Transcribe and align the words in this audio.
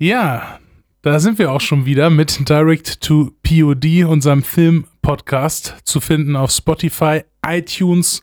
Ja, 0.00 0.60
da 1.02 1.18
sind 1.18 1.40
wir 1.40 1.50
auch 1.50 1.60
schon 1.60 1.84
wieder 1.84 2.08
mit 2.08 2.48
Direct 2.48 3.00
to 3.00 3.32
POD, 3.42 4.04
unserem 4.04 4.44
Film-Podcast, 4.44 5.74
zu 5.82 5.98
finden 6.00 6.36
auf 6.36 6.52
Spotify, 6.52 7.22
iTunes 7.44 8.22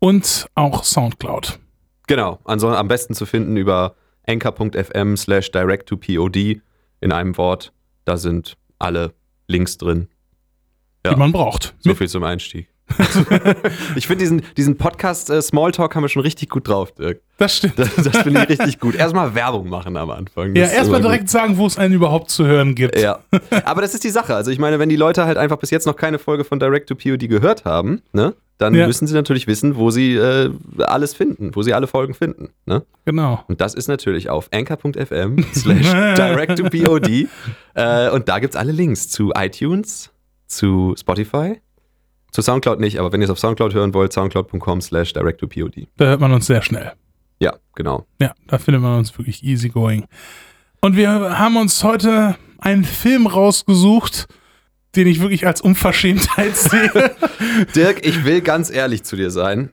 und 0.00 0.48
auch 0.56 0.82
Soundcloud. 0.82 1.60
Genau, 2.08 2.40
ansonsten 2.42 2.80
am 2.80 2.88
besten 2.88 3.14
zu 3.14 3.26
finden 3.26 3.56
über 3.56 3.94
anchor.fm 4.26 5.16
slash 5.16 5.52
direct 5.52 5.88
to 5.88 5.96
POD 5.96 6.60
in 7.00 7.12
einem 7.12 7.36
Wort. 7.36 7.72
Da 8.04 8.16
sind 8.16 8.56
alle 8.80 9.14
Links 9.46 9.78
drin. 9.78 10.08
Ja. 11.06 11.12
Die 11.12 11.18
man 11.18 11.30
braucht. 11.30 11.76
So 11.78 11.94
viel 11.94 12.08
zum 12.08 12.24
Einstieg. 12.24 12.71
ich 13.96 14.06
finde 14.06 14.22
diesen, 14.22 14.42
diesen 14.56 14.76
Podcast 14.76 15.30
äh, 15.30 15.40
Smalltalk 15.40 15.94
haben 15.94 16.02
wir 16.02 16.08
schon 16.08 16.22
richtig 16.22 16.48
gut 16.48 16.68
drauf, 16.68 16.92
Dirk. 16.92 17.20
Das 17.38 17.56
stimmt. 17.56 17.78
Das, 17.78 17.94
das 17.96 18.16
finde 18.18 18.42
ich 18.42 18.48
richtig 18.60 18.78
gut. 18.78 18.94
Erstmal 18.94 19.34
Werbung 19.34 19.68
machen 19.68 19.96
am 19.96 20.10
Anfang. 20.10 20.54
Das 20.54 20.70
ja, 20.70 20.76
erstmal 20.78 21.00
direkt 21.00 21.24
gut. 21.24 21.30
sagen, 21.30 21.56
wo 21.56 21.66
es 21.66 21.78
einen 21.78 21.94
überhaupt 21.94 22.30
zu 22.30 22.46
hören 22.46 22.74
gibt. 22.74 22.98
Ja. 22.98 23.20
Aber 23.64 23.82
das 23.82 23.94
ist 23.94 24.04
die 24.04 24.10
Sache. 24.10 24.34
Also 24.34 24.50
ich 24.50 24.58
meine, 24.58 24.78
wenn 24.78 24.88
die 24.88 24.96
Leute 24.96 25.24
halt 25.24 25.36
einfach 25.36 25.58
bis 25.58 25.70
jetzt 25.70 25.86
noch 25.86 25.96
keine 25.96 26.18
Folge 26.18 26.44
von 26.44 26.60
Direct 26.60 26.88
to 26.88 26.94
POD 26.94 27.28
gehört 27.28 27.64
haben, 27.64 28.02
ne, 28.12 28.34
dann 28.58 28.74
ja. 28.74 28.86
müssen 28.86 29.08
sie 29.08 29.14
natürlich 29.14 29.46
wissen, 29.48 29.76
wo 29.76 29.90
sie 29.90 30.14
äh, 30.14 30.50
alles 30.78 31.14
finden, 31.14 31.54
wo 31.54 31.62
sie 31.62 31.74
alle 31.74 31.88
Folgen 31.88 32.14
finden. 32.14 32.50
Ne? 32.64 32.84
Genau. 33.04 33.42
Und 33.48 33.60
das 33.60 33.74
ist 33.74 33.88
natürlich 33.88 34.30
auf 34.30 34.48
anchor.fm 34.52 35.44
slash 35.52 35.90
direct 36.16 36.58
to 36.58 36.64
POD. 36.64 37.28
Äh, 37.74 38.10
und 38.10 38.28
da 38.28 38.38
gibt 38.38 38.52
es 38.52 38.60
alle 38.60 38.70
Links 38.70 39.08
zu 39.08 39.32
iTunes, 39.34 40.10
zu 40.46 40.94
Spotify 41.00 41.62
zu 42.32 42.40
Soundcloud 42.40 42.80
nicht, 42.80 42.98
aber 42.98 43.12
wenn 43.12 43.20
ihr 43.20 43.26
es 43.26 43.30
auf 43.30 43.38
Soundcloud 43.38 43.74
hören 43.74 43.94
wollt, 43.94 44.12
soundcloud.com 44.12 44.80
slash 44.80 45.12
direct 45.12 45.40
to 45.40 45.46
pod. 45.46 45.74
Da 45.98 46.06
hört 46.06 46.20
man 46.20 46.32
uns 46.32 46.46
sehr 46.46 46.62
schnell. 46.62 46.92
Ja, 47.38 47.56
genau. 47.74 48.06
Ja, 48.20 48.34
da 48.46 48.58
findet 48.58 48.82
man 48.82 48.98
uns 48.98 49.16
wirklich 49.18 49.44
easy 49.44 49.68
going. 49.68 50.06
Und 50.80 50.96
wir 50.96 51.10
haben 51.10 51.56
uns 51.56 51.84
heute 51.84 52.36
einen 52.58 52.84
Film 52.84 53.26
rausgesucht, 53.26 54.28
den 54.96 55.06
ich 55.06 55.20
wirklich 55.20 55.46
als 55.46 55.60
Unverschämtheit 55.60 56.56
sehe. 56.56 57.14
Dirk, 57.74 58.06
ich 58.06 58.24
will 58.24 58.40
ganz 58.40 58.70
ehrlich 58.70 59.04
zu 59.04 59.16
dir 59.16 59.30
sein. 59.30 59.70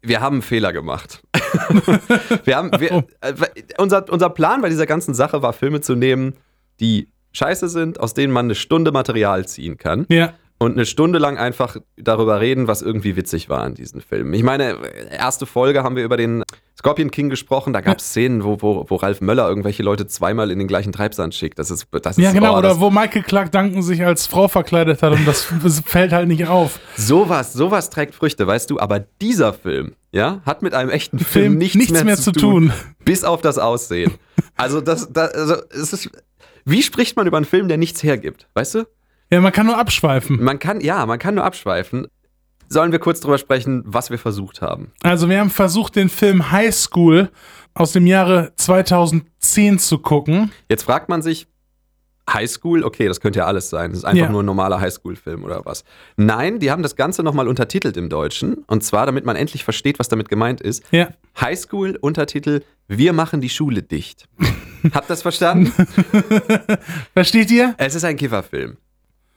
Wir 0.00 0.20
haben 0.20 0.36
einen 0.36 0.42
Fehler 0.42 0.72
gemacht. 0.72 1.22
wir 2.44 2.56
haben, 2.56 2.70
wir, 2.80 2.92
oh. 2.92 3.02
äh, 3.20 3.34
unser, 3.76 4.10
unser 4.10 4.30
Plan 4.30 4.62
bei 4.62 4.68
dieser 4.68 4.86
ganzen 4.86 5.14
Sache 5.14 5.42
war, 5.42 5.52
Filme 5.52 5.82
zu 5.82 5.94
nehmen, 5.94 6.34
die 6.80 7.08
scheiße 7.32 7.68
sind, 7.68 8.00
aus 8.00 8.14
denen 8.14 8.32
man 8.32 8.46
eine 8.46 8.54
Stunde 8.54 8.92
Material 8.92 9.46
ziehen 9.46 9.76
kann. 9.76 10.06
Ja 10.08 10.32
und 10.62 10.72
eine 10.72 10.86
Stunde 10.86 11.18
lang 11.18 11.38
einfach 11.38 11.76
darüber 11.96 12.40
reden, 12.40 12.68
was 12.68 12.82
irgendwie 12.82 13.16
witzig 13.16 13.48
war 13.48 13.66
in 13.66 13.74
diesen 13.74 14.00
Filmen. 14.00 14.32
Ich 14.34 14.42
meine, 14.42 14.78
erste 15.10 15.46
Folge 15.46 15.82
haben 15.82 15.96
wir 15.96 16.04
über 16.04 16.16
den 16.16 16.44
Scorpion 16.78 17.10
King 17.10 17.30
gesprochen, 17.30 17.72
da 17.72 17.80
gab 17.80 17.98
es 17.98 18.06
Szenen, 18.08 18.44
wo, 18.44 18.60
wo, 18.60 18.86
wo 18.88 18.96
Ralf 18.96 19.20
Möller 19.20 19.48
irgendwelche 19.48 19.82
Leute 19.82 20.06
zweimal 20.06 20.50
in 20.50 20.58
den 20.58 20.68
gleichen 20.68 20.92
Treibsand 20.92 21.34
schickt. 21.34 21.58
Das 21.58 21.70
ist, 21.70 21.86
das 21.90 22.16
ja, 22.16 22.28
ist, 22.28 22.34
genau, 22.34 22.54
oh, 22.54 22.58
oder 22.58 22.80
wo 22.80 22.90
Michael 22.90 23.22
Clark 23.22 23.52
Duncan 23.52 23.82
sich 23.82 24.04
als 24.04 24.26
Frau 24.26 24.48
verkleidet 24.48 25.02
hat 25.02 25.12
und 25.12 25.26
das, 25.26 25.48
das 25.62 25.80
fällt 25.80 26.12
halt 26.12 26.28
nicht 26.28 26.48
auf. 26.48 26.80
Sowas, 26.96 27.52
sowas 27.52 27.90
trägt 27.90 28.14
Früchte, 28.14 28.46
weißt 28.46 28.70
du, 28.70 28.80
aber 28.80 29.00
dieser 29.00 29.52
Film, 29.52 29.94
ja, 30.12 30.40
hat 30.44 30.62
mit 30.62 30.74
einem 30.74 30.90
echten 30.90 31.18
Film, 31.18 31.44
Film 31.44 31.58
nichts, 31.58 31.76
nichts 31.76 31.92
mehr, 31.92 32.04
mehr, 32.04 32.16
zu 32.16 32.32
tun, 32.32 32.68
tun. 32.68 32.72
Bis 33.04 33.24
auf 33.24 33.40
das 33.42 33.58
Aussehen. 33.58 34.12
Also, 34.54 34.82
das, 34.82 35.10
das 35.10 35.32
also, 35.32 35.54
es 35.70 35.92
ist, 35.92 36.10
wie 36.66 36.82
spricht 36.82 37.16
man 37.16 37.26
über 37.26 37.38
einen 37.38 37.46
Film, 37.46 37.68
der 37.68 37.78
nichts 37.78 38.02
hergibt, 38.02 38.48
weißt 38.54 38.74
du? 38.76 38.84
Ja, 39.32 39.40
man 39.40 39.50
kann 39.50 39.64
nur 39.64 39.78
abschweifen. 39.78 40.44
Man 40.44 40.58
kann, 40.58 40.82
ja, 40.82 41.06
man 41.06 41.18
kann 41.18 41.36
nur 41.36 41.44
abschweifen. 41.44 42.06
Sollen 42.68 42.92
wir 42.92 42.98
kurz 42.98 43.20
drüber 43.20 43.38
sprechen, 43.38 43.82
was 43.86 44.10
wir 44.10 44.18
versucht 44.18 44.60
haben? 44.60 44.92
Also, 45.02 45.30
wir 45.30 45.40
haben 45.40 45.48
versucht, 45.48 45.96
den 45.96 46.10
Film 46.10 46.50
High 46.50 46.74
School 46.74 47.30
aus 47.72 47.92
dem 47.92 48.06
Jahre 48.06 48.52
2010 48.56 49.78
zu 49.78 49.98
gucken. 50.00 50.52
Jetzt 50.68 50.82
fragt 50.82 51.08
man 51.08 51.22
sich, 51.22 51.46
Highschool, 52.30 52.84
okay, 52.84 53.08
das 53.08 53.20
könnte 53.20 53.38
ja 53.38 53.46
alles 53.46 53.70
sein. 53.70 53.90
Das 53.90 54.00
ist 54.00 54.04
einfach 54.04 54.26
ja. 54.26 54.30
nur 54.30 54.42
ein 54.42 54.46
normaler 54.46 54.80
Highschool-Film 54.80 55.44
oder 55.44 55.64
was. 55.64 55.84
Nein, 56.16 56.58
die 56.58 56.70
haben 56.70 56.82
das 56.82 56.94
Ganze 56.94 57.22
nochmal 57.22 57.48
untertitelt 57.48 57.96
im 57.96 58.10
Deutschen. 58.10 58.58
Und 58.66 58.84
zwar, 58.84 59.06
damit 59.06 59.24
man 59.24 59.34
endlich 59.34 59.64
versteht, 59.64 59.98
was 59.98 60.08
damit 60.08 60.28
gemeint 60.28 60.60
ist. 60.60 60.84
Ja. 60.92 61.08
Highschool, 61.40 61.96
Untertitel, 62.00 62.60
Wir 62.86 63.14
machen 63.14 63.40
die 63.40 63.48
Schule 63.48 63.82
dicht. 63.82 64.28
Habt 64.92 65.06
ihr 65.06 65.08
das 65.08 65.22
verstanden? 65.22 65.72
Versteht 67.14 67.50
ihr? 67.50 67.74
Es 67.78 67.94
ist 67.94 68.04
ein 68.04 68.16
Kifferfilm. 68.16 68.76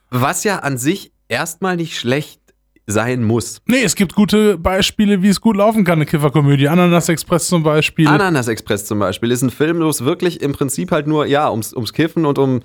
Was 0.09 0.43
ja 0.43 0.59
an 0.59 0.77
sich 0.77 1.11
erstmal 1.27 1.75
nicht 1.75 1.97
schlecht 1.97 2.39
sein 2.88 3.23
muss. 3.23 3.61
Nee, 3.66 3.83
es 3.83 3.95
gibt 3.95 4.13
gute 4.13 4.57
Beispiele, 4.57 5.23
wie 5.23 5.29
es 5.29 5.41
gut 5.41 5.57
laufen 5.57 5.83
kann, 5.83 5.93
eine 5.93 6.05
Kifferkomödie. 6.05 6.67
Ananas 6.67 7.09
Express 7.09 7.47
zum 7.47 7.63
Beispiel. 7.63 8.07
Ananas 8.07 8.47
Express 8.47 8.85
zum 8.85 8.99
Beispiel 8.99 9.31
ist 9.31 9.41
ein 9.41 9.49
Film, 9.49 9.79
wo 9.79 9.89
es 9.89 10.05
wirklich 10.05 10.41
im 10.41 10.51
Prinzip 10.51 10.91
halt 10.91 11.07
nur, 11.07 11.25
ja, 11.25 11.49
ums, 11.49 11.73
ums 11.73 11.93
Kiffen 11.93 12.25
und 12.25 12.38
um 12.38 12.61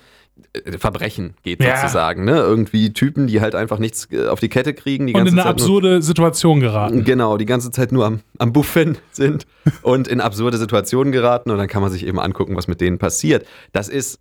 äh, 0.53 0.77
Verbrechen 0.77 1.33
geht 1.41 1.63
ja. 1.63 1.77
sozusagen, 1.77 2.23
ne? 2.23 2.37
Irgendwie 2.37 2.93
Typen, 2.93 3.25
die 3.27 3.41
halt 3.41 3.55
einfach 3.55 3.79
nichts 3.79 4.09
äh, 4.11 4.27
auf 4.27 4.39
die 4.39 4.49
Kette 4.49 4.75
kriegen. 4.75 5.07
Die 5.07 5.13
und 5.13 5.21
in 5.21 5.27
eine 5.29 5.37
Zeit 5.37 5.47
absurde 5.47 5.89
nur, 5.93 6.01
Situation 6.03 6.59
geraten. 6.59 7.03
Genau, 7.03 7.37
die 7.37 7.45
ganze 7.45 7.71
Zeit 7.71 7.91
nur 7.91 8.05
am, 8.05 8.19
am 8.37 8.53
Buffen 8.53 8.99
sind 9.11 9.47
und 9.81 10.07
in 10.07 10.21
absurde 10.21 10.57
Situationen 10.57 11.11
geraten 11.11 11.49
und 11.49 11.57
dann 11.57 11.67
kann 11.67 11.81
man 11.81 11.91
sich 11.91 12.05
eben 12.05 12.19
angucken, 12.19 12.55
was 12.55 12.67
mit 12.67 12.79
denen 12.79 12.99
passiert. 12.99 13.47
Das 13.73 13.89
ist 13.89 14.19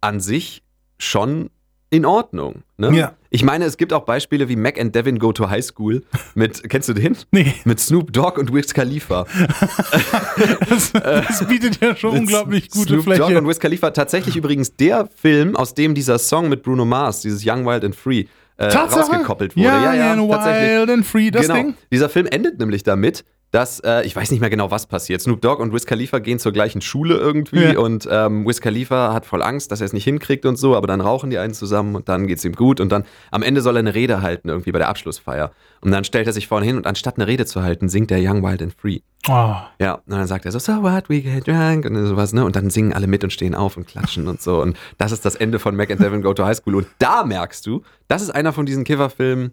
an 0.00 0.20
sich 0.20 0.62
schon 0.98 1.50
in 1.90 2.06
Ordnung. 2.06 2.62
Ne? 2.78 2.96
Ja. 2.96 3.12
Ich 3.30 3.44
meine, 3.44 3.64
es 3.64 3.76
gibt 3.76 3.92
auch 3.92 4.04
Beispiele 4.04 4.48
wie 4.48 4.56
Mac 4.56 4.80
and 4.80 4.94
Devin 4.94 5.18
Go 5.18 5.32
to 5.32 5.50
High 5.50 5.64
School 5.64 6.04
mit, 6.34 6.62
kennst 6.70 6.88
du 6.88 6.94
den? 6.94 7.16
Nee. 7.32 7.54
Mit 7.64 7.80
Snoop 7.80 8.12
Dogg 8.12 8.38
und 8.38 8.54
Wiz 8.54 8.72
Khalifa. 8.72 9.26
das, 10.68 10.92
das, 10.92 11.46
bietet 11.46 11.80
ja 11.80 11.94
schon 11.94 12.16
unglaublich 12.16 12.70
gute 12.70 12.94
Snoop 12.94 13.04
Fläche. 13.04 13.20
Dogg 13.20 13.36
und 13.36 13.48
Wiz 13.48 13.58
Khalifa. 13.58 13.90
Tatsächlich 13.90 14.36
übrigens 14.36 14.76
der 14.76 15.08
Film, 15.14 15.56
aus 15.56 15.74
dem 15.74 15.94
dieser 15.94 16.18
Song 16.18 16.48
mit 16.48 16.62
Bruno 16.62 16.84
Mars, 16.84 17.22
dieses 17.22 17.42
Young, 17.44 17.66
Wild 17.66 17.84
and 17.84 17.96
Free, 17.96 18.24
äh, 18.56 18.66
rausgekoppelt 18.66 19.56
wurde. 19.56 19.66
Young 19.66 19.82
ja, 19.82 19.94
ja, 19.94 20.12
and 20.12 20.22
Wild 20.22 20.90
and 20.90 21.06
Free, 21.06 21.30
das 21.30 21.42
genau. 21.42 21.54
Ding? 21.54 21.74
Dieser 21.92 22.08
Film 22.08 22.26
endet 22.26 22.58
nämlich 22.58 22.84
damit, 22.84 23.24
dass, 23.50 23.80
äh, 23.80 24.02
ich 24.02 24.14
weiß 24.14 24.30
nicht 24.30 24.40
mehr 24.40 24.50
genau, 24.50 24.70
was 24.70 24.86
passiert. 24.86 25.20
Snoop 25.20 25.40
Dogg 25.40 25.60
und 25.60 25.72
Wiz 25.72 25.86
Khalifa 25.86 26.18
gehen 26.18 26.38
zur 26.38 26.52
gleichen 26.52 26.80
Schule 26.80 27.16
irgendwie 27.16 27.72
ja. 27.72 27.78
und 27.78 28.08
ähm, 28.10 28.46
Wiz 28.46 28.60
Khalifa 28.60 29.12
hat 29.12 29.26
voll 29.26 29.42
Angst, 29.42 29.72
dass 29.72 29.80
er 29.80 29.86
es 29.86 29.92
nicht 29.92 30.04
hinkriegt 30.04 30.46
und 30.46 30.56
so, 30.56 30.76
aber 30.76 30.86
dann 30.86 31.00
rauchen 31.00 31.30
die 31.30 31.38
einen 31.38 31.54
zusammen 31.54 31.94
und 31.96 32.08
dann 32.08 32.26
geht 32.26 32.38
es 32.38 32.44
ihm 32.44 32.54
gut 32.54 32.80
und 32.80 32.90
dann 32.90 33.04
am 33.30 33.42
Ende 33.42 33.60
soll 33.60 33.76
er 33.76 33.80
eine 33.80 33.94
Rede 33.94 34.22
halten 34.22 34.48
irgendwie 34.48 34.72
bei 34.72 34.78
der 34.78 34.88
Abschlussfeier. 34.88 35.52
Und 35.80 35.90
dann 35.92 36.04
stellt 36.04 36.26
er 36.26 36.32
sich 36.32 36.46
vorne 36.46 36.66
hin 36.66 36.76
und 36.76 36.86
anstatt 36.86 37.16
eine 37.16 37.26
Rede 37.26 37.46
zu 37.46 37.62
halten, 37.62 37.88
singt 37.88 38.10
er 38.10 38.18
Young, 38.20 38.42
Wild 38.42 38.62
and 38.62 38.74
Free. 38.74 39.00
Oh. 39.28 39.54
Ja, 39.78 39.94
und 39.94 40.10
dann 40.10 40.26
sagt 40.26 40.44
er 40.44 40.52
so, 40.52 40.58
so 40.58 40.82
what, 40.82 41.08
we 41.08 41.20
get 41.20 41.46
drunk 41.46 41.84
und 41.84 42.06
sowas, 42.06 42.32
ne? 42.32 42.44
Und 42.44 42.56
dann 42.56 42.70
singen 42.70 42.92
alle 42.92 43.06
mit 43.06 43.24
und 43.24 43.32
stehen 43.32 43.54
auf 43.54 43.76
und 43.76 43.86
klatschen 43.86 44.28
und 44.28 44.40
so. 44.40 44.60
Und 44.62 44.76
das 44.98 45.12
ist 45.12 45.24
das 45.24 45.34
Ende 45.34 45.58
von 45.58 45.76
Mac 45.76 45.90
and 45.90 46.00
Devin 46.00 46.22
Go 46.22 46.32
to 46.34 46.44
High 46.44 46.56
School. 46.56 46.76
Und 46.76 46.86
da 46.98 47.24
merkst 47.24 47.66
du, 47.66 47.82
das 48.08 48.22
ist 48.22 48.30
einer 48.30 48.52
von 48.52 48.66
diesen 48.66 48.84
Kifferfilmen, 48.84 49.52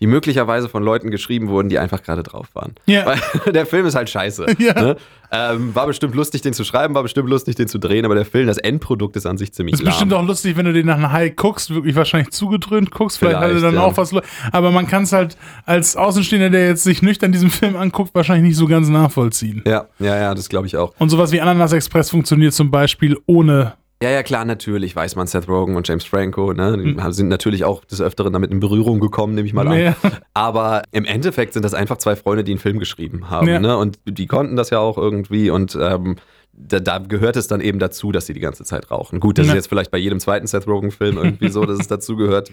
die 0.00 0.06
möglicherweise 0.06 0.68
von 0.68 0.82
Leuten 0.82 1.10
geschrieben 1.10 1.48
wurden, 1.48 1.68
die 1.68 1.78
einfach 1.78 2.02
gerade 2.02 2.22
drauf 2.22 2.48
waren. 2.54 2.74
Ja. 2.86 3.06
Weil 3.06 3.52
der 3.52 3.66
Film 3.66 3.86
ist 3.86 3.94
halt 3.94 4.08
scheiße. 4.10 4.46
Ja. 4.60 4.74
Ne? 4.74 4.96
Ähm, 5.32 5.74
war 5.74 5.86
bestimmt 5.86 6.14
lustig, 6.14 6.42
den 6.42 6.52
zu 6.52 6.64
schreiben, 6.64 6.94
war 6.94 7.02
bestimmt 7.02 7.30
lustig, 7.30 7.54
den 7.54 7.68
zu 7.68 7.78
drehen, 7.78 8.04
aber 8.04 8.14
der 8.14 8.24
Film, 8.26 8.46
das 8.46 8.58
Endprodukt 8.58 9.16
ist 9.16 9.24
an 9.26 9.38
sich 9.38 9.52
ziemlich 9.52 9.74
Ist 9.74 9.82
lahm. 9.82 9.90
bestimmt 9.90 10.12
auch 10.12 10.26
lustig, 10.26 10.56
wenn 10.56 10.66
du 10.66 10.72
den 10.72 10.86
nach 10.86 10.96
einem 10.96 11.12
High 11.12 11.34
guckst, 11.36 11.72
wirklich 11.72 11.94
wahrscheinlich 11.94 12.30
zugedröhnt 12.30 12.90
guckst. 12.90 13.18
Vielleicht, 13.18 13.38
Vielleicht 13.38 13.54
hat 13.54 13.62
er 13.62 13.66
dann 13.68 13.74
ja. 13.76 13.82
auch 13.82 13.96
was. 13.96 14.12
Aber 14.52 14.70
man 14.70 14.86
kann 14.86 15.04
es 15.04 15.12
halt 15.12 15.36
als 15.64 15.96
Außenstehender, 15.96 16.50
der 16.50 16.66
jetzt 16.66 16.82
sich 16.82 17.00
nüchtern 17.00 17.32
diesen 17.32 17.50
Film 17.50 17.76
anguckt, 17.76 18.14
wahrscheinlich 18.14 18.48
nicht 18.48 18.56
so 18.56 18.66
ganz 18.66 18.88
nachvollziehen. 18.88 19.62
Ja, 19.66 19.86
ja, 19.98 20.16
ja, 20.16 20.34
das 20.34 20.48
glaube 20.48 20.66
ich 20.66 20.76
auch. 20.76 20.92
Und 20.98 21.08
sowas 21.10 21.32
wie 21.32 21.40
Ananas 21.40 21.72
Express 21.72 22.10
funktioniert 22.10 22.52
zum 22.52 22.70
Beispiel 22.70 23.16
ohne 23.26 23.74
ja, 24.02 24.10
ja, 24.10 24.22
klar, 24.22 24.46
natürlich 24.46 24.96
weiß 24.96 25.14
man 25.16 25.26
Seth 25.26 25.46
Rogen 25.46 25.76
und 25.76 25.86
James 25.86 26.04
Franco, 26.04 26.54
ne? 26.54 26.78
Die 26.78 26.94
mhm. 26.94 27.12
sind 27.12 27.28
natürlich 27.28 27.64
auch 27.64 27.84
des 27.84 28.00
Öfteren 28.00 28.32
damit 28.32 28.50
in 28.50 28.58
Berührung 28.58 28.98
gekommen, 28.98 29.34
nehme 29.34 29.46
ich 29.46 29.52
mal 29.52 29.68
an. 29.68 29.78
Ja. 29.78 29.96
Aber 30.32 30.82
im 30.90 31.04
Endeffekt 31.04 31.52
sind 31.52 31.64
das 31.64 31.74
einfach 31.74 31.98
zwei 31.98 32.16
Freunde, 32.16 32.42
die 32.42 32.52
einen 32.52 32.60
Film 32.60 32.78
geschrieben 32.78 33.28
haben, 33.28 33.46
ja. 33.46 33.58
ne? 33.58 33.76
Und 33.76 33.98
die 34.06 34.26
konnten 34.26 34.56
das 34.56 34.70
ja 34.70 34.78
auch 34.78 34.96
irgendwie 34.96 35.50
und 35.50 35.76
ähm, 35.78 36.16
da, 36.52 36.80
da, 36.80 36.98
gehört 36.98 37.36
es 37.36 37.46
dann 37.46 37.60
eben 37.60 37.78
dazu, 37.78 38.10
dass 38.10 38.26
sie 38.26 38.32
die 38.32 38.40
ganze 38.40 38.64
Zeit 38.64 38.90
rauchen. 38.90 39.20
Gut, 39.20 39.38
das 39.38 39.46
ja. 39.46 39.52
ist 39.52 39.56
jetzt 39.56 39.68
vielleicht 39.68 39.90
bei 39.90 39.98
jedem 39.98 40.18
zweiten 40.18 40.46
Seth 40.46 40.66
Rogen-Film 40.66 41.18
irgendwie 41.18 41.48
so, 41.50 41.64
dass 41.64 41.78
es 41.78 41.86
dazu 41.88 42.16
gehört. 42.16 42.50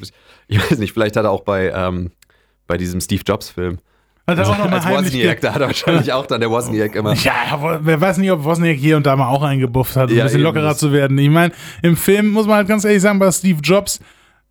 Ich 0.48 0.60
weiß 0.60 0.80
nicht, 0.80 0.92
vielleicht 0.92 1.16
hat 1.16 1.26
er 1.26 1.32
auch 1.32 1.44
bei, 1.44 1.72
ähm, 1.74 2.12
bei 2.68 2.78
diesem 2.78 3.00
Steve 3.00 3.24
Jobs-Film 3.26 3.80
hat 4.28 4.38
er 4.38 4.50
auch 4.50 4.58
noch 4.58 4.66
mal 4.70 4.80
Als 4.80 5.06
Wozniak, 5.06 5.42
da 5.42 5.54
hat 5.54 5.62
er 5.62 5.68
wahrscheinlich 5.68 6.12
auch 6.12 6.26
dann 6.26 6.42
der 6.42 6.50
Wozniak 6.50 6.96
immer. 6.96 7.14
Ja, 7.14 7.78
wer 7.82 8.02
weiß 8.02 8.18
nicht, 8.18 8.32
ob 8.32 8.44
Wozniak 8.44 8.78
hier 8.78 8.98
und 8.98 9.06
da 9.06 9.16
mal 9.16 9.30
auch 9.30 9.44
eingebufft 9.44 9.96
hat, 9.96 10.10
um 10.10 10.16
ja, 10.16 10.24
ein 10.24 10.28
bisschen 10.28 10.42
lockerer 10.42 10.76
zu 10.76 10.92
werden. 10.92 11.18
Ich 11.18 11.30
meine, 11.30 11.54
im 11.82 11.96
Film 11.96 12.30
muss 12.30 12.46
man 12.46 12.58
halt 12.58 12.68
ganz 12.68 12.84
ehrlich 12.84 13.02
sagen, 13.02 13.20
bei 13.20 13.32
Steve 13.32 13.60
Jobs, 13.64 14.00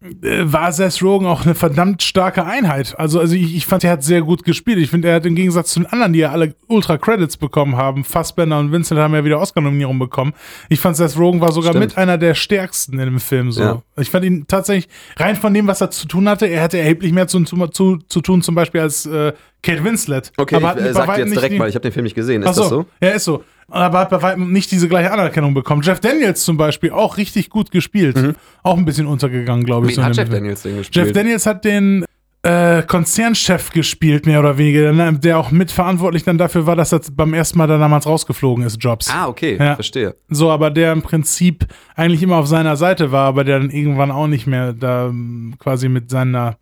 war 0.00 0.72
Seth 0.72 1.02
Rogen 1.02 1.26
auch 1.26 1.44
eine 1.44 1.54
verdammt 1.54 2.02
starke 2.02 2.44
Einheit. 2.44 2.98
Also, 2.98 3.18
also 3.18 3.34
ich, 3.34 3.56
ich 3.56 3.64
fand, 3.64 3.82
er 3.82 3.92
hat 3.92 4.02
sehr 4.04 4.20
gut 4.20 4.44
gespielt. 4.44 4.78
Ich 4.78 4.90
finde, 4.90 5.08
er 5.08 5.16
hat 5.16 5.26
im 5.26 5.34
Gegensatz 5.34 5.72
zu 5.72 5.80
den 5.80 5.86
anderen, 5.86 6.12
die 6.12 6.18
ja 6.18 6.32
alle 6.32 6.54
Ultra-Credits 6.68 7.38
bekommen 7.38 7.76
haben, 7.76 8.04
Fassbender 8.04 8.58
und 8.58 8.72
Vincent 8.72 9.00
haben 9.00 9.14
ja 9.14 9.24
wieder 9.24 9.40
Oscar-Nominierung 9.40 9.98
bekommen. 9.98 10.34
Ich 10.68 10.80
fand, 10.80 10.96
Seth 10.96 11.18
Rogen 11.18 11.40
war 11.40 11.50
sogar 11.50 11.72
Stimmt. 11.72 11.86
mit 11.86 11.98
einer 11.98 12.18
der 12.18 12.34
stärksten 12.34 12.98
in 12.98 13.06
dem 13.06 13.20
Film. 13.20 13.50
So. 13.52 13.62
Ja. 13.62 13.82
Ich 13.96 14.10
fand 14.10 14.26
ihn 14.26 14.46
tatsächlich, 14.46 14.88
rein 15.16 15.34
von 15.34 15.54
dem, 15.54 15.66
was 15.66 15.80
er 15.80 15.90
zu 15.90 16.06
tun 16.06 16.28
hatte, 16.28 16.46
er 16.46 16.62
hatte 16.62 16.78
erheblich 16.78 17.12
mehr 17.12 17.26
zu, 17.26 17.42
zu, 17.44 17.66
zu, 17.68 17.98
zu 18.06 18.20
tun, 18.20 18.42
zum 18.42 18.54
Beispiel 18.54 18.82
als 18.82 19.06
äh, 19.06 19.32
Kate 19.62 19.82
Winslet. 19.82 20.30
Okay, 20.36 20.56
Aber 20.56 20.78
ich 20.78 20.84
äh, 20.84 20.92
sag 20.92 21.16
jetzt 21.16 21.34
direkt 21.34 21.58
mal, 21.58 21.68
ich 21.68 21.74
habe 21.74 21.82
den 21.82 21.92
Film 21.92 22.04
nicht 22.04 22.14
gesehen. 22.14 22.42
Ist 22.42 22.54
so, 22.54 22.60
das 22.60 22.70
so? 22.70 22.86
Ja, 23.00 23.08
ist 23.10 23.24
so. 23.24 23.42
Aber 23.68 23.98
hat 24.00 24.10
bei 24.10 24.22
weitem 24.22 24.52
nicht 24.52 24.70
diese 24.70 24.88
gleiche 24.88 25.10
Anerkennung 25.10 25.54
bekommen. 25.54 25.82
Jeff 25.82 26.00
Daniels 26.00 26.44
zum 26.44 26.56
Beispiel, 26.56 26.90
auch 26.90 27.16
richtig 27.16 27.50
gut 27.50 27.70
gespielt. 27.70 28.16
Mhm. 28.16 28.34
Auch 28.62 28.76
ein 28.76 28.84
bisschen 28.84 29.06
untergegangen, 29.06 29.64
glaube 29.64 29.86
ich. 29.86 29.96
Wen 29.96 30.02
so 30.02 30.04
hat 30.04 30.16
Jeff 30.16 30.28
Daniels 30.28 30.62
denn 30.62 30.76
gespielt? 30.76 31.06
Jeff 31.06 31.12
Daniels 31.12 31.46
hat 31.46 31.64
den 31.64 32.04
äh, 32.46 32.82
Konzernchef 32.82 33.70
gespielt, 33.70 34.24
mehr 34.26 34.38
oder 34.38 34.56
weniger, 34.56 34.92
ne, 34.92 35.12
der 35.18 35.38
auch 35.38 35.50
mitverantwortlich 35.50 36.22
dann 36.22 36.38
dafür 36.38 36.64
war, 36.66 36.76
dass 36.76 36.92
er 36.92 37.00
beim 37.12 37.34
ersten 37.34 37.58
Mal 37.58 37.66
dann 37.66 37.80
damals 37.80 38.06
rausgeflogen 38.06 38.64
ist, 38.64 38.76
Jobs. 38.80 39.10
Ah, 39.10 39.26
okay, 39.26 39.56
ja. 39.58 39.74
verstehe. 39.74 40.14
So, 40.28 40.50
aber 40.50 40.70
der 40.70 40.92
im 40.92 41.02
Prinzip 41.02 41.66
eigentlich 41.96 42.22
immer 42.22 42.36
auf 42.36 42.46
seiner 42.46 42.76
Seite 42.76 43.10
war, 43.10 43.26
aber 43.26 43.42
der 43.42 43.58
dann 43.58 43.70
irgendwann 43.70 44.12
auch 44.12 44.28
nicht 44.28 44.46
mehr 44.46 44.72
da 44.72 45.12
quasi 45.58 45.88
mit 45.88 46.08
seiner 46.08 46.56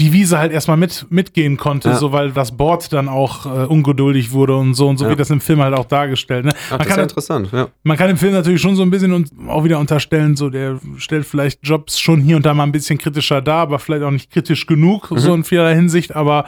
die 0.00 0.14
Wiese 0.14 0.38
halt 0.38 0.50
erstmal 0.50 0.78
mit, 0.78 1.06
mitgehen 1.10 1.58
konnte, 1.58 1.90
ja. 1.90 1.96
so 1.96 2.10
weil 2.10 2.32
das 2.32 2.56
Board 2.56 2.90
dann 2.92 3.08
auch 3.08 3.44
äh, 3.44 3.66
ungeduldig 3.66 4.32
wurde 4.32 4.56
und 4.56 4.72
so 4.72 4.88
und 4.88 4.96
so 4.96 5.04
ja. 5.04 5.10
wird 5.10 5.20
das 5.20 5.28
im 5.28 5.42
Film 5.42 5.60
halt 5.60 5.74
auch 5.74 5.84
dargestellt. 5.84 6.46
Ne? 6.46 6.52
Ach, 6.70 6.78
das 6.78 6.86
ist 6.86 6.96
ja 6.96 7.02
interessant, 7.02 7.52
ja. 7.52 7.68
Man 7.82 7.98
kann 7.98 8.08
im 8.08 8.16
Film 8.16 8.32
natürlich 8.32 8.62
schon 8.62 8.76
so 8.76 8.82
ein 8.82 8.90
bisschen 8.90 9.12
und 9.12 9.30
auch 9.46 9.62
wieder 9.62 9.78
unterstellen, 9.78 10.36
so 10.36 10.48
der 10.48 10.80
stellt 10.96 11.26
vielleicht 11.26 11.60
Jobs 11.62 12.00
schon 12.00 12.22
hier 12.22 12.36
und 12.36 12.46
da 12.46 12.54
mal 12.54 12.62
ein 12.62 12.72
bisschen 12.72 12.96
kritischer 12.96 13.42
dar, 13.42 13.58
aber 13.58 13.78
vielleicht 13.78 14.02
auch 14.02 14.10
nicht 14.10 14.30
kritisch 14.30 14.66
genug, 14.66 15.10
mhm. 15.10 15.18
so 15.18 15.34
in 15.34 15.44
vieler 15.44 15.74
Hinsicht, 15.74 16.16
aber 16.16 16.46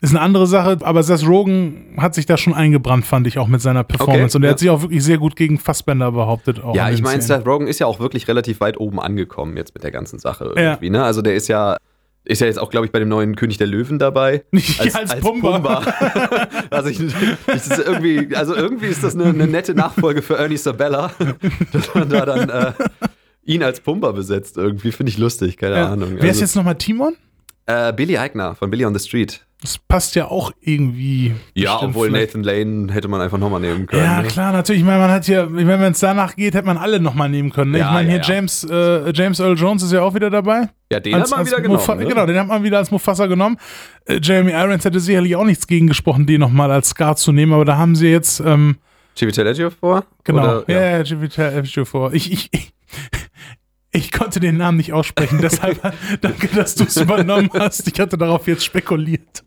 ist 0.00 0.10
eine 0.10 0.20
andere 0.20 0.46
Sache, 0.46 0.78
aber 0.82 1.02
Seth 1.02 1.26
Rogen 1.26 1.96
hat 1.98 2.14
sich 2.14 2.24
da 2.26 2.36
schon 2.36 2.54
eingebrannt, 2.54 3.04
fand 3.04 3.26
ich 3.26 3.38
auch 3.38 3.48
mit 3.48 3.60
seiner 3.60 3.84
Performance. 3.84 4.36
Okay, 4.36 4.36
und 4.36 4.42
er 4.42 4.48
ja. 4.48 4.52
hat 4.52 4.58
sich 4.58 4.70
auch 4.70 4.82
wirklich 4.82 5.04
sehr 5.04 5.18
gut 5.18 5.36
gegen 5.36 5.58
Fassbender 5.58 6.12
behauptet. 6.12 6.60
ja, 6.74 6.90
ich 6.90 7.02
meine, 7.02 7.22
Seth 7.22 7.46
Rogen 7.46 7.66
ist 7.66 7.80
ja 7.80 7.86
auch 7.86 8.00
wirklich 8.00 8.28
relativ 8.28 8.60
weit 8.60 8.78
oben 8.78 9.00
angekommen 9.00 9.56
jetzt 9.56 9.74
mit 9.74 9.82
der 9.82 9.90
ganten 9.90 10.18
Sache 10.18 10.52
irgendwie. 10.56 10.86
Ja. 10.86 10.92
Ne? 10.92 11.04
Also 11.04 11.22
der 11.22 11.34
ist 11.34 11.48
ja 11.48 11.76
ist 12.24 12.40
ja 12.40 12.46
jetzt 12.46 12.58
auch, 12.58 12.70
glaube 12.70 12.86
ich, 12.86 12.92
bei 12.92 12.98
dem 12.98 13.08
neuen 13.08 13.36
König 13.36 13.58
der 13.58 13.66
Löwen 13.66 13.98
dabei. 13.98 14.44
Nicht 14.50 14.80
als, 14.80 14.94
als, 14.94 15.10
als 15.12 15.20
Pumba. 15.20 15.52
Pumba. 15.52 15.78
also, 16.70 16.88
ich, 16.88 17.00
ich 17.00 17.78
irgendwie, 17.78 18.34
also 18.34 18.54
irgendwie 18.54 18.86
ist 18.86 19.04
das 19.04 19.14
eine, 19.14 19.26
eine, 19.26 19.46
nette 19.46 19.74
Nachfolge 19.74 20.22
für 20.22 20.36
Ernie 20.36 20.56
Sabella, 20.56 21.12
dass 21.72 21.94
man 21.94 22.08
da 22.08 22.24
dann 22.24 22.48
äh, 22.48 22.72
ihn 23.44 23.62
als 23.62 23.80
Pumba 23.80 24.12
besetzt. 24.12 24.56
Irgendwie 24.56 24.92
finde 24.92 25.10
ich 25.10 25.18
lustig, 25.18 25.56
keine 25.58 25.76
ja. 25.76 25.92
Ahnung. 25.92 26.12
Wer 26.14 26.24
ist 26.24 26.36
also 26.36 26.40
jetzt 26.40 26.56
nochmal 26.56 26.76
Timon? 26.76 27.16
Äh, 27.66 27.92
Billy 27.92 28.18
Eichner 28.18 28.54
von 28.54 28.70
Billy 28.70 28.84
on 28.84 28.96
the 28.96 29.06
Street. 29.06 29.44
Das 29.64 29.78
passt 29.78 30.14
ja 30.14 30.26
auch 30.26 30.52
irgendwie. 30.60 31.34
Ja, 31.54 31.80
obwohl 31.80 32.08
vielleicht. 32.08 32.34
Nathan 32.34 32.42
Lane 32.42 32.92
hätte 32.92 33.08
man 33.08 33.22
einfach 33.22 33.38
nochmal 33.38 33.60
nehmen 33.60 33.86
können. 33.86 34.04
Ja, 34.04 34.20
ne? 34.20 34.28
klar, 34.28 34.52
natürlich. 34.52 34.82
Ich 34.82 34.86
meine, 34.86 34.98
man 34.98 35.10
hat 35.10 35.24
hier, 35.24 35.48
wenn 35.50 35.80
es 35.80 36.00
danach 36.00 36.36
geht, 36.36 36.52
hätte 36.52 36.66
man 36.66 36.76
alle 36.76 37.00
nochmal 37.00 37.30
nehmen 37.30 37.50
können. 37.50 37.70
Ne? 37.70 37.78
Ja, 37.78 37.86
ich 37.86 37.92
meine, 37.94 38.08
hier 38.10 38.18
ja, 38.18 38.24
ja. 38.24 38.34
James, 38.34 38.64
äh, 38.64 39.10
James 39.14 39.40
Earl 39.40 39.56
Jones 39.56 39.82
ist 39.82 39.92
ja 39.92 40.02
auch 40.02 40.14
wieder 40.14 40.28
dabei. 40.28 40.68
Ja, 40.92 41.00
den 41.00 41.14
als, 41.14 41.30
hat 41.30 41.38
man 41.38 41.46
wieder 41.46 41.62
genommen. 41.62 41.98
Ne? 41.98 42.04
Genau, 42.04 42.26
den 42.26 42.38
hat 42.38 42.46
man 42.46 42.62
wieder 42.62 42.76
als 42.76 42.90
Mufasa 42.90 43.24
genommen. 43.24 43.56
Äh, 44.04 44.20
Jeremy 44.22 44.52
Irons 44.52 44.84
hätte 44.84 45.00
sicherlich 45.00 45.34
auch 45.34 45.46
nichts 45.46 45.66
gegen 45.66 45.86
gesprochen, 45.86 46.26
den 46.26 46.40
nochmal 46.40 46.70
als 46.70 46.90
Scar 46.90 47.16
zu 47.16 47.32
nehmen, 47.32 47.54
aber 47.54 47.64
da 47.64 47.78
haben 47.78 47.96
sie 47.96 48.08
jetzt. 48.08 48.40
Ähm, 48.40 48.76
Chivitel 49.16 49.70
vor? 49.70 50.04
Genau, 50.24 50.58
Oder, 50.58 50.64
ja, 50.70 50.98
ja, 50.98 51.04
Chivitel 51.04 51.86
vor. 51.86 52.12
Ich, 52.12 52.30
ich, 52.30 52.50
ich 52.52 52.74
ich 53.94 54.10
konnte 54.10 54.40
den 54.40 54.56
Namen 54.56 54.76
nicht 54.76 54.92
aussprechen, 54.92 55.38
deshalb 55.40 55.80
danke, 56.20 56.48
dass 56.48 56.74
du 56.74 56.84
es 56.84 56.96
übernommen 56.96 57.48
hast. 57.54 57.86
Ich 57.86 58.00
hatte 58.00 58.18
darauf 58.18 58.46
jetzt 58.48 58.64
spekuliert. 58.64 59.44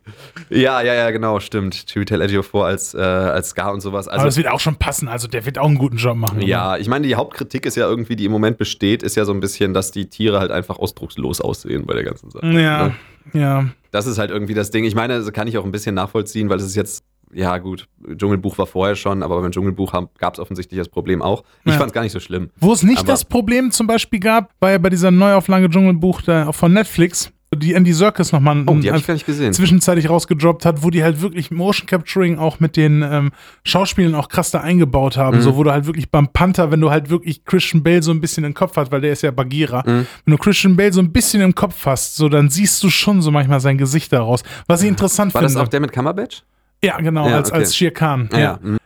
Ja, 0.50 0.82
ja, 0.82 0.94
ja, 0.94 1.12
genau, 1.12 1.40
stimmt. 1.42 1.86
Chiwetel 1.88 2.22
Ejiofor 2.22 2.66
als, 2.66 2.94
äh, 2.94 3.00
als 3.00 3.50
Scar 3.50 3.74
und 3.74 3.82
sowas. 3.82 4.08
Also, 4.08 4.22
Aber 4.22 4.28
das 4.28 4.38
wird 4.38 4.48
auch 4.48 4.62
schon 4.62 4.78
passen, 4.78 5.10
also 5.10 5.28
der 5.28 5.46
wird 5.46 5.58
auch 5.58 5.68
einen 5.68 5.78
guten 5.78 5.98
Job 5.98 6.16
machen. 6.16 6.42
Ja, 6.42 6.72
oder? 6.72 6.80
ich 6.80 6.88
meine, 6.88 7.06
die 7.06 7.16
Hauptkritik 7.16 7.66
ist 7.66 7.76
ja 7.76 7.88
irgendwie, 7.88 8.16
die 8.16 8.24
im 8.24 8.32
Moment 8.32 8.58
besteht, 8.58 9.04
ist 9.04 9.16
ja 9.16 9.26
so 9.26 9.34
ein 9.34 9.42
bisschen, 9.42 9.74
dass 9.74 9.92
die 9.92 10.10
Tiere 10.10 10.40
halt 10.40 10.52
einfach 10.52 10.80
ausdruckslos 10.80 11.42
aussehen 11.42 11.86
bei 11.86 11.94
der 11.94 12.04
ganzen 12.04 12.32
Sache. 12.32 12.48
Ja, 12.48 12.88
ne? 12.88 12.96
ja. 13.34 13.66
Das 13.92 14.08
ist 14.08 14.18
halt 14.18 14.32
irgendwie 14.32 14.54
das 14.54 14.72
Ding. 14.72 14.86
Ich 14.86 14.96
meine, 14.96 15.20
das 15.20 15.32
kann 15.34 15.48
ich 15.48 15.58
auch 15.58 15.66
ein 15.66 15.72
bisschen 15.72 15.96
nachvollziehen, 15.96 16.50
weil 16.50 16.58
es 16.58 16.66
ist 16.66 16.76
jetzt 16.76 17.04
ja 17.34 17.58
gut, 17.58 17.88
Dschungelbuch 18.16 18.58
war 18.58 18.68
vorher 18.68 18.96
schon, 18.96 19.24
aber 19.24 19.42
beim 19.42 19.52
Dschungelbuch 19.52 19.92
gab 20.18 20.34
es 20.34 20.40
offensichtlich 20.40 20.78
das 20.78 20.90
Problem 20.90 21.22
auch. 21.22 21.44
Ich 21.66 21.74
ja. 21.74 21.78
fand 21.78 21.90
es 21.90 21.94
gar 21.94 22.02
nicht 22.02 22.12
so 22.12 22.20
schlimm. 22.20 22.50
Wo 22.60 22.72
es 22.72 22.84
nicht 22.84 23.00
aber 23.00 23.08
das 23.08 23.26
Problem 23.26 23.72
zum 23.72 23.88
Beispiel 23.88 24.20
gab, 24.20 24.54
war 24.60 24.72
ja 24.72 24.78
bei 24.78 24.90
dieser 24.90 25.12
Neuauflage 25.12 25.70
Dschungelbuch 25.70 26.22
da, 26.22 26.52
von 26.52 26.74
Netflix, 26.74 27.32
die 27.56 27.74
Andy 27.74 27.94
Circus 27.94 28.34
nochmal 28.34 28.64
oh, 28.68 28.74
die 28.74 28.92
gesehen. 29.24 29.54
zwischenzeitlich 29.54 30.10
rausgedroppt 30.10 30.66
hat, 30.66 30.84
wo 30.84 30.90
die 30.90 31.04
halt 31.04 31.22
wirklich 31.22 31.50
Motion 31.50 31.86
Capturing 31.88 32.38
auch 32.38 32.60
mit 32.60 32.76
den 32.76 33.04
ähm, 33.04 33.32
Schauspielern 33.64 34.16
auch 34.16 34.28
krass 34.28 34.52
da 34.52 34.60
eingebaut 34.60 35.16
haben. 35.16 35.38
Mhm. 35.38 35.42
So, 35.42 35.56
wo 35.56 35.64
du 35.64 35.72
halt 35.72 35.86
wirklich 35.86 36.12
beim 36.12 36.28
Panther, 36.28 36.72
wenn 36.72 36.82
du 36.82 36.92
halt 36.92 37.10
wirklich 37.10 37.46
Christian 37.46 37.84
Bale 37.84 38.04
so 38.04 38.12
ein 38.12 38.20
bisschen 38.20 38.44
im 38.44 38.54
Kopf 38.54 38.76
hast, 38.76 38.92
weil 38.92 39.00
der 39.00 39.14
ist 39.14 39.22
ja 39.22 39.32
Bagheera, 39.32 39.84
mhm. 39.86 40.08
wenn 40.26 40.32
du 40.32 40.38
Christian 40.38 40.76
Bale 40.76 40.92
so 40.92 41.00
ein 41.00 41.14
bisschen 41.14 41.42
im 41.42 41.56
Kopf 41.56 41.86
hast, 41.86 42.18
so, 42.18 42.28
dann 42.28 42.50
siehst 42.50 42.84
du 42.84 42.90
schon 42.90 43.22
so 43.22 43.32
manchmal 43.32 43.62
sein 43.62 43.78
Gesicht 43.78 44.12
daraus. 44.12 44.44
Was 44.68 44.82
ich 44.82 44.90
interessant 44.90 45.34
War 45.34 45.42
finde. 45.42 45.56
War 45.56 45.62
das 45.62 45.68
auch 45.68 45.72
der 45.72 45.80
mit 45.80 45.94
Cumberbatch? 45.94 46.44
Ja, 46.84 46.98
genau, 46.98 47.28
ja, 47.28 47.36
als, 47.38 47.50
okay. 47.50 47.60
als 47.60 47.76
Shere 47.76 47.92
Khan. 47.92 48.30
Ja. 48.32 48.40
ja. 48.40 48.60
Mhm. 48.62 48.78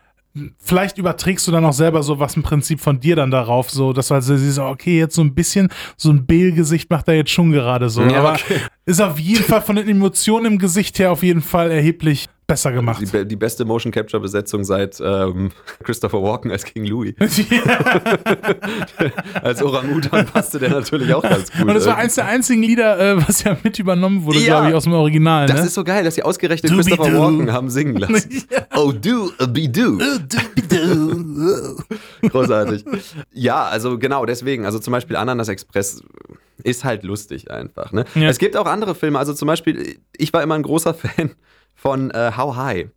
Vielleicht 0.60 0.98
überträgst 0.98 1.46
du 1.46 1.52
dann 1.52 1.66
auch 1.66 1.74
selber 1.74 2.04
so 2.04 2.20
was 2.20 2.38
im 2.38 2.44
Prinzip 2.44 2.80
von 2.80 3.02
dir 3.02 3.18
dann 3.18 3.32
darauf, 3.32 3.70
so 3.70 3.92
dass 3.92 4.08
du 4.08 4.14
also 4.14 4.38
siehst, 4.38 4.60
okay, 4.60 4.98
jetzt 4.98 5.16
so 5.16 5.22
ein 5.22 5.36
bisschen, 5.36 5.68
so 5.98 6.10
ein 6.10 6.26
Bale-Gesicht 6.26 6.90
macht 6.90 7.10
er 7.10 7.16
jetzt 7.16 7.32
schon 7.32 7.52
gerade 7.52 7.90
so. 7.90 8.02
Ja, 8.02 8.20
Aber 8.20 8.34
okay. 8.34 8.62
ist 8.86 9.02
auf 9.02 9.20
jeden 9.20 9.44
Fall 9.44 9.62
von 9.62 9.76
den 9.76 9.90
Emotionen 9.90 10.46
im 10.46 10.58
Gesicht 10.58 11.00
her 11.00 11.12
auf 11.12 11.22
jeden 11.22 11.42
Fall 11.42 11.70
erheblich 11.70 12.30
besser 12.51 12.71
gemacht. 12.71 13.01
Die, 13.01 13.25
die 13.25 13.36
beste 13.36 13.65
Motion 13.65 13.92
Capture 13.92 14.21
Besetzung 14.21 14.63
seit 14.63 15.01
ähm, 15.03 15.51
Christopher 15.83 16.21
Walken 16.21 16.51
als 16.51 16.65
King 16.65 16.86
Louis. 16.86 17.15
als 19.42 19.63
Orang-Utan 19.63 20.25
passte 20.25 20.59
der 20.59 20.69
natürlich 20.69 21.13
auch 21.13 21.24
ganz 21.24 21.51
gut. 21.51 21.62
Und 21.62 21.74
das 21.74 21.86
war 21.86 21.98
eins 21.98 22.15
der 22.15 22.25
einzigen 22.25 22.62
Lieder, 22.62 23.00
äh, 23.00 23.27
was 23.27 23.44
ja 23.44 23.57
mit 23.63 23.80
übernommen 23.80 24.25
wurde, 24.25 24.39
ja, 24.39 24.45
glaube 24.45 24.69
ich, 24.69 24.75
aus 24.75 24.83
dem 24.83 24.94
Original. 24.94 25.48
Das 25.48 25.62
ne? 25.62 25.68
ist 25.68 25.74
so 25.74 25.83
geil, 25.83 26.03
dass 26.03 26.15
sie 26.15 26.24
ausgerechnet 26.24 26.71
do 26.71 26.75
Christopher 26.75 27.09
do. 27.09 27.19
Walken 27.19 27.53
haben 27.53 27.69
singen 27.69 27.95
lassen. 27.95 28.44
ja. 28.51 28.65
Oh, 28.75 28.92
do, 28.92 29.31
uh, 29.42 29.47
be 29.47 29.69
do. 29.69 29.97
Oh, 29.97 30.19
do, 30.19 30.38
be 30.56 30.62
do. 30.62 32.30
Großartig. 32.30 32.83
Ja, 33.33 33.63
also 33.63 33.97
genau, 33.97 34.25
deswegen. 34.25 34.65
Also 34.65 34.80
zum 34.80 34.92
Beispiel 34.92 35.15
Ananas 35.15 35.47
Express 35.47 36.04
ist 36.63 36.83
halt 36.83 37.04
lustig 37.04 37.50
einfach. 37.50 37.92
Ne? 37.92 38.06
Ja. 38.15 38.30
Es 38.30 38.38
gibt 38.38 38.57
auch 38.57 38.65
andere 38.65 38.94
Filme, 38.94 39.18
also 39.18 39.33
zum 39.33 39.47
Beispiel, 39.47 39.97
ich 40.15 40.33
war 40.33 40.44
immer 40.44 40.56
ein 40.56 40.63
großer 40.63 40.94
Fan 40.94 41.31
von 41.81 42.12
äh, 42.12 42.31
How 42.38 42.56
High. 42.56 42.89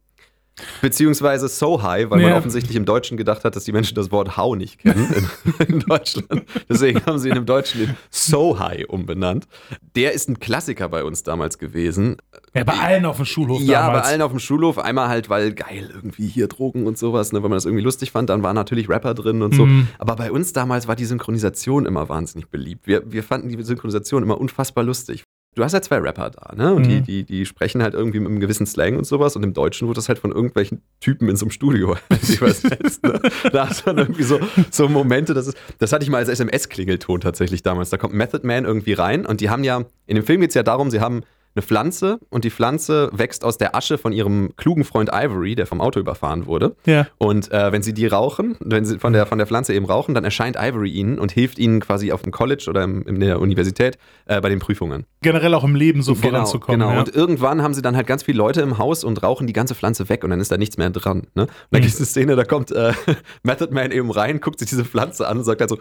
Beziehungsweise 0.80 1.48
So 1.48 1.82
High, 1.82 2.10
weil 2.10 2.20
ja. 2.20 2.28
man 2.28 2.38
offensichtlich 2.38 2.76
im 2.76 2.84
Deutschen 2.84 3.16
gedacht 3.16 3.42
hat, 3.42 3.56
dass 3.56 3.64
die 3.64 3.72
Menschen 3.72 3.96
das 3.96 4.12
Wort 4.12 4.36
How 4.36 4.54
nicht 4.54 4.78
kennen 4.78 5.12
in, 5.12 5.66
in 5.66 5.80
Deutschland. 5.80 6.44
Deswegen 6.68 7.04
haben 7.06 7.18
sie 7.18 7.30
ihn 7.30 7.36
im 7.36 7.46
Deutschen 7.46 7.82
in 7.82 7.96
So 8.10 8.60
High 8.60 8.88
umbenannt. 8.88 9.48
Der 9.96 10.12
ist 10.12 10.28
ein 10.28 10.38
Klassiker 10.38 10.88
bei 10.88 11.02
uns 11.02 11.24
damals 11.24 11.58
gewesen. 11.58 12.18
Ja, 12.54 12.62
bei 12.62 12.74
allen 12.74 13.04
auf 13.04 13.16
dem 13.16 13.24
Schulhof 13.24 13.60
ja, 13.62 13.80
damals. 13.80 13.96
Ja, 13.96 14.02
bei 14.02 14.08
allen 14.08 14.22
auf 14.22 14.30
dem 14.30 14.38
Schulhof. 14.38 14.78
Einmal 14.78 15.08
halt, 15.08 15.28
weil 15.28 15.54
geil, 15.54 15.90
irgendwie 15.92 16.28
hier 16.28 16.46
Drogen 16.46 16.86
und 16.86 16.98
sowas, 16.98 17.32
ne, 17.32 17.42
weil 17.42 17.48
man 17.48 17.56
das 17.56 17.64
irgendwie 17.64 17.82
lustig 17.82 18.12
fand. 18.12 18.30
Dann 18.30 18.44
waren 18.44 18.54
natürlich 18.54 18.88
Rapper 18.88 19.14
drin 19.14 19.42
und 19.42 19.56
so. 19.56 19.66
Mhm. 19.66 19.88
Aber 19.98 20.14
bei 20.14 20.30
uns 20.30 20.52
damals 20.52 20.86
war 20.86 20.94
die 20.94 21.06
Synchronisation 21.06 21.84
immer 21.84 22.08
wahnsinnig 22.08 22.48
beliebt. 22.48 22.86
Wir, 22.86 23.10
wir 23.10 23.24
fanden 23.24 23.48
die 23.48 23.60
Synchronisation 23.60 24.22
immer 24.22 24.40
unfassbar 24.40 24.84
lustig 24.84 25.24
du 25.54 25.64
hast 25.64 25.72
ja 25.72 25.82
zwei 25.82 25.98
Rapper 25.98 26.30
da, 26.30 26.54
ne? 26.54 26.74
Und 26.74 26.86
mhm. 26.86 26.88
die, 26.88 27.00
die, 27.00 27.24
die 27.24 27.46
sprechen 27.46 27.82
halt 27.82 27.94
irgendwie 27.94 28.20
mit 28.20 28.28
einem 28.28 28.40
gewissen 28.40 28.66
Slang 28.66 28.96
und 28.96 29.04
sowas. 29.04 29.36
Und 29.36 29.42
im 29.42 29.52
Deutschen 29.52 29.88
wird 29.88 29.96
das 29.96 30.08
halt 30.08 30.18
von 30.18 30.32
irgendwelchen 30.32 30.82
Typen 31.00 31.28
in 31.28 31.36
so 31.36 31.44
einem 31.44 31.50
Studio 31.50 31.96
übersetzt. 32.36 33.02
ne? 33.02 33.20
Da 33.52 33.68
hast 33.68 33.82
du 33.82 33.84
dann 33.86 33.98
irgendwie 33.98 34.24
so, 34.24 34.40
so 34.70 34.88
Momente, 34.88 35.34
das 35.34 35.46
ist, 35.46 35.56
das 35.78 35.92
hatte 35.92 36.04
ich 36.04 36.10
mal 36.10 36.18
als 36.18 36.28
SMS-Klingelton 36.28 37.20
tatsächlich 37.20 37.62
damals. 37.62 37.90
Da 37.90 37.96
kommt 37.96 38.14
Method 38.14 38.46
Man 38.46 38.64
irgendwie 38.64 38.92
rein 38.92 39.26
und 39.26 39.40
die 39.40 39.50
haben 39.50 39.64
ja, 39.64 39.84
in 40.06 40.16
dem 40.16 40.24
Film 40.24 40.40
geht 40.40 40.50
es 40.50 40.54
ja 40.54 40.62
darum, 40.62 40.90
sie 40.90 41.00
haben 41.00 41.22
eine 41.54 41.62
Pflanze 41.62 42.18
und 42.30 42.44
die 42.44 42.50
Pflanze 42.50 43.10
wächst 43.12 43.44
aus 43.44 43.58
der 43.58 43.76
Asche 43.76 43.98
von 43.98 44.12
ihrem 44.12 44.54
klugen 44.56 44.84
Freund 44.84 45.10
Ivory, 45.12 45.54
der 45.54 45.66
vom 45.66 45.80
Auto 45.80 46.00
überfahren 46.00 46.46
wurde. 46.46 46.76
Ja. 46.84 47.06
Und 47.18 47.50
äh, 47.52 47.70
wenn 47.70 47.82
sie 47.82 47.94
die 47.94 48.06
rauchen, 48.06 48.56
wenn 48.60 48.84
sie 48.84 48.98
von 48.98 49.12
der, 49.12 49.26
von 49.26 49.38
der 49.38 49.46
Pflanze 49.46 49.72
eben 49.72 49.86
rauchen, 49.86 50.14
dann 50.14 50.24
erscheint 50.24 50.56
Ivory 50.56 50.90
ihnen 50.90 51.18
und 51.18 51.32
hilft 51.32 51.58
ihnen 51.58 51.80
quasi 51.80 52.12
auf 52.12 52.22
dem 52.22 52.32
College 52.32 52.66
oder 52.68 52.82
im, 52.82 53.02
in 53.06 53.20
der 53.20 53.40
Universität 53.40 53.98
äh, 54.26 54.40
bei 54.40 54.48
den 54.48 54.58
Prüfungen. 54.58 55.06
Generell 55.22 55.54
auch 55.54 55.64
im 55.64 55.76
Leben 55.76 56.02
so 56.02 56.14
genau, 56.14 56.28
voranzukommen. 56.28 56.80
Genau, 56.80 56.92
ja. 56.92 56.98
und 57.00 57.14
irgendwann 57.14 57.62
haben 57.62 57.74
sie 57.74 57.82
dann 57.82 57.96
halt 57.96 58.06
ganz 58.06 58.24
viele 58.24 58.38
Leute 58.38 58.60
im 58.60 58.78
Haus 58.78 59.04
und 59.04 59.22
rauchen 59.22 59.46
die 59.46 59.52
ganze 59.52 59.74
Pflanze 59.74 60.08
weg 60.08 60.24
und 60.24 60.30
dann 60.30 60.40
ist 60.40 60.50
da 60.50 60.56
nichts 60.56 60.76
mehr 60.76 60.90
dran. 60.90 61.28
Ne? 61.34 61.42
Und 61.42 61.50
dann 61.70 61.80
mhm. 61.80 61.82
gibt 61.82 61.94
es 61.94 62.00
eine 62.00 62.06
Szene, 62.06 62.36
da 62.36 62.44
kommt 62.44 62.72
äh, 62.72 62.92
Method 63.42 63.72
Man 63.72 63.92
eben 63.92 64.10
rein, 64.10 64.40
guckt 64.40 64.58
sich 64.58 64.68
diese 64.68 64.84
Pflanze 64.84 65.28
an 65.28 65.38
und 65.38 65.44
sagt 65.44 65.60
halt 65.60 65.70
so, 65.70 65.78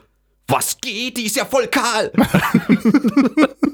was 0.48 0.77
geht? 0.82 1.18
Die 1.18 1.25
ist 1.25 1.36
ja 1.36 1.46
voll 1.46 1.68
kahl. 1.68 2.12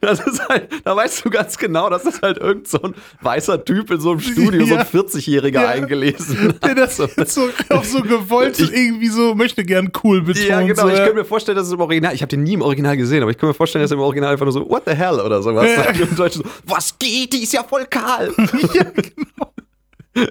Das 0.00 0.20
ist 0.20 0.48
halt, 0.48 0.68
da 0.84 0.96
weißt 0.96 1.24
du 1.24 1.30
ganz 1.30 1.58
genau, 1.58 1.90
das 1.90 2.04
ist 2.04 2.22
halt 2.22 2.38
irgend 2.38 2.68
so 2.68 2.80
ein 2.82 2.94
weißer 3.20 3.64
Typ 3.64 3.90
in 3.90 4.00
so 4.00 4.12
einem 4.12 4.20
Studio, 4.20 4.62
ja. 4.62 4.66
so 4.66 4.74
ein 4.74 5.06
40-Jähriger 5.06 5.62
ja. 5.62 5.68
eingelesen. 5.68 6.54
Der 6.64 6.74
das 6.74 6.96
so, 6.96 7.48
auch 7.68 7.84
so 7.84 8.02
gewollt 8.02 8.58
ich, 8.58 8.72
irgendwie 8.72 9.08
so 9.08 9.34
möchte 9.34 9.64
gern 9.64 9.90
cool 10.02 10.22
betont. 10.22 10.46
Ja, 10.46 10.62
genau. 10.62 10.88
Ich 10.88 10.96
könnte 10.96 11.14
mir 11.14 11.24
vorstellen, 11.24 11.56
dass 11.56 11.66
es 11.66 11.72
im 11.72 11.80
Original, 11.80 12.14
ich 12.14 12.22
habe 12.22 12.30
den 12.30 12.42
nie 12.42 12.54
im 12.54 12.62
Original 12.62 12.96
gesehen, 12.96 13.22
aber 13.22 13.30
ich 13.30 13.36
könnte 13.36 13.48
mir 13.48 13.54
vorstellen, 13.54 13.82
dass 13.82 13.90
er 13.90 13.96
im 13.96 14.02
Original 14.02 14.32
einfach 14.32 14.46
nur 14.46 14.52
so, 14.52 14.68
what 14.68 14.82
the 14.86 14.94
hell 14.94 15.20
oder 15.20 15.42
sowas 15.42 15.66
ja. 15.68 15.84
sagt. 15.84 16.00
Im 16.00 16.16
Deutschen 16.16 16.42
so, 16.42 16.48
was 16.66 16.98
geht? 16.98 17.32
Die 17.32 17.42
ist 17.42 17.52
ja 17.52 17.62
voll 17.62 17.86
kahl. 17.86 18.32
ja, 18.74 18.84
genau. 18.84 19.52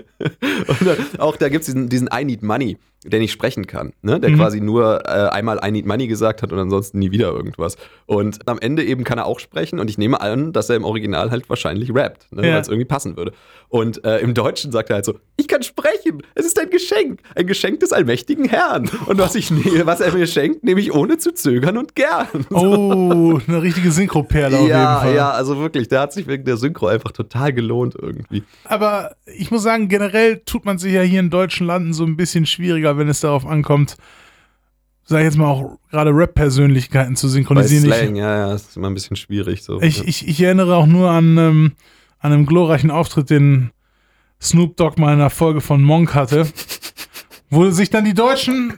Und 0.68 1.20
auch 1.20 1.38
da 1.38 1.50
gibt 1.50 1.62
es 1.62 1.68
diesen, 1.68 1.90
diesen 1.90 2.10
I 2.14 2.26
Need 2.26 2.44
Money 2.44 2.78
der 3.06 3.20
nicht 3.20 3.32
sprechen 3.32 3.66
kann, 3.66 3.94
ne? 4.02 4.20
der 4.20 4.32
mhm. 4.32 4.36
quasi 4.36 4.60
nur 4.60 5.06
äh, 5.06 5.30
einmal 5.30 5.60
I 5.64 5.72
need 5.72 5.86
money 5.86 6.08
gesagt 6.08 6.42
hat 6.42 6.52
und 6.52 6.60
ansonsten 6.60 7.00
nie 7.00 7.12
wieder 7.12 7.32
irgendwas. 7.32 7.78
Und 8.06 8.48
am 8.48 8.60
Ende 8.60 8.84
eben 8.84 9.04
kann 9.04 9.18
er 9.18 9.26
auch 9.26 9.40
sprechen 9.40 9.80
und 9.80 9.90
ich 9.90 9.98
nehme 9.98 10.20
an, 10.20 10.52
dass 10.52 10.70
er 10.70 10.76
im 10.76 10.84
Original 10.84 11.32
halt 11.32 11.50
wahrscheinlich 11.50 11.94
rappt, 11.94 12.32
ne? 12.32 12.46
ja. 12.46 12.54
weil 12.54 12.62
es 12.62 12.68
irgendwie 12.68 12.86
passen 12.86 13.16
würde. 13.16 13.32
Und 13.70 14.04
äh, 14.04 14.18
im 14.20 14.34
Deutschen 14.34 14.72
sagt 14.72 14.90
er 14.90 14.96
halt 14.96 15.06
so, 15.06 15.20
ich 15.38 15.48
kann 15.48 15.64
sprechen, 15.64 16.24
es 16.36 16.46
ist 16.46 16.60
ein 16.60 16.70
Geschenk, 16.70 17.22
ein 17.36 17.48
Geschenk 17.48 17.80
des 17.80 17.94
allmächtigen 17.94 18.46
Herrn. 18.50 18.90
Und 19.06 19.18
was, 19.20 19.36
ich, 19.36 19.52
was 19.86 20.02
er 20.02 20.12
mir 20.14 20.28
schenkt, 20.28 20.64
nehme 20.64 20.82
ich 20.82 20.94
ohne 20.94 21.18
zu 21.18 21.34
zögern 21.34 21.78
und 21.78 21.96
gern. 21.96 22.28
Oh, 22.52 23.40
eine 23.48 23.62
richtige 23.62 23.92
Synchroperle 23.92 24.58
auf 24.60 24.68
ja, 24.68 24.94
jeden 24.94 25.02
Fall. 25.02 25.16
Ja, 25.16 25.32
also 25.32 25.60
wirklich, 25.60 25.88
der 25.88 26.02
hat 26.02 26.14
sich 26.14 26.28
wegen 26.28 26.46
der 26.46 26.58
Synchro 26.58 26.88
einfach 26.88 27.12
total 27.12 27.54
gelohnt 27.54 27.96
irgendwie. 28.00 28.44
Aber 28.66 29.16
ich 29.26 29.52
muss 29.52 29.64
sagen, 29.64 29.88
generell 29.88 30.42
tut 30.46 30.66
man 30.66 30.78
sich 30.78 30.94
ja 30.94 31.02
hier 31.02 31.20
in 31.20 31.30
deutschen 31.30 31.68
Landen 31.68 31.94
so 31.94 32.04
ein 32.04 32.18
bisschen 32.18 32.46
schwieriger, 32.46 32.89
wenn 32.98 33.10
es 33.10 33.22
darauf 33.22 33.46
ankommt, 33.46 33.98
sag 35.04 35.20
ich 35.20 35.26
jetzt 35.26 35.38
mal 35.38 35.48
auch 35.48 35.78
gerade 35.90 36.12
Rap-Persönlichkeiten 36.12 37.16
zu 37.16 37.28
synchronisieren. 37.28 37.90
Bei 37.90 37.98
Slang, 37.98 38.16
ich, 38.16 38.22
ja, 38.22 38.48
ja, 38.48 38.54
ist 38.54 38.78
immer 38.78 38.90
ein 38.90 38.94
bisschen 38.94 39.16
schwierig 39.16 39.64
so. 39.64 39.82
Ich, 39.82 40.08
ich, 40.08 40.28
ich 40.28 40.42
erinnere 40.42 40.76
auch 40.76 40.86
nur 40.86 41.10
an, 41.10 41.38
ähm, 41.38 41.72
an 42.20 42.32
einem 42.32 42.46
glorreichen 42.46 42.92
Auftritt, 42.92 43.30
den 43.30 43.72
Snoop 44.42 44.78
Dogg 44.78 45.00
mal 45.00 45.14
in 45.14 45.20
einer 45.20 45.30
Folge 45.30 45.62
von 45.62 45.84
Monk 45.84 46.14
hatte, 46.14 46.48
wo 47.50 47.70
sich 47.72 47.90
dann 47.90 48.06
die 48.06 48.14
Deutschen 48.14 48.74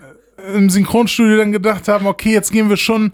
im 0.56 0.70
Synchronstudio 0.70 1.38
dann 1.38 1.52
gedacht 1.52 1.88
haben, 1.88 2.08
okay, 2.08 2.32
jetzt 2.32 2.52
gehen 2.52 2.70
wir 2.70 2.78
schon, 2.78 3.14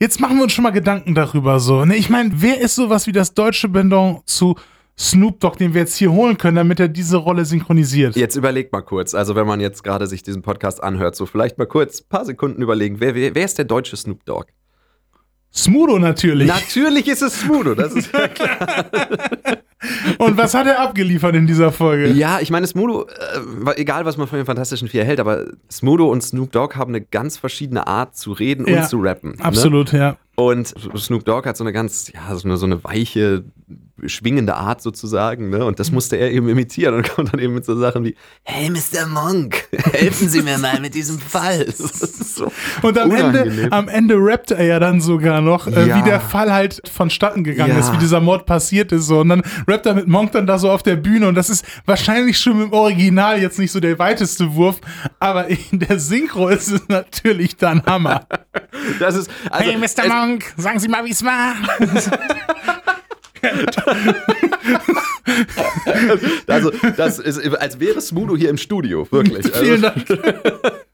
jetzt 0.00 0.20
machen 0.20 0.36
wir 0.36 0.44
uns 0.44 0.52
schon 0.52 0.64
mal 0.64 0.70
Gedanken 0.70 1.14
darüber 1.14 1.60
so. 1.60 1.84
Ne, 1.84 1.96
ich 1.96 2.10
meine, 2.10 2.30
wer 2.34 2.60
ist 2.60 2.74
sowas 2.74 3.06
wie 3.06 3.12
das 3.12 3.34
deutsche 3.34 3.68
Pendant 3.68 4.26
zu 4.28 4.56
Snoop 5.00 5.40
Dogg, 5.40 5.56
den 5.56 5.72
wir 5.72 5.80
jetzt 5.80 5.96
hier 5.96 6.12
holen 6.12 6.36
können, 6.36 6.56
damit 6.56 6.78
er 6.78 6.88
diese 6.88 7.16
Rolle 7.16 7.46
synchronisiert. 7.46 8.16
Jetzt 8.16 8.36
überleg 8.36 8.70
mal 8.70 8.82
kurz, 8.82 9.14
also 9.14 9.34
wenn 9.34 9.46
man 9.46 9.58
jetzt 9.58 9.82
gerade 9.82 10.06
sich 10.06 10.22
diesen 10.22 10.42
Podcast 10.42 10.82
anhört, 10.82 11.16
so 11.16 11.24
vielleicht 11.24 11.56
mal 11.56 11.64
kurz 11.64 12.02
ein 12.02 12.08
paar 12.10 12.26
Sekunden 12.26 12.60
überlegen, 12.60 13.00
wer, 13.00 13.14
wer, 13.14 13.34
wer 13.34 13.44
ist 13.46 13.56
der 13.56 13.64
deutsche 13.64 13.96
Snoop 13.96 14.26
Dogg? 14.26 14.48
Smudo 15.52 15.98
natürlich. 15.98 16.46
Natürlich 16.46 17.08
ist 17.08 17.22
es 17.22 17.40
Smudo, 17.40 17.74
das 17.74 17.94
ist 17.94 18.12
ja 18.12 18.28
klar. 18.28 18.86
Und 20.18 20.36
was 20.36 20.52
hat 20.52 20.66
er 20.66 20.80
abgeliefert 20.80 21.34
in 21.34 21.46
dieser 21.46 21.72
Folge? 21.72 22.08
Ja, 22.10 22.38
ich 22.40 22.50
meine, 22.50 22.66
Smudo, 22.66 23.06
äh, 23.06 23.80
egal 23.80 24.04
was 24.04 24.18
man 24.18 24.26
von 24.28 24.36
den 24.36 24.44
Fantastischen 24.44 24.88
Vier 24.88 25.04
hält, 25.04 25.18
aber 25.18 25.46
Smudo 25.72 26.10
und 26.10 26.22
Snoop 26.22 26.52
Dogg 26.52 26.76
haben 26.76 26.94
eine 26.94 27.00
ganz 27.00 27.38
verschiedene 27.38 27.86
Art 27.86 28.14
zu 28.14 28.32
reden 28.32 28.68
ja, 28.68 28.82
und 28.82 28.88
zu 28.88 29.00
rappen. 29.00 29.36
Ne? 29.38 29.44
Absolut, 29.44 29.94
ne? 29.94 29.98
ja. 29.98 30.16
Und 30.36 30.74
Snoop 30.98 31.24
Dogg 31.24 31.48
hat 31.48 31.56
so 31.56 31.64
eine 31.64 31.72
ganz, 31.72 32.12
ja, 32.12 32.36
so 32.36 32.46
eine, 32.46 32.58
so 32.58 32.66
eine 32.66 32.84
weiche, 32.84 33.44
schwingende 34.06 34.56
Art 34.56 34.82
sozusagen, 34.82 35.50
ne? 35.50 35.64
Und 35.64 35.80
das 35.80 35.90
musste 35.90 36.16
er 36.16 36.30
eben 36.30 36.48
imitieren 36.48 36.94
und 36.94 37.08
kommt 37.14 37.32
dann 37.32 37.40
eben 37.40 37.54
mit 37.54 37.64
so 37.64 37.78
Sachen 37.78 38.04
wie, 38.04 38.16
hey 38.42 38.70
Mr. 38.70 39.06
Monk, 39.06 39.68
helfen 39.92 40.28
Sie 40.28 40.42
mir 40.42 40.58
mal 40.58 40.80
mit 40.80 40.94
diesem 40.94 41.18
Fall. 41.18 41.66
So 42.30 42.50
und 42.82 42.96
am 42.98 43.10
Ende, 43.10 43.68
am 43.70 43.88
Ende 43.88 44.14
rappt 44.16 44.52
er 44.52 44.64
ja 44.64 44.78
dann 44.78 45.00
sogar 45.00 45.40
noch, 45.40 45.66
äh, 45.66 45.88
ja. 45.88 45.98
wie 45.98 46.08
der 46.08 46.20
Fall 46.20 46.52
halt 46.52 46.80
vonstatten 46.90 47.44
gegangen 47.44 47.72
ja. 47.72 47.80
ist, 47.80 47.92
wie 47.92 47.98
dieser 47.98 48.20
Mord 48.20 48.46
passiert 48.46 48.92
ist. 48.92 49.06
So. 49.06 49.20
Und 49.20 49.30
dann 49.30 49.42
rappt 49.66 49.86
er 49.86 49.94
mit 49.94 50.06
Monk 50.06 50.32
dann 50.32 50.46
da 50.46 50.58
so 50.58 50.70
auf 50.70 50.82
der 50.82 50.96
Bühne 50.96 51.28
und 51.28 51.34
das 51.34 51.50
ist 51.50 51.64
wahrscheinlich 51.86 52.38
schon 52.38 52.62
im 52.62 52.72
Original 52.72 53.40
jetzt 53.40 53.58
nicht 53.58 53.72
so 53.72 53.80
der 53.80 53.98
weiteste 53.98 54.54
Wurf, 54.54 54.80
aber 55.18 55.48
in 55.48 55.80
der 55.80 55.98
Synchro 55.98 56.48
ist 56.48 56.70
es 56.70 56.88
natürlich 56.88 57.56
dann 57.56 57.84
Hammer. 57.84 58.26
Das 58.98 59.16
ist, 59.16 59.30
also, 59.50 59.70
hey 59.70 59.76
Mr. 59.76 60.08
Monk, 60.08 60.44
sagen 60.56 60.78
Sie 60.78 60.88
mal, 60.88 61.04
wie 61.04 61.10
es 61.10 61.24
war. 61.24 61.54
also, 66.46 66.70
das 66.96 67.18
ist, 67.18 67.54
als 67.56 67.80
wäre 67.80 68.00
Smudo 68.00 68.36
hier 68.36 68.50
im 68.50 68.58
Studio, 68.58 69.08
wirklich. 69.10 69.46
Vielen 69.56 69.84
also, 69.84 70.16
Dank. 70.16 70.86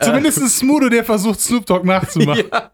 Zumindest 0.00 0.58
Smudo, 0.58 0.88
der 0.88 1.04
versucht, 1.04 1.40
Snoop 1.40 1.66
Dogg 1.66 1.86
nachzumachen. 1.86 2.46
Ja. 2.50 2.72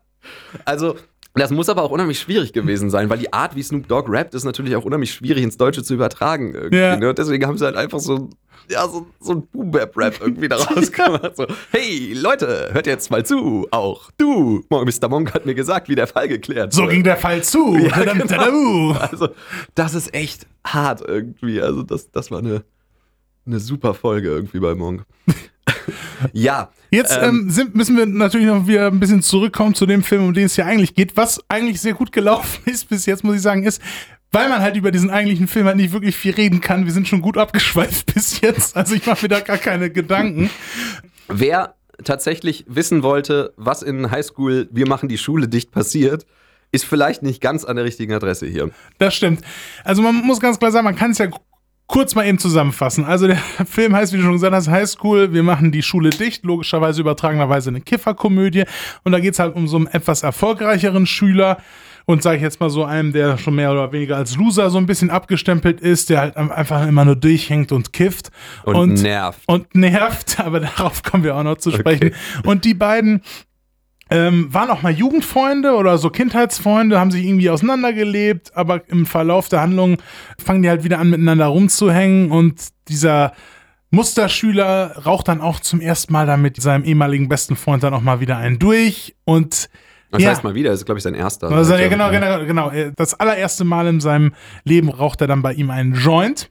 Also, 0.64 0.96
das 1.34 1.50
muss 1.50 1.68
aber 1.68 1.82
auch 1.82 1.90
unheimlich 1.90 2.18
schwierig 2.18 2.52
gewesen 2.52 2.90
sein, 2.90 3.08
weil 3.08 3.18
die 3.18 3.32
Art, 3.32 3.54
wie 3.54 3.62
Snoop 3.62 3.87
Dogg 3.87 4.10
rappt, 4.10 4.34
ist 4.34 4.44
natürlich 4.44 4.75
auch 4.75 4.84
unheimlich 4.84 5.12
schwierig 5.12 5.44
ins 5.44 5.56
Deutsche 5.56 5.82
zu 5.82 5.94
übertragen. 5.94 6.54
Irgendwie, 6.54 6.78
ja. 6.78 6.96
ne? 6.96 7.14
Deswegen 7.14 7.46
haben 7.46 7.56
sie 7.56 7.64
halt 7.64 7.76
einfach 7.76 8.00
so, 8.00 8.30
ja, 8.68 8.87
so, 8.88 9.06
so 9.20 9.32
ein 9.32 9.46
Boom-Bap-Rap 9.49 10.20
irgendwie 10.20 10.49
daraus 10.49 10.90
gemacht. 10.90 11.37
So, 11.37 11.46
hey, 11.70 12.14
Leute, 12.14 12.70
hört 12.72 12.87
jetzt 12.87 13.10
mal 13.10 13.25
zu. 13.25 13.68
Auch 13.70 14.10
du, 14.16 14.64
Mr. 14.70 15.08
Monk 15.08 15.32
hat 15.32 15.46
mir 15.46 15.54
gesagt, 15.54 15.88
wie 15.88 15.94
der 15.94 16.08
Fall 16.08 16.26
geklärt 16.26 16.72
So 16.72 16.87
ging 16.87 17.04
der 17.04 17.16
Fall 17.16 17.42
zu. 17.42 17.76
Ja, 17.76 18.12
genau. 18.12 18.92
Also, 18.92 19.28
das 19.75 19.94
ist 19.94 20.12
echt 20.14 20.46
hart 20.64 21.00
irgendwie. 21.06 21.62
Also, 21.62 21.82
das, 21.82 22.10
das 22.10 22.30
war 22.30 22.40
eine, 22.40 22.64
eine 23.46 23.60
super 23.60 23.94
Folge 23.94 24.28
irgendwie 24.28 24.60
bei 24.60 24.75
Monk. 24.75 25.04
ja. 26.32 26.70
Jetzt 26.90 27.16
ähm, 27.16 27.42
ähm, 27.42 27.50
sind, 27.50 27.74
müssen 27.74 27.96
wir 27.96 28.06
natürlich 28.06 28.46
noch 28.46 28.66
wieder 28.66 28.88
ein 28.88 28.98
bisschen 28.98 29.22
zurückkommen 29.22 29.74
zu 29.74 29.86
dem 29.86 30.02
Film, 30.02 30.24
um 30.24 30.34
den 30.34 30.46
es 30.46 30.56
ja 30.56 30.66
eigentlich 30.66 30.94
geht. 30.94 31.16
Was 31.16 31.40
eigentlich 31.48 31.80
sehr 31.80 31.94
gut 31.94 32.12
gelaufen 32.12 32.62
ist 32.70 32.88
bis 32.88 33.06
jetzt, 33.06 33.22
muss 33.22 33.36
ich 33.36 33.42
sagen, 33.42 33.64
ist, 33.64 33.80
weil 34.32 34.48
man 34.48 34.60
halt 34.60 34.76
über 34.76 34.90
diesen 34.90 35.10
eigentlichen 35.10 35.48
Film 35.48 35.66
halt 35.66 35.76
nicht 35.76 35.92
wirklich 35.92 36.16
viel 36.16 36.34
reden 36.34 36.60
kann. 36.60 36.86
Wir 36.86 36.92
sind 36.92 37.08
schon 37.08 37.20
gut 37.20 37.36
abgeschweift 37.36 38.06
bis 38.14 38.40
jetzt. 38.40 38.76
Also 38.76 38.94
ich 38.94 39.06
mache 39.06 39.22
mir 39.22 39.28
da 39.28 39.40
gar 39.40 39.58
keine 39.58 39.90
Gedanken. 39.90 40.50
Wer 41.28 41.74
tatsächlich 42.04 42.64
wissen 42.66 43.02
wollte, 43.02 43.52
was 43.56 43.82
in 43.82 44.10
Highschool 44.10 44.68
Wir 44.70 44.88
machen 44.88 45.08
die 45.08 45.18
Schule 45.18 45.48
dicht 45.48 45.70
passiert, 45.70 46.26
ist 46.72 46.84
vielleicht 46.84 47.22
nicht 47.22 47.40
ganz 47.40 47.64
an 47.64 47.76
der 47.76 47.84
richtigen 47.84 48.12
Adresse 48.12 48.46
hier. 48.46 48.70
Das 48.98 49.14
stimmt. 49.14 49.42
Also 49.84 50.02
man 50.02 50.14
muss 50.14 50.40
ganz 50.40 50.58
klar 50.58 50.70
sagen, 50.70 50.84
man 50.84 50.96
kann 50.96 51.10
es 51.10 51.18
ja 51.18 51.28
kurz 51.90 52.14
mal 52.14 52.25
eben 52.25 52.38
zusammenfassen. 52.38 53.04
Also 53.04 53.26
der 53.26 53.37
Film 53.66 53.94
heißt, 53.94 54.12
wie 54.12 54.18
du 54.18 54.23
schon 54.23 54.35
gesagt 54.35 54.54
hast, 54.54 54.68
High 54.68 54.88
School, 54.88 55.32
wir 55.32 55.42
machen 55.42 55.73
die 55.73 55.82
Schule 55.82 56.11
dicht, 56.11 56.44
logischerweise 56.44 57.00
übertragenerweise 57.00 57.70
eine 57.70 57.80
Kifferkomödie. 57.80 58.64
Und 59.02 59.12
da 59.12 59.18
geht 59.18 59.35
es 59.35 59.40
halt 59.40 59.56
um 59.56 59.66
so 59.66 59.76
einen 59.76 59.88
etwas 59.88 60.23
erfolgreicheren 60.23 61.06
Schüler 61.06 61.59
und 62.06 62.23
sage 62.23 62.37
ich 62.37 62.42
jetzt 62.42 62.61
mal 62.61 62.70
so 62.70 62.85
einem, 62.85 63.12
der 63.12 63.38
schon 63.38 63.56
mehr 63.56 63.73
oder 63.73 63.92
weniger 63.92 64.16
als 64.16 64.37
Loser 64.37 64.70
so 64.70 64.78
ein 64.78 64.87
bisschen 64.87 65.11
abgestempelt 65.11 65.80
ist, 65.80 66.11
der 66.11 66.20
halt 66.20 66.37
einfach 66.37 66.87
immer 66.87 67.04
nur 67.04 67.16
durchhängt 67.16 67.73
und 67.73 67.92
kifft. 67.92 68.30
Und, 68.64 68.76
und 68.76 69.02
nervt. 69.02 69.40
Und 69.47 69.75
nervt, 69.75 70.40
aber 70.44 70.61
darauf 70.61 71.02
kommen 71.02 71.25
wir 71.25 71.37
auch 71.37 71.42
noch 71.42 71.59
zu 71.59 71.70
sprechen. 71.70 72.09
Okay. 72.09 72.49
Und 72.49 72.64
die 72.64 72.75
beiden 72.75 73.23
ähm, 74.10 74.52
waren 74.52 74.70
auch 74.70 74.82
mal 74.82 74.92
Jugendfreunde 74.92 75.74
oder 75.74 75.96
so 75.98 76.10
Kindheitsfreunde, 76.10 76.98
haben 76.98 77.10
sich 77.10 77.24
irgendwie 77.24 77.50
auseinandergelebt, 77.50 78.56
aber 78.56 78.88
im 78.88 79.06
Verlauf 79.06 79.48
der 79.48 79.60
Handlung 79.60 79.98
fangen 80.42 80.62
die 80.62 80.68
halt 80.68 80.84
wieder 80.84 80.98
an, 80.98 81.10
miteinander 81.10 81.46
rumzuhängen 81.46 82.30
und 82.30 82.68
dieser 82.88 83.32
Musterschüler 83.90 84.98
raucht 85.04 85.28
dann 85.28 85.40
auch 85.40 85.60
zum 85.60 85.80
ersten 85.80 86.12
Mal 86.12 86.26
dann 86.26 86.42
mit 86.42 86.60
seinem 86.60 86.84
ehemaligen 86.84 87.28
besten 87.28 87.56
Freund 87.56 87.82
dann 87.82 87.94
auch 87.94 88.02
mal 88.02 88.20
wieder 88.20 88.36
einen 88.36 88.58
durch 88.58 89.16
und 89.24 89.68
das 90.10 90.22
ja. 90.22 90.30
heißt 90.30 90.42
mal 90.42 90.54
wieder, 90.54 90.70
das 90.70 90.80
ist, 90.80 90.86
glaube 90.86 90.98
ich, 90.98 91.04
sein 91.04 91.14
erster. 91.14 91.48
Also, 91.48 91.74
ja, 91.76 91.86
genau, 91.86 92.10
genau, 92.10 92.44
genau. 92.44 92.72
Das 92.96 93.14
allererste 93.14 93.62
Mal 93.62 93.86
in 93.86 94.00
seinem 94.00 94.34
Leben 94.64 94.88
raucht 94.88 95.20
er 95.20 95.28
dann 95.28 95.40
bei 95.40 95.52
ihm 95.52 95.70
einen 95.70 95.94
Joint. 95.94 96.50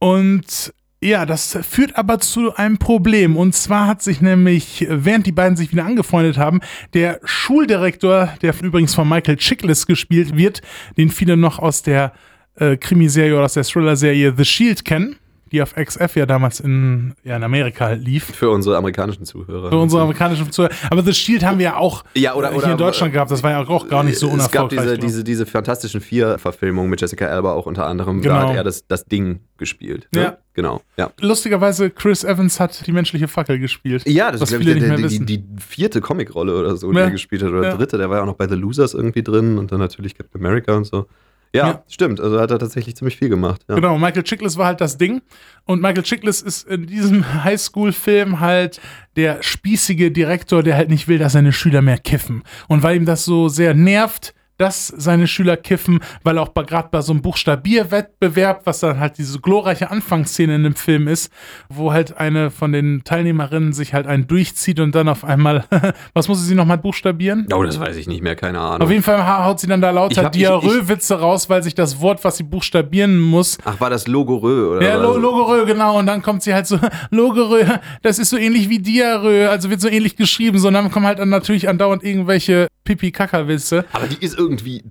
Und 0.00 0.74
ja, 1.04 1.26
das 1.26 1.58
führt 1.68 1.96
aber 1.96 2.18
zu 2.18 2.54
einem 2.54 2.78
Problem. 2.78 3.36
Und 3.36 3.54
zwar 3.54 3.86
hat 3.86 4.02
sich 4.02 4.20
nämlich, 4.20 4.86
während 4.88 5.26
die 5.26 5.32
beiden 5.32 5.56
sich 5.56 5.70
wieder 5.72 5.84
angefreundet 5.84 6.38
haben, 6.38 6.60
der 6.94 7.20
Schuldirektor, 7.24 8.30
der 8.40 8.54
übrigens 8.62 8.94
von 8.94 9.08
Michael 9.08 9.36
Chiklis 9.36 9.86
gespielt 9.86 10.36
wird, 10.36 10.62
den 10.96 11.10
viele 11.10 11.36
noch 11.36 11.58
aus 11.58 11.82
der 11.82 12.12
äh, 12.56 12.76
Krimiserie 12.76 13.34
oder 13.34 13.44
aus 13.44 13.54
der 13.54 13.64
Thriller-Serie 13.64 14.34
The 14.36 14.44
Shield 14.44 14.84
kennen, 14.84 15.16
die 15.54 15.62
auf 15.62 15.74
XF 15.74 16.16
ja 16.16 16.26
damals 16.26 16.60
in, 16.60 17.14
ja, 17.22 17.36
in 17.36 17.42
Amerika 17.44 17.86
halt 17.86 18.04
lief. 18.04 18.24
Für 18.24 18.50
unsere 18.50 18.76
amerikanischen 18.76 19.24
Zuhörer. 19.24 19.70
Für 19.70 19.78
unsere 19.78 20.02
amerikanischen 20.02 20.50
Zuhörer. 20.50 20.74
Aber 20.90 21.02
The 21.02 21.14
Shield 21.14 21.44
haben 21.44 21.58
wir 21.58 21.64
ja 21.64 21.76
auch 21.76 22.04
ja, 22.14 22.34
oder, 22.34 22.52
hier 22.52 22.72
in 22.72 22.76
Deutschland 22.76 23.12
gehabt. 23.12 23.30
Das 23.30 23.42
war 23.42 23.52
ja 23.52 23.66
auch 23.66 23.88
gar 23.88 24.02
nicht 24.02 24.18
so 24.18 24.28
unerfolgreich. 24.28 24.78
Es 24.78 24.84
gab 24.84 24.86
diese, 24.86 24.98
diese, 24.98 25.24
diese 25.24 25.46
Fantastischen 25.46 26.00
Vier-Verfilmung 26.00 26.90
mit 26.90 27.00
Jessica 27.00 27.26
Alba 27.26 27.52
auch 27.52 27.66
unter 27.66 27.86
anderem. 27.86 28.20
Genau. 28.20 28.34
Da 28.34 28.48
hat 28.48 28.56
er 28.56 28.64
das, 28.64 28.86
das 28.86 29.04
Ding 29.06 29.40
gespielt. 29.56 30.08
Ne? 30.12 30.22
Ja. 30.22 30.38
Genau, 30.54 30.82
ja. 30.96 31.10
Lustigerweise, 31.20 31.90
Chris 31.90 32.22
Evans 32.22 32.60
hat 32.60 32.86
die 32.86 32.92
menschliche 32.92 33.26
Fackel 33.26 33.58
gespielt. 33.58 34.04
Ja, 34.06 34.30
das 34.30 34.42
ist, 34.42 34.48
glaube 34.48 34.64
ich, 34.64 34.78
der, 34.78 34.96
der, 34.96 35.08
die, 35.08 35.24
die, 35.24 35.44
vierte 35.58 36.00
Comicrolle 36.00 36.56
oder 36.56 36.76
so, 36.76 36.92
die 36.92 36.98
ja. 36.98 37.04
er 37.04 37.10
gespielt 37.10 37.42
hat. 37.42 37.50
Oder 37.50 37.70
ja. 37.70 37.76
dritte, 37.76 37.98
der 37.98 38.08
war 38.08 38.18
ja 38.18 38.22
auch 38.22 38.26
noch 38.26 38.36
bei 38.36 38.46
The 38.46 38.54
Losers 38.54 38.94
irgendwie 38.94 39.22
drin 39.22 39.58
und 39.58 39.72
dann 39.72 39.80
natürlich 39.80 40.16
Captain 40.16 40.40
America 40.40 40.76
und 40.76 40.84
so. 40.84 41.06
Ja, 41.54 41.68
ja, 41.68 41.84
stimmt. 41.88 42.20
Also 42.20 42.40
hat 42.40 42.50
er 42.50 42.58
tatsächlich 42.58 42.96
ziemlich 42.96 43.16
viel 43.16 43.28
gemacht. 43.28 43.62
Ja. 43.68 43.76
Genau, 43.76 43.96
Michael 43.96 44.24
Chiklis 44.24 44.56
war 44.56 44.66
halt 44.66 44.80
das 44.80 44.98
Ding. 44.98 45.22
Und 45.64 45.80
Michael 45.80 46.02
Chiklis 46.02 46.42
ist 46.42 46.66
in 46.66 46.86
diesem 46.86 47.44
Highschool-Film 47.44 48.40
halt 48.40 48.80
der 49.14 49.40
spießige 49.40 50.10
Direktor, 50.10 50.64
der 50.64 50.76
halt 50.76 50.88
nicht 50.88 51.06
will, 51.06 51.18
dass 51.18 51.34
seine 51.34 51.52
Schüler 51.52 51.80
mehr 51.80 51.98
kiffen. 51.98 52.42
Und 52.66 52.82
weil 52.82 52.96
ihm 52.96 53.06
das 53.06 53.24
so 53.24 53.48
sehr 53.48 53.72
nervt, 53.72 54.34
dass 54.56 54.88
seine 54.88 55.26
Schüler 55.26 55.56
kiffen, 55.56 56.00
weil 56.22 56.38
auch 56.38 56.54
gerade 56.54 56.88
bei 56.90 57.00
so 57.00 57.12
einem 57.12 57.22
Buchstabierwettbewerb, 57.22 58.62
was 58.64 58.80
dann 58.80 59.00
halt 59.00 59.18
diese 59.18 59.40
glorreiche 59.40 59.90
Anfangsszene 59.90 60.54
in 60.54 60.62
dem 60.62 60.74
Film 60.74 61.08
ist, 61.08 61.32
wo 61.68 61.92
halt 61.92 62.16
eine 62.16 62.50
von 62.50 62.72
den 62.72 63.02
Teilnehmerinnen 63.04 63.72
sich 63.72 63.94
halt 63.94 64.06
einen 64.06 64.26
durchzieht 64.26 64.80
und 64.80 64.94
dann 64.94 65.08
auf 65.08 65.24
einmal, 65.24 65.64
was 66.14 66.28
muss 66.28 66.44
sie 66.46 66.54
nochmal 66.54 66.78
buchstabieren? 66.78 67.46
Oh, 67.52 67.62
das 67.62 67.80
weiß 67.80 67.96
ich 67.96 68.06
nicht 68.06 68.22
mehr, 68.22 68.36
keine 68.36 68.60
Ahnung. 68.60 68.82
Auf 68.82 68.90
jeden 68.90 69.02
Fall 69.02 69.26
haut 69.44 69.60
sie 69.60 69.66
dann 69.66 69.80
da 69.80 69.90
lauter 69.90 70.30
Diarrhoe-Witze 70.30 71.18
raus, 71.18 71.50
weil 71.50 71.62
sich 71.62 71.74
das 71.74 72.00
Wort, 72.00 72.22
was 72.24 72.36
sie 72.36 72.44
buchstabieren 72.44 73.20
muss. 73.20 73.58
Ach, 73.64 73.80
war 73.80 73.90
das 73.90 74.06
Logorö, 74.06 74.76
oder? 74.76 74.86
Ja, 74.86 74.96
Lo 74.96 75.16
Logorö, 75.16 75.64
genau. 75.66 75.98
Und 75.98 76.06
dann 76.06 76.22
kommt 76.22 76.42
sie 76.42 76.54
halt 76.54 76.66
so, 76.66 76.78
Logorö, 77.10 77.64
das 78.02 78.18
ist 78.18 78.30
so 78.30 78.36
ähnlich 78.36 78.68
wie 78.68 78.78
Diarrhoe, 78.78 79.48
also 79.48 79.70
wird 79.70 79.80
so 79.80 79.88
ähnlich 79.88 80.16
geschrieben, 80.16 80.58
so, 80.58 80.68
und 80.68 80.74
dann 80.74 80.90
kommen 80.90 81.06
halt 81.06 81.18
dann 81.18 81.28
natürlich 81.28 81.68
andauernd 81.68 82.04
irgendwelche 82.04 82.68
Pipi-Kaka-Witze. 82.84 83.84
Aber 83.92 84.06
die 84.06 84.24
ist 84.24 84.38
irgendwie 84.38 84.82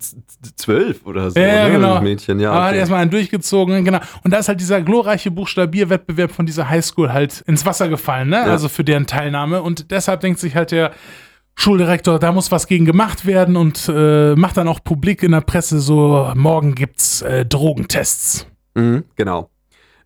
zwölf 0.56 1.06
oder 1.06 1.32
so, 1.32 1.40
ja, 1.40 1.68
ne? 1.68 1.76
genau. 1.76 2.02
Mädchen, 2.02 2.40
ja. 2.40 2.52
Aber 2.52 2.60
Okay. 2.60 2.68
hat 2.70 2.76
erstmal 2.76 3.02
einen 3.02 3.12
durchgezogen, 3.12 3.86
genau. 3.86 4.00
Und 4.24 4.32
da 4.34 4.38
ist 4.40 4.48
halt 4.48 4.60
dieser 4.60 4.82
glorreiche 4.82 5.32
Buchstabierwettbewerb 5.32 6.32
von 6.32 6.46
dieser 6.46 6.70
Highschool 6.70 7.14
halt 7.14 7.42
ins 7.48 7.66
Wasser 7.66 7.88
gefallen, 7.90 8.30
ne? 8.30 8.38
Ja. 8.38 8.44
Also 8.46 8.70
für 8.70 8.84
deren 8.84 9.06
Teilnahme. 9.08 9.62
Und 9.62 9.92
deshalb 9.92 10.22
denkt 10.22 10.40
sich 10.40 10.56
halt 10.56 10.72
der 10.72 10.92
Schuldirektor, 11.56 12.18
da 12.18 12.32
muss 12.32 12.52
was 12.52 12.66
gegen 12.68 12.86
gemacht 12.86 13.26
werden 13.28 13.56
und 13.56 13.88
äh, 13.88 14.36
macht 14.36 14.58
dann 14.58 14.68
auch 14.68 14.84
publik 14.84 15.22
in 15.22 15.32
der 15.34 15.42
Presse 15.42 15.80
so, 15.80 16.32
morgen 16.36 16.74
gibt's 16.74 17.22
äh, 17.22 17.46
Drogentests. 17.46 18.48
Mhm, 18.74 19.04
genau. 19.16 19.50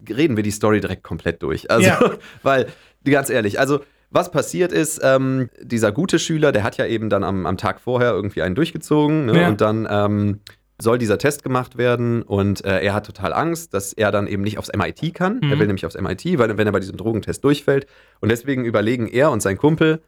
Reden 0.09 0.35
wir 0.35 0.43
die 0.43 0.51
Story 0.51 0.81
direkt 0.81 1.03
komplett 1.03 1.41
durch. 1.41 1.71
Also, 1.71 1.87
Ja. 1.87 1.99
weil, 2.43 2.67
ganz 3.05 3.29
ehrlich, 3.29 3.59
also 3.59 3.79
was 4.09 4.31
passiert 4.31 4.71
ist, 4.71 4.99
ähm, 5.03 5.49
dieser 5.61 5.91
gute 5.91 6.17
Schüler, 6.19 6.51
der 6.51 6.63
hat 6.63 6.77
ja 6.77 6.85
eben 6.85 7.09
dann 7.09 7.23
am, 7.23 7.45
am 7.45 7.57
Tag 7.57 7.79
vorher 7.81 8.11
irgendwie 8.11 8.41
einen 8.41 8.55
durchgezogen 8.55 9.25
ne? 9.27 9.41
Ja. 9.41 9.47
und 9.49 9.59
dann 9.61 9.87
ähm, 9.89 10.39
soll 10.79 10.97
dieser 10.97 11.17
Test 11.17 11.43
gemacht 11.43 11.77
werden 11.77 12.21
und 12.21 12.63
äh, 12.63 12.79
er 12.81 12.93
hat 12.93 13.05
total 13.05 13.33
Angst, 13.33 13.73
dass 13.73 13.93
er 13.93 14.11
dann 14.11 14.27
eben 14.27 14.43
nicht 14.43 14.59
aufs 14.59 14.69
MIT 14.75 15.13
kann. 15.15 15.41
Er 15.41 15.55
Mhm. 15.55 15.59
will 15.59 15.67
nämlich 15.67 15.85
aufs 15.85 15.99
MIT, 15.99 16.37
weil 16.37 16.55
wenn 16.57 16.67
er 16.67 16.71
bei 16.73 16.79
diesem 16.79 16.97
Drogentest 16.97 17.43
durchfällt 17.43 17.87
und 18.21 18.29
deswegen 18.29 18.63
überlegen 18.63 19.07
er 19.07 19.31
und 19.31 19.41
sein 19.41 19.57
Kumpel, 19.57 20.01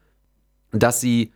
dass 0.72 1.01
sie 1.01 1.34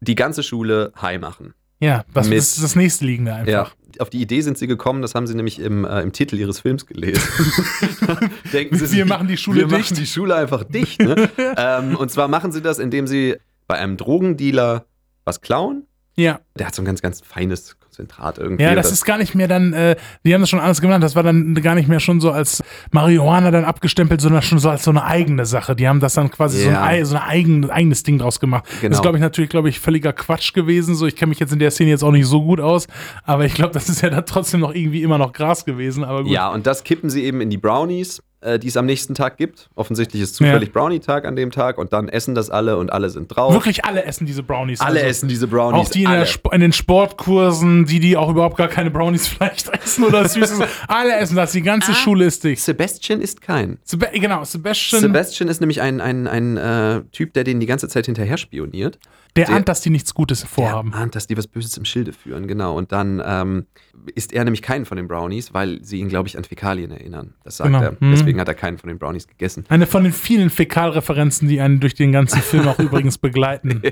die 0.00 0.14
ganze 0.14 0.42
Schule 0.42 0.92
high 1.00 1.20
machen. 1.20 1.52
Ja, 1.78 2.04
was 2.12 2.28
Mit- 2.28 2.38
ist 2.38 2.62
das 2.62 2.74
nächste 2.74 3.04
liegende 3.04 3.34
einfach. 3.34 3.52
Ja, 3.52 3.68
auf 3.98 4.08
die 4.10 4.20
Idee 4.22 4.40
sind 4.40 4.56
sie 4.58 4.66
gekommen, 4.66 5.02
das 5.02 5.14
haben 5.14 5.26
sie 5.26 5.34
nämlich 5.34 5.58
im, 5.60 5.84
äh, 5.84 6.00
im 6.00 6.12
Titel 6.12 6.36
ihres 6.38 6.60
Films 6.60 6.86
gelesen. 6.86 7.22
Denken 8.52 8.76
sie 8.76 8.90
Wir 8.96 9.06
machen 9.06 9.28
die 9.28 9.36
Schule 9.36 9.60
wir 9.60 9.66
dicht. 9.78 9.90
machen 9.92 10.00
die 10.00 10.06
Schule 10.06 10.34
einfach 10.34 10.64
dicht. 10.64 11.00
Ne? 11.00 11.28
ähm, 11.56 11.96
und 11.96 12.10
zwar 12.10 12.28
machen 12.28 12.52
sie 12.52 12.62
das, 12.62 12.78
indem 12.78 13.06
sie 13.06 13.36
bei 13.66 13.76
einem 13.76 13.96
Drogendealer 13.96 14.84
was 15.24 15.40
klauen. 15.40 15.84
Ja. 16.16 16.40
Der 16.58 16.66
hat 16.66 16.74
so 16.74 16.82
ein 16.82 16.84
ganz, 16.84 17.00
ganz 17.02 17.20
feines 17.22 17.78
Konzentrat 17.78 18.36
irgendwie. 18.38 18.62
Ja, 18.64 18.74
das 18.74 18.92
ist 18.92 19.04
gar 19.04 19.16
nicht 19.16 19.34
mehr 19.34 19.48
dann, 19.48 19.72
äh, 19.72 19.96
die 20.24 20.34
haben 20.34 20.40
das 20.42 20.50
schon 20.50 20.60
alles 20.60 20.80
genannt, 20.80 21.02
das 21.02 21.14
war 21.16 21.22
dann 21.22 21.54
gar 21.54 21.74
nicht 21.74 21.88
mehr 21.88 22.00
schon 22.00 22.20
so 22.20 22.30
als 22.30 22.62
Marihuana 22.90 23.50
dann 23.50 23.64
abgestempelt, 23.64 24.20
sondern 24.20 24.42
schon 24.42 24.58
so 24.58 24.68
als 24.68 24.84
so 24.84 24.90
eine 24.90 25.04
eigene 25.04 25.46
Sache. 25.46 25.74
Die 25.76 25.88
haben 25.88 26.00
das 26.00 26.14
dann 26.14 26.30
quasi 26.30 26.58
so 26.62 26.68
ein, 26.68 26.74
Ja. 26.74 26.84
ei- 26.84 27.04
so 27.04 27.16
ein 27.16 27.22
eigen, 27.22 27.70
eigenes 27.70 28.02
Ding 28.02 28.18
draus 28.18 28.38
gemacht. 28.40 28.64
Das 28.68 28.80
Genau. 28.80 28.96
ist, 28.96 29.02
glaube 29.02 29.16
ich, 29.18 29.22
natürlich, 29.22 29.50
glaube 29.50 29.68
ich, 29.68 29.80
völliger 29.80 30.12
Quatsch 30.12 30.52
gewesen. 30.52 30.94
So, 30.94 31.06
ich 31.06 31.16
kenne 31.16 31.30
mich 31.30 31.38
jetzt 31.38 31.52
in 31.52 31.58
der 31.58 31.70
Szene 31.70 31.90
jetzt 31.90 32.02
auch 32.02 32.12
nicht 32.12 32.26
so 32.26 32.42
gut 32.42 32.60
aus, 32.60 32.86
aber 33.24 33.44
ich 33.46 33.54
glaube, 33.54 33.72
das 33.72 33.88
ist 33.88 34.02
ja 34.02 34.10
dann 34.10 34.26
trotzdem 34.26 34.60
noch 34.60 34.74
irgendwie 34.74 35.02
immer 35.02 35.16
noch 35.18 35.32
Gras 35.32 35.64
gewesen. 35.64 36.04
Aber 36.04 36.24
gut. 36.24 36.32
Ja, 36.32 36.48
und 36.50 36.66
das 36.66 36.84
kippen 36.84 37.08
sie 37.08 37.24
eben 37.24 37.40
in 37.40 37.50
die 37.50 37.58
Brownies, 37.58 38.22
die 38.58 38.68
es 38.68 38.76
am 38.76 38.86
nächsten 38.86 39.14
Tag 39.14 39.36
gibt. 39.36 39.68
Offensichtlich 39.74 40.22
ist 40.22 40.34
zufällig 40.34 40.72
Brownie-Tag 40.72 41.26
an 41.26 41.36
dem 41.36 41.50
Tag 41.50 41.76
und 41.78 41.92
dann 41.92 42.08
essen 42.08 42.34
das 42.34 42.48
alle 42.50 42.78
und 42.78 42.90
alle 42.92 43.10
sind 43.10 43.28
drauf. 43.28 43.52
Wirklich 43.52 43.84
alle 43.84 44.04
essen 44.04 44.26
diese 44.26 44.42
Brownies. 44.42 44.80
Alle 44.80 45.00
also. 45.00 45.10
essen 45.10 45.28
diese 45.28 45.46
Brownies. 45.46 45.86
Auch 45.88 45.90
die 45.90 46.04
in, 46.04 46.24
in 46.52 46.60
den 46.60 46.72
Sportkursen, 46.72 47.84
die, 47.84 48.00
die 48.00 48.16
auch 48.16 48.30
überhaupt 48.30 48.56
gar 48.56 48.68
keine 48.68 48.90
Brownies 48.90 49.28
vielleicht 49.28 49.68
essen 49.68 50.04
oder 50.04 50.26
Süßes. 50.28 50.60
alle 50.88 51.16
essen 51.16 51.36
das, 51.36 51.52
die 51.52 51.60
Ah. 51.60 51.64
ganze 51.64 51.94
Schule 51.94 52.24
ist 52.24 52.42
dicht. 52.44 52.62
Sebastian 52.62 53.20
ist 53.20 53.42
kein. 53.42 53.78
Seb 53.84 54.10
genau, 54.12 54.44
Sebastian, 54.44 55.02
Sebastian 55.02 55.48
ist 55.48 55.60
nämlich 55.60 55.80
ein, 55.80 56.00
ein, 56.00 56.26
ein 56.26 56.56
äh, 56.56 57.02
Typ, 57.12 57.34
der 57.34 57.44
den 57.44 57.60
die 57.60 57.66
ganze 57.66 57.88
Zeit 57.88 58.06
hinterher 58.06 58.38
spioniert. 58.38 58.98
Der 59.36 59.46
der- 59.46 59.54
ahnt, 59.56 59.68
dass 59.68 59.80
die 59.80 59.90
nichts 59.90 60.14
Gutes 60.14 60.42
vorhaben. 60.44 60.90
Der 60.92 61.00
ahnt, 61.00 61.14
dass 61.14 61.26
die 61.26 61.36
was 61.36 61.46
Böses 61.46 61.76
im 61.76 61.84
Schilde 61.84 62.12
führen, 62.12 62.46
genau. 62.48 62.76
Und 62.76 62.92
dann 62.92 63.22
ähm, 63.24 63.66
isst 64.14 64.32
er 64.32 64.44
nämlich 64.44 64.62
keinen 64.62 64.84
von 64.86 64.96
den 64.96 65.08
Brownies, 65.08 65.54
weil 65.54 65.82
sie 65.84 65.98
ihn, 66.00 66.08
glaube 66.08 66.28
ich, 66.28 66.36
an 66.36 66.44
Fäkalien 66.44 66.90
erinnern. 66.90 67.34
Das 67.44 67.58
sagt 67.58 67.68
Genau. 67.70 67.82
er. 67.82 67.92
Mhm. 68.00 68.10
Deswegen 68.12 68.40
hat 68.40 68.48
er 68.48 68.54
keinen 68.54 68.78
von 68.78 68.88
den 68.88 68.98
Brownies 68.98 69.26
gegessen. 69.28 69.64
Eine 69.68 69.86
von 69.86 70.02
den 70.04 70.12
vielen 70.12 70.50
Fäkalreferenzen, 70.50 71.48
die 71.48 71.60
einen 71.60 71.80
durch 71.80 71.94
den 71.94 72.12
ganzen 72.12 72.40
Film 72.40 72.66
auch 72.68 72.78
übrigens 72.80 73.18
begleiten. 73.18 73.82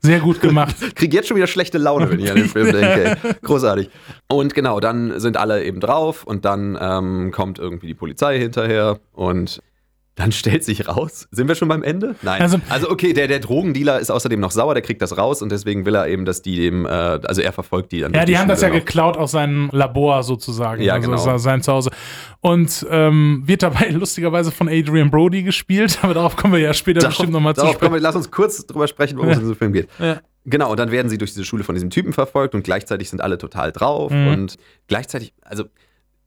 Sehr 0.00 0.20
gut 0.20 0.40
gemacht. 0.40 0.76
Krieg 0.94 1.12
jetzt 1.14 1.28
schon 1.28 1.36
wieder 1.36 1.46
schlechte 1.46 1.78
Laune, 1.78 2.10
wenn 2.10 2.20
ich 2.20 2.30
an 2.30 2.36
den 2.36 2.48
Film 2.50 2.66
denke. 2.72 3.16
Ey. 3.22 3.34
Großartig. 3.42 3.88
Und 4.28 4.54
genau, 4.54 4.78
dann 4.78 5.18
sind 5.20 5.36
alle 5.36 5.64
eben 5.64 5.80
drauf 5.80 6.24
und 6.24 6.44
dann 6.44 6.76
ähm, 6.80 7.30
kommt 7.32 7.58
irgendwie 7.58 7.86
die 7.86 7.94
Polizei 7.94 8.38
hinterher 8.38 8.98
und 9.12 9.62
dann 10.16 10.32
stellt 10.32 10.64
sich 10.64 10.88
raus. 10.88 11.28
Sind 11.30 11.46
wir 11.46 11.54
schon 11.54 11.68
beim 11.68 11.82
Ende? 11.82 12.16
Nein. 12.22 12.40
Also- 12.42 12.58
Also, 12.70 12.90
okay, 12.90 13.12
der, 13.12 13.28
der 13.28 13.38
Drogendealer 13.38 14.00
ist 14.00 14.10
außerdem 14.10 14.40
noch 14.40 14.50
sauer, 14.50 14.74
der 14.74 14.82
kriegt 14.82 15.00
das 15.02 15.16
raus 15.18 15.42
und 15.42 15.52
deswegen 15.52 15.84
will 15.86 15.94
er 15.94 16.08
eben, 16.08 16.24
dass 16.24 16.40
die 16.42 16.56
dem, 16.56 16.86
äh, 16.86 16.88
also 16.88 17.42
er 17.42 17.52
verfolgt 17.52 17.92
die 17.92 18.00
dann. 18.00 18.12
Ja, 18.14 18.20
durch 18.20 18.26
die 18.26 18.38
haben 18.38 18.48
das 18.48 18.62
ja 18.62 18.68
noch. 18.68 18.76
geklaut 18.76 19.16
aus 19.18 19.32
seinem 19.32 19.68
Labor 19.72 20.22
sozusagen. 20.22 20.82
Ja, 20.82 20.94
also 20.94 21.10
genau. 21.10 21.38
sein 21.38 21.62
Zuhause. 21.62 21.90
Und 22.40 22.86
ähm, 22.90 23.42
wird 23.44 23.62
dabei 23.62 23.88
lustigerweise 23.90 24.50
von 24.50 24.68
Adrian 24.68 25.10
Brody 25.10 25.42
gespielt, 25.42 25.98
aber 26.02 26.14
darauf 26.14 26.34
kommen 26.36 26.54
wir 26.54 26.60
ja 26.60 26.72
später 26.74 27.06
bestimmt 27.08 27.32
nochmal 27.32 27.54
zu 27.54 27.60
darauf 27.60 27.76
sprechen. 27.76 27.92
wir, 27.94 28.00
lass 28.00 28.16
uns 28.16 28.30
kurz 28.30 28.66
drüber 28.66 28.88
sprechen, 28.88 29.18
worum 29.18 29.30
es 29.30 29.36
in 29.36 29.42
diesem 29.42 29.56
Film 29.56 29.72
geht. 29.72 29.88
Ja. 29.98 30.20
Genau, 30.46 30.70
und 30.70 30.78
dann 30.78 30.90
werden 30.92 31.08
sie 31.10 31.18
durch 31.18 31.32
diese 31.32 31.44
Schule 31.44 31.64
von 31.64 31.74
diesem 31.74 31.90
Typen 31.90 32.12
verfolgt 32.12 32.54
und 32.54 32.62
gleichzeitig 32.62 33.10
sind 33.10 33.20
alle 33.20 33.36
total 33.36 33.72
drauf 33.72 34.12
Mhm. 34.12 34.28
und 34.28 34.56
gleichzeitig, 34.86 35.34
also 35.42 35.64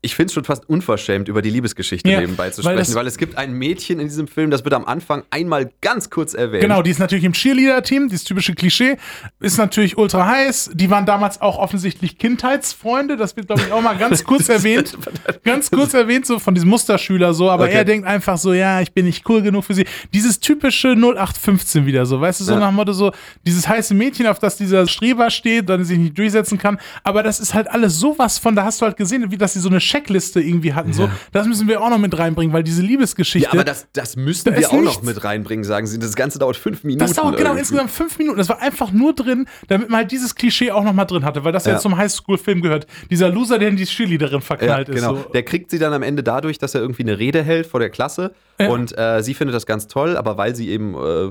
ich 0.02 0.14
finde 0.14 0.28
es 0.28 0.32
schon 0.32 0.44
fast 0.44 0.66
unverschämt, 0.68 1.28
über 1.28 1.42
die 1.42 1.50
Liebesgeschichte 1.50 2.08
Ja, 2.10 2.20
nebenbei 2.20 2.48
zu 2.50 2.64
weil 2.64 2.72
sprechen, 2.76 2.90
das- 2.92 2.94
weil 2.94 3.06
es 3.06 3.18
gibt 3.18 3.36
ein 3.36 3.52
Mädchen 3.52 4.00
in 4.00 4.08
diesem 4.08 4.28
Film, 4.28 4.50
das 4.50 4.64
wird 4.64 4.72
am 4.74 4.86
Anfang 4.86 5.24
einmal 5.30 5.70
ganz 5.82 6.08
kurz 6.08 6.32
erwähnt. 6.32 6.62
Genau, 6.62 6.80
die 6.82 6.90
ist 6.90 6.98
natürlich 7.00 7.24
im 7.24 7.32
Cheerleader-Team, 7.34 8.08
dieses 8.08 8.24
typische 8.24 8.54
Klischee, 8.54 8.96
ist 9.40 9.58
natürlich 9.58 9.98
ultra 9.98 10.26
heiß. 10.26 10.70
Die 10.72 10.88
waren 10.90 11.04
damals 11.04 11.40
auch 11.42 11.58
offensichtlich 11.58 12.16
Kindheitsfreunde, 12.16 13.16
das 13.18 13.36
wird, 13.36 13.48
glaube 13.48 13.60
ich, 13.66 13.72
auch 13.72 13.82
mal 13.82 13.96
ganz 13.98 14.24
kurz 14.24 14.48
erwähnt. 14.48 14.96
Ganz 15.44 15.70
kurz 15.70 15.92
erwähnt, 15.92 16.24
so 16.24 16.38
von 16.38 16.54
diesem 16.54 16.70
Musterschüler 16.70 17.34
so, 17.34 17.50
aber 17.50 17.64
Okay. 17.64 17.74
er 17.74 17.84
denkt 17.84 18.06
einfach 18.06 18.38
so, 18.38 18.52
ja, 18.54 18.80
ich 18.80 18.92
bin 18.92 19.04
nicht 19.04 19.28
cool 19.28 19.42
genug 19.42 19.64
für 19.64 19.74
sie. 19.74 19.84
Dieses 20.14 20.40
typische 20.40 20.96
0815 20.96 21.84
wieder 21.86 22.06
so, 22.06 22.20
weißt 22.20 22.40
du, 22.40 22.44
so 22.44 22.52
Ja. 22.54 22.58
nach 22.60 22.68
dem 22.68 22.76
Motto 22.76 22.92
so, 22.94 23.12
dieses 23.46 23.68
heiße 23.68 23.92
Mädchen, 23.94 24.26
auf 24.26 24.38
das 24.38 24.56
dieser 24.56 24.86
Streber 24.86 25.30
steht, 25.30 25.68
dann 25.68 25.84
sich 25.84 25.98
nicht 25.98 26.16
durchsetzen 26.18 26.56
kann, 26.58 26.78
aber 27.04 27.22
das 27.22 27.38
ist 27.38 27.52
halt 27.54 27.68
alles 27.70 27.98
sowas 27.98 28.38
von, 28.38 28.56
da 28.56 28.64
hast 28.64 28.80
du 28.80 28.86
halt 28.86 28.96
gesehen, 28.96 29.30
wie 29.30 29.36
dass 29.36 29.52
sie 29.52 29.60
so 29.60 29.68
eine 29.68 29.80
Checkliste 29.90 30.40
irgendwie 30.40 30.72
hatten, 30.74 30.92
so, 30.92 31.10
das 31.32 31.46
müssen 31.46 31.66
wir 31.68 31.80
auch 31.82 31.90
noch 31.90 31.98
mit 31.98 32.16
reinbringen, 32.18 32.52
weil 32.52 32.62
diese 32.62 32.82
Liebesgeschichte. 32.82 33.46
Ja, 33.48 33.52
aber 33.52 33.64
das, 33.64 33.86
das 33.92 34.16
müssten 34.16 34.54
wir 34.56 34.68
auch 34.68 34.72
noch 34.74 34.80
nichts. 34.82 35.02
mit 35.02 35.24
reinbringen, 35.24 35.64
sagen 35.64 35.86
sie. 35.86 35.98
Das 35.98 36.14
Ganze 36.14 36.38
dauert 36.38 36.56
fünf 36.56 36.84
Minuten. 36.84 37.00
Das 37.00 37.14
dauert 37.14 37.36
genau 37.36 37.50
irgendwie. 37.50 37.60
insgesamt 37.60 37.90
fünf 37.90 38.18
Minuten. 38.18 38.38
Das 38.38 38.48
war 38.48 38.60
einfach 38.62 38.92
nur 38.92 39.14
drin, 39.14 39.46
damit 39.68 39.88
man 39.90 40.00
halt 40.00 40.12
dieses 40.12 40.34
Klischee 40.34 40.70
auch 40.70 40.84
nochmal 40.84 41.06
drin 41.06 41.24
hatte, 41.24 41.44
weil 41.44 41.52
das 41.52 41.64
ja, 41.66 41.72
Ja. 41.72 41.78
zum 41.78 41.96
Highschool-Film 41.96 42.62
gehört. 42.62 42.86
Dieser 43.10 43.28
Loser, 43.30 43.58
der 43.58 43.68
in 43.68 43.76
die 43.76 43.84
Cheerleaderin 43.84 44.34
Ja, 44.34 44.40
verknallt 44.40 44.86
genau. 44.88 45.14
ist. 45.16 45.22
So. 45.24 45.30
Der 45.30 45.42
kriegt 45.42 45.70
sie 45.70 45.78
dann 45.78 45.92
am 45.92 46.02
Ende 46.02 46.22
dadurch, 46.22 46.58
dass 46.58 46.74
er 46.74 46.80
irgendwie 46.80 47.02
eine 47.02 47.18
Rede 47.18 47.42
hält 47.42 47.66
vor 47.66 47.80
der 47.80 47.90
Klasse 47.90 48.32
Ja. 48.60 48.68
und 48.68 48.96
äh, 48.96 49.22
sie 49.22 49.34
findet 49.34 49.54
das 49.54 49.66
ganz 49.66 49.86
toll, 49.88 50.16
aber 50.16 50.36
weil 50.38 50.54
sie 50.54 50.68
eben 50.68 50.94
äh, 50.94 51.28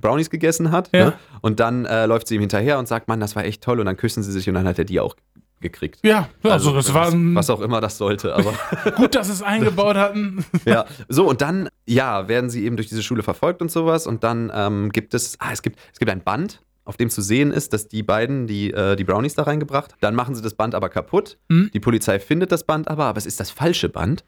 Brownies 0.00 0.30
gegessen 0.30 0.70
hat 0.70 0.90
Ja. 0.92 1.04
ne? 1.06 1.12
und 1.40 1.60
dann 1.60 1.84
äh, 1.86 2.06
läuft 2.06 2.28
sie 2.28 2.34
ihm 2.36 2.40
hinterher 2.40 2.78
und 2.78 2.88
sagt, 2.88 3.08
Mann, 3.08 3.20
das 3.20 3.34
war 3.36 3.44
echt 3.44 3.62
toll 3.62 3.80
und 3.80 3.86
dann 3.86 3.96
küssen 3.96 4.22
sie 4.22 4.32
sich 4.32 4.48
und 4.48 4.54
dann 4.54 4.66
hat 4.66 4.78
er 4.78 4.84
die 4.84 5.00
auch 5.00 5.14
gekriegt. 5.60 6.00
Ja, 6.02 6.28
also, 6.42 6.74
das 6.74 6.92
war 6.92 7.10
ein, 7.10 7.34
was 7.34 7.48
auch 7.50 7.60
immer 7.60 7.80
das 7.80 7.96
sollte, 7.98 8.34
aber 8.34 8.52
gut, 8.96 9.14
dass 9.14 9.28
sie 9.28 9.32
es 9.32 9.42
eingebaut 9.42 9.96
hatten. 9.96 10.44
ja. 10.64 10.84
So 11.08 11.28
und 11.28 11.40
dann 11.40 11.68
ja 11.86 12.28
werden 12.28 12.50
sie 12.50 12.64
eben 12.64 12.76
durch 12.76 12.88
diese 12.88 13.02
Schule 13.02 13.22
verfolgt 13.22 13.62
und 13.62 13.70
sowas 13.70 14.06
und 14.06 14.24
dann 14.24 14.52
ähm, 14.54 14.90
gibt 14.90 15.14
es 15.14 15.38
ah, 15.40 15.52
es 15.52 15.62
gibt 15.62 15.78
es 15.92 15.98
gibt 15.98 16.10
ein 16.10 16.22
Band 16.22 16.60
auf 16.84 16.96
dem 16.96 17.08
zu 17.08 17.22
sehen 17.22 17.50
ist, 17.50 17.72
dass 17.72 17.88
die 17.88 18.02
beiden 18.02 18.46
die, 18.46 18.70
äh, 18.70 18.94
die 18.96 19.04
Brownies 19.04 19.34
da 19.34 19.44
reingebracht. 19.44 19.94
Dann 20.00 20.14
machen 20.14 20.34
sie 20.34 20.42
das 20.42 20.54
Band 20.54 20.74
aber 20.74 20.90
kaputt. 20.90 21.38
Mhm. 21.48 21.70
Die 21.72 21.80
Polizei 21.80 22.18
findet 22.18 22.52
das 22.52 22.64
Band 22.64 22.88
aber, 22.88 23.06
aber 23.06 23.16
es 23.18 23.26
ist 23.26 23.40
das 23.40 23.50
falsche 23.50 23.88
Band. 23.88 24.24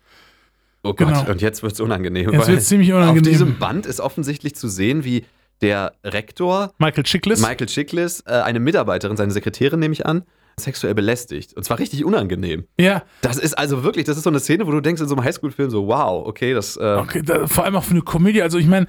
Oh 0.82 0.94
Gott, 0.94 1.08
Genau. 1.08 1.30
und 1.30 1.42
jetzt 1.42 1.62
wird 1.62 1.72
es 1.72 1.80
unangenehm. 1.80 2.32
Jetzt 2.32 2.48
wird's 2.48 2.68
ziemlich 2.68 2.92
unangenehm. 2.92 3.18
Auf 3.18 3.28
diesem 3.28 3.58
Band 3.58 3.86
ist 3.86 4.00
offensichtlich 4.00 4.54
zu 4.54 4.68
sehen, 4.68 5.04
wie 5.04 5.26
der 5.60 5.92
Rektor 6.04 6.72
Michael 6.78 7.04
Chiklis. 7.04 7.40
Michael 7.40 7.66
Chiklis 7.66 8.22
äh, 8.26 8.32
eine 8.32 8.60
Mitarbeiterin, 8.60 9.16
seine 9.16 9.32
Sekretärin 9.32 9.80
nehme 9.80 9.92
ich 9.92 10.06
an, 10.06 10.22
sexuell 10.58 10.94
belästigt. 10.94 11.54
Und 11.54 11.64
zwar 11.64 11.78
richtig 11.78 12.04
unangenehm. 12.04 12.64
ja, 12.80 13.02
Das 13.20 13.36
ist 13.36 13.58
also 13.58 13.84
wirklich, 13.84 14.06
das 14.06 14.16
ist 14.16 14.22
so 14.24 14.30
eine 14.30 14.40
Szene, 14.40 14.66
wo 14.66 14.70
du 14.70 14.80
denkst 14.80 15.02
in 15.02 15.08
so 15.08 15.14
einem 15.14 15.24
Highschool-Film 15.24 15.68
so, 15.70 15.86
wow, 15.86 16.26
okay, 16.26 16.54
das. 16.54 16.76
Äh, 16.78 16.96
okay, 16.98 17.22
da, 17.22 17.46
vor 17.46 17.64
allem 17.64 17.76
auch 17.76 17.84
für 17.84 17.90
eine 17.90 18.00
Komödie. 18.02 18.40
Also 18.42 18.56
ich 18.58 18.66
meine, 18.66 18.86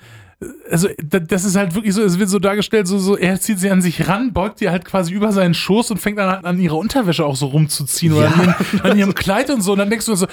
also 0.72 0.88
da, 1.04 1.20
das 1.20 1.44
ist 1.44 1.56
halt 1.58 1.76
wirklich 1.76 1.94
so, 1.94 2.02
es 2.04 2.20
wird 2.20 2.30
so 2.30 2.40
dargestellt, 2.40 2.88
so, 2.88 2.98
so, 3.00 3.18
er 3.18 3.40
zieht 3.42 3.60
sie 3.60 3.70
an 3.70 3.82
sich 3.82 4.08
ran, 4.08 4.32
beugt 4.32 4.62
ihr 4.62 4.72
halt 4.72 4.86
quasi 4.86 5.12
über 5.14 5.34
seinen 5.34 5.54
Schoß 5.54 5.92
und 5.92 5.98
fängt 5.98 6.18
dann 6.20 6.30
halt 6.30 6.46
an 6.46 6.58
ihrer 6.60 6.78
Unterwäsche 6.78 7.26
auch 7.26 7.36
so 7.36 7.48
rumzuziehen 7.48 8.14
oder 8.14 8.28
Ja. 8.28 8.32
an 8.34 8.40
ihrem, 8.46 8.82
an 8.92 8.98
ihrem 9.00 9.14
Kleid 9.14 9.50
und 9.50 9.62
so. 9.62 9.74
Und 9.74 9.80
dann 9.80 9.90
denkst 9.90 10.06
du 10.06 10.16
so, 10.16 10.28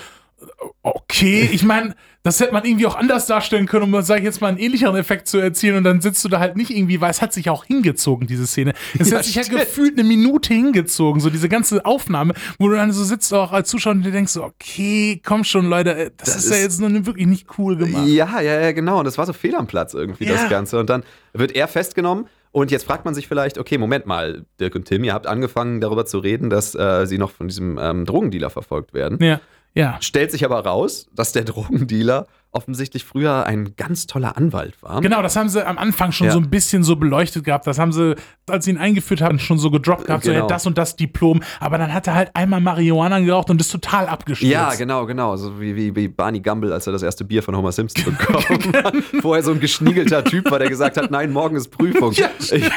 okay, 0.83 1.49
ich 1.53 1.65
meine, 1.65 1.95
das 2.23 2.41
hätte 2.41 2.53
man 2.53 2.65
irgendwie 2.65 2.87
auch 2.87 2.97
anders 2.97 3.27
darstellen 3.27 3.67
können, 3.67 3.93
um, 3.93 4.03
sag 4.03 4.19
ich 4.19 4.25
jetzt 4.25 4.41
mal, 4.41 4.49
einen 4.49 4.59
ähnlicheren 4.59 4.97
Effekt 4.97 5.29
zu 5.29 5.39
erzielen 5.39 5.77
und 5.77 5.85
dann 5.85 6.01
sitzt 6.01 6.25
du 6.25 6.29
da 6.29 6.41
halt 6.41 6.57
nicht 6.57 6.71
irgendwie, 6.71 7.01
weil 7.01 7.11
es 7.11 7.21
hat 7.21 7.33
sich 7.33 7.51
auch 7.51 7.65
hingezogen, 7.65 8.27
diese 8.27 8.47
Szene. 8.47 8.73
Es 8.99 9.11
ja, 9.11 9.19
hat 9.19 9.25
sich 9.25 9.35
ja 9.35 9.43
gefühlt 9.43 9.99
eine 9.99 10.09
Minute 10.09 10.55
hingezogen, 10.55 11.21
so 11.21 11.29
diese 11.29 11.49
ganze 11.49 11.85
Aufnahme, 11.85 12.35
wo 12.59 12.69
du 12.69 12.77
dann 12.77 12.93
so 12.93 13.05
sitzt 13.05 13.33
auch 13.35 13.53
als 13.53 13.69
Zuschauer 13.69 13.93
und 13.93 14.05
dir 14.05 14.11
denkst 14.11 14.33
so, 14.33 14.43
okay, 14.43 15.21
komm 15.25 15.45
schon, 15.45 15.67
Leute, 15.67 16.13
das, 16.17 16.29
das 16.29 16.37
ist, 16.37 16.45
ist 16.47 16.51
ja 16.51 16.63
jetzt 16.63 16.81
nur 16.81 17.07
wirklich 17.07 17.27
nicht 17.27 17.47
cool 17.59 17.77
gemacht. 17.77 18.07
Ja, 18.07 18.41
ja, 18.41 18.61
ja, 18.61 18.73
genau. 18.73 18.99
Und 19.01 19.05
das 19.05 19.19
war 19.19 19.27
so 19.27 19.35
fehl 19.35 19.55
am 19.55 19.67
Platz 19.67 19.93
irgendwie, 19.93 20.25
ja. 20.25 20.33
das 20.33 20.49
Ganze. 20.49 20.79
Und 20.79 20.89
dann 20.89 21.03
wird 21.35 21.55
er 21.55 21.69
festgenommen 21.69 22.27
und 22.55 22.71
jetzt 22.71 22.85
fragt 22.85 23.05
man 23.05 23.15
sich 23.15 23.27
vielleicht, 23.27 23.59
okay, 23.59 23.79
Moment 23.79 24.07
mal, 24.07 24.45
Dirk 24.61 24.77
und 24.77 24.85
Tim, 24.85 25.03
ihr 25.03 25.13
habt 25.13 25.27
angefangen 25.27 25.81
darüber 25.81 26.07
zu 26.07 26.21
reden, 26.21 26.51
dass 26.51 26.77
äh, 26.77 27.05
sie 27.05 27.19
noch 27.19 27.33
von 27.33 27.49
diesem 27.49 27.79
ähm, 27.83 28.05
Drogendealer 28.05 28.49
verfolgt 28.49 28.95
werden. 28.95 29.19
Ja. 29.21 29.41
Ja. 29.75 29.99
Stellt 30.01 30.31
sich 30.31 30.45
aber 30.45 30.65
raus, 30.65 31.09
dass 31.13 31.33
der 31.33 31.45
Drogendealer 31.45 32.27
offensichtlich 32.55 33.05
früher 33.05 33.47
ein 33.47 33.75
ganz 33.77 34.07
toller 34.07 34.37
Anwalt 34.37 34.81
war. 34.83 35.01
Genau, 35.01 35.23
das 35.23 35.37
haben 35.37 35.49
sie 35.49 35.67
am 35.67 35.79
Anfang 35.79 36.13
schon 36.13 36.29
ja. 36.29 36.33
so 36.33 36.39
ein 36.39 36.51
bisschen 36.51 36.83
so 36.83 36.97
beleuchtet 36.97 37.45
gehabt. 37.45 37.67
Das 37.67 37.79
haben 37.79 37.93
sie, 37.93 38.15
als 38.49 38.65
sie 38.65 38.73
ihn 38.73 38.79
eingeführt 38.79 39.21
haben, 39.21 39.39
schon 39.39 39.59
so 39.59 39.71
gedroppt 39.71 40.07
gehabt, 40.07 40.25
genau. 40.25 40.35
so 40.35 40.41
ja, 40.43 40.47
das 40.47 40.67
und 40.67 40.79
das 40.79 40.97
Diplom. 40.97 41.43
Aber 41.61 41.79
dann 41.79 41.93
hat 41.93 42.07
er 42.07 42.15
halt 42.15 42.31
einmal 42.35 42.61
Marihuana 42.61 43.21
geraucht 43.21 43.51
und 43.51 43.61
ist 43.61 43.71
total 43.71 44.07
abgestürzt. 44.07 44.53
Ja, 44.53 44.75
genau, 44.75 45.07
genau. 45.07 45.37
So 45.37 45.61
wie, 45.61 45.75
wie, 45.75 45.95
wie 45.95 46.09
Barney 46.09 46.41
Gumble, 46.41 46.73
als 46.73 46.87
er 46.87 46.93
das 46.93 47.03
erste 47.03 47.25
Bier 47.25 47.43
von 47.43 47.57
Homer 47.57 47.73
Simpson 47.73 48.05
bekommen 48.19 48.73
hat. 48.75 48.95
Vorher 49.21 49.43
so 49.43 49.51
ein 49.51 49.61
geschniegelter 49.61 50.25
Typ 50.25 50.51
war, 50.51 50.59
der 50.59 50.69
gesagt 50.69 50.97
hat, 50.97 51.11
nein, 51.11 51.33
morgen 51.33 51.57
ist 51.57 51.69
Prüfung. 51.69 52.13
Ja, 52.13 52.31
ich, 52.39 52.53
ich 52.53 52.71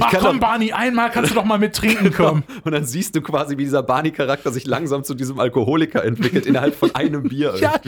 Ach 0.00 0.10
komm, 0.10 0.40
doch, 0.40 0.40
Barney, 0.40 0.72
einmal 0.72 1.10
kannst 1.10 1.30
du 1.30 1.34
doch 1.34 1.44
mal 1.44 1.58
mit 1.58 1.74
trinken 1.74 2.10
genau. 2.10 2.28
kommen. 2.28 2.44
Und 2.64 2.72
dann 2.72 2.84
siehst 2.84 3.16
du 3.16 3.22
quasi, 3.22 3.56
wie 3.56 3.64
dieser 3.64 3.82
Barney-Charakter 3.82 4.50
sich 4.50 4.66
langsam 4.66 5.04
zu 5.04 5.14
diesem 5.14 5.38
Alkoholiker 5.38 6.04
entwickelt, 6.04 6.46
innerhalb 6.46 6.74
von 6.74 6.94
einem 6.94 7.22
Bier. 7.24 7.54
ja, 7.58 7.72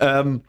ähm, 0.00 0.42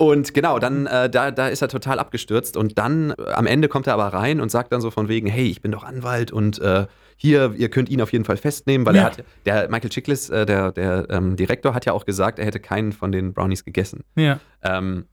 und 0.00 0.32
genau, 0.32 0.58
dann 0.58 0.86
äh, 0.86 1.10
da, 1.10 1.30
da 1.30 1.48
ist 1.48 1.60
er 1.60 1.68
total 1.68 1.98
abgestürzt 1.98 2.56
und 2.56 2.78
dann 2.78 3.10
äh, 3.10 3.32
am 3.32 3.46
Ende 3.46 3.68
kommt 3.68 3.86
er 3.86 3.92
aber 3.92 4.06
rein 4.06 4.40
und 4.40 4.50
sagt 4.50 4.72
dann 4.72 4.80
so 4.80 4.90
von 4.90 5.08
wegen, 5.08 5.26
hey, 5.26 5.44
ich 5.44 5.60
bin 5.60 5.72
doch 5.72 5.84
Anwalt 5.84 6.32
und 6.32 6.58
äh, 6.58 6.86
hier, 7.16 7.52
ihr 7.58 7.68
könnt 7.68 7.90
ihn 7.90 8.00
auf 8.00 8.10
jeden 8.12 8.24
Fall 8.24 8.38
festnehmen, 8.38 8.86
weil 8.86 8.96
ja. 8.96 9.02
er 9.02 9.06
hat, 9.06 9.24
der 9.44 9.68
Michael 9.68 9.90
Chiklis, 9.90 10.30
äh, 10.30 10.46
der, 10.46 10.72
der 10.72 11.06
ähm, 11.10 11.36
Direktor, 11.36 11.74
hat 11.74 11.84
ja 11.84 11.92
auch 11.92 12.06
gesagt, 12.06 12.38
er 12.38 12.46
hätte 12.46 12.60
keinen 12.60 12.92
von 12.92 13.12
den 13.12 13.34
Brownies 13.34 13.62
gegessen. 13.62 14.02
Ja. 14.16 14.40
Ähm, 14.62 15.04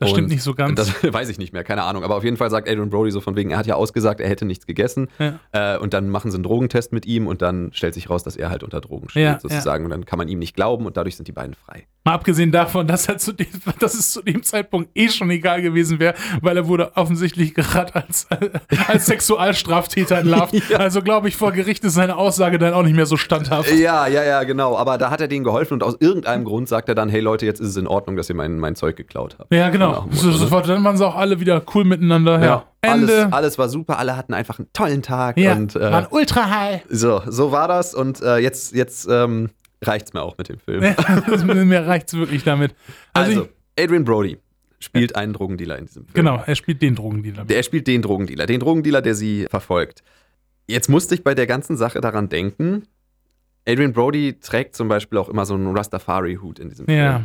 das 0.00 0.08
und 0.08 0.14
stimmt 0.14 0.30
nicht 0.30 0.42
so 0.42 0.54
ganz. 0.54 0.76
Das 0.76 0.94
weiß 1.12 1.28
ich 1.28 1.38
nicht 1.38 1.52
mehr, 1.52 1.62
keine 1.62 1.82
Ahnung. 1.82 2.04
Aber 2.04 2.16
auf 2.16 2.24
jeden 2.24 2.38
Fall 2.38 2.48
sagt 2.48 2.66
Adrian 2.66 2.88
Brody 2.88 3.10
so 3.10 3.20
von 3.20 3.36
wegen, 3.36 3.50
er 3.50 3.58
hat 3.58 3.66
ja 3.66 3.74
ausgesagt, 3.74 4.20
er 4.20 4.30
hätte 4.30 4.46
nichts 4.46 4.66
gegessen. 4.66 5.08
Ja. 5.18 5.74
Äh, 5.74 5.78
und 5.78 5.92
dann 5.92 6.08
machen 6.08 6.30
sie 6.30 6.36
einen 6.36 6.44
Drogentest 6.44 6.94
mit 6.94 7.04
ihm 7.04 7.26
und 7.26 7.42
dann 7.42 7.70
stellt 7.74 7.92
sich 7.92 8.08
raus, 8.08 8.24
dass 8.24 8.34
er 8.34 8.48
halt 8.48 8.62
unter 8.62 8.80
Drogen 8.80 9.10
steht, 9.10 9.22
ja, 9.22 9.38
sozusagen. 9.38 9.84
Ja. 9.84 9.84
Und 9.84 9.90
dann 9.90 10.06
kann 10.06 10.16
man 10.16 10.28
ihm 10.28 10.38
nicht 10.38 10.56
glauben 10.56 10.86
und 10.86 10.96
dadurch 10.96 11.16
sind 11.16 11.28
die 11.28 11.32
beiden 11.32 11.52
frei. 11.52 11.86
Mal 12.04 12.14
abgesehen 12.14 12.50
davon, 12.50 12.86
dass, 12.86 13.08
er 13.08 13.18
zu 13.18 13.32
dem, 13.32 13.46
dass 13.78 13.92
es 13.92 14.12
zu 14.12 14.22
dem 14.22 14.42
Zeitpunkt 14.42 14.88
eh 14.94 15.10
schon 15.10 15.28
egal 15.28 15.60
gewesen 15.60 16.00
wäre, 16.00 16.14
weil 16.40 16.56
er 16.56 16.66
wurde 16.66 16.96
offensichtlich 16.96 17.54
gerade 17.54 17.94
als, 17.94 18.26
als 18.88 19.04
Sexualstraftäter 19.04 20.16
entlarvt. 20.16 20.54
ja. 20.70 20.78
Also 20.78 21.02
glaube 21.02 21.28
ich, 21.28 21.36
vor 21.36 21.52
Gericht 21.52 21.84
ist 21.84 21.92
seine 21.92 22.16
Aussage 22.16 22.58
dann 22.58 22.72
auch 22.72 22.84
nicht 22.84 22.96
mehr 22.96 23.04
so 23.04 23.18
standhaft. 23.18 23.70
Ja, 23.74 24.06
ja, 24.06 24.24
ja, 24.24 24.44
genau. 24.44 24.78
Aber 24.78 24.96
da 24.96 25.10
hat 25.10 25.20
er 25.20 25.28
denen 25.28 25.44
geholfen 25.44 25.74
und 25.74 25.82
aus 25.82 25.96
irgendeinem 26.00 26.44
Grund 26.44 26.68
sagt 26.70 26.88
er 26.88 26.94
dann, 26.94 27.10
hey 27.10 27.20
Leute, 27.20 27.44
jetzt 27.44 27.60
ist 27.60 27.68
es 27.68 27.76
in 27.76 27.86
Ordnung, 27.86 28.16
dass 28.16 28.30
ihr 28.30 28.34
mein, 28.34 28.58
mein 28.58 28.76
Zeug 28.76 28.96
geklaut 28.96 29.36
habt. 29.38 29.52
Ja, 29.52 29.68
genau. 29.68 29.89
So, 30.10 30.32
sofort, 30.32 30.68
dann 30.68 30.82
waren 30.84 30.96
sie 30.96 31.06
auch 31.06 31.16
alle 31.16 31.40
wieder 31.40 31.62
cool 31.74 31.84
miteinander. 31.84 32.38
Ja. 32.38 32.44
ja. 32.44 32.66
Ende. 32.82 33.12
Alles, 33.12 33.32
alles, 33.32 33.58
war 33.58 33.68
super, 33.68 33.98
alle 33.98 34.16
hatten 34.16 34.32
einfach 34.32 34.58
einen 34.58 34.68
tollen 34.72 35.02
Tag. 35.02 35.36
Ja, 35.36 35.54
und, 35.54 35.76
äh, 35.76 35.80
waren 35.80 36.06
ultra 36.10 36.48
high. 36.48 36.82
So, 36.88 37.22
so 37.26 37.52
war 37.52 37.68
das 37.68 37.94
und 37.94 38.22
äh, 38.22 38.38
jetzt, 38.38 38.74
jetzt 38.74 39.06
ähm, 39.10 39.50
reicht's 39.82 40.12
mir 40.12 40.22
auch 40.22 40.38
mit 40.38 40.48
dem 40.48 40.58
Film. 40.58 40.82
Ja, 40.82 41.54
mir 41.64 41.86
reicht's 41.86 42.14
wirklich 42.14 42.42
damit. 42.44 42.74
Also, 43.12 43.40
also 43.40 43.48
Adrian 43.78 44.04
Brody 44.04 44.38
spielt 44.78 45.14
einen 45.14 45.34
Drogendealer 45.34 45.78
in 45.78 45.86
diesem 45.86 46.04
Film. 46.04 46.14
Genau, 46.14 46.42
er 46.44 46.54
spielt 46.54 46.80
den 46.80 46.94
Drogendealer. 46.94 47.44
Der, 47.44 47.58
er 47.58 47.62
spielt 47.62 47.86
den 47.86 48.02
Drogendealer, 48.02 48.46
den 48.46 48.60
Drogendealer, 48.60 49.02
der 49.02 49.14
sie 49.14 49.46
verfolgt. 49.50 50.02
Jetzt 50.66 50.88
musste 50.88 51.14
ich 51.14 51.22
bei 51.22 51.34
der 51.34 51.46
ganzen 51.46 51.76
Sache 51.76 52.00
daran 52.00 52.28
denken, 52.28 52.84
Adrian 53.66 53.92
Brody 53.92 54.38
trägt 54.40 54.74
zum 54.74 54.88
Beispiel 54.88 55.18
auch 55.18 55.28
immer 55.28 55.44
so 55.44 55.54
einen 55.54 55.76
Rastafari-Hut 55.76 56.58
in 56.58 56.70
diesem 56.70 56.86
Film. 56.86 56.98
Ja. 56.98 57.24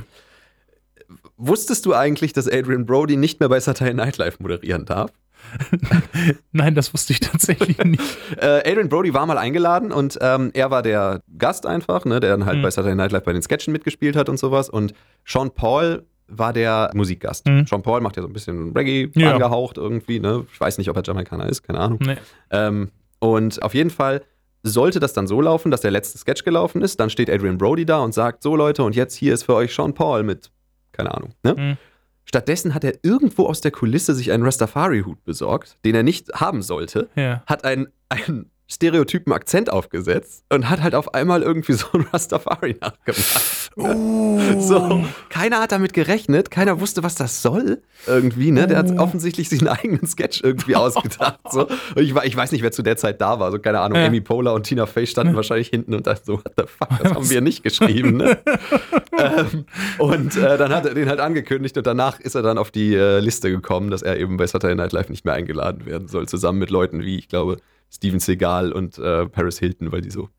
Wusstest 1.38 1.86
du 1.86 1.94
eigentlich, 1.94 2.34
dass 2.34 2.48
Adrian 2.48 2.86
Brody 2.86 3.18
nicht 3.18 3.40
mehr 3.40 3.50
bei 3.50 3.60
Saturday 3.60 3.94
Night 3.94 4.18
Live 4.18 4.40
moderieren 4.40 4.86
darf? 4.86 5.12
Nein, 6.52 6.76
das 6.76 6.94
wusste 6.94 7.14
ich 7.14 7.20
tatsächlich 7.20 7.78
nicht. 7.84 8.02
äh, 8.38 8.70
Adrian 8.70 8.90
Brody 8.90 9.14
war 9.14 9.26
mal 9.26 9.38
eingeladen 9.38 9.92
und 9.92 10.18
ähm, 10.22 10.52
er 10.54 10.72
war 10.72 10.82
der 10.82 11.22
Gast 11.38 11.66
einfach, 11.66 12.06
ne, 12.06 12.20
der 12.20 12.32
dann 12.32 12.46
halt 12.46 12.58
mhm. 12.58 12.64
bei 12.64 12.72
Saturday 12.72 12.96
Night 12.96 13.12
Live 13.12 13.24
bei 13.24 13.34
den 13.34 13.42
Sketchen 13.42 13.72
mitgespielt 13.72 14.16
hat 14.16 14.30
und 14.30 14.38
sowas. 14.38 14.70
Und 14.70 14.94
Sean 15.26 15.52
Paul 15.52 16.04
war 16.28 16.54
der 16.54 16.92
Musikgast. 16.94 17.46
Mhm. 17.46 17.68
Sean 17.68 17.82
Paul 17.84 18.02
macht 18.02 18.18
ja 18.18 18.24
so 18.24 18.28
ein 18.28 18.34
bisschen 18.34 18.74
Reggae 18.74 19.12
ja. 19.16 19.34
angehaucht 19.34 19.78
irgendwie. 19.78 20.20
Ne? 20.20 20.46
Ich 20.52 20.60
weiß 20.60 20.78
nicht, 20.78 20.90
ob 20.90 20.98
er 20.98 21.04
Jamaikaner 21.04 21.48
ist, 21.48 21.64
keine 21.64 21.80
Ahnung. 21.80 22.00
Nee. 22.02 22.18
Ähm, 22.52 22.90
und 23.20 23.62
auf 23.62 23.74
jeden 23.74 23.92
Fall 23.92 24.24
sollte 24.64 25.00
das 25.00 25.14
dann 25.14 25.28
so 25.28 25.42
laufen, 25.42 25.70
dass 25.70 25.82
der 25.82 25.92
letzte 25.92 26.18
Sketch 26.18 26.44
gelaufen 26.44 26.82
ist. 26.82 27.00
Dann 27.00 27.10
steht 27.10 27.30
Adrian 27.30 27.58
Brody 27.58 27.86
da 27.86 28.00
und 28.00 28.14
sagt: 28.14 28.42
So, 28.42 28.56
Leute, 28.56 28.84
und 28.84 28.96
jetzt 28.96 29.16
hier 29.16 29.34
ist 29.34 29.44
für 29.44 29.54
euch 29.54 29.74
Sean 29.74 29.94
Paul 29.94 30.24
mit, 30.24 30.50
keine 30.96 31.14
Ahnung. 31.14 31.34
Ne? 31.44 31.54
Mhm. 31.54 31.78
Stattdessen 32.26 32.74
hat 32.74 32.84
er 32.84 32.94
irgendwo 33.04 33.46
aus 33.46 33.62
der 33.62 33.72
Kulisse 33.72 34.16
sich 34.16 34.32
einen 34.32 34.44
Rastafari-Hut 34.44 35.24
besorgt, 35.24 35.78
den 35.86 35.94
er 35.96 36.04
nicht 36.04 36.34
haben 36.34 36.64
sollte, 36.64 37.10
ja. 37.16 37.44
hat 37.46 37.64
einen, 37.66 37.88
einen 38.10 38.50
stereotypen 38.68 39.32
Akzent 39.32 39.70
aufgesetzt 39.70 40.44
und 40.50 40.70
hat 40.70 40.82
halt 40.82 40.96
auf 40.96 41.14
einmal 41.14 41.44
irgendwie 41.44 41.74
so 41.74 41.88
ein 41.94 42.06
Rastafari 42.12 42.76
nachgemacht. 42.80 43.72
Oh. 43.78 44.60
So, 44.60 45.06
keiner 45.30 45.60
hat 45.60 45.72
damit 45.74 45.94
gerechnet, 45.94 46.50
keiner 46.50 46.80
wusste, 46.80 47.04
was 47.04 47.16
das 47.16 47.42
soll 47.42 47.82
irgendwie, 48.08 48.52
ne? 48.52 48.68
Der 48.68 48.78
hat 48.78 48.90
oh. 48.90 49.00
offensichtlich 49.00 49.50
sich 49.50 49.60
einen 49.60 49.68
eigenen 49.68 50.08
Sketch 50.08 50.42
irgendwie 50.44 50.76
ausgedacht. 50.76 51.40
So. 51.52 51.68
Ich, 51.96 52.16
ich, 52.16 52.36
weiß 52.36 52.52
nicht, 52.54 52.62
wer 52.62 52.72
zu 52.72 52.84
der 52.84 52.96
Zeit 52.98 53.20
da 53.20 53.40
war, 53.40 53.52
so 53.52 53.60
keine 53.60 53.82
Ahnung, 53.82 54.00
ja. 54.00 54.08
Amy 54.08 54.22
Poehler 54.22 54.54
und 54.54 54.64
Tina 54.64 54.86
Fey 54.86 55.06
standen 55.06 55.34
ja. 55.34 55.38
wahrscheinlich 55.38 55.68
hinten 55.68 55.94
und 55.94 56.08
dachten 56.08 56.26
so, 56.26 56.34
what 56.38 56.54
the 56.58 56.64
fuck, 56.66 56.90
das 57.04 57.14
haben 57.14 57.30
wir 57.30 57.42
nicht 57.42 57.64
geschrieben, 57.64 58.18
ne? 58.18 58.40
ähm, 59.18 59.66
und 59.98 60.38
äh, 60.38 60.58
dann 60.58 60.74
hat 60.74 60.86
er 60.86 60.94
den 60.94 61.10
halt 61.10 61.20
angekündigt 61.20 61.78
und 61.78 61.86
danach 61.86 62.20
ist 62.20 62.36
er 62.36 62.42
dann 62.42 62.58
auf 62.58 62.72
die 62.72 62.96
äh, 62.96 63.20
Liste 63.20 63.52
gekommen, 63.52 63.92
dass 63.92 64.02
er 64.02 64.18
eben 64.18 64.38
bei 64.38 64.48
Saturday 64.48 64.76
Night 64.76 64.94
Live 64.94 65.10
nicht 65.10 65.26
mehr 65.26 65.34
eingeladen 65.34 65.86
werden 65.86 66.08
soll, 66.08 66.28
zusammen 66.28 66.60
mit 66.60 66.70
Leuten 66.70 67.04
wie, 67.04 67.18
ich 67.18 67.28
glaube, 67.28 67.58
Steven 67.90 68.20
Seagal 68.20 68.72
und 68.72 68.98
äh, 68.98 69.28
Paris 69.28 69.60
Hilton, 69.60 69.92
weil 69.92 70.02
die 70.02 70.12
so 70.12 70.30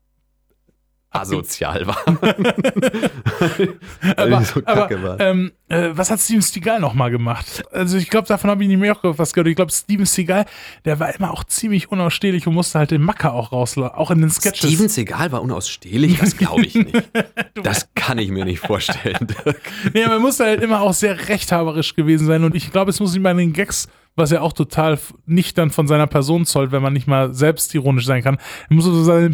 asozial 1.09 1.87
waren. 1.87 2.17
aber, 4.17 4.41
so 4.43 4.61
aber 4.65 5.03
waren. 5.03 5.17
Ähm, 5.19 5.51
äh, 5.69 5.89
was 5.93 6.11
hat 6.11 6.19
Steven 6.19 6.41
Seagal 6.41 6.79
nochmal 6.79 7.11
gemacht? 7.11 7.63
Also 7.71 7.97
ich 7.97 8.09
glaube, 8.09 8.27
davon 8.27 8.49
habe 8.49 8.63
ich 8.63 8.69
nicht 8.69 8.79
mehr 8.79 8.95
was 9.01 9.33
gehört. 9.33 9.47
Ich 9.47 9.55
glaube, 9.55 9.71
Steven 9.71 10.05
Seagal, 10.05 10.45
der 10.85 10.99
war 10.99 11.13
immer 11.15 11.31
auch 11.31 11.43
ziemlich 11.45 11.91
unausstehlich 11.91 12.45
und 12.47 12.53
musste 12.53 12.79
halt 12.79 12.91
den 12.91 13.01
Macker 13.01 13.33
auch 13.33 13.51
rauslassen, 13.51 13.95
auch 13.95 14.11
in 14.11 14.19
den 14.19 14.29
Sketches. 14.29 14.69
Steven 14.69 14.89
Seagal 14.89 15.31
war 15.31 15.41
unausstehlich? 15.41 16.19
Das 16.19 16.35
glaube 16.37 16.65
ich 16.65 16.75
nicht. 16.75 16.93
das 17.63 17.89
kann 17.95 18.17
ich 18.17 18.29
mir 18.29 18.45
nicht 18.45 18.59
vorstellen. 18.59 19.27
nee, 19.93 20.05
man 20.05 20.21
musste 20.21 20.45
halt 20.45 20.61
immer 20.61 20.81
auch 20.81 20.93
sehr 20.93 21.29
rechthaberisch 21.29 21.95
gewesen 21.95 22.27
sein 22.27 22.43
und 22.43 22.55
ich 22.55 22.71
glaube, 22.71 22.91
es 22.91 22.99
muss 22.99 23.15
ihm 23.15 23.23
bei 23.23 23.33
den 23.33 23.53
Gags 23.53 23.87
was 24.17 24.31
er 24.31 24.41
auch 24.41 24.51
total 24.51 24.99
nicht 25.25 25.57
dann 25.57 25.69
von 25.69 25.87
seiner 25.87 26.07
Person 26.07 26.45
zollt, 26.45 26.71
wenn 26.71 26.81
man 26.81 26.91
nicht 26.91 27.07
mal 27.07 27.33
selbstironisch 27.33 28.05
sein 28.05 28.23
kann. 28.23 28.37
Er 28.69 28.75
muss 28.75 28.85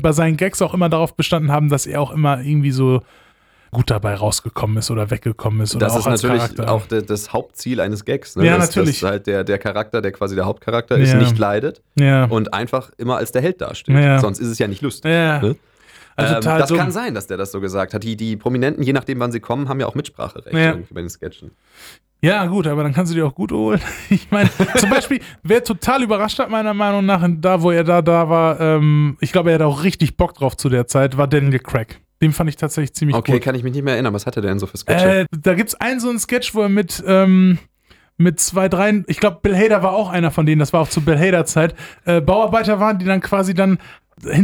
bei 0.01 0.11
seinen 0.11 0.37
Gags 0.37 0.61
auch 0.61 0.73
immer 0.73 0.89
darauf 0.89 1.15
bestanden 1.15 1.51
haben, 1.51 1.69
dass 1.69 1.87
er 1.87 2.01
auch 2.01 2.11
immer 2.11 2.41
irgendwie 2.41 2.71
so 2.71 3.01
gut 3.71 3.89
dabei 3.89 4.13
rausgekommen 4.13 4.77
ist 4.77 4.91
oder 4.91 5.09
weggekommen 5.09 5.61
ist. 5.61 5.81
das 5.81 5.95
ist 5.97 6.05
natürlich 6.05 6.37
Charakter. 6.37 6.71
auch 6.71 6.85
das 6.85 7.33
Hauptziel 7.33 7.79
eines 7.79 8.05
Gags. 8.05 8.35
Ne? 8.35 8.45
Ja, 8.45 8.57
dass, 8.57 8.67
natürlich. 8.67 8.99
Dass 8.99 9.09
halt 9.09 9.25
der, 9.25 9.43
der 9.43 9.57
Charakter, 9.57 10.01
der 10.01 10.11
quasi 10.11 10.35
der 10.35 10.45
Hauptcharakter 10.45 10.97
ist, 10.97 11.13
ja. 11.13 11.19
nicht 11.19 11.37
leidet 11.39 11.81
ja. 11.95 12.25
und 12.25 12.53
einfach 12.53 12.91
immer 12.97 13.17
als 13.17 13.31
der 13.31 13.41
Held 13.41 13.61
dasteht. 13.61 13.95
Ja. 13.95 14.19
Sonst 14.19 14.39
ist 14.39 14.49
es 14.49 14.59
ja 14.59 14.67
nicht 14.67 14.81
lustig. 14.81 15.11
Ja. 15.11 15.41
Ne? 15.41 15.55
Also 16.15 16.35
ähm, 16.35 16.41
das 16.41 16.69
dumm. 16.69 16.77
kann 16.77 16.91
sein, 16.91 17.15
dass 17.15 17.27
der 17.27 17.37
das 17.37 17.51
so 17.51 17.59
gesagt 17.59 17.93
hat. 17.93 18.03
Die, 18.03 18.15
die 18.15 18.37
Prominenten, 18.37 18.83
je 18.83 18.93
nachdem, 18.93 19.19
wann 19.19 19.31
sie 19.31 19.39
kommen, 19.39 19.67
haben 19.67 19.79
ja 19.79 19.87
auch 19.87 19.95
Mitspracherecht 19.95 20.55
ja. 20.55 20.77
bei 20.91 21.01
den 21.01 21.09
Sketchen. 21.09 21.51
Ja, 22.23 22.45
gut, 22.45 22.67
aber 22.67 22.83
dann 22.83 22.93
kannst 22.93 23.11
du 23.11 23.15
dir 23.15 23.27
auch 23.27 23.35
gut 23.35 23.51
holen. 23.51 23.81
Ich 24.09 24.31
meine, 24.31 24.49
zum 24.77 24.89
Beispiel, 24.89 25.19
wer 25.43 25.63
total 25.63 26.03
überrascht 26.03 26.39
hat, 26.39 26.49
meiner 26.49 26.73
Meinung 26.73 27.05
nach, 27.05 27.27
da 27.29 27.61
wo 27.61 27.71
er 27.71 27.83
da, 27.83 28.01
da 28.01 28.29
war, 28.29 28.59
ähm, 28.61 29.17
ich 29.19 29.33
glaube, 29.33 29.49
er 29.49 29.55
hatte 29.55 29.65
auch 29.65 29.83
richtig 29.83 30.15
Bock 30.15 30.33
drauf 30.33 30.55
zu 30.55 30.69
der 30.69 30.87
Zeit, 30.87 31.17
war 31.17 31.27
Daniel 31.27 31.59
Craig. 31.59 31.99
Den 32.21 32.31
fand 32.31 32.49
ich 32.49 32.55
tatsächlich 32.55 32.93
ziemlich 32.93 33.17
okay, 33.17 33.33
gut. 33.33 33.35
Okay, 33.35 33.43
kann 33.43 33.55
ich 33.55 33.63
mich 33.63 33.73
nicht 33.73 33.83
mehr 33.83 33.95
erinnern. 33.95 34.13
Was 34.13 34.25
hatte 34.25 34.39
der 34.39 34.51
denn 34.51 34.59
so 34.59 34.67
für 34.67 34.77
Sketche? 34.77 35.21
Äh, 35.21 35.25
da 35.37 35.53
gibt 35.55 35.69
es 35.69 35.75
einen 35.75 35.99
so 35.99 36.09
einen 36.09 36.19
Sketch, 36.19 36.55
wo 36.55 36.61
er 36.61 36.69
mit, 36.69 37.03
ähm, 37.05 37.59
mit 38.15 38.39
zwei, 38.39 38.69
drei, 38.69 39.03
ich 39.07 39.19
glaube, 39.19 39.39
Bill 39.41 39.57
Hader 39.57 39.83
war 39.83 39.91
auch 39.91 40.09
einer 40.09 40.31
von 40.31 40.45
denen, 40.45 40.59
das 40.59 40.71
war 40.71 40.79
auch 40.79 40.89
zu 40.89 41.01
Bill 41.01 41.19
Hader 41.19 41.45
Zeit, 41.45 41.75
äh, 42.05 42.21
Bauarbeiter 42.21 42.79
waren, 42.79 42.99
die 42.99 43.05
dann 43.05 43.19
quasi 43.19 43.53
dann 43.53 43.79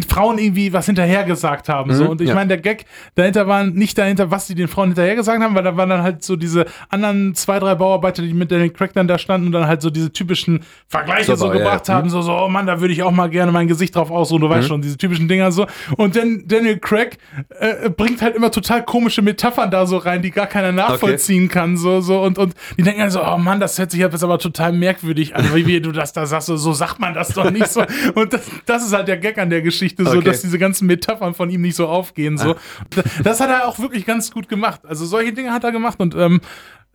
Frauen 0.08 0.38
irgendwie 0.38 0.74
was 0.74 0.86
hinterher 0.86 1.24
gesagt 1.24 1.70
haben. 1.70 1.92
Mhm, 1.92 1.96
so. 1.96 2.10
Und 2.10 2.22
ich 2.22 2.30
ja. 2.30 2.36
meine, 2.36 2.50
der 2.50 2.58
Gag 2.58 2.86
dahinter 3.16 3.48
war 3.48 3.64
nicht 3.64 3.98
dahinter, 3.98 4.32
was 4.32 4.48
sie 4.48 4.56
den 4.56 4.68
Frauen 4.68 4.90
hinterher 4.90 5.16
gesagt 5.16 5.42
haben, 5.42 5.56
weil 5.56 5.64
da 5.64 5.76
waren 5.78 5.90
dann 5.90 6.04
halt 6.04 6.24
so 6.24 6.36
diese 6.36 6.66
anderen 6.90 7.36
zwei, 7.36 7.60
drei 7.60 7.76
Bauarbeiter, 7.76 8.22
die 8.22 8.34
mit 8.34 8.52
den 8.52 8.72
Crack 8.74 8.94
dann 8.94 9.08
da 9.08 9.18
standen 9.18 9.48
und 9.48 9.54
dann 9.54 9.68
halt 9.68 9.82
so 9.82 9.90
diese 9.90 10.12
typischen 10.12 10.62
Vergleiche 10.88 11.36
so, 11.36 11.48
so 11.48 11.52
gebracht 11.52 11.88
ja. 11.88 11.96
haben, 11.96 12.08
mhm. 12.08 12.12
so, 12.12 12.22
so, 12.22 12.34
oh 12.34 12.50
Mann, 12.50 12.66
da 12.66 12.82
würde 12.82 12.94
ich 12.94 13.04
auch 13.04 13.12
mal 13.12 13.30
gerne 13.30 13.52
mein 13.52 13.68
Gesicht 13.68 13.96
drauf 13.96 14.12
ausruhen, 14.12 14.42
du 14.42 14.48
mhm. 14.48 14.52
weißt 14.52 14.68
schon, 14.68 14.82
diese 14.82 14.98
typischen 14.98 15.28
Dinger 15.28 15.52
so. 15.52 15.68
Und 15.98 16.16
dann 16.16 16.44
Daniel 16.46 16.78
Craig 16.78 17.18
äh, 17.60 17.90
bringt 17.90 18.22
halt 18.22 18.36
immer 18.36 18.52
total 18.52 18.84
komische 18.84 19.22
Metaphern 19.22 19.72
da 19.72 19.86
so 19.86 19.98
rein, 19.98 20.22
die 20.22 20.32
gar 20.32 20.48
keiner 20.48 20.72
nachvollziehen 20.72 21.46
okay. 21.46 21.54
kann, 21.54 21.78
so, 21.78 22.02
so. 22.02 22.22
Und, 22.22 22.38
und 22.38 22.54
die 22.78 22.84
denken 22.84 23.02
halt 23.02 23.12
so, 23.12 23.24
oh 23.24 23.38
Mann, 23.38 23.60
das 23.60 23.78
hört 23.78 23.92
sich 23.92 24.00
jetzt 24.00 24.24
aber 24.24 24.40
total 24.40 24.72
merkwürdig 24.72 25.36
an, 25.36 25.54
wie, 25.54 25.66
wie 25.66 25.82
du 25.82 25.92
das 25.92 26.14
da 26.14 26.26
sagst, 26.26 26.48
so, 26.48 26.58
so 26.58 26.74
sagt 26.74 27.00
man 27.00 27.14
das 27.14 27.30
doch 27.30 27.52
nicht 27.52 27.68
so. 27.68 27.84
Und 28.16 28.34
das, 28.34 28.42
das 28.66 28.86
ist 28.86 28.94
halt 28.94 29.08
der 29.08 29.18
Gag 29.18 29.38
an 29.38 29.50
der 29.50 29.62
Geschichte, 29.62 29.69
so, 29.78 30.18
okay. 30.18 30.22
dass 30.22 30.42
diese 30.42 30.60
ganzen 30.60 30.88
Metaphern 30.88 31.34
von 31.34 31.50
ihm 31.50 31.62
nicht 31.62 31.76
so 31.76 31.88
aufgehen, 31.88 32.38
so. 32.38 32.56
Ah. 32.56 33.04
Das 33.24 33.40
hat 33.40 33.50
er 33.50 33.68
auch 33.68 33.80
wirklich 33.80 34.06
ganz 34.06 34.32
gut 34.32 34.50
gemacht. 34.50 34.82
Also 34.86 35.06
solche 35.06 35.34
Dinge 35.34 35.52
hat 35.52 35.64
er 35.64 35.72
gemacht 35.72 36.00
und 36.00 36.16
ähm, 36.16 36.42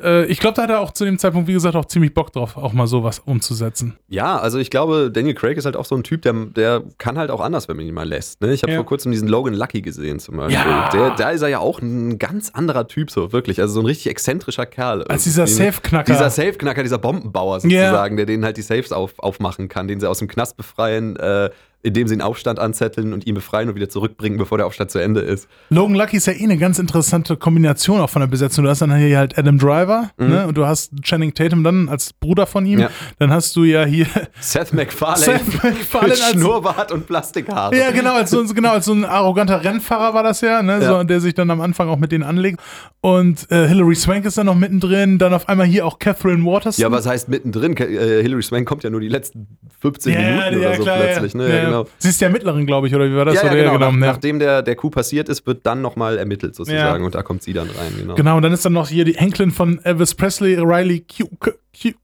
äh, 0.02 0.26
ich 0.26 0.40
glaube, 0.40 0.56
da 0.56 0.62
hat 0.62 0.70
er 0.70 0.80
auch 0.80 0.92
zu 0.92 1.04
dem 1.04 1.18
Zeitpunkt, 1.18 1.46
wie 1.48 1.52
gesagt, 1.52 1.76
auch 1.76 1.84
ziemlich 1.84 2.14
Bock 2.14 2.32
drauf, 2.32 2.56
auch 2.56 2.72
mal 2.72 2.86
sowas 2.86 3.20
umzusetzen. 3.20 3.96
Ja, 4.08 4.38
also 4.38 4.58
ich 4.58 4.70
glaube, 4.70 5.10
Daniel 5.12 5.34
Craig 5.34 5.56
ist 5.56 5.64
halt 5.64 5.76
auch 5.76 5.84
so 5.84 5.94
ein 5.94 6.02
Typ, 6.02 6.22
der, 6.22 6.32
der 6.32 6.82
kann 6.98 7.16
halt 7.16 7.30
auch 7.30 7.40
anders, 7.40 7.68
wenn 7.68 7.76
man 7.76 7.86
ihn 7.86 7.94
mal 7.94 8.08
lässt. 8.08 8.40
Ne? 8.40 8.52
Ich 8.52 8.62
habe 8.62 8.72
ja. 8.72 8.78
vor 8.78 8.86
kurzem 8.86 9.12
diesen 9.12 9.28
Logan 9.28 9.54
Lucky 9.54 9.82
gesehen 9.82 10.18
zum 10.18 10.36
Beispiel. 10.36 10.56
Ja. 10.56 10.88
Der, 10.90 11.10
da 11.10 11.30
ist 11.30 11.42
er 11.42 11.48
ja 11.48 11.58
auch 11.60 11.80
ein 11.80 12.18
ganz 12.18 12.50
anderer 12.50 12.88
Typ, 12.88 13.10
so 13.10 13.32
wirklich. 13.32 13.60
Also 13.60 13.74
so 13.74 13.80
ein 13.80 13.86
richtig 13.86 14.08
exzentrischer 14.08 14.66
Kerl. 14.66 15.04
Als 15.04 15.24
dieser 15.24 15.46
Safe-Knacker. 15.46 16.12
Dieser 16.12 16.30
Safe-Knacker, 16.30 16.82
dieser 16.82 16.98
Bombenbauer 16.98 17.60
sozusagen, 17.60 18.14
yeah. 18.14 18.16
der 18.16 18.26
denen 18.26 18.44
halt 18.44 18.56
die 18.56 18.62
Safes 18.62 18.92
auf, 18.92 19.18
aufmachen 19.18 19.68
kann, 19.68 19.86
den 19.86 20.00
sie 20.00 20.08
aus 20.08 20.18
dem 20.18 20.28
Knast 20.28 20.56
befreien. 20.56 21.16
Äh, 21.16 21.50
indem 21.84 22.08
sie 22.08 22.14
einen 22.14 22.22
Aufstand 22.22 22.58
anzetteln 22.58 23.12
und 23.12 23.26
ihn 23.26 23.34
befreien 23.34 23.68
und 23.68 23.74
wieder 23.74 23.90
zurückbringen, 23.90 24.38
bevor 24.38 24.56
der 24.56 24.66
Aufstand 24.66 24.90
zu 24.90 24.98
Ende 24.98 25.20
ist. 25.20 25.48
Logan 25.68 25.94
Lucky 25.94 26.16
ist 26.16 26.26
ja 26.26 26.32
eh 26.32 26.42
eine 26.42 26.56
ganz 26.56 26.78
interessante 26.78 27.36
Kombination 27.36 28.00
auch 28.00 28.08
von 28.08 28.20
der 28.20 28.26
Besetzung. 28.26 28.64
Du 28.64 28.70
hast 28.70 28.80
dann 28.80 28.96
hier 28.96 29.18
halt 29.18 29.38
Adam 29.38 29.58
Driver 29.58 30.10
mhm. 30.16 30.28
ne? 30.28 30.46
und 30.46 30.56
du 30.56 30.64
hast 30.66 30.92
Channing 31.02 31.34
Tatum 31.34 31.62
dann 31.62 31.90
als 31.90 32.14
Bruder 32.14 32.46
von 32.46 32.64
ihm. 32.64 32.80
Ja. 32.80 32.90
Dann 33.18 33.30
hast 33.30 33.54
du 33.54 33.64
ja 33.64 33.84
hier 33.84 34.06
Seth 34.40 34.72
MacFarlane, 34.72 35.40
Seth 35.44 35.62
MacFarlane 35.62 36.14
mit 36.14 36.18
Schnurrbart 36.18 36.90
und 36.90 37.06
Plastikhaare. 37.06 37.76
Ja, 37.76 37.90
genau, 37.90 38.14
als 38.14 38.30
so, 38.30 38.42
genau, 38.44 38.72
als 38.72 38.86
so 38.86 38.92
ein 38.92 39.04
arroganter 39.04 39.62
Rennfahrer 39.62 40.14
war 40.14 40.22
das 40.22 40.40
ja, 40.40 40.62
ne? 40.62 40.80
Ja. 40.80 40.98
So, 40.98 41.04
der 41.04 41.20
sich 41.20 41.34
dann 41.34 41.50
am 41.50 41.60
Anfang 41.60 41.88
auch 41.88 41.98
mit 41.98 42.12
denen 42.12 42.24
anlegt. 42.24 42.60
Und 43.02 43.50
äh, 43.50 43.68
Hilary 43.68 43.94
Swank 43.94 44.24
ist 44.24 44.38
dann 44.38 44.46
noch 44.46 44.54
mittendrin. 44.54 45.18
Dann 45.18 45.34
auf 45.34 45.50
einmal 45.50 45.66
hier 45.66 45.84
auch 45.84 45.98
Catherine 45.98 46.42
Waters. 46.44 46.78
Ja, 46.78 46.90
was 46.90 47.06
heißt 47.06 47.28
mittendrin? 47.28 47.76
Äh, 47.76 48.22
Hilary 48.22 48.42
Swank 48.42 48.66
kommt 48.66 48.84
ja 48.84 48.88
nur 48.88 49.00
die 49.00 49.10
letzten 49.10 49.58
15 49.80 50.12
ja, 50.14 50.20
Minuten 50.20 50.58
oder 50.58 50.74
so 50.76 50.82
klar, 50.82 50.96
plötzlich. 50.96 51.34
Ne? 51.34 51.73
Ja, 51.74 51.82
genau. 51.82 51.90
Sie 51.98 52.08
ist 52.08 52.20
der 52.20 52.30
Mittlerin, 52.30 52.66
glaube 52.66 52.86
ich, 52.86 52.94
oder 52.94 53.10
wie 53.10 53.16
war 53.16 53.24
das? 53.24 53.34
Ja, 53.34 53.54
ja 53.54 53.72
genau. 53.72 53.90
Nach, 53.90 53.92
nachdem 53.92 54.38
der, 54.38 54.62
der 54.62 54.76
Coup 54.76 54.92
passiert 54.92 55.28
ist, 55.28 55.46
wird 55.46 55.66
dann 55.66 55.80
nochmal 55.80 56.18
ermittelt 56.18 56.54
sozusagen 56.54 57.04
und 57.04 57.14
da 57.14 57.22
kommt 57.22 57.42
sie 57.42 57.52
dann 57.52 57.68
rein. 57.68 57.92
Genau. 57.98 58.14
genau, 58.14 58.36
und 58.36 58.42
dann 58.42 58.52
ist 58.52 58.64
dann 58.64 58.72
noch 58.72 58.88
hier 58.88 59.04
die 59.04 59.16
Enkelin 59.16 59.50
von 59.50 59.78
Elvis 59.84 60.14
Presley, 60.14 60.56
Riley 60.56 61.00
Q. 61.00 61.26
Q 61.38 61.52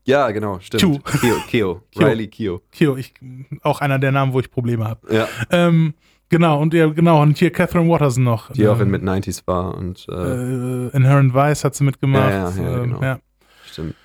ja, 0.04 0.30
genau, 0.30 0.58
stimmt. 0.60 0.82
Q. 1.04 1.18
Keo, 1.20 1.36
Keo. 1.48 1.82
Riley 1.96 2.28
Keo. 2.28 2.60
Keo, 2.72 2.96
ich, 2.96 3.14
auch 3.62 3.80
einer 3.80 3.98
der 3.98 4.12
Namen, 4.12 4.32
wo 4.32 4.40
ich 4.40 4.50
Probleme 4.50 4.86
habe. 4.86 5.14
Ja. 5.14 5.28
Ähm, 5.50 5.94
Genau, 6.32 6.60
und 6.60 6.72
ja, 6.74 6.86
genau, 6.86 7.20
und 7.22 7.38
hier 7.38 7.50
Catherine 7.50 7.90
Watterson 7.90 8.22
noch. 8.22 8.52
Die 8.52 8.62
ähm, 8.62 8.70
auch 8.70 8.78
in 8.78 8.88
Mid-90s 8.88 9.42
war 9.46 9.76
und 9.76 10.06
äh, 10.08 10.12
äh, 10.12 10.90
Inherent 10.96 11.34
Vice 11.34 11.64
hat 11.64 11.74
sie 11.74 11.82
mitgemacht. 11.82 12.30
Ja, 12.30 12.50
ja, 12.50 12.62
ja, 12.62 12.76
ähm, 12.76 12.82
genau. 12.84 13.02
ja. 13.02 13.18
Stimmt. 13.66 13.96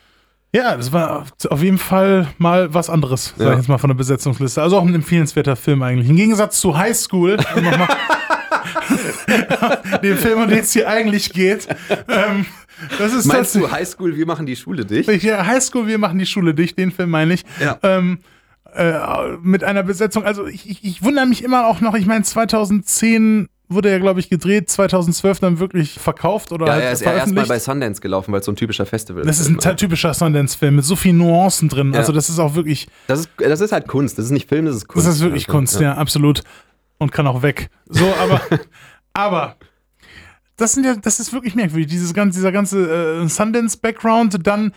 Ja, 0.56 0.78
das 0.78 0.94
war 0.94 1.26
auf 1.50 1.62
jeden 1.62 1.78
Fall 1.78 2.28
mal 2.38 2.74
was 2.74 2.90
anderes, 2.90 3.34
sag 3.38 3.46
ja. 3.46 3.52
ich 3.52 3.58
jetzt 3.58 3.68
mal 3.68 3.78
von 3.78 3.90
der 3.90 3.96
Besetzungsliste. 3.96 4.62
Also 4.62 4.78
auch 4.78 4.86
ein 4.86 4.96
empfehlenswerter 4.96 5.58
Film 5.58 5.84
eigentlich. 5.84 6.10
Im 6.10 6.16
Gegensatz 6.16 6.62
zu 6.62 6.78
High 6.78 6.96
School, 6.96 7.36
dem 10.02 10.18
Film, 10.18 10.44
um 10.44 10.48
den 10.48 10.60
es 10.60 10.72
hier 10.72 10.88
eigentlich 10.88 11.34
geht. 11.34 11.68
Ähm, 12.08 12.46
das 12.98 13.14
ist 13.14 13.26
Meinst 13.26 13.54
du 13.56 13.70
High 13.70 13.86
School, 13.86 14.16
wir 14.16 14.26
machen 14.26 14.46
die 14.46 14.56
Schule 14.56 14.86
dicht? 14.86 15.12
Ja, 15.24 15.46
High 15.46 15.62
School, 15.62 15.88
wir 15.88 15.98
machen 15.98 16.20
die 16.20 16.26
Schule 16.26 16.54
dicht, 16.54 16.78
den 16.78 16.94
Film 16.94 17.10
meine 17.10 17.34
ich. 17.34 17.44
Ja. 17.60 17.78
Ähm, 17.84 18.20
äh, 18.74 18.94
mit 19.42 19.66
einer 19.66 19.84
Besetzung, 19.84 20.24
also 20.24 20.48
ich, 20.48 20.70
ich, 20.70 20.86
ich 20.86 21.04
wundere 21.04 21.26
mich 21.26 21.44
immer 21.44 21.68
auch 21.68 21.82
noch, 21.82 21.96
ich 21.96 22.06
meine 22.06 22.24
2010 22.24 23.50
wurde 23.68 23.92
ja, 23.92 24.00
glaube 24.00 24.20
ich, 24.20 24.30
gedreht, 24.30 24.70
2012 24.70 25.40
dann 25.40 25.60
wirklich 25.60 26.00
verkauft 26.00 26.52
oder 26.52 26.68
ja, 26.68 26.74
halt 26.74 26.84
er 26.84 26.92
ist 26.92 27.02
ja 27.02 27.14
erstmal 27.14 27.46
bei 27.46 27.60
Sundance 27.60 28.02
gelaufen, 28.02 28.32
weil 28.32 28.40
es 28.40 28.46
so 28.46 28.52
ein 28.52 28.56
typischer 28.56 28.86
Festival 28.86 29.22
ist. 29.22 29.28
Das 29.28 29.40
ist 29.40 29.48
ein 29.48 29.56
ne? 29.56 29.76
typischer 29.76 30.14
Sundance-Film 30.14 30.76
mit 30.76 30.86
so 30.86 30.96
vielen 30.96 31.18
Nuancen 31.18 31.70
drin. 31.70 31.94
Ja. 31.94 32.00
Also 32.00 32.12
das 32.12 32.30
ist 32.30 32.40
auch 32.40 32.56
wirklich. 32.56 32.88
Das 33.08 33.22
ist, 33.22 33.30
das 33.38 33.62
ist 33.62 33.72
halt 33.72 33.88
Kunst. 33.88 34.18
Das 34.18 34.26
ist 34.26 34.32
nicht 34.32 34.48
Film, 34.48 34.66
das 34.66 34.76
ist 34.76 34.88
Kunst. 34.88 35.08
Das 35.08 35.16
ist 35.16 35.22
wirklich 35.22 35.48
also, 35.48 35.58
Kunst, 35.58 35.76
ja. 35.76 35.82
ja. 35.82 35.94
absolut. 35.96 36.44
Und 36.98 37.12
kann 37.12 37.28
auch 37.28 37.42
weg. 37.42 37.70
So, 37.88 38.06
aber, 38.22 38.42
aber 39.14 39.56
das 40.58 40.74
sind 40.74 40.86
ja, 40.86 40.96
das 40.96 41.20
ist 41.20 41.34
wirklich 41.34 41.56
merkwürdig. 41.56 41.88
Dieses 41.88 42.14
ganze, 42.14 42.40
dieser 42.40 42.52
ganze 42.52 43.24
äh, 43.24 43.28
Sundance-Background, 43.28 44.46
dann 44.46 44.74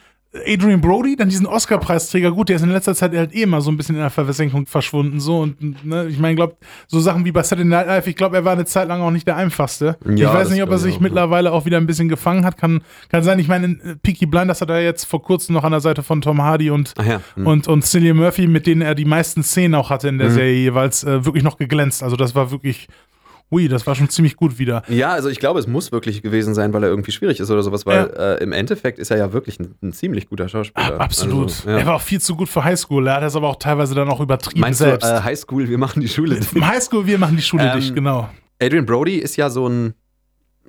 Adrian 0.47 0.83
Brody, 0.83 1.17
dann 1.17 1.31
diesen 1.31 1.47
Oscar-Preisträger, 1.47 2.33
gut, 2.33 2.51
der 2.51 2.57
ist 2.57 2.63
in 2.63 2.69
letzter 2.69 2.95
Zeit 2.95 3.15
halt 3.15 3.35
eh 3.35 3.43
immer 3.43 3.63
so 3.63 3.71
ein 3.71 3.79
bisschen 3.79 3.95
in 3.95 4.03
der 4.03 4.11
Versenkung 4.11 4.67
verschwunden, 4.67 5.21
so 5.21 5.41
und 5.41 5.87
ne, 5.87 6.07
ich 6.07 6.19
meine, 6.19 6.35
glaube 6.35 6.57
so 6.87 7.01
Sachen 7.01 7.25
wie 7.25 7.33
bei 7.33 7.43
Saturday 7.43 7.69
Night 7.69 7.87
Live, 7.87 8.07
ich 8.07 8.15
glaube, 8.17 8.37
er 8.37 8.45
war 8.45 8.53
eine 8.53 8.67
Zeit 8.67 8.89
lang 8.89 9.01
auch 9.01 9.11
nicht 9.11 9.27
der 9.27 9.37
einfachste. 9.37 9.97
Ja, 10.05 10.29
ich 10.29 10.35
weiß 10.35 10.51
nicht, 10.51 10.63
ob 10.63 10.71
er 10.71 10.79
sich 10.79 10.97
auch, 10.97 11.01
mittlerweile 11.01 11.51
auch 11.51 11.65
wieder 11.65 11.79
ein 11.79 11.87
bisschen 11.87 12.11
gefangen 12.11 12.45
hat, 12.45 12.59
kann, 12.59 12.83
kann 13.09 13.23
sein. 13.23 13.39
Ich 13.39 13.49
meine, 13.49 13.99
Peaky 14.03 14.27
Blinders 14.27 14.61
hat 14.61 14.69
er 14.69 14.83
jetzt 14.83 15.05
vor 15.05 15.23
kurzem 15.23 15.55
noch 15.55 15.65
an 15.65 15.73
der 15.73 15.81
Seite 15.81 16.03
von 16.03 16.21
Tom 16.21 16.43
Hardy 16.43 16.71
und 16.71 16.93
ja. 16.99 17.23
hm. 17.35 17.47
und 17.47 17.69
und 17.69 17.85
Cillian 17.85 18.17
Murphy, 18.19 18.49
mit 18.49 18.67
denen 18.67 18.83
er 18.83 18.95
die 18.95 19.07
meisten 19.07 19.43
Szenen 19.43 19.75
auch 19.75 19.89
hatte 19.89 20.09
in 20.09 20.19
der 20.19 20.29
hm. 20.29 20.35
Serie 20.35 20.61
jeweils, 20.61 21.05
äh, 21.05 21.25
wirklich 21.25 21.43
noch 21.43 21.57
geglänzt. 21.57 22.03
Also 22.03 22.17
das 22.17 22.35
war 22.35 22.51
wirklich 22.51 22.89
Ui, 23.51 23.69
das 23.69 23.87
war 23.87 23.95
schon 23.95 24.11
ziemlich 24.11 24.37
gut 24.37 24.59
wieder. 24.59 24.83
Ja, 24.89 25.11
also 25.11 25.31
ich 25.31 25.39
glaube, 25.39 25.59
es 25.59 25.67
muss 25.67 25.91
wirklich 25.91 26.23
gewesen 26.23 26.55
sein, 26.55 26.73
weil 26.75 26.83
er 26.83 26.91
irgendwie 26.91 27.13
schwierig 27.13 27.41
ist 27.41 27.51
oder 27.51 27.63
sowas, 27.63 27.87
weil 27.87 28.11
ja. 28.15 28.35
äh, 28.35 28.43
im 28.43 28.53
Endeffekt 28.53 28.99
ist 28.99 29.11
er 29.11 29.17
ja 29.17 29.33
wirklich 29.33 29.59
ein, 29.59 29.75
ein 29.83 29.93
ziemlich 29.93 30.29
guter 30.29 30.49
Schauspieler. 30.49 31.01
Ah, 31.01 31.05
absolut. 31.05 31.49
Also, 31.49 31.71
ja. 31.71 31.79
Er 31.79 31.87
war 31.87 31.95
auch 31.97 32.03
viel 32.03 32.21
zu 32.21 32.37
gut 32.37 32.49
für 32.51 32.63
Highschool. 32.63 33.07
Er 33.07 33.17
hat 33.17 33.23
das 33.23 33.37
aber 33.37 33.49
auch 33.49 33.57
teilweise 33.57 33.95
dann 33.95 34.09
auch 34.11 34.21
übertrieben 34.21 34.61
Meinst 34.61 34.81
selbst. 34.81 35.09
Du, 35.09 35.15
äh, 35.15 35.21
Highschool, 35.23 35.69
wir 35.69 35.79
machen 35.79 36.01
die 36.01 36.09
Schule 36.09 36.37
dicht. 36.37 36.55
Highschool, 36.61 37.07
wir 37.07 37.19
machen 37.19 37.37
die 37.37 37.43
Schule 37.43 37.71
ähm, 37.73 37.79
dicht, 37.79 37.95
genau. 37.95 38.29
Adrian 38.61 38.85
Brody 38.85 39.17
ist 39.17 39.37
ja 39.37 39.49
so 39.49 39.67
ein 39.69 39.95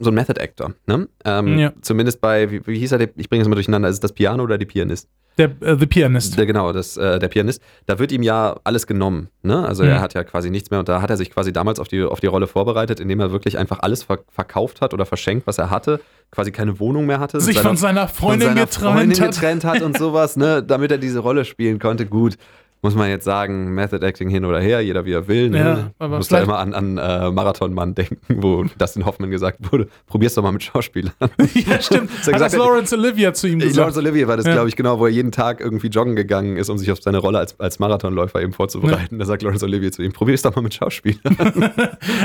so 0.02 0.12
ein 0.12 0.14
Method 0.14 0.40
Actor, 0.40 0.74
ne? 0.88 1.10
Ähm, 1.26 1.60
ja. 1.60 1.74
Zumindest 1.82 2.22
bei, 2.22 2.50
wie, 2.50 2.66
wie 2.66 2.80
hieß 2.80 2.94
er, 2.94 3.02
ich 3.02 3.30
bringe 3.30 3.42
es 3.42 3.50
mal 3.50 3.56
durcheinander, 3.56 3.90
ist 3.90 3.96
es 3.96 4.00
das 4.00 4.14
Piano 4.14 4.44
oder 4.44 4.58
die 4.58 4.66
Pianist? 4.66 5.10
Der 5.40 5.50
äh, 5.62 5.78
The 5.80 5.88
Pianist. 5.88 6.38
Der, 6.38 6.46
genau, 6.46 6.72
das, 6.72 6.98
äh, 6.98 7.18
der 7.18 7.30
Pianist. 7.30 7.62
Da 7.86 7.98
wird 7.98 8.12
ihm 8.12 8.22
ja 8.22 8.58
alles 8.64 8.86
genommen. 8.86 9.30
Ne? 9.42 9.66
Also 9.66 9.84
mhm. 9.84 9.90
er 9.90 10.02
hat 10.02 10.14
ja 10.14 10.24
quasi 10.24 10.52
nichts 10.52 10.70
mehr 10.70 10.80
und 10.80 10.90
da 10.90 11.02
hat 11.02 11.10
er 11.10 11.18
sich 11.18 11.32
quasi 11.32 11.52
damals 11.52 11.80
auf 11.80 11.88
die, 11.88 12.04
auf 12.04 12.20
die 12.20 12.28
Rolle 12.28 12.46
vorbereitet, 12.46 13.00
indem 13.00 13.20
er 13.22 13.32
wirklich 13.32 13.58
einfach 13.58 13.80
alles 13.80 14.04
ver 14.04 14.20
verkauft 14.30 14.82
hat 14.82 14.94
oder 14.94 15.06
verschenkt, 15.06 15.48
was 15.48 15.58
er 15.58 15.70
hatte. 15.70 16.02
Quasi 16.30 16.52
keine 16.52 16.80
Wohnung 16.80 17.06
mehr 17.06 17.20
hatte. 17.20 17.40
Sich 17.40 17.56
seiner, 17.56 17.70
von 17.70 17.78
seiner 17.78 18.08
Freundin, 18.08 18.50
von 18.50 18.56
seiner 18.56 18.66
getrennt, 18.68 18.94
Freundin 18.94 19.22
hat. 19.22 19.32
getrennt 19.32 19.64
hat 19.64 19.82
und 19.82 19.98
sowas, 19.98 20.36
ne? 20.36 20.62
damit 20.62 20.92
er 20.92 20.98
diese 20.98 21.20
Rolle 21.20 21.46
spielen 21.46 21.80
konnte. 21.80 22.06
Gut 22.06 22.38
muss 22.82 22.96
man 22.96 23.10
jetzt 23.10 23.26
sagen, 23.26 23.74
Method 23.74 24.06
Acting 24.06 24.30
hin 24.30 24.46
oder 24.46 24.62
her, 24.62 24.82
jeder 24.82 25.06
wie 25.06 25.12
er 25.12 25.28
will. 25.28 25.50
Ne? 25.50 25.92
Ja, 26.00 26.08
muss 26.08 26.30
da 26.30 26.40
immer 26.40 26.60
an, 26.60 26.74
an 26.74 26.98
äh, 26.98 27.30
Marathonmann 27.30 27.94
denken, 27.94 28.42
wo 28.42 28.64
Dustin 28.78 29.06
Hoffman 29.06 29.32
gesagt 29.32 29.72
wurde, 29.72 29.90
probier's 30.08 30.34
doch 30.34 30.44
mal 30.44 30.52
mit 30.54 30.64
Schauspielern. 30.64 31.14
ja, 31.54 31.82
stimmt. 31.82 32.10
Hat 32.10 32.18
gesagt, 32.18 32.40
das 32.40 32.56
Lawrence 32.56 32.96
Olivia 32.96 33.34
zu 33.34 33.48
ihm 33.48 33.60
gesagt. 33.60 33.78
Lawrence 33.78 34.00
Olivia 34.00 34.28
war 34.28 34.38
das, 34.38 34.46
ja. 34.46 34.54
glaube 34.54 34.70
ich, 34.70 34.78
genau, 34.78 35.00
wo 35.00 35.06
er 35.06 35.12
jeden 35.12 35.32
Tag 35.32 35.60
irgendwie 35.60 35.88
joggen 35.88 36.16
gegangen 36.16 36.56
ist, 36.56 36.70
um 36.70 36.78
sich 36.78 36.92
auf 36.92 37.02
seine 37.02 37.18
Rolle 37.18 37.40
als, 37.40 37.60
als 37.60 37.80
Marathonläufer 37.80 38.42
eben 38.42 38.54
vorzubereiten. 38.54 39.16
Ja. 39.16 39.20
Da 39.20 39.26
sagt 39.26 39.42
Lawrence 39.44 39.66
Olivia 39.66 39.92
zu 39.92 40.02
ihm, 40.02 40.14
probier's 40.14 40.42
doch 40.42 40.56
mal 40.56 40.62
mit 40.62 40.74
Schauspielern. 40.74 41.20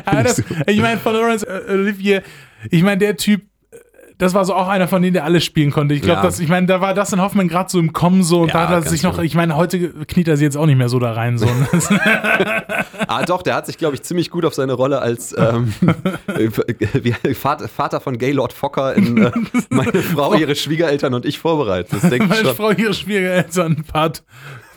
das, 0.06 0.38
ich 0.66 0.80
meine, 0.80 0.98
von 0.98 1.14
Lawrence 1.14 1.46
äh, 1.46 1.72
Olivia, 1.72 2.22
ich 2.70 2.82
meine, 2.82 2.98
der 2.98 3.16
Typ 3.16 3.42
das 4.18 4.32
war 4.32 4.44
so 4.44 4.54
auch 4.54 4.68
einer 4.68 4.86
von 4.86 5.02
denen, 5.02 5.14
der 5.14 5.24
alles 5.24 5.44
spielen 5.44 5.72
konnte. 5.72 5.94
Ich 5.94 6.02
glaube, 6.02 6.22
ja. 6.22 6.28
ich 6.38 6.48
meine, 6.48 6.66
da 6.66 6.80
war 6.80 6.94
Dustin 6.94 7.20
Hoffman 7.20 7.48
gerade 7.48 7.68
so 7.68 7.80
im 7.80 7.92
Kommen 7.92 8.22
so 8.22 8.42
und 8.42 8.48
ja, 8.48 8.54
da 8.54 8.68
hat 8.68 8.84
er 8.84 8.90
sich 8.90 9.02
noch, 9.02 9.12
genau. 9.12 9.24
ich 9.24 9.34
meine, 9.34 9.56
heute 9.56 9.90
kniet 10.06 10.28
er 10.28 10.36
sich 10.36 10.44
jetzt 10.44 10.56
auch 10.56 10.66
nicht 10.66 10.76
mehr 10.76 10.88
so 10.88 11.00
da 11.00 11.12
rein. 11.12 11.36
So. 11.36 11.46
ah, 13.08 13.24
doch, 13.24 13.42
der 13.42 13.56
hat 13.56 13.66
sich, 13.66 13.76
glaube 13.76 13.96
ich, 13.96 14.02
ziemlich 14.02 14.30
gut 14.30 14.44
auf 14.44 14.54
seine 14.54 14.74
Rolle 14.74 15.00
als 15.00 15.34
ähm, 15.36 15.72
Vater, 17.34 17.68
Vater, 17.68 18.00
von 18.00 18.18
Gaylord 18.18 18.52
Fokker 18.52 18.94
in 18.94 19.16
äh, 19.18 19.32
Meine 19.68 19.92
Frau, 19.92 20.34
ihre 20.38 20.54
Schwiegereltern 20.54 21.12
und 21.14 21.24
ich 21.24 21.40
vorbereitet. 21.40 21.92
Das 21.92 22.02
denke 22.02 22.26
ich 22.26 22.34
schon. 22.34 22.44
Meine 22.44 22.54
Frau, 22.54 22.70
ihre 22.70 22.94
Schwiegereltern, 22.94 23.84
Part 23.84 24.22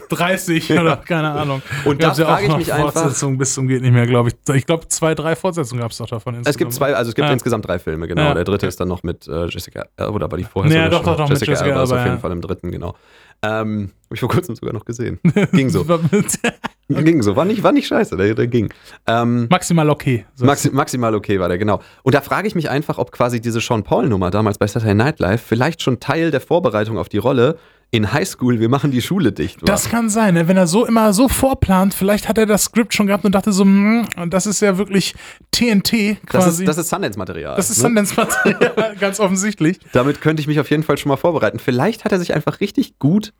30 0.10 0.70
ja. 0.70 0.82
oder 0.82 0.98
keine 0.98 1.32
Ahnung. 1.32 1.62
Und 1.86 2.02
da 2.02 2.14
frage 2.14 2.46
ja 2.46 2.52
ich 2.52 2.58
mich 2.58 2.74
einfach. 2.74 2.94
Fortsetzung 2.94 3.38
bis 3.38 3.54
zum 3.54 3.68
geht 3.68 3.82
nicht 3.82 3.94
mehr, 3.94 4.08
glaube 4.08 4.30
ich. 4.30 4.56
Ich 4.56 4.66
glaube, 4.66 4.88
zwei, 4.88 5.16
drei 5.16 5.36
Fortsetzungen 5.36 5.82
gab 5.82 5.92
es 5.92 5.98
doch 5.98 6.08
davon. 6.08 6.36
Insgesamt. 6.36 6.56
Es 6.56 6.58
gibt 6.58 6.74
zwei, 6.74 6.96
also 6.96 7.10
es 7.10 7.16
gibt 7.16 7.28
ja. 7.28 7.34
insgesamt 7.34 7.68
drei 7.68 7.80
Filme, 7.80 8.08
genau. 8.08 8.34
Der 8.34 8.44
dritte 8.44 8.68
ist 8.68 8.80
dann 8.80 8.88
noch 8.88 9.04
mit 9.04 9.28
äh, 9.28 9.46
Jessica, 9.46 9.86
oder 9.98 10.30
war 10.30 10.38
die 10.38 10.44
vorher? 10.44 10.72
Ja, 10.72 10.90
doch, 10.90 11.04
doch, 11.04 11.18
doch, 11.18 11.30
Jessica, 11.30 11.52
Jessica 11.52 11.70
Alba 11.72 11.84
ist 11.84 11.92
auf 11.92 12.06
jeden 12.06 12.20
Fall 12.20 12.32
im 12.32 12.42
dritten, 12.42 12.72
genau. 12.72 12.96
Ähm, 13.44 13.92
Habe 14.06 14.16
ich 14.16 14.20
vor 14.20 14.30
kurzem 14.30 14.56
sogar 14.56 14.74
noch 14.74 14.86
gesehen. 14.86 15.20
Ging 15.52 15.70
so. 15.70 15.86
ging 16.88 17.22
so. 17.22 17.36
War 17.36 17.46
nicht, 17.46 17.62
war 17.62 17.72
nicht 17.72 17.88
scheiße, 17.88 18.18
der, 18.18 18.34
der 18.34 18.48
ging. 18.48 18.74
Ähm, 19.06 19.48
maximal 19.50 19.90
okay. 19.90 20.26
So 20.36 20.46
maxi 20.46 20.72
maximal 20.72 21.14
okay 21.14 21.40
war 21.40 21.48
der, 21.48 21.58
genau. 21.58 21.82
Und 22.04 22.16
da 22.16 22.22
frage 22.22 22.48
ich 22.48 22.56
mich 22.56 22.70
einfach, 22.70 22.98
ob 22.98 23.12
quasi 23.12 23.40
diese 23.42 23.60
Sean 23.60 23.84
Paul-Nummer 23.84 24.32
damals 24.32 24.58
bei 24.58 24.66
Saturday 24.66 24.96
Night 24.96 25.20
Live 25.20 25.42
vielleicht 25.42 25.82
schon 25.84 26.00
Teil 26.00 26.32
der 26.32 26.42
Vorbereitung 26.42 26.98
auf 26.98 27.10
die 27.10 27.18
Rolle 27.18 27.58
in 27.90 28.12
Highschool, 28.12 28.60
wir 28.60 28.70
machen 28.70 28.92
die 28.92 29.02
Schule 29.02 29.32
dicht. 29.32 29.62
War. 29.62 29.66
Das 29.66 29.90
kann 29.90 30.10
sein, 30.10 30.34
ne? 30.34 30.48
wenn 30.48 30.58
er 30.58 30.68
so 30.68 30.86
immer 30.86 31.14
so 31.14 31.30
vorplant, 31.30 31.94
vielleicht 31.94 32.28
hat 32.28 32.38
er 32.38 32.46
das 32.46 32.66
Skript 32.66 32.94
schon 32.94 33.08
gehabt 33.08 33.24
und 33.24 33.34
dachte 33.34 33.54
so, 33.54 33.64
hm, 33.64 34.06
das 34.30 34.46
ist 34.46 34.62
ja 34.62 34.78
wirklich 34.78 35.16
TNT 35.52 36.18
quasi. 36.26 36.26
Das 36.26 36.60
ist, 36.60 36.68
das 36.68 36.78
ist 36.78 36.90
Sundance-Material. 36.90 37.56
Das 37.56 37.70
ist 37.70 37.78
ne? 37.78 37.84
Sundance-Material, 37.84 38.96
ganz 39.00 39.20
offensichtlich. 39.20 39.80
Damit 39.94 40.20
könnte 40.20 40.42
ich 40.42 40.48
mich 40.48 40.60
auf 40.60 40.70
jeden 40.70 40.84
Fall 40.84 40.98
schon 40.98 41.10
mal 41.10 41.18
vorbereiten. 41.18 41.60
Vielleicht 41.60 42.04
hat 42.04 42.12
er 42.12 42.20
sich 42.20 42.34
einfach 42.34 42.60
richtig 42.60 43.00
gut 43.00 43.34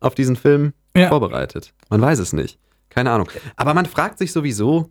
auf 0.00 0.14
diesen 0.14 0.36
Film 0.36 0.74
ja. 0.94 1.08
vorbereitet. 1.08 1.72
Man 1.88 2.00
weiß 2.00 2.18
es 2.18 2.32
nicht. 2.32 2.58
Keine 2.90 3.10
Ahnung. 3.10 3.28
Aber 3.56 3.74
man 3.74 3.86
fragt 3.86 4.18
sich 4.18 4.32
sowieso, 4.32 4.90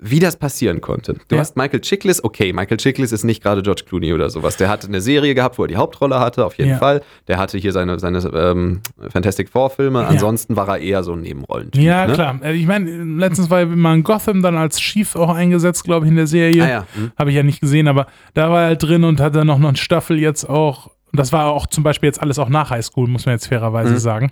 wie 0.00 0.20
das 0.20 0.36
passieren 0.36 0.80
konnte. 0.80 1.14
Du 1.26 1.34
ja. 1.34 1.40
hast 1.40 1.56
Michael 1.56 1.80
Chiklis, 1.80 2.22
okay, 2.22 2.52
Michael 2.52 2.76
Chiklis 2.76 3.10
ist 3.10 3.24
nicht 3.24 3.42
gerade 3.42 3.62
George 3.62 3.82
Clooney 3.86 4.12
oder 4.12 4.30
sowas. 4.30 4.56
Der 4.56 4.68
hatte 4.68 4.86
eine 4.86 5.00
Serie 5.00 5.34
gehabt, 5.34 5.58
wo 5.58 5.62
er 5.62 5.68
die 5.68 5.76
Hauptrolle 5.76 6.20
hatte, 6.20 6.44
auf 6.44 6.56
jeden 6.56 6.70
ja. 6.70 6.78
Fall. 6.78 7.02
Der 7.26 7.38
hatte 7.38 7.58
hier 7.58 7.72
seine, 7.72 7.98
seine 7.98 8.18
ähm, 8.32 8.80
Fantastic 9.10 9.48
Four-Filme. 9.48 10.06
Ansonsten 10.06 10.54
war 10.54 10.68
er 10.68 10.78
eher 10.78 11.02
so 11.02 11.14
ein 11.14 11.22
Nebenrollen. 11.22 11.70
Ja, 11.74 12.06
ne? 12.06 12.12
klar. 12.12 12.38
Äh, 12.42 12.54
ich 12.54 12.66
meine, 12.66 12.88
letztens 12.90 13.50
war 13.50 13.60
er 13.60 13.72
in 13.72 14.04
Gotham 14.04 14.40
dann 14.40 14.56
als 14.56 14.78
Chief 14.78 15.16
auch 15.16 15.34
eingesetzt, 15.34 15.82
glaube 15.82 16.06
ich, 16.06 16.10
in 16.10 16.16
der 16.16 16.28
Serie. 16.28 16.62
Ah, 16.62 16.68
ja. 16.68 16.86
Hm. 16.94 17.10
Habe 17.18 17.30
ich 17.30 17.36
ja 17.36 17.42
nicht 17.42 17.60
gesehen, 17.60 17.88
aber 17.88 18.06
da 18.34 18.50
war 18.50 18.62
er 18.62 18.66
halt 18.68 18.82
drin 18.82 19.02
und 19.02 19.20
hat 19.20 19.34
dann 19.34 19.48
noch 19.48 19.58
eine 19.58 19.76
Staffel 19.76 20.18
jetzt 20.18 20.48
auch. 20.48 20.86
Und 21.10 21.18
das 21.18 21.32
war 21.32 21.46
auch 21.46 21.66
zum 21.66 21.82
Beispiel 21.82 22.06
jetzt 22.06 22.22
alles 22.22 22.38
auch 22.38 22.48
nach 22.48 22.70
High 22.70 22.84
School, 22.84 23.08
muss 23.08 23.26
man 23.26 23.34
jetzt 23.34 23.48
fairerweise 23.48 23.94
mhm. 23.94 23.98
sagen. 23.98 24.30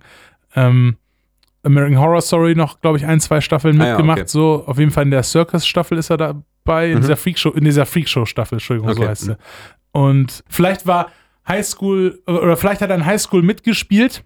Ähm, 0.55 0.97
American 1.67 1.99
Horror 2.01 2.23
Story 2.23 2.55
noch, 2.55 2.81
glaube 2.81 2.99
ich, 2.99 3.07
ein, 3.07 3.21
zwei 3.21 3.41
Staffeln 3.41 3.77
mitgemacht. 3.77 4.19
Ah, 4.19 4.21
ja, 4.21 4.23
okay. 4.23 4.31
So, 4.31 4.65
auf 4.67 4.79
jeden 4.79 4.91
Fall 4.91 5.05
in 5.05 5.11
der 5.11 5.23
Circus-Staffel 5.23 5.99
ist 5.99 6.11
er 6.11 6.17
dabei, 6.17 6.91
in 6.91 6.97
mhm. 6.97 7.01
dieser 7.03 7.17
Freakshow, 7.17 7.51
in 7.51 7.65
dieser 7.65 7.85
Freakshow-Staffel, 7.85 8.57
Entschuldigung, 8.57 8.91
okay. 8.91 9.03
so 9.03 9.09
heißt 9.09 9.23
sie. 9.23 9.37
Und 9.93 10.45
vielleicht 10.49 10.87
war 10.87 11.11
Highschool, 11.47 12.23
oder 12.27 12.57
vielleicht 12.57 12.81
hat 12.81 12.91
er 12.91 12.97
in 12.97 13.05
Highschool 13.05 13.43
mitgespielt. 13.43 14.25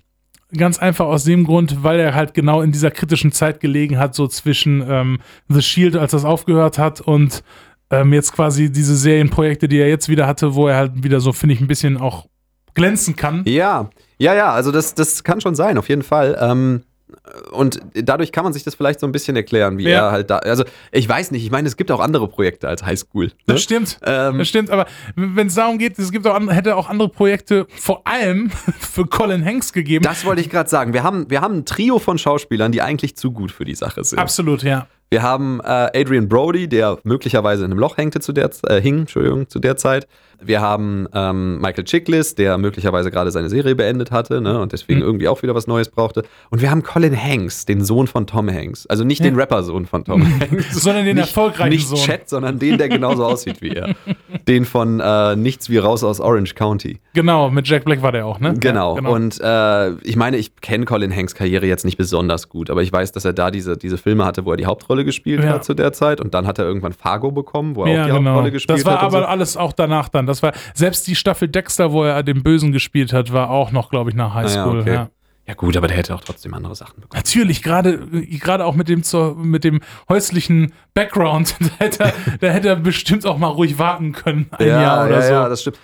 Ganz 0.57 0.79
einfach 0.79 1.07
aus 1.07 1.25
dem 1.25 1.45
Grund, 1.45 1.85
weil 1.85 2.01
er 2.01 2.15
halt 2.15 2.35
genau 2.35 2.61
in 2.61 2.73
dieser 2.73 2.91
kritischen 2.91 3.31
Zeit 3.31 3.61
gelegen 3.61 3.99
hat, 3.99 4.15
so 4.15 4.27
zwischen 4.27 4.85
ähm, 4.89 5.19
The 5.49 5.63
Shield, 5.63 5.97
als 5.97 6.11
das 6.11 6.25
aufgehört 6.25 6.79
hat, 6.79 7.01
und 7.01 7.45
ähm, 7.91 8.13
jetzt 8.13 8.33
quasi 8.33 8.71
diese 8.71 8.97
Serienprojekte, 8.97 9.69
die 9.69 9.79
er 9.79 9.89
jetzt 9.89 10.09
wieder 10.09 10.27
hatte, 10.27 10.55
wo 10.55 10.67
er 10.67 10.77
halt 10.77 11.05
wieder 11.05 11.21
so, 11.21 11.33
finde 11.33 11.55
ich, 11.55 11.61
ein 11.61 11.69
bisschen 11.69 11.99
auch 11.99 12.27
glänzen 12.75 13.17
kann. 13.17 13.43
Ja, 13.47 13.91
ja, 14.19 14.35
ja, 14.35 14.53
also 14.53 14.73
das, 14.73 14.95
das 14.95 15.25
kann 15.25 15.41
schon 15.41 15.55
sein, 15.55 15.79
auf 15.79 15.89
jeden 15.89 16.03
Fall. 16.03 16.37
Ähm, 16.41 16.83
und 17.51 17.81
dadurch 17.95 18.33
kann 18.33 18.45
man 18.45 18.53
sich 18.53 18.65
das 18.65 18.75
vielleicht 18.75 19.01
so 19.01 19.07
ein 19.07 19.13
bisschen 19.13 19.37
erklären, 19.37 19.79
wie 19.79 19.85
ja. 19.85 20.07
er 20.07 20.13
halt 20.13 20.31
da. 20.31 20.39
Also, 20.39 20.65
ich 20.93 21.09
weiß 21.09 21.31
nicht, 21.31 21.45
ich 21.45 21.51
meine, 21.51 21.69
es 21.69 21.77
gibt 21.77 21.91
auch 21.91 22.01
andere 22.01 22.29
Projekte 22.29 22.69
als 22.69 22.85
Highschool. 22.85 23.27
Ne? 23.27 23.33
Das 23.47 23.63
stimmt. 23.63 23.99
Ähm, 24.05 24.39
das 24.39 24.49
stimmt, 24.49 24.71
aber 24.71 24.87
wenn 25.17 25.47
es 25.47 25.55
darum 25.55 25.79
geht, 25.79 25.99
es 25.99 26.13
gibt 26.13 26.27
auch, 26.27 26.39
hätte 26.51 26.77
auch 26.77 26.89
andere 26.89 27.09
Projekte, 27.09 27.67
vor 27.69 28.07
allem 28.07 28.51
für 28.79 29.07
Colin 29.07 29.45
Hanks 29.45 29.73
gegeben. 29.73 30.05
Das 30.05 30.25
wollte 30.25 30.41
ich 30.41 30.51
gerade 30.51 30.69
sagen. 30.69 30.93
Wir 30.93 31.03
haben, 31.03 31.31
wir 31.31 31.41
haben 31.41 31.59
ein 31.59 31.65
Trio 31.65 31.99
von 31.99 32.19
Schauspielern, 32.19 32.73
die 32.73 32.83
eigentlich 32.83 33.17
zu 33.17 33.33
gut 33.33 33.53
für 33.53 33.65
die 33.65 33.75
Sache 33.75 34.05
sind. 34.05 34.19
Absolut, 34.19 34.63
ja. 34.63 34.87
Wir 35.13 35.23
haben 35.23 35.61
äh, 35.61 35.91
Adrian 35.93 36.29
Brody, 36.29 36.69
der 36.69 36.99
möglicherweise 37.03 37.65
in 37.65 37.73
einem 37.73 37.81
Loch 37.81 37.97
hängte 37.97 38.21
zu 38.21 38.33
der, 38.33 38.49
äh, 38.69 38.81
hing, 38.81 39.01
Entschuldigung, 39.01 39.49
zu 39.49 39.59
der 39.59 39.77
Zeit. 39.77 40.07
Wir 40.43 40.61
haben 40.61 41.07
ähm, 41.15 41.61
Michael 41.61 41.85
Chiklis, 41.85 42.35
der 42.35 42.59
möglicherweise 42.59 43.11
gerade 43.11 43.31
seine 43.31 43.49
Serie 43.49 43.75
beendet 43.75 44.11
hatte 44.11 44.41
ne, 44.41 44.61
und 44.61 44.73
deswegen 44.73 45.01
mhm. 45.01 45.07
irgendwie 45.07 45.29
auch 45.29 45.43
wieder 45.43 45.55
was 45.55 45.67
Neues 45.67 45.89
brauchte. 45.89 46.25
Und 46.51 46.63
wir 46.63 46.71
haben 46.71 46.83
Colin 46.83 47.17
Hanks, 47.17 47.67
den 47.67 47.85
Sohn 47.85 48.07
von 48.07 48.27
Tom 48.27 48.51
Hanks. 48.51 48.87
Also 48.87 49.05
nicht 49.05 49.21
ja. 49.21 49.31
den 49.31 49.37
Rapper-Sohn 49.37 49.87
von 49.87 50.05
Tom 50.05 50.23
Hanks. 50.41 50.83
sondern 50.83 51.05
den 51.05 51.17
nicht, 51.17 51.29
erfolgreichen 51.29 51.71
nicht 51.71 51.89
Sohn. 51.89 51.99
Nicht 51.99 52.07
Chat, 52.07 52.29
sondern 52.29 52.59
den, 52.59 52.79
der 52.79 52.89
genauso 52.89 53.25
aussieht 53.25 53.61
wie 53.61 53.71
er. 53.71 53.95
Den 54.49 54.65
von 54.65 55.01
äh, 55.01 55.37
Nichts 55.37 55.71
wie 55.71 55.79
raus 55.79 56.03
aus 56.05 56.21
Orange 56.21 56.55
County. 56.55 57.01
Genau, 57.13 57.51
mit 57.51 57.69
Jack 57.69 57.85
Black 57.85 58.03
war 58.03 58.13
der 58.13 58.27
auch, 58.27 58.41
ne? 58.41 58.55
Genau. 58.59 58.95
Ja, 58.95 59.01
genau. 59.01 59.15
Und 59.15 59.41
äh, 59.41 59.91
ich 60.03 60.17
meine, 60.17 60.37
ich 60.37 60.57
kenne 60.57 60.85
Colin 60.85 61.15
Hanks 61.15 61.35
Karriere 61.35 61.67
jetzt 61.67 61.85
nicht 61.85 61.97
besonders 61.97 62.49
gut, 62.49 62.71
aber 62.71 62.83
ich 62.83 62.93
weiß, 62.93 63.13
dass 63.13 63.25
er 63.25 63.33
da 63.33 63.51
diese, 63.51 63.77
diese 63.77 63.99
Filme 63.99 64.25
hatte, 64.25 64.45
wo 64.45 64.53
er 64.53 64.57
die 64.57 64.67
Hauptrolle 64.67 65.05
gespielt 65.05 65.45
ja. 65.45 65.51
hat 65.51 65.65
zu 65.65 65.75
der 65.75 65.93
Zeit. 65.93 66.21
Und 66.21 66.35
dann 66.35 66.47
hat 66.47 66.59
er 66.59 66.65
irgendwann 66.65 66.93
Fargo 66.93 67.31
bekommen, 67.31 67.77
wo 67.77 67.85
er 67.85 68.03
auch 68.03 68.07
die 68.07 68.13
genau. 68.13 68.31
Hauptrolle 68.31 68.53
gespielt 68.53 68.79
hat. 68.79 68.87
Das 68.87 68.93
war 68.93 69.03
aber 69.03 69.21
so. 69.21 69.27
alles 69.27 69.57
auch 69.57 69.73
danach 69.73 70.09
dann. 70.09 70.27
Das 70.31 70.43
war 70.43 70.53
selbst 70.75 71.07
die 71.07 71.17
Staffel 71.17 71.49
Dexter, 71.49 71.93
wo 71.93 72.05
er 72.05 72.23
den 72.23 72.43
Bösen 72.43 72.73
gespielt 72.73 73.13
hat, 73.13 73.33
war 73.33 73.51
auch 73.51 73.73
noch, 73.73 73.91
glaube 73.91 74.11
ich, 74.11 74.17
nach 74.17 74.35
Highschool. 74.35 74.61
Ah, 74.61 74.75
ja, 74.75 74.81
okay. 74.81 74.95
ja. 74.95 75.11
Ja 75.51 75.55
gut, 75.55 75.77
aber 75.77 75.89
der 75.89 75.97
hätte 75.97 76.15
auch 76.15 76.21
trotzdem 76.21 76.55
andere 76.55 76.77
Sachen 76.77 77.01
bekommen. 77.01 77.19
Natürlich, 77.19 77.61
gerade 77.61 78.07
gerade 78.39 78.65
auch 78.65 78.77
mit 78.77 78.89
dem 78.89 79.03
zur, 79.03 79.35
mit 79.35 79.65
dem 79.65 79.81
häuslichen 80.09 80.73
Background, 80.95 81.57
da 81.61 81.85
hätte, 81.85 82.05
er, 82.05 82.13
da 82.41 82.49
hätte 82.51 82.69
er 82.69 82.77
bestimmt 82.77 83.27
auch 83.27 83.37
mal 83.37 83.49
ruhig 83.49 83.77
warten 83.77 84.13
können, 84.13 84.47
ein 84.53 84.69
ja, 84.69 84.81
Jahr 84.81 85.07
oder 85.07 85.15
ja, 85.17 85.23
so. 85.23 85.33
Ja, 85.33 85.49
das 85.49 85.63
stimmt. 85.63 85.81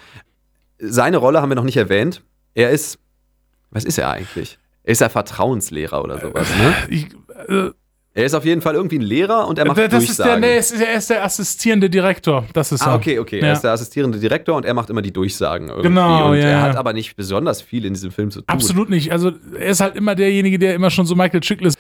Seine 0.79 1.17
Rolle 1.17 1.43
haben 1.43 1.49
wir 1.49 1.57
noch 1.57 1.65
nicht 1.65 1.79
erwähnt. 1.79 2.23
Er 2.55 2.71
ist, 2.71 3.01
was 3.71 3.85
ist 3.85 3.99
er 3.99 4.09
eigentlich? 4.11 4.57
Er 4.85 4.93
ist 4.93 5.01
ja 5.01 5.09
Vertrauenslehrer 5.09 6.05
oder 6.05 6.21
sowas, 6.21 6.49
ne? 6.59 6.75
Ich, 6.89 7.07
äh, 7.49 7.71
er 8.17 8.25
ist 8.25 8.33
auf 8.33 8.47
jeden 8.47 8.63
Fall 8.63 8.75
irgendwie 8.75 8.99
ein 8.99 9.03
Lehrer 9.03 9.47
und 9.47 9.59
er 9.59 9.67
macht 9.67 9.77
das 9.77 9.91
Durchsagen. 9.91 10.43
Ist 10.43 10.71
der, 10.73 10.79
nee, 10.79 10.85
er 10.87 10.97
ist 10.97 11.11
der 11.11 11.23
assistierende 11.23 11.91
Direktor. 11.91 12.47
Das 12.55 12.73
ist 12.73 12.81
ah, 12.81 12.95
okay, 12.95 13.19
okay. 13.19 13.41
Ja. 13.41 13.49
Er 13.49 13.53
ist 13.53 13.61
der 13.61 13.73
assistierende 13.73 14.19
Direktor 14.19 14.57
und 14.57 14.65
er 14.65 14.73
macht 14.73 14.89
immer 14.89 15.03
die 15.03 15.13
Durchsagen 15.13 15.69
irgendwie. 15.69 15.89
Genau, 15.89 16.31
und 16.31 16.39
ja. 16.39 16.49
Er 16.49 16.63
hat 16.63 16.77
aber 16.77 16.95
nicht 16.95 17.15
besonders 17.15 17.61
viel 17.61 17.85
in 17.85 17.93
diesem 17.93 18.11
Film 18.11 18.31
zu 18.31 18.41
tun. 18.41 18.49
Absolut 18.49 18.89
nicht. 18.89 19.13
Also 19.13 19.33
er 19.59 19.67
ist 19.67 19.83
halt 19.83 19.97
immer 19.97 20.15
derjenige, 20.15 20.59
der 20.59 20.75
immer 20.75 20.89
schon 20.89 21.05
so 21.05 21.15
Michael 21.15 21.41
Chiklis 21.41 21.75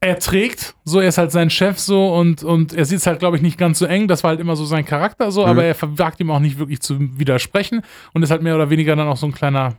erträgt. 0.00 0.74
So, 0.84 1.00
er 1.00 1.08
ist 1.08 1.16
halt 1.16 1.32
sein 1.32 1.48
Chef 1.48 1.78
so 1.78 2.14
und, 2.14 2.44
und 2.44 2.74
er 2.74 2.84
sieht 2.84 2.98
es 2.98 3.06
halt, 3.06 3.18
glaube 3.18 3.38
ich, 3.38 3.42
nicht 3.42 3.56
ganz 3.56 3.78
so 3.78 3.86
eng. 3.86 4.06
Das 4.06 4.22
war 4.22 4.32
halt 4.32 4.40
immer 4.40 4.56
so 4.56 4.66
sein 4.66 4.84
Charakter 4.84 5.32
so, 5.32 5.44
mhm. 5.44 5.48
aber 5.48 5.64
er 5.64 5.76
wagt 5.80 6.20
ihm 6.20 6.30
auch 6.30 6.40
nicht 6.40 6.58
wirklich 6.58 6.80
zu 6.80 6.98
widersprechen 7.18 7.80
und 8.12 8.22
ist 8.22 8.30
halt 8.30 8.42
mehr 8.42 8.54
oder 8.54 8.68
weniger 8.68 8.96
dann 8.96 9.08
auch 9.08 9.16
so 9.16 9.24
ein 9.24 9.32
kleiner, 9.32 9.76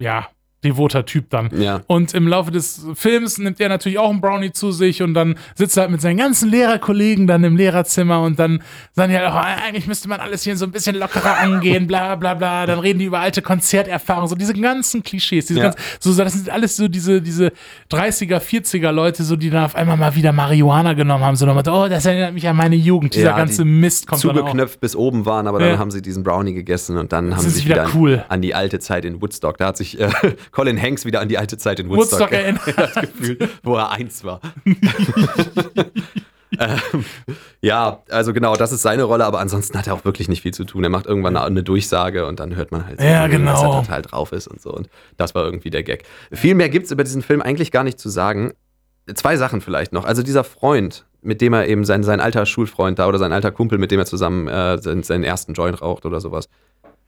ja, 0.00 0.26
devoter 0.64 1.04
Typ 1.04 1.30
dann. 1.30 1.50
Ja. 1.60 1.82
Und 1.86 2.14
im 2.14 2.26
Laufe 2.26 2.50
des 2.50 2.86
Films 2.94 3.38
nimmt 3.38 3.60
er 3.60 3.68
natürlich 3.68 3.98
auch 3.98 4.10
einen 4.10 4.20
Brownie 4.20 4.52
zu 4.52 4.72
sich 4.72 5.02
und 5.02 5.14
dann 5.14 5.36
sitzt 5.54 5.76
er 5.76 5.82
halt 5.82 5.90
mit 5.90 6.00
seinen 6.00 6.16
ganzen 6.16 6.50
Lehrerkollegen 6.50 7.26
dann 7.26 7.44
im 7.44 7.56
Lehrerzimmer 7.56 8.22
und 8.22 8.38
dann 8.38 8.62
sagen 8.92 9.12
die 9.12 9.18
halt 9.18 9.28
auch, 9.28 9.36
eigentlich 9.36 9.86
müsste 9.86 10.08
man 10.08 10.20
alles 10.20 10.42
hier 10.42 10.56
so 10.56 10.64
ein 10.64 10.72
bisschen 10.72 10.96
lockerer 10.96 11.38
angehen, 11.40 11.86
bla 11.86 12.14
bla 12.16 12.34
bla. 12.34 12.66
Dann 12.66 12.78
reden 12.78 12.98
die 12.98 13.04
über 13.06 13.20
alte 13.20 13.42
Konzerterfahrungen, 13.42 14.28
so 14.28 14.34
diese 14.34 14.54
ganzen 14.54 15.02
Klischees, 15.02 15.46
diese 15.46 15.60
ja. 15.60 15.66
ganz, 15.66 15.76
so, 16.00 16.14
das 16.14 16.32
sind 16.32 16.50
alles 16.50 16.76
so 16.76 16.88
diese, 16.88 17.20
diese 17.20 17.52
30er, 17.90 18.38
40er 18.38 18.90
Leute, 18.90 19.22
so 19.22 19.36
die 19.36 19.50
dann 19.50 19.64
auf 19.64 19.76
einmal 19.76 19.96
mal 19.96 20.14
wieder 20.14 20.32
Marihuana 20.32 20.94
genommen 20.94 21.24
haben, 21.24 21.36
so 21.36 21.46
nochmal, 21.46 21.64
oh, 21.68 21.88
das 21.88 22.06
erinnert 22.06 22.34
mich 22.34 22.48
an 22.48 22.56
meine 22.56 22.76
Jugend, 22.76 23.14
dieser 23.14 23.30
ja, 23.30 23.36
ganze 23.36 23.64
Mist 23.64 24.06
kommt 24.06 24.20
zugeknöpft 24.20 24.80
bis 24.80 24.96
oben 24.96 25.26
waren, 25.26 25.46
aber 25.46 25.58
dann 25.58 25.78
haben 25.78 25.90
sie 25.90 26.02
diesen 26.02 26.22
Brownie 26.22 26.54
gegessen 26.54 26.96
und 26.96 27.12
dann 27.12 27.30
das 27.30 27.38
haben 27.38 27.44
sie 27.44 27.50
sich 27.50 27.68
wieder, 27.68 27.86
cool. 27.94 28.24
an, 28.28 28.36
an, 28.36 28.42
die 28.42 28.54
alte 28.54 28.78
Zeit 28.78 29.04
in 29.04 29.20
Woodstock, 29.20 29.58
da 29.58 29.66
hat 29.66 29.76
sich 29.76 30.00
äh, 30.00 30.08
Colin 30.54 30.80
Hanks 30.80 31.04
wieder 31.04 31.20
an 31.20 31.28
die 31.28 31.36
alte 31.36 31.58
Zeit 31.58 31.80
in 31.80 31.88
Woodstock, 31.88 32.30
Woodstock 32.30 32.32
erinnert. 32.38 32.94
gefühlt, 33.02 33.48
wo 33.64 33.74
er 33.74 33.90
eins 33.90 34.22
war. 34.22 34.40
ähm, 36.58 37.04
ja, 37.60 38.02
also 38.08 38.32
genau, 38.32 38.54
das 38.54 38.70
ist 38.70 38.82
seine 38.82 39.02
Rolle, 39.02 39.24
aber 39.24 39.40
ansonsten 39.40 39.76
hat 39.76 39.88
er 39.88 39.94
auch 39.94 40.04
wirklich 40.04 40.28
nicht 40.28 40.42
viel 40.42 40.54
zu 40.54 40.64
tun. 40.64 40.84
Er 40.84 40.90
macht 40.90 41.06
irgendwann 41.06 41.36
eine 41.36 41.64
Durchsage 41.64 42.26
und 42.26 42.38
dann 42.38 42.54
hört 42.54 42.70
man 42.70 42.86
halt, 42.86 43.02
ja, 43.02 43.26
genau. 43.26 43.50
dass 43.50 43.62
er 43.62 43.82
total 43.82 44.02
drauf 44.02 44.30
ist 44.32 44.46
und 44.46 44.62
so. 44.62 44.72
Und 44.72 44.88
das 45.16 45.34
war 45.34 45.44
irgendwie 45.44 45.70
der 45.70 45.82
Gag. 45.82 46.04
Viel 46.30 46.54
mehr 46.54 46.68
gibt 46.68 46.86
es 46.86 46.92
über 46.92 47.02
diesen 47.02 47.22
Film 47.22 47.42
eigentlich 47.42 47.72
gar 47.72 47.82
nicht 47.82 47.98
zu 47.98 48.08
sagen. 48.08 48.52
Zwei 49.12 49.36
Sachen 49.36 49.60
vielleicht 49.60 49.92
noch. 49.92 50.04
Also 50.04 50.22
dieser 50.22 50.44
Freund, 50.44 51.04
mit 51.20 51.40
dem 51.40 51.52
er 51.52 51.66
eben 51.66 51.84
sein, 51.84 52.04
sein 52.04 52.20
alter 52.20 52.46
Schulfreund 52.46 53.00
da 53.00 53.08
oder 53.08 53.18
sein 53.18 53.32
alter 53.32 53.50
Kumpel, 53.50 53.78
mit 53.78 53.90
dem 53.90 53.98
er 53.98 54.06
zusammen 54.06 54.46
äh, 54.46 54.80
seinen, 54.80 55.02
seinen 55.02 55.24
ersten 55.24 55.52
Joint 55.52 55.82
raucht 55.82 56.06
oder 56.06 56.20
sowas, 56.20 56.48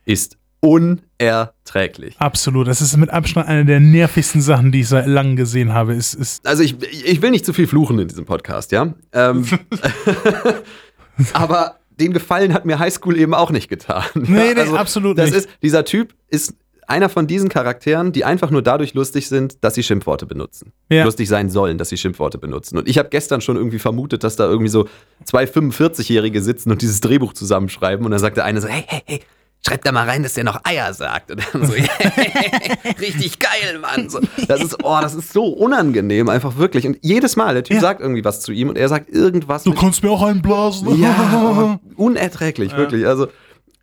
ist 0.04 0.36
unerträglich. 0.60 2.16
Absolut. 2.18 2.66
Das 2.66 2.80
ist 2.80 2.96
mit 2.96 3.10
Abstand 3.10 3.48
eine 3.48 3.64
der 3.64 3.80
nervigsten 3.80 4.40
Sachen, 4.40 4.72
die 4.72 4.80
ich 4.80 4.88
seit 4.88 5.06
langem 5.06 5.36
gesehen 5.36 5.72
habe. 5.72 5.94
Ist, 5.94 6.14
ist 6.14 6.46
also 6.46 6.62
ich, 6.62 6.76
ich 7.04 7.22
will 7.22 7.30
nicht 7.30 7.44
zu 7.44 7.52
viel 7.52 7.66
fluchen 7.66 7.98
in 7.98 8.08
diesem 8.08 8.24
Podcast, 8.24 8.72
ja. 8.72 8.94
Ähm, 9.12 9.44
aber 11.32 11.76
den 11.98 12.12
Gefallen 12.12 12.52
hat 12.52 12.66
mir 12.66 12.78
Highschool 12.78 13.16
eben 13.16 13.34
auch 13.34 13.50
nicht 13.50 13.68
getan. 13.68 14.04
Nee, 14.14 14.54
nee, 14.54 14.54
also, 14.60 14.76
absolut 14.76 15.18
das 15.18 15.30
nicht. 15.30 15.38
Ist, 15.38 15.48
dieser 15.62 15.84
Typ 15.84 16.14
ist 16.28 16.54
einer 16.86 17.08
von 17.08 17.26
diesen 17.26 17.48
Charakteren, 17.48 18.12
die 18.12 18.24
einfach 18.24 18.50
nur 18.50 18.62
dadurch 18.62 18.94
lustig 18.94 19.28
sind, 19.28 19.64
dass 19.64 19.74
sie 19.74 19.82
Schimpfworte 19.82 20.24
benutzen. 20.24 20.72
Ja. 20.88 21.04
Lustig 21.04 21.28
sein 21.28 21.50
sollen, 21.50 21.78
dass 21.78 21.88
sie 21.88 21.96
Schimpfworte 21.96 22.38
benutzen. 22.38 22.78
Und 22.78 22.88
ich 22.88 22.98
habe 22.98 23.08
gestern 23.08 23.40
schon 23.40 23.56
irgendwie 23.56 23.80
vermutet, 23.80 24.22
dass 24.22 24.36
da 24.36 24.44
irgendwie 24.48 24.68
so 24.68 24.88
zwei 25.24 25.44
45-Jährige 25.44 26.40
sitzen 26.42 26.70
und 26.70 26.82
dieses 26.82 27.00
Drehbuch 27.00 27.32
zusammenschreiben. 27.32 28.04
Und 28.04 28.12
dann 28.12 28.20
sagt 28.20 28.36
der 28.36 28.44
eine 28.44 28.60
so, 28.60 28.68
hey, 28.68 28.84
hey, 28.86 29.02
hey, 29.04 29.20
schreib 29.66 29.84
da 29.84 29.92
mal 29.92 30.08
rein, 30.08 30.22
dass 30.22 30.34
der 30.34 30.44
noch 30.44 30.60
Eier 30.64 30.92
sagt. 30.94 31.30
Und 31.30 31.42
dann 31.52 31.66
so, 31.66 31.72
richtig 33.00 33.38
geil, 33.38 33.78
Mann. 33.80 34.08
So, 34.08 34.20
das 34.48 34.62
ist, 34.62 34.76
oh, 34.82 34.98
das 35.00 35.14
ist 35.14 35.32
so 35.32 35.46
unangenehm, 35.46 36.28
einfach 36.28 36.56
wirklich. 36.56 36.86
Und 36.86 36.98
jedes 37.02 37.36
Mal, 37.36 37.54
der 37.54 37.64
Typ 37.64 37.76
ja. 37.76 37.80
sagt 37.80 38.00
irgendwie 38.00 38.24
was 38.24 38.40
zu 38.40 38.52
ihm 38.52 38.68
und 38.68 38.78
er 38.78 38.88
sagt 38.88 39.10
irgendwas. 39.10 39.64
Du 39.64 39.74
kannst 39.74 40.02
mir 40.02 40.10
auch 40.10 40.22
einblasen. 40.22 41.00
Ja, 41.00 41.80
unerträglich, 41.96 42.72
ja. 42.72 42.78
wirklich. 42.78 43.06
Also, 43.06 43.28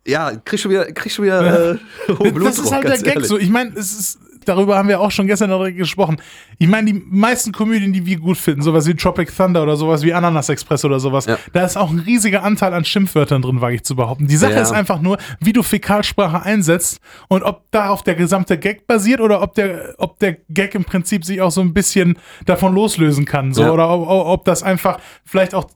ja, 0.06 0.32
krieg 0.44 0.60
schon 0.60 0.70
wieder, 0.70 0.86
krieg 0.92 1.12
schon 1.12 1.24
wieder 1.24 1.72
äh, 1.72 1.78
hohe 2.18 2.32
Das 2.32 2.58
ist 2.58 2.72
halt 2.72 2.84
der 2.84 2.98
Gag 2.98 3.24
so. 3.24 3.38
Ich 3.38 3.50
meine, 3.50 3.70
es 3.74 3.92
ist 3.92 4.18
darüber 4.44 4.76
haben 4.76 4.88
wir 4.88 5.00
auch 5.00 5.10
schon 5.10 5.26
gestern 5.26 5.50
darüber 5.50 5.70
gesprochen. 5.70 6.16
Ich 6.58 6.68
meine, 6.68 6.92
die 6.92 7.02
meisten 7.06 7.52
Komödien, 7.52 7.92
die 7.92 8.06
wir 8.06 8.18
gut 8.18 8.36
finden, 8.36 8.62
sowas 8.62 8.86
wie 8.86 8.94
Tropic 8.94 9.32
Thunder 9.34 9.62
oder 9.62 9.76
sowas 9.76 10.02
wie 10.02 10.12
Ananas 10.12 10.48
Express 10.48 10.84
oder 10.84 11.00
sowas, 11.00 11.26
ja. 11.26 11.38
da 11.52 11.64
ist 11.64 11.76
auch 11.76 11.90
ein 11.90 11.98
riesiger 12.00 12.42
Anteil 12.42 12.74
an 12.74 12.84
Schimpfwörtern 12.84 13.42
drin, 13.42 13.60
wage 13.60 13.76
ich 13.76 13.84
zu 13.84 13.96
behaupten. 13.96 14.26
Die 14.26 14.36
Sache 14.36 14.54
ja. 14.54 14.62
ist 14.62 14.72
einfach 14.72 15.00
nur, 15.00 15.18
wie 15.40 15.52
du 15.52 15.62
Fäkalsprache 15.62 16.42
einsetzt 16.42 17.00
und 17.28 17.42
ob 17.42 17.70
darauf 17.70 18.02
der 18.02 18.14
gesamte 18.14 18.58
Gag 18.58 18.86
basiert 18.86 19.20
oder 19.20 19.42
ob 19.42 19.54
der, 19.54 19.94
ob 19.98 20.18
der 20.18 20.36
Gag 20.48 20.74
im 20.74 20.84
Prinzip 20.84 21.24
sich 21.24 21.40
auch 21.40 21.50
so 21.50 21.60
ein 21.60 21.74
bisschen 21.74 22.18
davon 22.46 22.74
loslösen 22.74 23.24
kann. 23.24 23.52
So, 23.52 23.62
ja. 23.62 23.70
Oder 23.72 23.90
ob, 23.90 24.08
ob 24.08 24.44
das 24.44 24.62
einfach 24.62 24.98
vielleicht 25.24 25.54
auch 25.54 25.66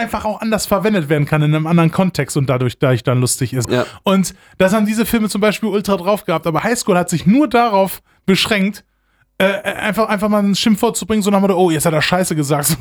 einfach 0.00 0.24
auch 0.24 0.40
anders 0.40 0.66
verwendet 0.66 1.08
werden 1.08 1.26
kann 1.26 1.42
in 1.42 1.54
einem 1.54 1.66
anderen 1.66 1.90
Kontext 1.90 2.36
und 2.36 2.48
dadurch, 2.48 2.78
dadurch 2.78 3.04
dann 3.04 3.20
lustig 3.20 3.52
ist. 3.52 3.70
Ja. 3.70 3.84
Und 4.02 4.34
das 4.58 4.72
haben 4.72 4.86
diese 4.86 5.06
Filme 5.06 5.28
zum 5.28 5.40
Beispiel 5.40 5.68
ultra 5.68 5.96
drauf 5.96 6.24
gehabt, 6.24 6.46
aber 6.46 6.64
Highschool 6.64 6.96
hat 6.96 7.10
sich 7.10 7.26
nur 7.26 7.48
darauf 7.48 8.02
beschränkt, 8.30 8.84
äh, 9.38 9.44
äh 9.44 9.74
einfach, 9.74 10.08
einfach 10.08 10.28
mal 10.28 10.42
ein 10.42 10.54
Schimpfwort 10.54 10.96
zu 10.96 11.04
bringen, 11.04 11.22
so 11.22 11.30
nach 11.30 11.42
dem 11.42 11.50
oh, 11.50 11.70
jetzt 11.70 11.84
hat 11.84 11.92
er 11.92 12.00
Scheiße 12.00 12.36
gesagt. 12.36 12.68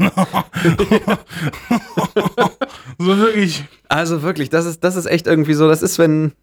so 2.99 3.17
wirklich. 3.17 3.65
Also 3.87 4.21
wirklich, 4.21 4.49
das 4.49 4.67
ist, 4.67 4.83
das 4.83 4.95
ist 4.95 5.07
echt 5.07 5.25
irgendwie 5.25 5.55
so, 5.55 5.67
das 5.67 5.81
ist, 5.81 5.97
wenn, 5.97 6.33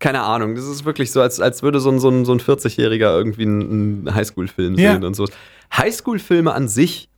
keine 0.00 0.20
Ahnung, 0.20 0.54
das 0.54 0.66
ist 0.66 0.84
wirklich 0.84 1.12
so, 1.12 1.22
als, 1.22 1.40
als 1.40 1.62
würde 1.62 1.80
so 1.80 1.90
ein, 1.90 1.98
so 1.98 2.10
ein, 2.10 2.26
so 2.26 2.32
ein 2.32 2.40
40-Jähriger 2.40 3.16
irgendwie 3.16 3.44
einen 3.44 4.14
Highschool-Film 4.14 4.76
sehen 4.76 5.00
ja. 5.00 5.06
und 5.06 5.14
so. 5.14 5.26
Highschool-Filme 5.74 6.52
an 6.52 6.68
sich 6.68 7.08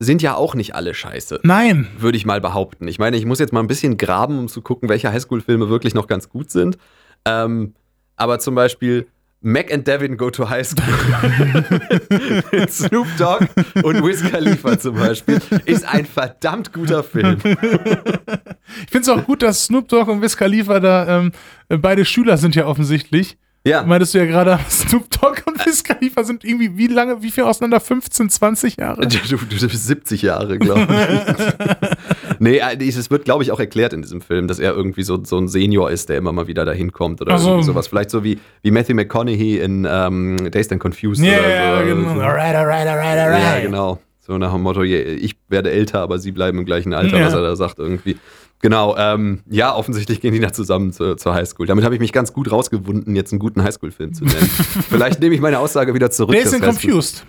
sind 0.00 0.22
ja 0.22 0.34
auch 0.34 0.56
nicht 0.56 0.74
alle 0.74 0.94
scheiße. 0.94 1.40
Nein. 1.44 1.86
Würde 1.96 2.16
ich 2.16 2.26
mal 2.26 2.40
behaupten. 2.40 2.88
Ich 2.88 2.98
meine, 2.98 3.16
ich 3.16 3.26
muss 3.26 3.38
jetzt 3.38 3.52
mal 3.52 3.60
ein 3.60 3.68
bisschen 3.68 3.98
graben, 3.98 4.38
um 4.38 4.48
zu 4.48 4.62
gucken, 4.62 4.88
welche 4.88 5.12
Highschool-Filme 5.12 5.68
wirklich 5.68 5.94
noch 5.94 6.08
ganz 6.08 6.28
gut 6.28 6.50
sind. 6.50 6.76
Ähm, 7.24 7.74
aber 8.16 8.40
zum 8.40 8.56
Beispiel 8.56 9.06
Mac 9.42 9.72
and 9.72 9.86
Devin 9.86 10.18
Go 10.18 10.30
to 10.30 10.50
High 10.50 10.66
School. 10.66 10.84
Snoop 12.68 13.06
Dogg 13.16 13.46
und 13.82 14.04
Wiz 14.04 14.22
Khalifa 14.22 14.78
zum 14.78 14.96
Beispiel 14.96 15.40
ist 15.64 15.86
ein 15.86 16.04
verdammt 16.04 16.72
guter 16.74 17.02
Film. 17.02 17.38
ich 17.44 18.90
finde 18.90 19.00
es 19.00 19.08
auch 19.08 19.24
gut, 19.24 19.42
dass 19.42 19.64
Snoop 19.64 19.88
Dogg 19.88 20.10
und 20.10 20.20
Wiz 20.20 20.36
Khalifa 20.36 20.78
da 20.80 21.18
ähm, 21.18 21.32
beide 21.68 22.04
Schüler 22.04 22.36
sind 22.36 22.54
ja 22.54 22.66
offensichtlich. 22.66 23.38
Ja. 23.66 23.82
Meintest 23.82 24.14
du 24.14 24.18
ja 24.18 24.26
gerade, 24.26 24.58
Snoop 24.68 25.10
Dogg 25.10 25.42
und 25.46 25.64
Wiz 25.64 25.84
Khalifa 25.84 26.22
sind 26.24 26.44
irgendwie 26.44 26.76
wie 26.76 26.88
lange, 26.88 27.22
wie 27.22 27.30
viel 27.30 27.44
auseinander? 27.44 27.80
15, 27.80 28.28
20 28.28 28.76
Jahre? 28.76 29.06
Du, 29.06 29.18
du, 29.18 29.36
du 29.36 29.68
bist 29.68 29.86
70 29.86 30.20
Jahre, 30.20 30.58
glaube 30.58 30.86
ich. 30.86 32.29
Nee, 32.40 32.58
äh, 32.58 32.88
es 32.88 33.10
wird, 33.10 33.24
glaube 33.24 33.44
ich, 33.44 33.52
auch 33.52 33.60
erklärt 33.60 33.92
in 33.92 34.02
diesem 34.02 34.20
Film, 34.20 34.48
dass 34.48 34.58
er 34.58 34.74
irgendwie 34.74 35.02
so, 35.02 35.22
so 35.24 35.38
ein 35.38 35.48
Senior 35.48 35.90
ist, 35.90 36.08
der 36.08 36.18
immer 36.18 36.32
mal 36.32 36.48
wieder 36.48 36.64
dahin 36.64 36.92
kommt 36.92 37.20
oder 37.20 37.38
so. 37.38 37.62
sowas. 37.62 37.86
Vielleicht 37.86 38.10
so 38.10 38.24
wie, 38.24 38.38
wie 38.62 38.70
Matthew 38.70 38.94
McConaughey 38.94 39.58
in 39.58 39.86
ähm, 39.88 40.50
Dazed 40.50 40.72
and 40.72 40.80
Confused 40.80 41.22
yeah, 41.24 41.38
oder 41.38 41.42
so. 41.42 41.54
Ja, 41.54 41.82
genau. 41.82 42.08
Alright, 42.20 42.54
alright, 42.56 42.86
alright, 42.88 43.18
alright. 43.18 43.42
Ja, 43.42 43.60
genau. 43.60 44.00
So 44.18 44.36
nach 44.38 44.52
dem 44.52 44.62
Motto, 44.62 44.82
ich 44.82 45.36
werde 45.48 45.70
älter, 45.70 46.00
aber 46.00 46.18
sie 46.18 46.32
bleiben 46.32 46.58
im 46.58 46.64
gleichen 46.64 46.92
Alter, 46.94 47.18
ja. 47.18 47.26
was 47.26 47.34
er 47.34 47.42
da 47.42 47.56
sagt 47.56 47.78
irgendwie. 47.78 48.16
Genau, 48.62 48.94
ähm, 48.98 49.40
ja, 49.48 49.74
offensichtlich 49.74 50.20
gehen 50.20 50.34
die 50.34 50.40
da 50.40 50.52
zusammen 50.52 50.92
zur, 50.92 51.16
zur 51.16 51.34
Highschool. 51.34 51.66
Damit 51.66 51.84
habe 51.84 51.94
ich 51.94 52.00
mich 52.00 52.12
ganz 52.12 52.32
gut 52.32 52.52
rausgewunden, 52.52 53.16
jetzt 53.16 53.32
einen 53.32 53.38
guten 53.38 53.64
Highschool-Film 53.64 54.12
zu 54.12 54.24
nennen. 54.24 54.50
Vielleicht 54.88 55.20
nehme 55.20 55.34
ich 55.34 55.40
meine 55.40 55.58
Aussage 55.58 55.94
wieder 55.94 56.10
zurück. 56.10 56.34
Days 56.34 56.52
and 56.52 56.62
Confused. 56.62 57.24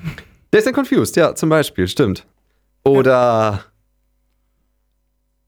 Days 0.52 0.68
and 0.68 0.76
Confused, 0.76 1.16
ja, 1.16 1.34
zum 1.34 1.48
Beispiel, 1.50 1.88
stimmt. 1.88 2.26
Oder. 2.84 3.71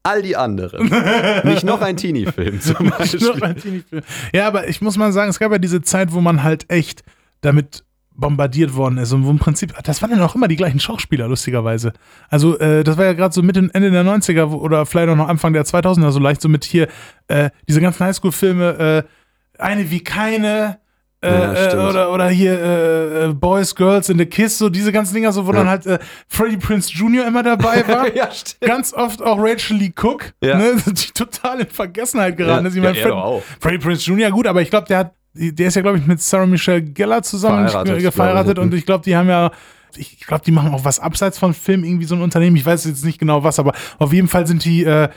All 0.04 0.22
die 0.22 0.36
anderen. 0.36 0.84
Nicht 1.44 1.64
noch 1.64 1.80
ein 1.80 1.96
Teenie-Film 1.96 2.60
zum 2.60 2.90
Beispiel. 2.90 3.26
Noch 3.26 3.42
ein 3.42 3.56
Teenie-Film. 3.56 4.02
Ja, 4.32 4.46
aber 4.46 4.68
ich 4.68 4.80
muss 4.80 4.96
mal 4.96 5.12
sagen, 5.12 5.30
es 5.30 5.40
gab 5.40 5.50
ja 5.50 5.58
diese 5.58 5.82
Zeit, 5.82 6.12
wo 6.12 6.20
man 6.20 6.44
halt 6.44 6.70
echt 6.70 7.02
damit 7.40 7.84
bombardiert 8.16 8.76
worden 8.76 8.98
ist 8.98 9.12
und 9.12 9.26
wo 9.26 9.30
im 9.30 9.38
Prinzip, 9.38 9.74
das 9.82 10.00
waren 10.00 10.16
ja 10.16 10.24
auch 10.24 10.36
immer 10.36 10.46
die 10.46 10.56
gleichen 10.56 10.78
Schauspieler, 10.78 11.26
lustigerweise. 11.26 11.92
Also, 12.28 12.56
äh, 12.58 12.84
das 12.84 12.96
war 12.96 13.06
ja 13.06 13.12
gerade 13.12 13.34
so 13.34 13.42
Mitte, 13.42 13.68
Ende 13.72 13.90
der 13.90 14.04
90er 14.04 14.44
oder 14.52 14.86
vielleicht 14.86 15.08
auch 15.08 15.16
noch 15.16 15.28
Anfang 15.28 15.52
der 15.52 15.64
2000er 15.64 16.12
so 16.12 16.20
leicht, 16.20 16.40
so 16.40 16.48
mit 16.48 16.64
hier 16.64 16.86
äh, 17.26 17.50
diese 17.68 17.80
ganzen 17.80 18.04
Highschool-Filme, 18.06 19.04
äh, 19.58 19.60
eine 19.60 19.90
wie 19.90 20.04
keine, 20.04 20.78
äh, 21.24 21.54
ja, 21.54 21.72
äh, 21.72 21.88
oder, 21.88 22.12
oder 22.12 22.28
hier 22.28 22.62
äh, 22.62 23.32
Boys, 23.32 23.74
Girls 23.74 24.08
in 24.08 24.18
the 24.18 24.26
Kiss, 24.26 24.58
so 24.58 24.68
diese 24.68 24.92
ganzen 24.92 25.14
Dinger, 25.14 25.32
so 25.32 25.46
wo 25.46 25.52
ja. 25.52 25.58
dann 25.58 25.68
halt 25.68 26.00
Freddie 26.28 26.56
Prince 26.56 26.92
Jr. 26.92 27.26
immer 27.26 27.42
dabei 27.42 27.86
war. 27.88 28.14
ja, 28.14 28.30
stimmt. 28.30 28.60
Ganz 28.60 28.92
oft 28.92 29.22
auch 29.22 29.38
Rachel 29.38 29.76
Lee 29.76 29.92
Cook, 29.96 30.32
ja. 30.42 30.56
ne, 30.56 30.74
die 30.86 31.12
total 31.12 31.60
in 31.60 31.68
Vergessenheit 31.68 32.36
geraten 32.36 32.66
ist. 32.66 32.76
Ich 32.76 32.82
meine, 32.82 32.94
Fred, 32.94 33.42
Freddie 33.60 33.78
Prince 33.78 34.10
Jr., 34.10 34.30
gut, 34.30 34.46
aber 34.46 34.62
ich 34.62 34.70
glaube, 34.70 34.86
der 34.86 34.98
hat 34.98 35.14
der 35.34 35.68
ist 35.68 35.74
ja, 35.74 35.82
glaube 35.82 35.98
ich, 35.98 36.06
mit 36.06 36.20
Sarah 36.20 36.46
Michelle 36.46 36.82
Gellar 36.82 37.22
zusammen 37.22 37.68
verheiratet, 37.68 38.14
geheiratet 38.14 38.58
und 38.58 38.72
ich 38.72 38.86
glaube, 38.86 39.04
die 39.04 39.16
haben 39.16 39.28
ja, 39.28 39.50
ich 39.96 40.20
glaube, 40.20 40.44
die 40.44 40.52
machen 40.52 40.72
auch 40.72 40.84
was 40.84 41.00
abseits 41.00 41.38
von 41.38 41.54
Film, 41.54 41.84
irgendwie 41.84 42.04
so 42.04 42.14
ein 42.14 42.22
Unternehmen. 42.22 42.56
Ich 42.56 42.64
weiß 42.64 42.84
jetzt 42.84 43.04
nicht 43.04 43.18
genau 43.18 43.42
was, 43.42 43.58
aber 43.58 43.72
auf 43.98 44.12
jeden 44.12 44.28
Fall 44.28 44.46
sind 44.46 44.64
die, 44.64 44.84
äh, 44.84 45.08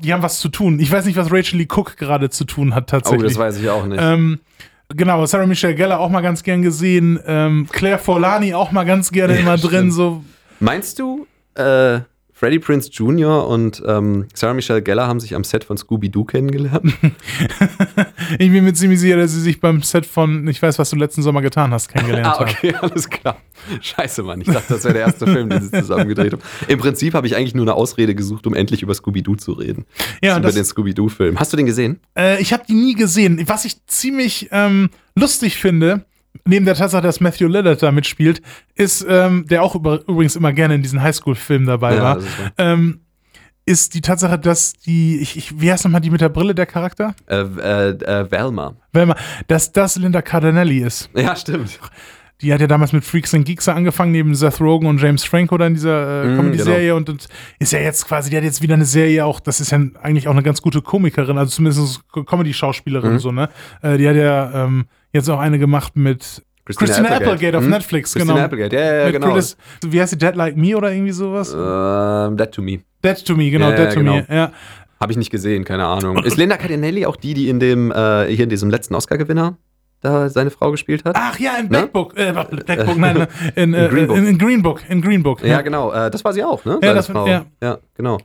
die 0.00 0.12
haben 0.12 0.22
was 0.22 0.38
zu 0.40 0.48
tun. 0.48 0.78
Ich 0.80 0.90
weiß 0.90 1.04
nicht, 1.04 1.16
was 1.16 1.30
Rachel 1.30 1.58
Lee 1.58 1.68
Cook 1.70 1.96
gerade 1.96 2.30
zu 2.30 2.44
tun 2.44 2.74
hat 2.74 2.88
tatsächlich. 2.88 3.24
Oh, 3.24 3.28
das 3.28 3.38
weiß 3.38 3.58
ich 3.58 3.68
auch 3.68 3.86
nicht. 3.86 4.00
Ähm, 4.02 4.40
genau, 4.88 5.24
Sarah 5.26 5.46
Michelle 5.46 5.74
Gellar 5.74 6.00
auch 6.00 6.10
mal 6.10 6.20
ganz 6.20 6.42
gern 6.42 6.62
gesehen. 6.62 7.18
Ähm, 7.26 7.66
Claire 7.70 7.98
Forlani 7.98 8.54
auch 8.54 8.72
mal 8.72 8.84
ganz 8.84 9.10
gerne 9.10 9.34
ja, 9.34 9.40
immer 9.40 9.58
stimmt. 9.58 9.72
drin. 9.72 9.90
So. 9.90 10.24
Meinst 10.60 10.98
du, 10.98 11.26
äh, 11.54 12.00
Freddie 12.38 12.58
Prince 12.58 12.90
Jr. 12.92 13.48
und 13.48 13.82
ähm, 13.86 14.26
Sarah 14.34 14.52
Michelle 14.52 14.82
Gellar 14.82 15.08
haben 15.08 15.20
sich 15.20 15.34
am 15.34 15.42
Set 15.42 15.64
von 15.64 15.78
Scooby-Doo 15.78 16.26
kennengelernt. 16.26 16.92
ich 18.38 18.52
bin 18.52 18.62
mir 18.62 18.74
ziemlich 18.74 19.00
sicher, 19.00 19.16
dass 19.16 19.32
sie 19.32 19.40
sich 19.40 19.58
beim 19.58 19.80
Set 19.80 20.04
von 20.04 20.46
Ich 20.46 20.60
weiß, 20.60 20.78
was 20.78 20.90
du 20.90 20.96
letzten 20.96 21.22
Sommer 21.22 21.40
getan 21.40 21.70
hast, 21.70 21.88
kennengelernt 21.88 22.26
haben. 22.26 22.44
ah, 22.44 22.50
okay, 22.50 22.74
haben. 22.74 22.90
alles 22.90 23.08
klar. 23.08 23.38
Scheiße, 23.80 24.22
Mann. 24.22 24.42
Ich 24.42 24.48
dachte, 24.48 24.74
das 24.74 24.84
wäre 24.84 24.92
der 24.92 25.06
erste 25.06 25.26
Film, 25.32 25.48
den 25.48 25.62
sie 25.62 25.70
zusammen 25.70 26.08
gedreht 26.08 26.34
haben. 26.34 26.42
Im 26.68 26.78
Prinzip 26.78 27.14
habe 27.14 27.26
ich 27.26 27.36
eigentlich 27.36 27.54
nur 27.54 27.64
eine 27.64 27.72
Ausrede 27.72 28.14
gesucht, 28.14 28.46
um 28.46 28.52
endlich 28.52 28.82
über 28.82 28.92
Scooby-Doo 28.92 29.36
zu 29.36 29.52
reden. 29.52 29.86
Ja, 30.22 30.36
über 30.36 30.52
den 30.52 30.66
Scooby-Doo-Film. 30.66 31.40
Hast 31.40 31.54
du 31.54 31.56
den 31.56 31.64
gesehen? 31.64 32.00
Äh, 32.18 32.42
ich 32.42 32.52
habe 32.52 32.64
die 32.68 32.74
nie 32.74 32.94
gesehen. 32.96 33.42
Was 33.46 33.64
ich 33.64 33.82
ziemlich 33.86 34.50
ähm, 34.52 34.90
lustig 35.14 35.56
finde, 35.56 36.04
neben 36.46 36.64
der 36.64 36.74
Tatsache, 36.74 37.02
dass 37.02 37.20
Matthew 37.20 37.48
Lillard 37.48 37.82
da 37.82 37.92
mitspielt, 37.92 38.40
ist, 38.74 39.06
ähm, 39.08 39.46
der 39.46 39.62
auch 39.62 39.74
über, 39.74 40.00
übrigens 40.08 40.36
immer 40.36 40.52
gerne 40.52 40.74
in 40.74 40.82
diesen 40.82 41.02
Highschool-Filmen 41.02 41.66
dabei 41.66 41.96
ja, 41.96 42.02
war, 42.02 42.18
ähm, 42.58 43.00
ist 43.66 43.94
die 43.94 44.00
Tatsache, 44.00 44.38
dass 44.38 44.74
die, 44.74 45.18
ich, 45.18 45.36
ich, 45.36 45.60
wie 45.60 45.70
heißt 45.70 45.84
nochmal 45.84 46.00
die 46.00 46.10
mit 46.10 46.20
der 46.20 46.28
Brille, 46.28 46.54
der 46.54 46.66
Charakter? 46.66 47.14
Äh, 47.26 47.40
äh, 47.40 47.88
äh, 47.90 48.30
Velma. 48.30 48.76
Velma, 48.92 49.16
dass 49.48 49.72
das 49.72 49.96
Linda 49.96 50.22
Cardinelli 50.22 50.78
ist. 50.78 51.10
Ja, 51.14 51.34
stimmt. 51.34 51.80
Die 52.42 52.52
hat 52.52 52.60
ja 52.60 52.66
damals 52.66 52.92
mit 52.92 53.02
Freaks 53.02 53.32
and 53.32 53.46
Geeks 53.46 53.66
angefangen, 53.68 54.12
neben 54.12 54.34
Seth 54.34 54.60
Rogen 54.60 54.86
und 54.86 55.00
James 55.00 55.24
Franco 55.24 55.56
dann 55.56 55.68
in 55.68 55.74
dieser 55.74 56.24
äh, 56.24 56.28
mm, 56.28 56.36
Comedy-Serie 56.36 56.82
genau. 56.88 56.96
und, 56.96 57.08
und, 57.08 57.28
ist 57.58 57.72
ja 57.72 57.78
jetzt 57.78 58.06
quasi, 58.06 58.28
die 58.28 58.36
hat 58.36 58.44
jetzt 58.44 58.60
wieder 58.60 58.74
eine 58.74 58.84
Serie 58.84 59.24
auch, 59.24 59.40
das 59.40 59.60
ist 59.60 59.70
ja 59.70 59.80
eigentlich 60.02 60.28
auch 60.28 60.32
eine 60.32 60.42
ganz 60.42 60.60
gute 60.60 60.82
Komikerin, 60.82 61.38
also 61.38 61.50
zumindest 61.50 62.02
Comedy-Schauspielerin 62.12 63.14
mhm. 63.14 63.18
so, 63.18 63.32
ne? 63.32 63.48
Äh, 63.80 63.96
die 63.96 64.06
hat 64.06 64.16
ja 64.16 64.64
ähm, 64.64 64.84
jetzt 65.12 65.30
auch 65.30 65.38
eine 65.38 65.58
gemacht 65.58 65.96
mit 65.96 66.42
Christina, 66.66 66.86
Christina 66.86 67.08
Applegate. 67.08 67.30
Applegate, 67.30 67.58
auf 67.58 67.64
hm? 67.64 67.70
Netflix, 67.70 68.12
Christina 68.12 68.34
genau. 68.34 68.44
Applegate, 68.44 68.76
ja, 68.76 68.94
ja, 69.04 69.10
genau. 69.12 69.32
Chris, 69.32 69.56
wie 69.86 70.00
heißt 70.00 70.10
sie, 70.10 70.18
Dead 70.18 70.34
Like 70.34 70.56
Me 70.56 70.76
oder 70.76 70.92
irgendwie 70.92 71.12
sowas? 71.12 71.54
Uh, 71.54 72.34
Dead 72.34 72.50
to 72.50 72.60
Me. 72.60 72.80
Dead 73.04 73.24
to 73.24 73.36
Me, 73.36 73.50
genau, 73.50 73.70
ja, 73.70 73.76
Dead 73.76 73.92
to 73.92 74.00
genau. 74.00 74.16
Me, 74.16 74.26
ja. 74.28 74.52
Habe 75.00 75.12
ich 75.12 75.18
nicht 75.18 75.30
gesehen, 75.30 75.64
keine 75.64 75.86
Ahnung. 75.86 76.24
Ist 76.24 76.36
Linda 76.36 76.56
Cardinelli 76.56 77.06
auch 77.06 77.16
die, 77.16 77.34
die 77.34 77.48
in 77.48 77.60
dem, 77.60 77.92
äh, 77.92 78.26
hier 78.26 78.44
in 78.44 78.50
diesem 78.50 78.70
letzten 78.70 78.94
Oscar-Gewinner 78.94 79.58
da 80.06 80.28
seine 80.28 80.50
Frau 80.50 80.70
gespielt 80.70 81.04
hat? 81.04 81.16
Ach 81.18 81.38
ja, 81.38 81.56
in 81.56 81.68
Black 81.68 81.92
Book, 81.92 82.16
äh, 82.16 82.32
Black 82.32 82.86
Book, 82.86 82.96
nein, 82.96 83.26
in, 83.54 83.74
äh, 83.74 83.86
in, 83.86 83.90
Green 83.90 84.06
Book. 84.06 84.16
In, 84.16 84.26
in, 84.26 84.38
Green 84.38 84.62
Book, 84.62 84.80
in 84.88 85.02
Green 85.02 85.22
Book. 85.22 85.42
Ja, 85.42 85.48
ja 85.48 85.60
genau, 85.62 85.92
äh, 85.92 86.10
das 86.10 86.24
war 86.24 86.32
sie 86.32 86.42
auch, 86.44 86.64
ne? 86.64 86.78
Ja, 86.82 86.94
das, 86.94 87.06
Frau. 87.06 87.26
Ja. 87.26 87.44
ja, 87.62 87.78
genau. 87.94 88.18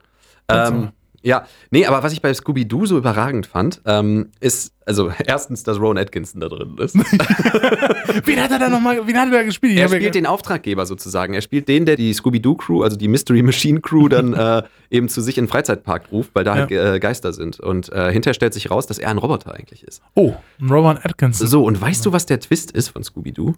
Ähm, 0.50 0.90
ja, 1.24 1.46
nee, 1.70 1.86
aber 1.86 2.02
was 2.02 2.14
ich 2.14 2.22
bei 2.22 2.34
Scooby-Doo 2.34 2.86
so 2.86 2.98
überragend 2.98 3.46
fand, 3.46 3.82
ähm, 3.86 4.30
ist, 4.40 4.74
also 4.86 5.12
erstens, 5.26 5.64
dass 5.64 5.80
Ron 5.80 5.98
Atkinson 5.98 6.42
da 6.42 6.50
drin 6.50 6.76
ist. 6.80 6.96
wen 8.26 8.42
hat 8.42 8.52
er 8.52 8.60
da 8.60 8.70
nochmal, 8.70 9.06
wen 9.06 9.18
hat 9.18 9.28
er 9.28 9.40
da 9.40 9.44
gespielt? 9.44 9.78
er 9.78 9.88
spielt 9.88 10.16
den 10.16 10.26
Auftraggeber 10.26 10.86
sozusagen. 10.86 11.34
Er 11.34 11.42
spielt 11.42 11.68
den, 11.68 11.86
der 11.86 11.96
die 11.96 12.14
Scooby-Doo-Crew, 12.14 12.82
also 12.82 12.98
die 12.98 13.08
Mystery 13.08 13.44
Machine 13.44 13.82
Crew, 13.82 14.08
dann 14.08 14.34
äh, 14.34 14.64
eben 14.90 15.10
zu 15.10 15.22
sich 15.22 15.38
in 15.38 15.46
den 15.46 15.50
Freizeitpark 15.52 16.12
ruft, 16.12 16.32
weil 16.34 16.44
da 16.44 16.56
halt, 16.56 16.72
ja. 16.72 16.84
halt 16.84 16.96
äh, 16.96 17.00
Geister 17.00 17.34
sind. 17.34 17.60
Und 17.60 17.92
äh, 17.92 18.12
hinterher 18.12 18.34
stellt 18.34 18.54
sich 18.54 18.72
raus, 18.72 18.88
dass 18.88 18.98
er 18.98 19.10
ein 19.10 19.20
Roboter 19.20 19.54
eigentlich 19.54 19.84
ist. 19.84 20.02
Oh, 20.16 20.34
ein 20.60 20.70
Ron 20.70 20.98
Atkinson. 20.98 21.48
So, 21.48 21.64
und 21.64 21.80
weißt 21.80 22.06
du, 22.06 22.12
was 22.14 22.26
der 22.26 22.40
Twist 22.40 22.72
ist 22.72 22.90
von 22.90 23.04
Scooby-Doo? 23.04 23.54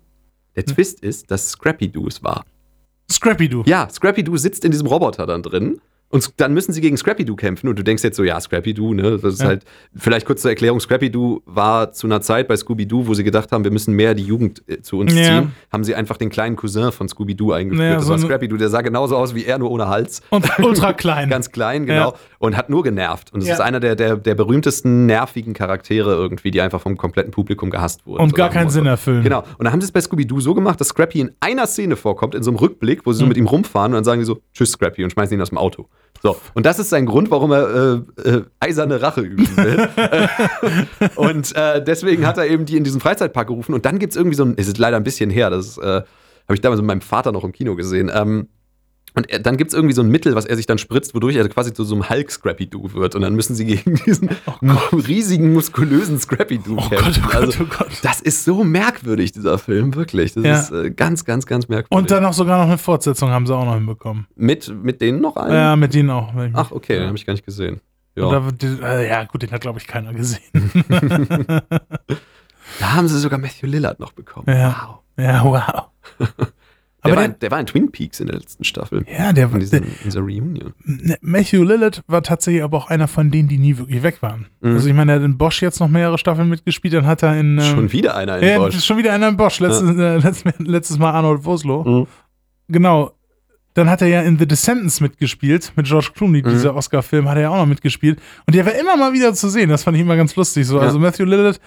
Der 0.55 0.63
hm. 0.63 0.75
Twist 0.75 0.99
ist, 0.99 1.31
dass 1.31 1.51
Scrappy-Doo 1.51 2.07
es 2.07 2.23
war. 2.23 2.43
Scrappy-Doo? 3.09 3.63
Ja, 3.65 3.87
Scrappy-Doo 3.89 4.35
sitzt 4.37 4.65
in 4.65 4.71
diesem 4.71 4.87
Roboter 4.87 5.25
dann 5.25 5.43
drin 5.43 5.79
Und 6.13 6.39
dann 6.39 6.53
müssen 6.53 6.73
sie 6.73 6.81
gegen 6.81 6.95
Scrappy-Doo 6.95 7.35
kämpfen 7.35 7.67
und 7.67 7.79
du 7.79 7.83
denkst 7.83 8.03
jetzt 8.03 8.17
so, 8.17 8.23
ja, 8.23 8.39
Scrappy-Doo, 8.39 8.93
ne, 8.93 9.17
das 9.17 9.33
ist 9.33 9.41
ja. 9.41 9.47
halt, 9.47 9.63
vielleicht 9.95 10.27
kurz 10.27 10.43
zur 10.43 10.51
Erklärung, 10.51 10.79
Scrappy-Doo 10.79 11.41
war 11.45 11.91
zu 11.91 12.05
einer 12.05 12.21
Zeit 12.21 12.47
bei 12.47 12.55
Scooby-Doo, 12.55 13.07
wo 13.07 13.15
sie 13.15 13.23
gedacht 13.23 13.51
haben, 13.51 13.63
wir 13.63 13.71
müssen 13.71 13.95
mehr 13.95 14.13
die 14.13 14.21
Jugend 14.21 14.61
äh, 14.67 14.79
zu 14.79 14.99
uns 14.99 15.11
ja. 15.15 15.23
ziehen, 15.23 15.53
haben 15.71 15.83
sie 15.83 15.95
einfach 15.95 16.17
den 16.17 16.29
kleinen 16.29 16.55
Cousin 16.55 16.91
von 16.91 17.09
Scooby-Doo 17.09 17.51
eingeführt. 17.51 17.89
Ja, 17.89 17.95
das 17.95 18.05
so 18.05 18.11
war 18.11 18.19
Scrappy-Doo, 18.19 18.57
der 18.57 18.69
sah 18.69 18.81
genauso 18.81 19.17
aus 19.17 19.33
wie 19.33 19.43
er, 19.45 19.57
nur 19.57 19.71
ohne 19.71 19.87
Hals. 19.87 20.21
Und 20.29 20.45
ultra 20.59 20.93
klein. 20.93 21.29
Ganz 21.31 21.49
klein, 21.49 21.87
genau. 21.87 22.13
Und 22.37 22.57
hat 22.57 22.69
nur 22.69 22.83
genervt. 22.83 23.33
Und 23.33 23.41
es 23.41 23.49
ist 23.49 23.59
einer 23.59 23.79
der, 23.79 23.95
der, 23.95 24.15
der 24.17 24.35
berühmtesten, 24.35 25.07
nervigen 25.07 25.55
Charaktere 25.55 26.13
irgendwie, 26.13 26.51
die 26.51 26.61
einfach 26.61 26.81
vom 26.81 26.95
kompletten 26.95 27.31
Publikum 27.31 27.71
gehasst 27.71 28.05
wurden. 28.05 28.21
Und 28.21 28.29
so 28.29 28.35
gar 28.35 28.51
keinen 28.51 28.69
Sinn 28.69 28.85
erfüllen. 28.85 29.23
Genau. 29.23 29.39
Und 29.57 29.63
dann 29.63 29.73
haben 29.73 29.81
sie 29.81 29.85
es 29.85 29.91
bei 29.91 30.01
Scooby-Doo 30.01 30.41
so 30.41 30.53
gemacht, 30.53 30.79
dass 30.79 30.89
Scrappy 30.89 31.21
in 31.21 31.31
einer 31.39 31.65
Szene 31.65 31.95
vorkommt, 31.95 32.35
in 32.35 32.43
so 32.43 32.51
einem 32.51 32.59
Rückblick, 32.59 33.07
wo 33.07 33.13
sie 33.13 33.17
so 33.17 33.25
mhm. 33.25 33.29
mit 33.29 33.37
ihm 33.39 33.47
rumfahren 33.47 33.93
und 33.93 33.95
dann 33.95 34.03
sagen 34.03 34.19
die 34.19 34.25
so, 34.25 34.37
tschüss 34.53 34.73
Scrappy 34.73 35.03
und 35.03 35.11
schmeißen 35.11 35.35
ihn 35.35 35.41
aus 35.41 35.49
dem 35.49 35.57
Auto. 35.57 35.87
So, 36.25 36.37
und 36.53 36.65
das 36.65 36.79
ist 36.79 36.89
sein 36.89 37.05
Grund, 37.05 37.29
warum 37.31 37.51
er 37.51 38.05
äh, 38.23 38.29
äh, 38.29 38.43
eiserne 38.61 39.01
Rache 39.01 39.19
üben 39.19 39.45
will. 39.57 39.89
und 41.15 41.53
äh, 41.53 41.83
deswegen 41.83 42.25
hat 42.25 42.37
er 42.37 42.47
eben 42.47 42.65
die 42.65 42.77
in 42.77 42.85
diesen 42.85 43.01
Freizeitpark 43.01 43.49
gerufen. 43.49 43.73
Und 43.73 43.85
dann 43.85 43.99
gibt 43.99 44.13
es 44.13 44.17
irgendwie 44.17 44.37
so 44.37 44.45
ein, 44.45 44.53
es 44.55 44.69
ist 44.69 44.77
leider 44.77 44.95
ein 44.95 45.03
bisschen 45.03 45.29
her, 45.29 45.49
das 45.49 45.77
äh, 45.77 45.81
habe 45.83 46.05
ich 46.53 46.61
damals 46.61 46.79
mit 46.79 46.87
meinem 46.87 47.01
Vater 47.01 47.33
noch 47.33 47.43
im 47.43 47.51
Kino 47.51 47.75
gesehen. 47.75 48.09
Ähm, 48.13 48.47
und 49.15 49.29
er, 49.29 49.39
dann 49.39 49.57
gibt 49.57 49.69
es 49.69 49.75
irgendwie 49.75 49.93
so 49.93 50.01
ein 50.01 50.09
Mittel, 50.09 50.35
was 50.35 50.45
er 50.45 50.55
sich 50.55 50.65
dann 50.65 50.77
spritzt, 50.77 51.13
wodurch 51.13 51.35
er 51.35 51.47
quasi 51.47 51.73
zu 51.73 51.83
so 51.83 51.95
einem 51.95 52.09
Hulk-Scrappy-Doo 52.09 52.93
wird. 52.93 53.15
Und 53.15 53.21
dann 53.21 53.35
müssen 53.35 53.55
sie 53.55 53.65
gegen 53.65 53.95
diesen 54.05 54.29
oh 54.61 54.95
riesigen, 54.95 55.53
muskulösen 55.53 56.19
Scrappy-Doo 56.19 56.77
oh 56.77 56.89
kämpfen. 56.89 57.23
Gott, 57.23 57.23
oh 57.23 57.27
Gott, 57.27 57.35
also, 57.35 57.63
oh 57.63 57.67
Gott. 57.77 57.99
Das 58.01 58.21
ist 58.21 58.43
so 58.43 58.63
merkwürdig, 58.63 59.31
dieser 59.31 59.57
Film, 59.57 59.93
wirklich. 59.95 60.33
Das 60.33 60.43
ja. 60.43 60.59
ist 60.59 60.71
äh, 60.71 60.91
ganz, 60.91 61.25
ganz, 61.25 61.45
ganz 61.45 61.67
merkwürdig. 61.67 61.97
Und 61.97 62.11
dann 62.11 62.25
auch 62.25 62.33
sogar 62.33 62.57
noch 62.57 62.67
eine 62.67 62.77
Fortsetzung 62.77 63.29
haben 63.29 63.45
sie 63.45 63.55
auch 63.55 63.65
noch 63.65 63.75
hinbekommen. 63.75 64.27
Mit, 64.35 64.73
mit 64.83 65.01
denen 65.01 65.21
noch 65.21 65.37
einen? 65.37 65.53
Ja, 65.53 65.75
mit 65.75 65.93
denen 65.93 66.09
auch. 66.09 66.33
Ach, 66.53 66.71
okay, 66.71 66.97
den 66.97 67.07
habe 67.07 67.17
ich 67.17 67.25
gar 67.25 67.33
nicht 67.33 67.45
gesehen. 67.45 67.81
Ja, 68.15 68.29
da, 68.29 68.47
äh, 68.61 69.09
ja 69.09 69.23
gut, 69.23 69.41
den 69.41 69.51
hat, 69.51 69.61
glaube 69.61 69.79
ich, 69.79 69.87
keiner 69.87 70.13
gesehen. 70.13 70.41
da 72.79 72.93
haben 72.93 73.07
sie 73.07 73.19
sogar 73.19 73.39
Matthew 73.39 73.65
Lillard 73.65 73.99
noch 73.99 74.11
bekommen. 74.11 74.45
Ja. 74.47 74.99
Wow. 75.17 75.25
Ja, 75.25 75.43
wow. 75.43 76.27
Der, 77.05 77.15
war, 77.15 77.27
der, 77.27 77.51
war 77.51 77.59
in 77.59 77.65
Twin 77.65 77.91
Peaks 77.91 78.19
in 78.19 78.27
der 78.27 78.37
letzten 78.37 78.63
Staffel. 78.63 79.05
Ja, 79.11 79.33
der 79.33 79.51
war. 79.51 79.59
In, 79.59 79.83
dieser 80.05 80.21
Reunion. 80.21 80.73
Ne, 80.85 81.17
Matthew 81.21 81.63
Lillard 81.63 82.01
war 82.07 82.23
tatsächlich 82.23 82.63
aber 82.63 82.77
auch 82.77 82.89
einer 82.89 83.09
von 83.09 83.29
denen, 83.29 83.49
die 83.49 83.57
nie 83.57 83.77
wirklich 83.77 84.03
weg 84.03 84.21
waren. 84.21 84.47
Mhm. 84.61 84.73
Also, 84.75 84.87
ich 84.87 84.93
meine, 84.93 85.11
er 85.11 85.15
hat 85.15 85.23
in 85.23 85.37
Bosch 85.37 85.61
jetzt 85.61 85.79
noch 85.79 85.89
mehrere 85.89 86.17
Staffeln 86.17 86.47
mitgespielt, 86.47 86.93
dann 86.93 87.05
hat 87.05 87.21
er 87.21 87.37
in. 87.37 87.57
Ähm, 87.57 87.61
schon 87.61 87.91
wieder 87.91 88.15
einer 88.15 88.37
in 88.37 88.47
ja, 88.47 88.57
Bosch. 88.57 88.83
Schon 88.83 88.97
wieder 88.97 89.11
einer 89.11 89.27
in 89.27 89.37
Bosch. 89.37 89.59
Letztes, 89.59 89.97
ja. 89.97 90.15
äh, 90.15 90.17
letztes, 90.23 90.53
letztes, 90.59 90.97
Mal 90.97 91.11
Arnold 91.11 91.43
Voslo. 91.43 91.83
Mhm. 91.83 92.07
Genau. 92.69 93.11
Dann 93.73 93.89
hat 93.89 94.01
er 94.01 94.07
ja 94.07 94.21
in 94.21 94.37
The 94.37 94.47
Descendants 94.47 95.01
mitgespielt, 95.01 95.73
mit 95.75 95.87
George 95.87 96.11
Clooney, 96.13 96.43
mhm. 96.43 96.49
dieser 96.49 96.75
Oscar-Film, 96.75 97.27
hat 97.27 97.37
er 97.37 97.41
ja 97.41 97.49
auch 97.49 97.57
noch 97.57 97.65
mitgespielt. 97.65 98.19
Und 98.45 98.55
der 98.55 98.65
war 98.65 98.73
immer 98.75 98.95
mal 98.95 99.13
wieder 99.13 99.33
zu 99.33 99.49
sehen. 99.49 99.69
Das 99.69 99.83
fand 99.83 99.97
ich 99.97 100.01
immer 100.01 100.15
ganz 100.15 100.35
lustig. 100.35 100.67
So. 100.67 100.77
Ja. 100.77 100.83
Also 100.83 100.99
Matthew 100.99 101.25
Lillard 101.25 101.59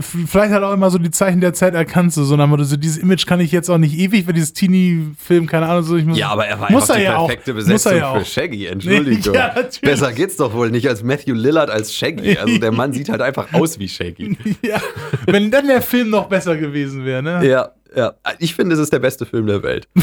Vielleicht 0.00 0.52
hat 0.52 0.62
er 0.62 0.68
auch 0.68 0.74
immer 0.74 0.90
so 0.90 0.98
die 0.98 1.10
Zeichen 1.10 1.40
der 1.40 1.54
Zeit 1.54 1.74
erkannt, 1.74 2.12
so, 2.12 2.24
sondern 2.24 2.62
so 2.64 2.76
dieses 2.76 2.98
Image 2.98 3.26
kann 3.26 3.40
ich 3.40 3.52
jetzt 3.52 3.70
auch 3.70 3.78
nicht 3.78 3.96
ewig, 3.96 4.26
für 4.26 4.32
dieses 4.32 4.52
Teenie-Film, 4.52 5.46
keine 5.46 5.66
Ahnung, 5.66 5.82
so 5.82 5.96
ich 5.96 6.04
muss, 6.04 6.18
Ja, 6.18 6.28
aber 6.28 6.46
er 6.46 6.60
war 6.60 6.70
muss 6.70 6.90
einfach 6.90 6.94
er 6.94 6.98
die 6.98 7.04
ja 7.04 7.18
perfekte 7.18 7.52
auch, 7.52 7.56
Besetzung 7.56 7.96
ja 7.96 8.18
für 8.18 8.24
Shaggy, 8.24 8.66
Entschuldigung. 8.66 9.32
Nee, 9.32 9.38
ja, 9.38 9.54
Besser 9.82 10.12
geht's 10.12 10.36
doch 10.36 10.52
wohl 10.52 10.70
nicht 10.70 10.88
als 10.88 11.02
Matthew 11.02 11.34
Lillard 11.34 11.70
als 11.70 11.94
Shaggy. 11.94 12.36
Also 12.36 12.58
der 12.58 12.72
Mann 12.72 12.92
sieht 12.92 13.08
halt 13.08 13.22
einfach 13.22 13.52
aus 13.54 13.78
wie 13.78 13.88
Shaggy. 13.88 14.36
ja, 14.62 14.80
wenn 15.26 15.50
dann 15.50 15.66
der 15.66 15.82
Film 15.82 16.10
noch 16.10 16.28
besser 16.28 16.56
gewesen 16.56 17.04
wäre, 17.04 17.22
ne? 17.22 17.46
Ja, 17.48 17.70
ja. 17.96 18.14
Ich 18.38 18.54
finde, 18.54 18.74
es 18.74 18.80
ist 18.80 18.92
der 18.92 18.98
beste 18.98 19.26
Film 19.26 19.46
der 19.46 19.62
Welt. 19.62 19.88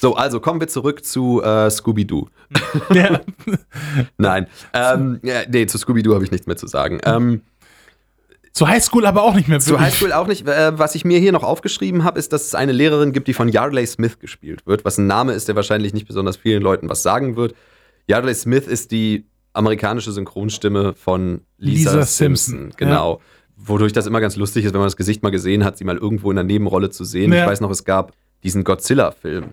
So, 0.00 0.14
also 0.14 0.38
kommen 0.38 0.60
wir 0.60 0.68
zurück 0.68 1.04
zu 1.04 1.42
äh, 1.42 1.68
Scooby-Doo. 1.68 2.28
Ja. 2.94 3.20
Nein. 4.16 4.46
Ähm, 4.72 5.18
ja, 5.24 5.40
nee, 5.48 5.66
zu 5.66 5.76
Scooby-Doo 5.76 6.14
habe 6.14 6.22
ich 6.22 6.30
nichts 6.30 6.46
mehr 6.46 6.56
zu 6.56 6.68
sagen. 6.68 7.00
Ähm, 7.04 7.42
zu 8.58 8.68
Highschool 8.68 9.06
aber 9.06 9.22
auch 9.22 9.34
nicht 9.34 9.48
mehr. 9.48 9.60
Zu 9.60 9.78
Highschool 9.78 10.12
auch 10.12 10.26
nicht. 10.26 10.46
Äh, 10.46 10.76
was 10.76 10.96
ich 10.96 11.04
mir 11.04 11.20
hier 11.20 11.30
noch 11.30 11.44
aufgeschrieben 11.44 12.02
habe, 12.02 12.18
ist, 12.18 12.32
dass 12.32 12.46
es 12.46 12.54
eine 12.56 12.72
Lehrerin 12.72 13.12
gibt, 13.12 13.28
die 13.28 13.32
von 13.32 13.48
Yardley 13.48 13.86
Smith 13.86 14.18
gespielt 14.18 14.66
wird, 14.66 14.84
was 14.84 14.98
ein 14.98 15.06
Name 15.06 15.32
ist, 15.32 15.46
der 15.46 15.54
wahrscheinlich 15.54 15.94
nicht 15.94 16.08
besonders 16.08 16.36
vielen 16.36 16.60
Leuten 16.60 16.88
was 16.88 17.04
sagen 17.04 17.36
wird. 17.36 17.54
Yardley 18.08 18.34
Smith 18.34 18.66
ist 18.66 18.90
die 18.90 19.26
amerikanische 19.52 20.10
Synchronstimme 20.10 20.94
von 20.94 21.42
Lisa, 21.56 21.92
Lisa 21.92 22.02
Simpson. 22.04 22.58
Simpson. 22.58 22.72
Genau. 22.76 23.14
Ja. 23.14 23.20
Wodurch 23.56 23.92
das 23.92 24.06
immer 24.06 24.20
ganz 24.20 24.34
lustig 24.34 24.64
ist, 24.64 24.72
wenn 24.72 24.80
man 24.80 24.86
das 24.86 24.96
Gesicht 24.96 25.22
mal 25.22 25.30
gesehen 25.30 25.64
hat, 25.64 25.78
sie 25.78 25.84
mal 25.84 25.96
irgendwo 25.96 26.30
in 26.30 26.36
der 26.36 26.44
Nebenrolle 26.44 26.90
zu 26.90 27.04
sehen. 27.04 27.32
Ja. 27.32 27.44
Ich 27.44 27.50
weiß 27.50 27.60
noch, 27.60 27.70
es 27.70 27.84
gab 27.84 28.12
diesen 28.42 28.64
Godzilla-Film 28.64 29.52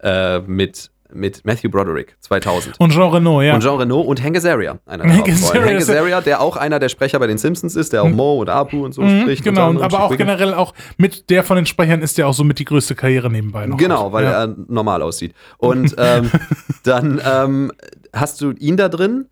äh, 0.00 0.40
mit 0.40 0.90
mit 1.12 1.44
Matthew 1.44 1.70
Broderick 1.70 2.16
2000. 2.20 2.78
Und 2.78 2.92
Jean 2.92 3.10
Reno, 3.10 3.42
ja. 3.42 3.54
Und 3.54 3.62
Jean 3.62 3.78
Reno 3.78 4.00
und 4.00 4.22
Hank 4.22 4.36
Azaria. 4.36 4.78
Einer 4.86 5.04
der 5.04 5.14
Hank 5.14 5.28
Azaria, 5.28 5.64
Hank 5.64 5.80
Azaria, 5.80 6.20
der 6.20 6.40
auch 6.40 6.56
einer 6.56 6.78
der 6.78 6.88
Sprecher 6.88 7.18
bei 7.18 7.26
den 7.26 7.38
Simpsons 7.38 7.76
ist, 7.76 7.92
der 7.92 8.02
auch 8.02 8.08
mhm. 8.08 8.16
Mo 8.16 8.40
und 8.40 8.48
Apu 8.48 8.84
und 8.84 8.92
so 8.92 9.02
mhm, 9.02 9.22
spricht. 9.22 9.44
Genau, 9.44 9.70
und 9.70 9.82
aber 9.82 10.02
auch 10.02 10.16
generell 10.16 10.54
auch 10.54 10.74
mit 10.96 11.30
der 11.30 11.44
von 11.44 11.56
den 11.56 11.66
Sprechern 11.66 12.02
ist 12.02 12.18
der 12.18 12.28
auch 12.28 12.34
so 12.34 12.44
mit 12.44 12.58
die 12.58 12.64
größte 12.64 12.94
Karriere 12.94 13.30
nebenbei 13.30 13.66
noch. 13.66 13.76
Genau, 13.76 14.12
weil 14.12 14.24
ja. 14.24 14.44
er 14.44 14.54
normal 14.68 15.02
aussieht. 15.02 15.34
Und 15.58 15.94
ähm, 15.98 16.30
dann 16.84 17.20
ähm, 17.24 17.72
hast 18.12 18.40
du 18.40 18.52
ihn 18.52 18.76
da 18.76 18.88
drin. 18.88 19.26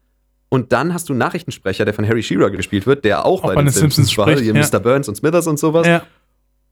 Und 0.49 0.73
dann 0.73 0.95
hast 0.95 1.09
du 1.09 1.13
einen 1.13 1.19
Nachrichtensprecher, 1.19 1.85
der 1.85 1.93
von 1.93 2.07
Harry 2.07 2.23
Shearer 2.23 2.51
gespielt 2.51 2.87
wird, 2.87 3.05
der 3.05 3.27
auch, 3.27 3.43
auch 3.43 3.49
bei, 3.49 3.57
bei, 3.57 3.63
den, 3.63 3.71
Simpsons, 3.71 4.11
Simpsons 4.11 4.13
spricht, 4.13 4.43
hier 4.43 4.55
ja. 4.55 4.65
Mr. 4.65 4.79
Burns 4.79 5.09
und 5.09 5.17
Smithers 5.17 5.49
und 5.49 5.59
sowas. 5.59 5.87
Ja. 5.89 6.03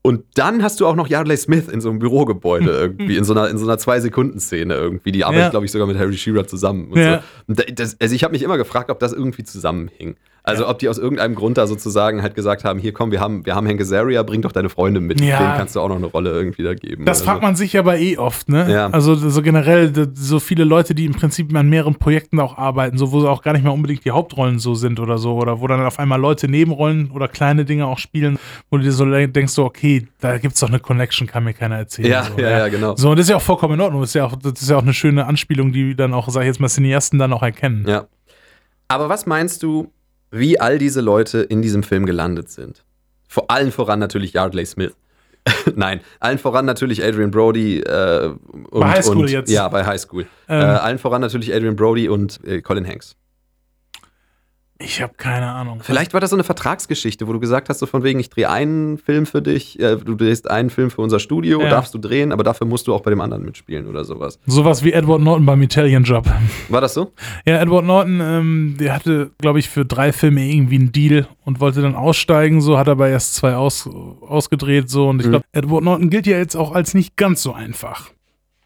Und 0.07 0.25
dann 0.35 0.63
hast 0.63 0.81
du 0.81 0.87
auch 0.87 0.97
noch 0.97 1.09
Yardley 1.09 1.39
Smith 1.39 1.67
in 1.67 1.81
so 1.81 1.89
einem 1.89 1.99
Bürogebäude 1.99 2.71
irgendwie, 2.71 3.17
in 3.17 3.25
so 3.25 3.33
einer, 3.33 3.49
in 3.49 3.57
so 3.57 3.65
einer 3.65 3.79
Zwei-Sekunden-Szene 3.79 4.75
irgendwie. 4.75 5.13
Die 5.13 5.25
arbeitet, 5.25 5.45
ja. 5.45 5.51
glaube 5.51 5.65
ich, 5.65 5.73
sogar 5.73 5.87
mit 5.87 5.97
Harry 5.99 6.15
Shearer 6.15 6.47
zusammen. 6.47 6.93
Ja. 6.95 7.23
So. 7.49 7.55
das, 7.75 7.99
also 7.99 8.15
ich 8.15 8.23
habe 8.23 8.33
mich 8.33 8.43
immer 8.43 8.59
gefragt, 8.59 8.91
ob 8.91 8.99
das 8.99 9.15
irgendwie 9.15 9.45
zusammenhing. 9.45 10.17
Also 10.47 10.65
ja. 10.65 10.69
ob 10.69 10.79
die 10.79 10.91
aus 10.91 10.99
irgendeinem 10.99 11.35
Grund 11.35 11.57
da 11.57 11.67
sozusagen 11.67 12.21
halt 12.21 12.35
gesagt 12.35 12.65
haben, 12.65 12.79
hier 12.79 12.93
komm, 12.93 13.11
wir 13.11 13.19
haben, 13.19 13.47
wir 13.47 13.55
haben 13.55 13.67
Hank 13.67 13.81
Azaria, 13.81 14.23
bring 14.23 14.43
doch 14.43 14.53
deine 14.53 14.69
Freunde 14.69 15.01
mit, 15.01 15.19
ja. 15.19 15.39
denen 15.39 15.55
kannst 15.57 15.75
du 15.75 15.81
auch 15.81 15.89
noch 15.89 15.97
eine 15.97 16.05
Rolle 16.05 16.33
irgendwie 16.33 16.63
da 16.63 16.75
geben. 16.75 17.07
Das 17.07 17.23
fragt 17.23 17.41
so. 17.41 17.47
man 17.47 17.57
sich 17.57 17.79
aber 17.79 17.99
eh 17.99 18.19
oft, 18.19 18.51
ne? 18.51 18.71
Ja. 18.71 18.91
Also 18.91 19.15
so 19.15 19.41
generell 19.41 19.91
so 20.13 20.41
viele 20.41 20.65
Leute, 20.65 20.95
die 20.95 21.07
im 21.07 21.15
Prinzip 21.15 21.55
an 21.57 21.71
mehreren 21.71 21.95
Projekten 21.95 22.41
auch 22.41 22.59
arbeiten, 22.59 22.99
so 22.99 23.11
wo 23.11 23.27
auch 23.27 23.41
gar 23.41 23.55
nicht 23.55 23.65
mal 23.65 23.71
unbedingt 23.71 24.05
die 24.05 24.11
Hauptrollen 24.11 24.59
so 24.59 24.75
sind 24.75 25.01
oder 25.01 25.17
so, 25.17 25.35
oder 25.35 25.63
wo 25.63 25.67
dann 25.67 25.81
auf 25.81 25.99
einmal 25.99 26.21
Leute 26.21 26.47
Nebenrollen 26.47 27.11
oder 27.11 27.27
kleine 27.27 27.65
Dinge 27.65 27.87
auch 27.87 27.99
spielen, 27.99 28.39
wo 28.69 28.77
du 28.77 28.83
dir 28.83 28.93
so 28.93 29.07
denkst, 29.07 29.53
so, 29.53 29.65
okay, 29.65 30.07
da 30.21 30.37
gibt's 30.37 30.61
doch 30.61 30.69
eine 30.69 30.79
Connection, 30.79 31.27
kann 31.27 31.45
mir 31.45 31.55
keiner 31.55 31.77
erzählen. 31.77 32.11
Ja, 32.11 32.25
so, 32.25 32.39
ja, 32.39 32.51
ja, 32.51 32.69
genau. 32.69 32.97
So, 32.97 33.09
und 33.09 33.19
das 33.19 33.25
ist 33.25 33.31
ja 33.31 33.37
auch 33.37 33.43
vollkommen 33.43 33.75
in 33.75 33.81
Ordnung. 33.81 34.03
Das 34.03 34.11
ist 34.11 34.15
ja 34.15 34.27
auch, 34.27 34.37
das 34.37 34.61
ist 34.61 34.69
ja 34.69 34.77
auch 34.77 34.83
eine 34.83 34.93
schöne 34.93 35.25
Anspielung, 35.25 35.73
die 35.73 35.97
dann 35.97 36.13
auch, 36.13 36.29
sag 36.29 36.43
ich 36.43 36.49
jetzt 36.49 36.61
mal, 36.61 36.69
Cineasten 36.69 37.19
dann 37.19 37.33
auch 37.33 37.43
erkennen. 37.43 37.87
Ja. 37.89 38.05
Aber 38.89 39.09
was 39.09 39.25
meinst 39.25 39.63
du, 39.63 39.91
wie 40.35 40.61
all 40.61 40.78
diese 40.78 41.01
Leute 41.01 41.41
in 41.41 41.62
diesem 41.62 41.82
Film 41.82 42.07
gelandet 42.07 42.51
sind. 42.51 42.85
Vor 43.28 43.51
allen 43.51 43.72
voran 43.72 43.99
natürlich 43.99 44.32
Yardley 44.32 44.66
Smith. 44.66 44.95
Nein, 45.74 46.01
allen 46.20 46.39
voran 46.39 46.64
natürlich 46.64 47.05
Adrian 47.05 47.30
Brody 47.30 47.80
äh, 47.80 48.30
und, 48.70 48.80
bei 48.80 48.91
High 48.91 49.05
School 49.05 49.18
und, 49.18 49.30
jetzt. 49.30 49.51
Ja, 49.51 49.68
bei 49.68 49.85
High 49.85 50.01
School. 50.01 50.26
Ähm. 50.49 50.61
Äh, 50.61 50.64
allen 50.64 50.99
voran 50.99 51.20
natürlich 51.20 51.55
Adrian 51.55 51.76
Brody 51.76 52.09
und 52.09 52.41
äh, 52.45 52.62
Colin 52.62 52.87
Hanks. 52.87 53.16
Ich 54.79 55.01
habe 55.01 55.14
keine 55.16 55.51
Ahnung. 55.53 55.81
Vielleicht 55.83 56.14
war 56.14 56.20
das 56.20 56.31
so 56.31 56.37
eine 56.37 56.43
Vertragsgeschichte, 56.43 57.29
wo 57.29 57.33
du 57.33 57.39
gesagt 57.39 57.68
hast, 57.68 57.79
so 57.79 57.87
von 57.87 58.03
wegen, 58.03 58.18
ich 58.18 58.29
drehe 58.29 58.51
einen 58.51 58.99
Film 58.99 59.25
für 59.25 59.41
dich, 59.41 59.79
äh, 59.79 59.97
du 59.97 60.16
drehst 60.16 60.51
einen 60.51 60.68
Film 60.68 60.91
für 60.91 61.01
unser 61.01 61.20
Studio, 61.20 61.61
ja. 61.61 61.68
darfst 61.68 61.95
du 61.95 61.99
drehen, 61.99 62.33
aber 62.33 62.43
dafür 62.43 62.66
musst 62.66 62.89
du 62.89 62.95
auch 62.95 63.01
bei 63.01 63.11
dem 63.11 63.20
anderen 63.20 63.45
mitspielen 63.45 63.87
oder 63.87 64.05
sowas. 64.05 64.41
Sowas 64.47 64.83
wie 64.83 64.93
Edward 64.93 65.20
Norton 65.20 65.47
beim 65.47 65.62
Italian 65.62 66.03
Job. 66.03 66.27
War 66.68 66.81
das 66.81 66.95
so? 66.95 67.12
Ja, 67.47 67.61
Edward 67.61 67.85
Norton, 67.85 68.20
ähm, 68.20 68.77
der 68.81 68.95
hatte, 68.95 69.31
glaube 69.39 69.61
ich, 69.61 69.68
für 69.68 69.85
drei 69.85 70.12
Filme 70.12 70.45
irgendwie 70.45 70.77
einen 70.77 70.91
Deal 70.91 71.29
und 71.45 71.61
wollte 71.61 71.81
dann 71.81 71.95
aussteigen, 71.95 72.61
so 72.61 72.77
hat 72.77 72.89
aber 72.89 73.09
erst 73.09 73.37
zwei 73.37 73.55
aus, 73.55 73.89
ausgedreht, 73.89 74.91
so 74.91 75.09
und 75.09 75.20
ich 75.20 75.29
glaube, 75.29 75.45
mhm. 75.53 75.59
Edward 75.59 75.85
Norton 75.85 76.11
gilt 76.11 76.27
ja 76.27 76.37
jetzt 76.37 76.57
auch 76.57 76.72
als 76.72 76.95
nicht 76.95 77.16
ganz 77.16 77.43
so 77.43 77.53
einfach. 77.53 78.11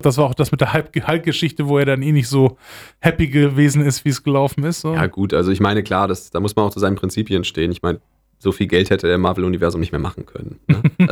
Das 0.01 0.17
war 0.17 0.27
auch 0.27 0.35
das 0.35 0.53
mit 0.53 0.61
der 0.61 0.73
Halbgeschichte, 0.73 1.67
wo 1.67 1.79
er 1.79 1.85
dann 1.85 2.03
eh 2.03 2.13
nicht 2.13 2.29
so 2.29 2.57
happy 3.01 3.27
gewesen 3.29 3.83
ist, 3.83 4.05
wie 4.05 4.11
es 4.11 4.23
gelaufen 4.23 4.63
ist. 4.63 4.81
So. 4.81 4.95
Ja, 4.95 5.07
gut, 5.07 5.35
also 5.35 5.51
ich 5.51 5.59
meine, 5.59 5.83
klar, 5.83 6.07
das, 6.07 6.31
da 6.31 6.39
muss 6.39 6.55
man 6.55 6.67
auch 6.67 6.71
zu 6.71 6.79
seinen 6.79 6.95
Prinzipien 6.95 7.43
stehen. 7.43 7.73
Ich 7.73 7.83
meine, 7.83 8.01
so 8.41 8.53
viel 8.53 8.69
Geld 8.69 8.91
hätte 8.91 9.09
der 9.09 9.19
Marvel-Universum 9.19 9.81
nicht 9.81 9.91
mehr 9.91 10.01
machen 10.01 10.25
können. 10.25 10.61
Ne? 10.69 10.81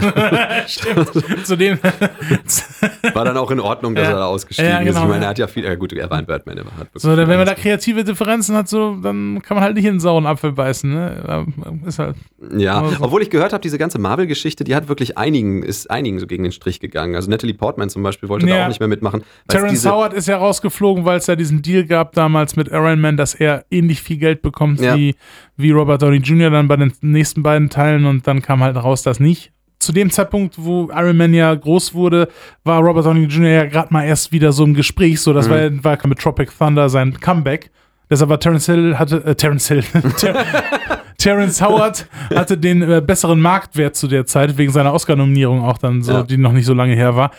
Stimmt. 0.67 1.11
Zudem 1.45 1.79
war 3.15 3.25
dann 3.25 3.37
auch 3.37 3.51
in 3.51 3.59
Ordnung, 3.59 3.97
dass 3.97 4.05
ja. 4.05 4.13
er 4.13 4.19
da 4.19 4.27
ausgestiegen 4.27 4.71
ja, 4.71 4.79
genau, 4.79 4.91
ist. 4.91 5.03
Ich 5.03 5.09
meine, 5.09 5.25
er 5.25 5.31
hat 5.31 5.39
ja 5.39 5.49
viel, 5.49 5.65
ja 5.65 5.75
gut, 5.75 5.93
er 5.93 6.09
war 6.09 6.19
ein 6.19 6.27
Batman. 6.27 6.59
Er 6.59 6.65
hat 6.79 6.89
so, 6.95 7.17
wenn 7.17 7.27
man 7.27 7.47
da 7.47 7.55
kreative 7.55 8.05
Differenzen 8.05 8.55
hat, 8.57 8.69
so, 8.69 8.97
dann 9.03 9.43
kann 9.43 9.57
man 9.57 9.65
halt 9.65 9.75
nicht 9.75 9.85
in 9.85 9.91
einen 9.91 10.01
sauren 10.01 10.25
Apfel 10.25 10.53
beißen. 10.53 10.89
Ne? 10.89 11.47
Ist 11.85 11.99
halt. 11.99 12.15
Ja, 12.57 12.89
so. 12.89 13.05
obwohl 13.05 13.23
ich 13.23 13.31
gehört 13.31 13.53
habe, 13.53 13.61
diese 13.61 13.79
ganze 13.79 13.99
Marvel-Geschichte, 13.99 14.63
die 14.63 14.77
hat 14.77 14.89
wirklich 14.89 15.19
einigen, 15.19 15.65
ist 15.65 15.91
einigen 15.91 16.21
so 16.21 16.29
gegen 16.29 16.45
den 16.45 16.53
Strich 16.53 16.79
gegangen. 16.79 17.17
Also 17.17 17.29
Natalie 17.29 17.55
Portman 17.55 17.91
zum 17.91 18.05
Beispiel 18.05 18.29
wollte 18.29 18.47
ja. 18.47 18.57
da 18.57 18.65
auch 18.65 18.69
nicht 18.69 18.81
mehr 18.81 18.89
mitmachen. 18.89 19.25
Terrence 19.49 19.85
Howard 19.85 20.13
ist 20.13 20.29
ja 20.29 20.37
rausgeflogen, 20.37 21.05
weil 21.05 21.19
es 21.19 21.27
ja 21.27 21.35
diesen 21.35 21.63
Deal 21.63 21.85
gab 21.87 22.13
damals 22.13 22.55
mit 22.55 22.69
Iron 22.69 23.01
Man, 23.01 23.17
dass 23.17 23.35
er 23.35 23.65
ähnlich 23.71 24.01
viel 24.01 24.19
Geld 24.19 24.43
bekommt 24.43 24.81
wie, 24.81 25.17
wie 25.57 25.71
Robert 25.71 26.03
Downey 26.03 26.19
Jr. 26.19 26.51
dann 26.51 26.69
bei 26.69 26.77
den 26.77 26.93
nächsten 27.01 27.43
beiden 27.43 27.71
Teilen 27.71 28.05
und 28.07 28.27
dann 28.27 28.43
kam 28.43 28.63
halt 28.63 28.77
raus, 28.77 29.03
dass 29.03 29.21
nicht 29.21 29.53
zu 29.79 29.93
dem 29.93 30.11
Zeitpunkt, 30.11 30.55
wo 30.59 30.91
Iron 30.91 31.17
Man 31.17 31.35
ja 31.35 31.55
groß 31.55 31.95
wurde, 31.95 32.29
war 32.65 32.81
Robert 32.81 33.07
Downey 33.07 33.25
Jr. 33.25 33.51
ja 33.51 33.65
gerade 33.67 33.93
mal 33.93 34.05
erst 34.05 34.33
wieder 34.33 34.53
so 34.53 34.65
im 34.65 34.75
Gespräch. 34.75 35.21
So, 35.21 35.33
das 35.33 35.49
mhm. 35.49 35.85
war, 35.85 35.99
war 35.99 36.07
mit 36.07 36.19
Tropic 36.19 36.51
Thunder 36.59 36.89
sein 36.89 37.19
Comeback. 37.21 37.71
Deshalb 38.09 38.31
war 38.31 38.41
Terence 38.41 38.67
Hill, 38.67 38.99
hatte, 38.99 39.25
äh, 39.25 39.35
Terence 39.35 39.69
Hill, 39.69 39.83
Ter 40.19 40.45
Terence 41.19 41.61
Howard 41.61 42.07
hatte 42.35 42.57
den 42.57 42.83
äh, 42.83 43.03
besseren 43.05 43.41
Marktwert 43.41 43.97
zu 43.97 44.07
der 44.07 44.27
Zeit, 44.27 44.59
wegen 44.59 44.71
seiner 44.71 44.93
Oscar-Nominierung 44.93 45.65
auch 45.65 45.79
dann 45.79 46.03
so, 46.03 46.13
ja. 46.13 46.23
die 46.23 46.37
noch 46.37 46.53
nicht 46.53 46.67
so 46.67 46.75
lange 46.75 46.95
her 46.95 47.17
war. 47.17 47.31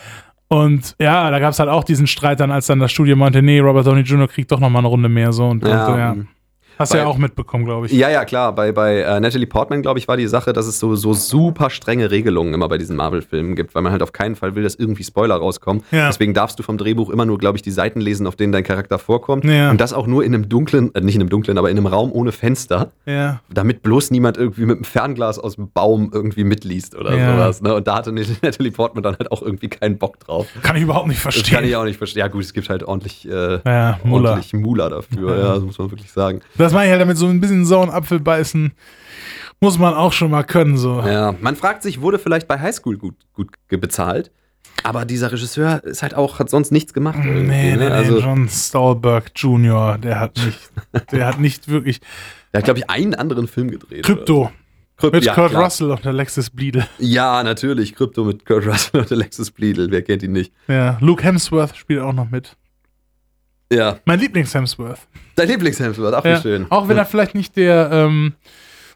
Und 0.48 0.96
ja, 0.98 1.30
da 1.30 1.38
gab 1.38 1.52
es 1.52 1.58
halt 1.58 1.68
auch 1.68 1.84
diesen 1.84 2.06
Streit 2.06 2.40
dann, 2.40 2.50
als 2.50 2.66
dann 2.66 2.80
das 2.80 2.90
Studio 2.90 3.16
meinte, 3.16 3.42
nee, 3.42 3.60
Robert 3.60 3.86
Downey 3.86 4.00
Jr. 4.00 4.28
kriegt 4.28 4.50
doch 4.50 4.60
noch 4.60 4.70
mal 4.70 4.80
eine 4.80 4.88
Runde 4.88 5.08
mehr 5.08 5.32
so 5.32 5.46
und, 5.46 5.66
ja. 5.66 5.86
und 5.86 5.98
ja. 5.98 6.16
Hast 6.78 6.94
du 6.94 6.98
ja 6.98 7.06
auch 7.06 7.18
mitbekommen, 7.18 7.64
glaube 7.64 7.86
ich. 7.86 7.92
Ja, 7.92 8.08
ja, 8.08 8.24
klar. 8.24 8.54
Bei, 8.54 8.70
bei 8.72 9.00
äh, 9.00 9.20
Natalie 9.20 9.46
Portman, 9.46 9.82
glaube 9.82 9.98
ich, 9.98 10.06
war 10.06 10.16
die 10.16 10.26
Sache, 10.28 10.52
dass 10.52 10.66
es 10.66 10.78
so, 10.78 10.94
so 10.94 11.12
super 11.12 11.70
strenge 11.70 12.10
Regelungen 12.10 12.54
immer 12.54 12.68
bei 12.68 12.78
diesen 12.78 12.96
Marvel-Filmen 12.96 13.56
gibt, 13.56 13.74
weil 13.74 13.82
man 13.82 13.92
halt 13.92 14.02
auf 14.02 14.12
keinen 14.12 14.36
Fall 14.36 14.54
will, 14.54 14.62
dass 14.62 14.76
irgendwie 14.76 15.02
Spoiler 15.02 15.36
rauskommen. 15.36 15.82
Ja. 15.90 16.06
Deswegen 16.06 16.34
darfst 16.34 16.58
du 16.58 16.62
vom 16.62 16.78
Drehbuch 16.78 17.10
immer 17.10 17.26
nur, 17.26 17.38
glaube 17.38 17.58
ich, 17.58 17.62
die 17.62 17.70
Seiten 17.70 18.00
lesen, 18.00 18.26
auf 18.26 18.36
denen 18.36 18.52
dein 18.52 18.64
Charakter 18.64 18.98
vorkommt. 18.98 19.44
Ja. 19.44 19.70
Und 19.70 19.80
das 19.80 19.92
auch 19.92 20.06
nur 20.06 20.24
in 20.24 20.34
einem 20.34 20.48
dunklen, 20.48 20.94
äh, 20.94 21.00
nicht 21.00 21.16
in 21.16 21.20
einem 21.20 21.30
dunklen, 21.30 21.58
aber 21.58 21.70
in 21.70 21.76
einem 21.76 21.86
Raum 21.86 22.12
ohne 22.12 22.32
Fenster. 22.32 22.92
Ja. 23.06 23.40
Damit 23.48 23.82
bloß 23.82 24.10
niemand 24.12 24.36
irgendwie 24.36 24.66
mit 24.66 24.76
einem 24.76 24.84
Fernglas 24.84 25.38
aus 25.38 25.56
dem 25.56 25.70
Baum 25.72 26.10
irgendwie 26.12 26.44
mitliest 26.44 26.94
oder 26.94 27.10
sowas. 27.10 27.60
Ne? 27.60 27.74
Und 27.74 27.88
da 27.88 27.96
hatte 27.96 28.12
Natalie 28.42 28.70
Portman 28.70 29.02
dann 29.02 29.16
halt 29.18 29.32
auch 29.32 29.42
irgendwie 29.42 29.68
keinen 29.68 29.98
Bock 29.98 30.20
drauf. 30.20 30.46
Kann 30.62 30.76
ich 30.76 30.82
überhaupt 30.82 31.08
nicht 31.08 31.20
verstehen. 31.20 31.42
Das 31.42 31.52
kann 31.52 31.64
ich 31.64 31.76
auch 31.76 31.84
nicht 31.84 31.98
verstehen. 31.98 32.20
Ja, 32.20 32.28
gut, 32.28 32.44
es 32.44 32.52
gibt 32.52 32.68
halt 32.68 32.84
ordentlich, 32.84 33.28
äh, 33.28 33.58
ordentlich 34.04 34.52
Mula 34.52 34.88
dafür. 34.88 35.36
Ja. 35.36 35.54
das 35.54 35.62
muss 35.62 35.78
man 35.78 35.90
wirklich 35.90 36.12
sagen. 36.12 36.40
Das 36.56 36.67
mache 36.72 36.84
ich 36.84 36.90
halt 36.90 37.00
damit 37.00 37.16
so 37.16 37.26
ein 37.26 37.40
bisschen 37.40 37.64
sauren 37.64 37.90
Apfel 37.90 38.20
beißen, 38.20 38.72
muss 39.60 39.78
man 39.78 39.94
auch 39.94 40.12
schon 40.12 40.30
mal 40.30 40.44
können. 40.44 40.76
So. 40.76 41.00
Ja, 41.00 41.34
man 41.40 41.56
fragt 41.56 41.82
sich, 41.82 42.00
wurde 42.00 42.18
vielleicht 42.18 42.48
bei 42.48 42.58
Highschool 42.58 42.96
gut, 42.96 43.14
gut 43.34 43.50
bezahlt? 43.68 44.30
Aber 44.84 45.04
dieser 45.04 45.32
Regisseur 45.32 45.82
ist 45.84 46.02
halt 46.02 46.14
auch, 46.14 46.38
hat 46.38 46.50
sonst 46.50 46.70
nichts 46.70 46.92
gemacht. 46.92 47.18
Nee, 47.18 47.42
ne? 47.42 47.76
nee, 47.76 47.86
also, 47.86 48.20
John 48.20 48.48
Stolberg 48.48 49.32
Jr., 49.34 49.98
der 49.98 50.20
hat 50.20 50.36
nicht, 50.36 50.70
der 51.12 51.26
hat 51.26 51.40
nicht 51.40 51.68
wirklich. 51.68 52.00
Der 52.52 52.58
hat, 52.58 52.64
glaube 52.64 52.80
ich, 52.80 52.88
einen 52.88 53.14
anderen 53.14 53.48
Film 53.48 53.70
gedreht. 53.70 54.04
Krypto. 54.04 54.50
Krypt, 54.96 55.14
mit 55.14 55.24
ja, 55.24 55.34
Kurt 55.34 55.50
klar. 55.50 55.64
Russell 55.64 55.90
und 55.92 56.04
Alexis 56.06 56.50
Bleedle. 56.50 56.86
Ja, 56.98 57.42
natürlich. 57.44 57.94
Krypto 57.94 58.24
mit 58.24 58.44
Kurt 58.44 58.66
Russell 58.66 59.00
und 59.00 59.12
Alexis 59.12 59.50
Bleedle. 59.50 59.88
Wer 59.90 60.02
kennt 60.02 60.22
ihn 60.24 60.32
nicht? 60.32 60.52
Ja, 60.66 60.98
Luke 61.00 61.22
Hemsworth 61.22 61.76
spielt 61.76 62.00
auch 62.00 62.12
noch 62.12 62.30
mit. 62.30 62.56
Ja. 63.72 63.98
Mein 64.04 64.20
Lieblings-Hemsworth. 64.20 65.00
Dein 65.34 65.48
Lieblings-Hemsworth, 65.48 66.14
auch 66.14 66.24
ja. 66.24 66.40
schön. 66.40 66.66
Auch 66.70 66.88
wenn 66.88 66.96
er 66.96 67.04
vielleicht 67.04 67.34
nicht 67.34 67.56
der, 67.56 67.90
ähm, 67.92 68.34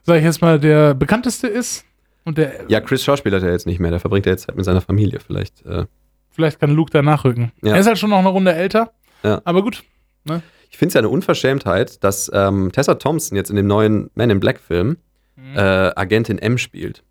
sag 0.02 0.18
ich 0.18 0.24
jetzt 0.24 0.40
mal, 0.40 0.58
der 0.58 0.94
bekannteste 0.94 1.46
ist. 1.46 1.84
Und 2.24 2.38
der, 2.38 2.64
ja, 2.68 2.80
Chris 2.80 3.04
Schauspieler 3.04 3.36
hat 3.38 3.44
er 3.44 3.52
jetzt 3.52 3.66
nicht 3.66 3.80
mehr. 3.80 3.90
Der 3.90 4.00
verbringt 4.00 4.26
er 4.26 4.32
jetzt 4.32 4.46
halt 4.48 4.56
mit 4.56 4.64
seiner 4.64 4.80
Familie. 4.80 5.20
Vielleicht. 5.20 5.64
Äh. 5.66 5.86
Vielleicht 6.30 6.60
kann 6.60 6.70
Luke 6.70 6.90
da 6.90 7.02
nachrücken. 7.02 7.52
Ja. 7.62 7.74
Er 7.74 7.80
ist 7.80 7.86
halt 7.86 7.98
schon 7.98 8.10
noch 8.10 8.18
eine 8.18 8.28
Runde 8.28 8.54
älter. 8.54 8.92
Ja. 9.22 9.42
Aber 9.44 9.62
gut. 9.62 9.82
Ne? 10.24 10.42
Ich 10.70 10.78
finde 10.78 10.88
es 10.88 10.94
ja 10.94 11.00
eine 11.00 11.08
Unverschämtheit, 11.10 12.02
dass 12.02 12.30
ähm, 12.32 12.70
Tessa 12.72 12.94
Thompson 12.94 13.36
jetzt 13.36 13.50
in 13.50 13.56
dem 13.56 13.66
neuen 13.66 14.10
Man 14.14 14.30
in 14.30 14.40
Black 14.40 14.58
Film 14.60 14.96
mhm. 15.36 15.56
äh, 15.56 15.90
Agentin 15.96 16.38
M 16.38 16.56
spielt. 16.58 17.02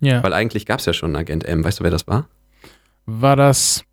Ja. 0.00 0.22
Weil 0.22 0.32
eigentlich 0.32 0.64
gab 0.64 0.78
es 0.78 0.86
ja 0.86 0.94
schon 0.94 1.10
einen 1.10 1.16
Agent 1.16 1.44
M. 1.44 1.62
Weißt 1.62 1.80
du, 1.80 1.84
wer 1.84 1.90
das 1.90 2.06
war? 2.06 2.28
War 3.04 3.36
das 3.36 3.84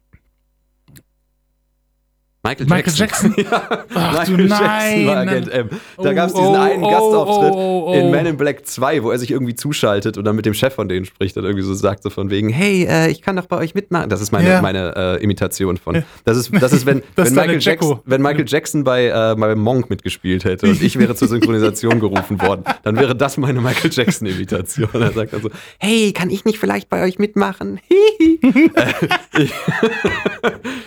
Michael 2.47 2.67
Jackson. 2.67 2.75
Michael 2.77 2.93
Jackson. 2.95 3.35
ja. 3.51 3.85
Ach, 3.93 4.27
Michael 4.27 4.47
Jackson 4.47 5.07
war 5.07 5.17
Agent 5.17 5.49
M. 5.49 5.69
Da 5.69 5.77
oh, 5.97 6.13
gab 6.13 6.27
es 6.27 6.33
diesen 6.33 6.47
oh, 6.47 6.55
einen 6.55 6.83
oh, 6.83 6.89
Gastauftritt 6.89 7.53
oh, 7.53 7.85
oh, 7.87 7.93
in 7.93 8.11
Man 8.11 8.25
in 8.25 8.37
Black 8.37 8.65
2, 8.65 9.03
wo 9.03 9.11
er 9.11 9.19
sich 9.19 9.31
irgendwie 9.31 9.55
zuschaltet 9.55 10.17
und 10.17 10.25
dann 10.25 10.35
mit 10.35 10.45
dem 10.45 10.53
Chef 10.53 10.73
von 10.73 10.87
denen 10.87 11.05
spricht 11.05 11.37
und 11.37 11.43
irgendwie 11.43 11.63
so 11.63 11.73
sagt 11.73 12.03
so 12.03 12.09
von 12.09 12.29
wegen, 12.29 12.49
hey, 12.49 12.85
äh, 12.85 13.09
ich 13.09 13.21
kann 13.21 13.35
doch 13.35 13.45
bei 13.45 13.57
euch 13.57 13.75
mitmachen. 13.75 14.09
Das 14.09 14.21
ist 14.21 14.31
meine, 14.31 14.49
ja. 14.49 14.61
meine 14.61 14.93
äh, 14.95 15.23
Imitation 15.23 15.77
von. 15.77 16.03
Das 16.25 16.37
ist, 16.37 16.51
das 16.59 16.73
ist 16.73 16.85
wenn, 16.85 17.03
das 17.15 17.29
wenn, 17.29 17.35
Michael 17.35 17.59
Jackson, 17.59 17.99
wenn 18.05 18.21
Michael 18.21 18.45
Jackson 18.47 18.83
bei, 18.83 19.07
äh, 19.07 19.35
bei 19.37 19.55
Monk 19.55 19.89
mitgespielt 19.89 20.45
hätte 20.45 20.67
und 20.67 20.81
ich 20.81 20.97
wäre 20.97 21.15
zur 21.15 21.27
Synchronisation 21.27 21.99
gerufen 21.99 22.41
worden, 22.41 22.63
dann 22.83 22.95
wäre 22.97 23.15
das 23.15 23.37
meine 23.37 23.61
Michael 23.61 23.91
Jackson-Imitation. 23.91 24.89
Er 24.93 25.11
sagt 25.11 25.33
dann 25.33 25.41
so, 25.41 25.49
hey, 25.79 26.13
kann 26.13 26.29
ich 26.29 26.45
nicht 26.45 26.59
vielleicht 26.59 26.89
bei 26.89 27.03
euch 27.03 27.19
mitmachen? 27.19 27.79
Äh, 27.89 29.43
ich, 29.43 29.53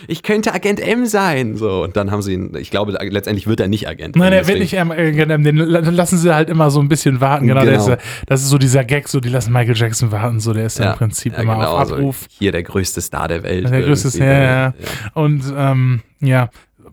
ich 0.09 0.23
könnte 0.23 0.53
Agent 0.55 0.81
M 0.81 1.07
sein. 1.07 1.50
So, 1.57 1.85
und 1.85 1.97
dann 1.97 2.11
haben 2.11 2.23
sie 2.23 2.35
ihn, 2.35 2.55
ich 2.57 2.71
glaube, 2.71 2.93
letztendlich 2.93 3.47
wird 3.47 3.61
er 3.61 3.69
nicht 3.69 3.89
Agent. 3.89 4.17
Nein, 4.17 4.33
er 4.33 4.47
wird 4.47 4.59
nicht 4.59 4.79
Agent 4.79 5.31
M. 5.31 5.45
Den 5.45 5.57
lassen 5.57 6.19
sie 6.19 6.35
halt 6.35 6.51
immer 6.51 6.71
so 6.71 6.81
ein 6.81 6.89
bisschen 6.89 7.21
warten. 7.21 7.47
Genau, 7.47 7.63
genau. 7.63 7.89
Ist, 7.89 7.99
das 8.27 8.43
ist 8.43 8.49
so 8.49 8.59
dieser 8.59 8.85
Gag, 8.85 9.09
so 9.09 9.21
die 9.21 9.29
lassen 9.29 9.53
Michael 9.53 9.77
Jackson 9.77 10.13
warten. 10.13 10.41
So, 10.41 10.53
der 10.53 10.67
ist 10.67 10.79
ja, 10.79 10.93
im 10.93 10.99
Prinzip 10.99 11.33
ja, 11.35 11.41
immer 11.41 11.57
genau, 11.57 11.77
auf 11.77 11.93
Abruf. 11.93 12.23
Also 12.23 12.37
hier 12.39 12.53
der 12.53 12.63
größte 12.63 13.01
Star 13.01 13.29
der 13.29 13.43
Welt. 13.43 13.71
Der 13.71 13.83
größte 13.83 14.11
Star, 14.11 14.27
ja, 14.27 14.43
ja. 14.43 14.75
Und 15.15 15.43
ähm, 15.57 16.01
ja, 16.21 16.51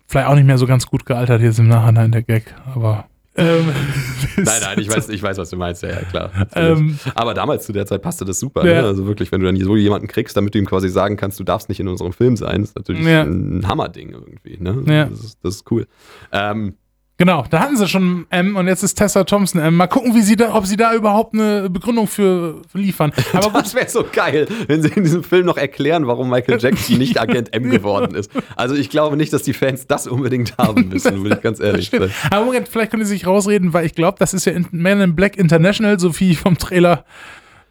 vielleicht 0.07 0.27
auch 0.27 0.35
nicht 0.35 0.47
mehr 0.47 0.57
so 0.57 0.67
ganz 0.67 0.85
gut 0.87 1.05
gealtert 1.05 1.41
jetzt 1.41 1.59
im 1.59 1.67
Nachhinein 1.67 2.11
der 2.11 2.23
Gag, 2.23 2.53
aber 2.73 3.05
ähm, 3.37 3.71
nein, 4.37 4.61
nein, 4.61 4.79
ich 4.79 4.89
weiß, 4.95 5.09
ich 5.09 5.21
weiß, 5.21 5.37
was 5.37 5.49
du 5.49 5.57
meinst, 5.57 5.83
ja, 5.83 5.89
ja 5.89 6.01
klar. 6.01 6.31
Ähm, 6.55 6.99
Aber 7.15 7.33
damals 7.33 7.65
zu 7.65 7.73
der 7.73 7.85
Zeit 7.85 8.01
passte 8.01 8.25
das 8.25 8.39
super. 8.39 8.65
Ja. 8.65 8.81
Ne? 8.81 8.87
Also 8.87 9.05
wirklich, 9.05 9.31
wenn 9.31 9.41
du 9.41 9.45
dann 9.45 9.57
so 9.57 9.75
jemanden 9.75 10.07
kriegst, 10.07 10.35
damit 10.35 10.55
du 10.55 10.59
ihm 10.59 10.65
quasi 10.65 10.89
sagen 10.89 11.17
kannst, 11.17 11.39
du 11.39 11.43
darfst 11.43 11.69
nicht 11.69 11.79
in 11.79 11.87
unserem 11.87 12.13
Film 12.13 12.35
sein, 12.35 12.63
ist 12.63 12.75
natürlich 12.75 13.05
ja. 13.05 13.21
ein 13.21 13.67
Hammerding 13.67 14.09
irgendwie. 14.09 14.57
Ne? 14.59 14.83
Ja. 14.87 15.05
Das, 15.05 15.19
ist, 15.23 15.39
das 15.43 15.55
ist 15.55 15.71
cool. 15.71 15.87
Ähm, 16.31 16.75
Genau, 17.19 17.45
da 17.49 17.61
hatten 17.61 17.75
sie 17.75 17.87
schon 17.87 18.27
M 18.29 18.55
und 18.55 18.67
jetzt 18.67 18.83
ist 18.83 18.93
Tessa 18.93 19.23
Thompson 19.23 19.59
M. 19.59 19.75
Mal 19.75 19.87
gucken, 19.87 20.13
wie 20.13 20.21
sie 20.21 20.35
da, 20.35 20.53
ob 20.53 20.67
sie 20.67 20.77
da 20.77 20.93
überhaupt 20.93 21.33
eine 21.33 21.67
Begründung 21.67 22.05
für 22.05 22.61
liefern. 22.73 23.11
Aber 23.33 23.63
das 23.63 23.73
wäre 23.73 23.89
so 23.89 24.05
geil, 24.11 24.47
wenn 24.67 24.83
sie 24.83 24.89
in 24.89 25.03
diesem 25.03 25.23
Film 25.23 25.47
noch 25.47 25.57
erklären, 25.57 26.05
warum 26.05 26.29
Michael 26.29 26.59
Jackson 26.59 26.99
nicht 26.99 27.19
Agent 27.19 27.53
M 27.55 27.71
geworden 27.71 28.13
ist. 28.13 28.29
Also 28.55 28.75
ich 28.75 28.91
glaube 28.91 29.17
nicht, 29.17 29.33
dass 29.33 29.41
die 29.41 29.53
Fans 29.53 29.87
das 29.87 30.05
unbedingt 30.05 30.59
haben 30.59 30.89
müssen, 30.89 31.23
will 31.23 31.31
ich 31.33 31.41
ganz 31.41 31.59
ehrlich 31.59 31.89
sein. 31.89 32.11
Aber 32.29 32.45
Moment, 32.45 32.67
vielleicht 32.67 32.91
können 32.91 33.03
sie 33.03 33.13
sich 33.13 33.25
rausreden, 33.25 33.73
weil 33.73 33.87
ich 33.87 33.95
glaube, 33.95 34.17
das 34.19 34.35
ist 34.35 34.45
ja 34.45 34.53
Man 34.69 35.01
in 35.01 35.15
Black 35.15 35.37
International, 35.37 35.99
so 35.99 36.19
wie 36.19 36.31
ich 36.31 36.37
vom 36.37 36.59
Trailer 36.59 37.03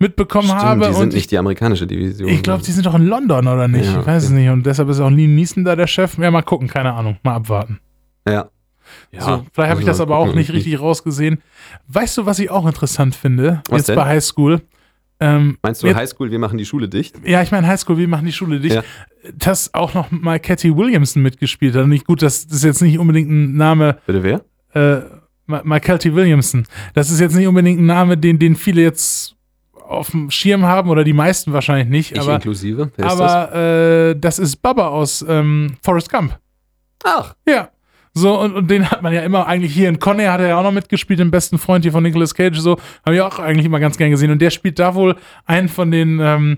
mitbekommen 0.01 0.49
Stimmt, 0.49 0.63
habe. 0.63 0.89
Die 0.89 0.95
sind 0.95 1.13
nicht 1.13 1.31
die 1.31 1.39
amerikanische 1.39 1.87
Division. 1.87 2.29
Ich 2.29 2.43
glaube, 2.43 2.65
die 2.65 2.73
sind 2.73 2.85
doch 2.85 2.97
in 2.97 3.07
London, 3.07 3.47
oder 3.47 3.69
nicht? 3.69 3.87
Ja, 3.87 4.01
ich 4.01 4.07
weiß 4.07 4.25
okay. 4.25 4.27
es 4.27 4.31
nicht. 4.31 4.49
Und 4.49 4.67
deshalb 4.67 4.89
ist 4.89 4.99
auch 4.99 5.11
Liam 5.11 5.37
Neeson 5.37 5.65
da 5.65 5.77
der 5.77 5.87
Chef. 5.87 6.19
Ja, 6.19 6.33
mal 6.33 6.43
gucken, 6.43 6.67
keine 6.67 6.93
Ahnung. 6.95 7.17
Mal 7.23 7.37
abwarten. 7.37 7.79
Ja. 8.29 8.51
Ja, 9.13 9.21
so, 9.21 9.47
vielleicht 9.53 9.71
habe 9.71 9.81
ich 9.81 9.87
das 9.87 10.01
aber 10.01 10.17
auch 10.17 10.35
nicht 10.35 10.53
richtig 10.53 10.81
rausgesehen. 10.81 11.43
Weißt 11.89 12.19
du, 12.19 12.27
was 12.27 12.39
ich 12.39 12.51
auch 12.51 12.67
interessant 12.67 13.15
finde? 13.15 13.63
Was 13.69 13.79
jetzt 13.79 13.89
denn? 13.91 13.97
bei 13.97 14.05
High 14.07 14.25
School. 14.25 14.61
Ähm, 15.19 15.57
Meinst 15.63 15.83
du 15.83 15.95
High 15.95 16.09
School, 16.09 16.31
wir 16.31 16.39
machen 16.39 16.59
die 16.59 16.67
Schule 16.67 16.89
dicht? 16.89 17.17
Ja, 17.25 17.43
ich 17.43 17.51
meine 17.51 17.67
High 17.67 17.81
School, 17.81 17.97
wir 17.97 18.09
machen 18.09 18.27
die 18.27 18.33
Schule 18.33 18.61
dicht. 18.61 18.77
Ja. 18.77 18.83
Dass 19.33 19.73
auch 19.73 19.95
noch 19.95 20.11
mal 20.11 20.39
Cathy 20.39 20.77
Williamson 20.77 21.23
mitgespielt 21.23 21.75
hat. 21.75 21.87
Nicht 21.87 22.07
gut, 22.07 22.23
das, 22.23 22.45
ist 22.45 22.65
jetzt 22.65 22.83
nicht 22.83 22.99
unbedingt 22.99 23.31
ein 23.31 23.57
Name. 23.57 23.99
Bitte 24.07 24.23
wer? 24.23 24.45
Äh, 24.75 25.03
Michael 25.47 26.15
Williamson. 26.15 26.67
Das 26.95 27.11
ist 27.11 27.21
jetzt 27.21 27.35
nicht 27.35 27.47
unbedingt 27.47 27.81
ein 27.81 27.87
Name, 27.87 28.19
den, 28.19 28.39
den 28.39 28.57
viele 28.57 28.83
jetzt 28.83 29.37
auf 29.89 30.11
dem 30.11 30.31
Schirm 30.31 30.65
haben 30.65 30.91
oder 30.91 31.05
die 31.05 31.13
meisten 31.13 31.53
wahrscheinlich 31.53 31.89
nicht. 31.89 32.13
Ich 32.13 32.21
aber, 32.21 32.35
inklusive. 32.35 32.91
Wer 32.97 33.07
aber 33.07 33.49
das? 33.53 33.55
Äh, 33.55 34.21
das 34.21 34.39
ist 34.39 34.57
Baba 34.57 34.89
aus 34.89 35.25
ähm, 35.27 35.77
Forrest 35.83 36.11
Gump. 36.11 36.39
Ach. 37.05 37.35
Ja. 37.49 37.71
So, 38.19 38.41
und, 38.41 38.55
und 38.55 38.71
den 38.71 38.91
hat 38.91 39.03
man 39.03 39.13
ja 39.13 39.21
immer, 39.21 39.47
eigentlich 39.47 39.75
hier 39.75 39.91
in 39.91 39.99
Conner 39.99 40.33
hat 40.33 40.41
er 40.41 40.49
ja 40.49 40.59
auch 40.59 40.63
noch 40.63 40.73
mitgespielt, 40.73 41.21
den 41.21 41.31
besten 41.31 41.59
Freund 41.59 41.85
hier 41.85 41.93
von 41.93 42.03
Nicolas 42.03 42.35
Cage, 42.35 42.57
so, 42.57 42.79
habe 43.05 43.15
ich 43.15 43.21
auch 43.21 43.39
eigentlich 43.39 43.67
immer 43.67 43.79
ganz 43.79 43.99
gern 43.99 44.11
gesehen. 44.11 44.31
Und 44.31 44.41
der 44.41 44.49
spielt 44.49 44.79
da 44.79 44.95
wohl 44.95 45.17
einen 45.45 45.69
von 45.69 45.91
den 45.91 46.19
ähm, 46.19 46.57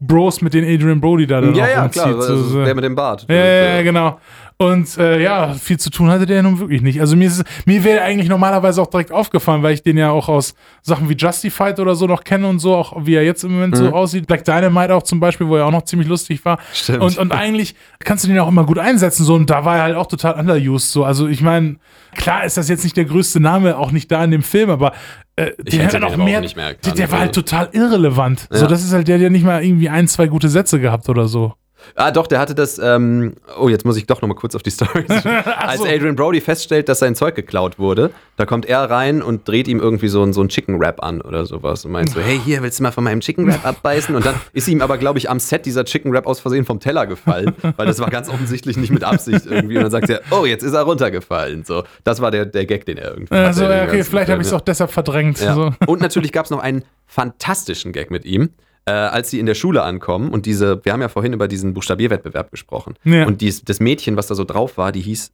Bros, 0.00 0.42
mit 0.42 0.52
den 0.52 0.64
Adrian 0.64 1.00
Brody 1.00 1.26
da 1.26 1.40
dann 1.40 1.54
ja, 1.54 1.66
ja. 1.66 1.88
Klar, 1.88 2.20
so, 2.20 2.36
so. 2.36 2.62
der 2.62 2.74
mit 2.74 2.84
dem 2.84 2.94
Bart. 2.94 3.24
Ja, 3.26 3.34
ja, 3.34 3.76
ja, 3.76 3.82
genau. 3.82 4.20
Und 4.60 4.98
äh, 4.98 5.22
ja, 5.22 5.54
viel 5.54 5.78
zu 5.78 5.88
tun 5.88 6.10
hatte 6.10 6.26
der 6.26 6.42
nun 6.42 6.58
wirklich 6.58 6.82
nicht. 6.82 7.00
Also 7.00 7.14
mir, 7.14 7.30
mir 7.64 7.84
wäre 7.84 8.02
eigentlich 8.02 8.28
normalerweise 8.28 8.82
auch 8.82 8.88
direkt 8.88 9.12
aufgefallen, 9.12 9.62
weil 9.62 9.72
ich 9.72 9.84
den 9.84 9.96
ja 9.96 10.10
auch 10.10 10.28
aus 10.28 10.54
Sachen 10.82 11.08
wie 11.08 11.14
Justified 11.14 11.78
oder 11.78 11.94
so 11.94 12.08
noch 12.08 12.24
kenne 12.24 12.48
und 12.48 12.58
so, 12.58 12.74
auch 12.74 13.06
wie 13.06 13.14
er 13.14 13.22
jetzt 13.22 13.44
im 13.44 13.52
Moment 13.52 13.74
mhm. 13.74 13.78
so 13.78 13.92
aussieht. 13.92 14.26
Black 14.26 14.44
Dynamite 14.44 14.92
auch 14.96 15.04
zum 15.04 15.20
Beispiel, 15.20 15.46
wo 15.46 15.54
er 15.54 15.66
auch 15.66 15.70
noch 15.70 15.84
ziemlich 15.84 16.08
lustig 16.08 16.44
war. 16.44 16.58
Stimmt. 16.72 17.02
Und, 17.02 17.18
und 17.18 17.30
eigentlich 17.30 17.76
kannst 18.00 18.24
du 18.24 18.28
den 18.28 18.40
auch 18.40 18.48
immer 18.48 18.64
gut 18.64 18.80
einsetzen. 18.80 19.22
So, 19.22 19.34
und 19.34 19.48
da 19.48 19.64
war 19.64 19.76
er 19.76 19.82
halt 19.84 19.96
auch 19.96 20.06
total 20.06 20.34
underused. 20.34 20.90
So. 20.90 21.04
Also 21.04 21.28
ich 21.28 21.40
meine, 21.40 21.76
klar 22.16 22.44
ist 22.44 22.56
das 22.56 22.68
jetzt 22.68 22.82
nicht 22.82 22.96
der 22.96 23.04
größte 23.04 23.38
Name, 23.38 23.78
auch 23.78 23.92
nicht 23.92 24.10
da 24.10 24.24
in 24.24 24.32
dem 24.32 24.42
Film, 24.42 24.70
aber 24.70 24.92
äh, 25.36 25.52
der 25.62 25.86
hat 25.86 26.00
noch 26.00 26.16
mehr. 26.16 26.40
mehr 26.40 26.74
der, 26.74 26.94
der 26.94 27.12
war 27.12 27.20
halt 27.20 27.32
total 27.32 27.68
irrelevant. 27.70 28.48
Ja. 28.50 28.58
So, 28.58 28.66
das 28.66 28.82
ist 28.82 28.92
halt 28.92 29.06
der, 29.06 29.18
der 29.18 29.30
nicht 29.30 29.44
mal 29.44 29.62
irgendwie 29.62 29.88
ein, 29.88 30.08
zwei 30.08 30.26
gute 30.26 30.48
Sätze 30.48 30.80
gehabt 30.80 31.08
oder 31.08 31.28
so. 31.28 31.54
Ah, 31.94 32.10
doch, 32.10 32.26
der 32.26 32.38
hatte 32.38 32.54
das. 32.54 32.78
Ähm, 32.78 33.34
oh, 33.58 33.68
jetzt 33.68 33.84
muss 33.84 33.96
ich 33.96 34.06
doch 34.06 34.20
noch 34.22 34.28
mal 34.28 34.34
kurz 34.34 34.54
auf 34.54 34.62
die 34.62 34.70
Story. 34.70 35.04
Als 35.58 35.80
Adrian 35.82 36.16
Brody 36.16 36.40
feststellt, 36.40 36.88
dass 36.88 37.00
sein 37.00 37.14
Zeug 37.14 37.34
geklaut 37.34 37.78
wurde, 37.78 38.10
da 38.36 38.46
kommt 38.46 38.66
er 38.66 38.88
rein 38.90 39.22
und 39.22 39.46
dreht 39.48 39.68
ihm 39.68 39.80
irgendwie 39.80 40.08
so, 40.08 40.30
so 40.32 40.40
einen 40.40 40.48
Chicken 40.48 40.80
Wrap 40.80 41.02
an 41.02 41.20
oder 41.20 41.46
sowas 41.46 41.84
und 41.84 41.92
meint 41.92 42.10
so: 42.10 42.20
Hey, 42.20 42.40
hier 42.44 42.62
willst 42.62 42.78
du 42.78 42.82
mal 42.82 42.92
von 42.92 43.04
meinem 43.04 43.20
Chicken 43.20 43.46
Wrap 43.46 43.64
abbeißen? 43.64 44.14
Und 44.14 44.24
dann 44.24 44.34
ist 44.52 44.68
ihm 44.68 44.82
aber, 44.82 44.98
glaube 44.98 45.18
ich, 45.18 45.30
am 45.30 45.40
Set 45.40 45.66
dieser 45.66 45.84
Chicken 45.84 46.12
Wrap 46.12 46.26
aus 46.26 46.40
Versehen 46.40 46.64
vom 46.64 46.80
Teller 46.80 47.06
gefallen, 47.06 47.54
weil 47.76 47.86
das 47.86 47.98
war 47.98 48.10
ganz 48.10 48.28
offensichtlich 48.28 48.76
nicht 48.76 48.90
mit 48.90 49.04
Absicht 49.04 49.46
irgendwie. 49.46 49.76
Und 49.76 49.82
dann 49.84 49.90
sagt 49.90 50.10
er: 50.10 50.20
Oh, 50.30 50.44
jetzt 50.44 50.62
ist 50.62 50.74
er 50.74 50.82
runtergefallen. 50.82 51.64
So, 51.64 51.84
das 52.04 52.20
war 52.20 52.30
der, 52.30 52.46
der 52.46 52.66
Gag, 52.66 52.86
den 52.86 52.98
er 52.98 53.10
irgendwie. 53.10 53.34
Also, 53.34 53.64
okay, 53.64 54.04
vielleicht 54.04 54.30
habe 54.30 54.40
ich 54.42 54.48
es 54.48 54.52
auch 54.52 54.60
deshalb 54.60 54.90
verdrängt. 54.90 55.40
Ja. 55.40 55.54
So. 55.54 55.72
Und 55.86 56.00
natürlich 56.00 56.32
gab 56.32 56.44
es 56.44 56.50
noch 56.50 56.60
einen 56.60 56.84
fantastischen 57.06 57.92
Gag 57.92 58.10
mit 58.10 58.24
ihm 58.24 58.50
äh, 58.88 58.92
als 58.92 59.30
sie 59.30 59.38
in 59.38 59.46
der 59.46 59.54
Schule 59.54 59.82
ankommen 59.82 60.30
und 60.30 60.46
diese, 60.46 60.84
wir 60.84 60.92
haben 60.92 61.02
ja 61.02 61.08
vorhin 61.08 61.32
über 61.34 61.46
diesen 61.48 61.74
Buchstabierwettbewerb 61.74 62.50
gesprochen. 62.50 62.94
Ja. 63.04 63.26
Und 63.26 63.40
dies, 63.40 63.62
das 63.62 63.80
Mädchen, 63.80 64.16
was 64.16 64.26
da 64.28 64.34
so 64.34 64.44
drauf 64.44 64.78
war, 64.78 64.92
die 64.92 65.00
hieß, 65.00 65.30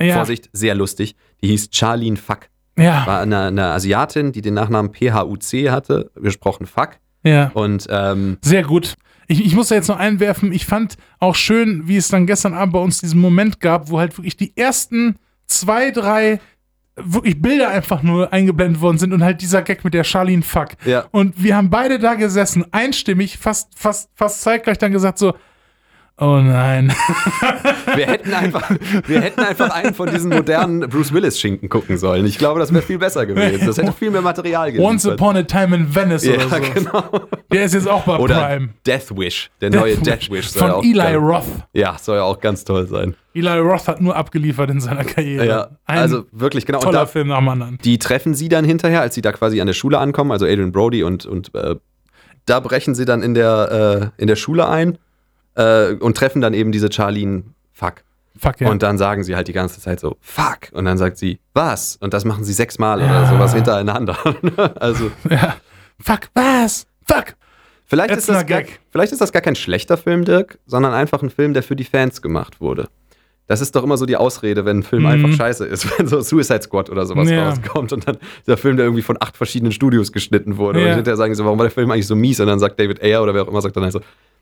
Ja. 0.00 0.14
Vorsicht, 0.14 0.48
sehr 0.52 0.74
lustig, 0.74 1.16
die 1.42 1.48
hieß 1.48 1.68
Charlene 1.72 2.16
Fuck. 2.16 2.48
Ja. 2.78 3.06
War 3.06 3.20
eine, 3.20 3.46
eine 3.46 3.66
Asiatin, 3.72 4.32
die 4.32 4.40
den 4.40 4.54
Nachnamen 4.54 4.92
PHUC 4.94 5.70
hatte, 5.70 6.10
gesprochen 6.14 6.66
Fuck. 6.66 6.90
Ja. 7.24 7.50
Und 7.54 7.86
ähm, 7.90 8.38
Sehr 8.42 8.62
gut. 8.62 8.94
Ich, 9.26 9.44
ich 9.44 9.54
muss 9.54 9.68
da 9.68 9.74
jetzt 9.74 9.88
noch 9.88 9.98
einwerfen, 9.98 10.52
ich 10.52 10.66
fand 10.66 10.96
auch 11.18 11.34
schön, 11.34 11.86
wie 11.86 11.96
es 11.96 12.08
dann 12.08 12.26
gestern 12.26 12.54
Abend 12.54 12.72
bei 12.72 12.80
uns 12.80 13.00
diesen 13.00 13.20
Moment 13.20 13.60
gab, 13.60 13.90
wo 13.90 13.98
halt 13.98 14.16
wirklich 14.16 14.36
die 14.36 14.56
ersten 14.56 15.16
zwei, 15.46 15.90
drei 15.90 16.40
wirklich 16.96 17.40
Bilder 17.40 17.68
einfach 17.68 18.02
nur 18.02 18.32
eingeblendet 18.32 18.80
worden 18.80 18.98
sind 18.98 19.12
und 19.12 19.22
halt 19.22 19.40
dieser 19.40 19.62
Gag 19.62 19.84
mit 19.84 19.94
der 19.94 20.04
Charlene 20.04 20.42
Fuck. 20.42 20.70
Ja. 20.84 21.06
Und 21.10 21.42
wir 21.42 21.56
haben 21.56 21.70
beide 21.70 21.98
da 21.98 22.14
gesessen, 22.14 22.66
einstimmig, 22.72 23.38
fast, 23.38 23.78
fast, 23.78 24.10
fast 24.14 24.42
zeitgleich 24.42 24.78
dann 24.78 24.92
gesagt 24.92 25.18
so, 25.18 25.34
oh 26.20 26.38
nein. 26.40 26.92
wir 27.96 28.06
hätten 28.06 28.32
einfach, 28.32 28.70
wir 29.06 29.20
hätten 29.20 29.40
einfach 29.40 29.70
einen 29.70 29.94
von 29.94 30.10
diesen 30.10 30.30
modernen 30.30 30.80
Bruce 30.88 31.12
Willis-Schinken 31.12 31.68
gucken 31.68 31.98
sollen. 31.98 32.24
Ich 32.26 32.38
glaube, 32.38 32.60
das 32.60 32.72
wäre 32.72 32.82
viel 32.82 32.98
besser 32.98 33.26
gewesen. 33.26 33.66
Das 33.66 33.78
hätte 33.78 33.92
viel 33.92 34.10
mehr 34.10 34.22
Material 34.22 34.70
gegeben. 34.70 34.84
Once 34.84 35.06
Upon 35.06 35.36
a 35.36 35.42
Time 35.42 35.74
in 35.76 35.94
Venice 35.94 36.24
ja, 36.24 36.34
oder 36.34 36.48
so. 36.48 36.72
genau. 36.74 37.04
Der 37.52 37.64
ist 37.64 37.74
jetzt 37.74 37.88
auch 37.88 38.04
bei 38.04 38.16
Oder 38.18 38.34
Prime. 38.46 38.68
Death 38.86 39.16
Wish, 39.16 39.50
der 39.60 39.70
neue 39.70 39.96
Death 39.96 40.30
Wish. 40.30 40.50
soll 40.50 40.62
Von 40.62 40.70
auch 40.70 40.82
Eli 40.84 40.94
ganz- 40.94 41.16
Roth. 41.16 41.44
Ja, 41.72 41.96
soll 42.00 42.16
ja 42.16 42.22
auch 42.22 42.38
ganz 42.40 42.64
toll 42.64 42.86
sein. 42.86 43.16
Eli 43.34 43.58
Roth 43.58 43.88
hat 43.88 44.00
nur 44.00 44.16
abgeliefert 44.16 44.70
in 44.70 44.80
seiner 44.80 45.04
Karriere. 45.04 45.46
Ja, 45.46 45.68
Ein 45.84 45.98
also 45.98 46.24
wirklich, 46.32 46.66
genau. 46.66 46.78
Und 46.78 46.84
toller 46.84 47.00
da, 47.00 47.06
Film 47.06 47.28
nach 47.28 47.38
dem 47.38 47.48
anderen. 47.48 47.78
die 47.84 47.98
treffen 47.98 48.34
sie 48.34 48.48
dann 48.48 48.64
hinterher, 48.64 49.00
als 49.00 49.14
sie 49.14 49.20
da 49.22 49.32
quasi 49.32 49.60
an 49.60 49.66
der 49.66 49.74
Schule 49.74 49.98
ankommen, 49.98 50.32
also 50.32 50.46
Adrian 50.46 50.72
Brody 50.72 51.02
und, 51.02 51.26
und 51.26 51.54
äh, 51.54 51.76
da 52.46 52.60
brechen 52.60 52.94
sie 52.94 53.04
dann 53.04 53.22
in 53.22 53.34
der, 53.34 54.10
äh, 54.18 54.20
in 54.22 54.26
der 54.26 54.36
Schule 54.36 54.68
ein 54.68 54.98
äh, 55.54 55.92
und 55.94 56.16
treffen 56.16 56.40
dann 56.40 56.54
eben 56.54 56.72
diese 56.72 56.90
Charlene 56.92 57.44
Fuck. 57.72 58.02
Fuck 58.38 58.60
ja. 58.60 58.68
Und 58.70 58.82
dann 58.82 58.96
sagen 58.98 59.22
sie 59.24 59.36
halt 59.36 59.48
die 59.48 59.52
ganze 59.52 59.80
Zeit 59.80 60.00
so, 60.00 60.16
fuck. 60.20 60.70
Und 60.72 60.84
dann 60.86 60.96
sagt 60.98 61.18
sie, 61.18 61.40
was? 61.52 61.96
Und 62.00 62.14
das 62.14 62.24
machen 62.24 62.44
sie 62.44 62.52
sechsmal 62.52 63.00
Ja. 63.00 63.06
oder 63.06 63.26
sowas 63.26 63.54
hintereinander. 63.54 64.16
also, 64.80 65.10
ja. 65.28 65.56
Fuck, 65.98 66.20
was? 66.34 66.86
Fuck. 67.06 67.34
vielleicht 67.86 68.14
ist, 68.14 68.28
das 68.28 68.46
gar, 68.46 68.62
vielleicht 68.90 69.12
ist 69.12 69.20
das 69.20 69.32
gar 69.32 69.42
kein 69.42 69.56
schlechter 69.56 69.96
Film, 69.96 70.24
Dirk, 70.24 70.58
sondern 70.66 70.94
einfach 70.94 71.22
ein 71.22 71.28
Film, 71.30 71.52
der 71.54 71.62
für 71.62 71.76
die 71.76 71.84
Fans 71.84 72.22
gemacht 72.22 72.60
wurde. 72.60 72.88
Das 73.46 73.60
ist 73.60 73.74
doch 73.74 73.82
immer 73.82 73.96
so 73.96 74.06
die 74.06 74.16
Ausrede, 74.16 74.64
wenn 74.64 74.78
ein 74.78 74.82
Film 74.84 75.02
Mhm. 75.02 75.08
einfach 75.08 75.32
scheiße 75.32 75.66
ist, 75.66 75.86
wenn 75.98 76.06
so 76.06 76.20
Suicide 76.20 76.62
Squad 76.62 76.88
oder 76.88 77.04
sowas 77.04 77.28
Ja. 77.28 77.48
rauskommt 77.50 77.92
und 77.92 78.06
dann 78.06 78.16
dieser 78.46 78.56
Film, 78.56 78.76
der 78.76 78.86
irgendwie 78.86 79.02
von 79.02 79.16
acht 79.20 79.36
verschiedenen 79.36 79.72
Studios 79.72 80.12
geschnitten 80.12 80.56
wurde. 80.56 80.80
Ja. 80.80 80.90
Und 80.90 80.94
hinterher 80.96 81.16
sagen 81.16 81.34
sie 81.34 81.38
so, 81.38 81.44
warum 81.44 81.58
war 81.58 81.64
der 81.66 81.72
Film 81.72 81.90
eigentlich 81.90 82.06
so 82.06 82.14
mies? 82.16 82.38
Und 82.40 82.46
dann 82.46 82.60
sagt 82.60 82.78
David 82.78 83.02
Ayer 83.02 83.22
oder 83.22 83.34
wer 83.34 83.42
auch 83.42 83.48
immer, 83.48 83.60
sagt 83.60 83.74
dann 83.76 83.82
halt 83.82 83.92
so, 83.92 84.00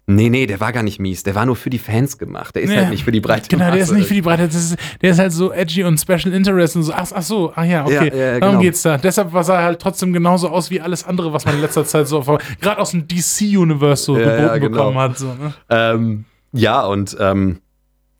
nee, 0.09 0.29
nee, 0.31 0.47
der 0.47 0.59
war 0.59 0.73
gar 0.73 0.83
nicht 0.83 0.99
mies, 0.99 1.23
der 1.23 1.35
war 1.35 1.47
nur 1.47 1.55
für 1.55 1.71
die 1.71 1.79
Fans 1.79 2.19
gemacht. 2.19 2.57
Der 2.57 2.63
ist 2.63 2.71
Ja. 2.73 2.79
halt 2.79 2.91
nicht 2.91 3.05
für 3.05 3.13
die 3.13 3.21
breite 3.21 3.49
Genau, 3.49 3.67
der 3.71 3.75
ist 3.77 3.89
Masse. 3.89 3.95
nicht 3.95 4.09
für 4.09 4.15
die 4.15 4.23
Breite. 4.23 4.45
Ist, 4.45 4.77
der 5.03 5.11
ist 5.11 5.19
halt 5.19 5.33
so 5.33 5.53
edgy 5.53 5.85
und 5.85 5.99
Special 6.01 6.33
Interest 6.33 6.75
und 6.77 6.83
so. 6.83 6.93
Ach, 6.93 7.07
ach 7.15 7.23
so, 7.23 7.53
ach 7.55 7.65
ja, 7.65 7.85
okay. 7.85 8.11
Ja, 8.13 8.15
ja, 8.33 8.41
Darum 8.41 8.55
genau. 8.57 8.63
geht's 8.63 8.83
da. 8.83 8.97
Deshalb 8.97 9.31
sah 9.45 9.59
er 9.59 9.65
halt 9.65 9.81
trotzdem 9.81 10.13
genauso 10.13 10.49
aus 10.49 10.71
wie 10.71 10.81
alles 10.81 11.05
andere, 11.05 11.33
was 11.33 11.45
man 11.45 11.55
in 11.55 11.61
letzter 11.61 11.85
Zeit 11.85 12.09
so 12.09 12.21
gerade 12.61 12.81
aus 12.81 12.91
dem 12.91 13.07
DC-Universe 13.07 14.03
so 14.03 14.15
geboten 14.15 14.61
genau. 14.61 14.69
bekommen 14.71 14.99
hat. 14.99 15.19
So, 15.19 15.27
ne? 15.27 15.55
Ähm, 15.69 16.25
ja, 16.53 16.85
und 16.87 17.17
ähm, 17.21 17.59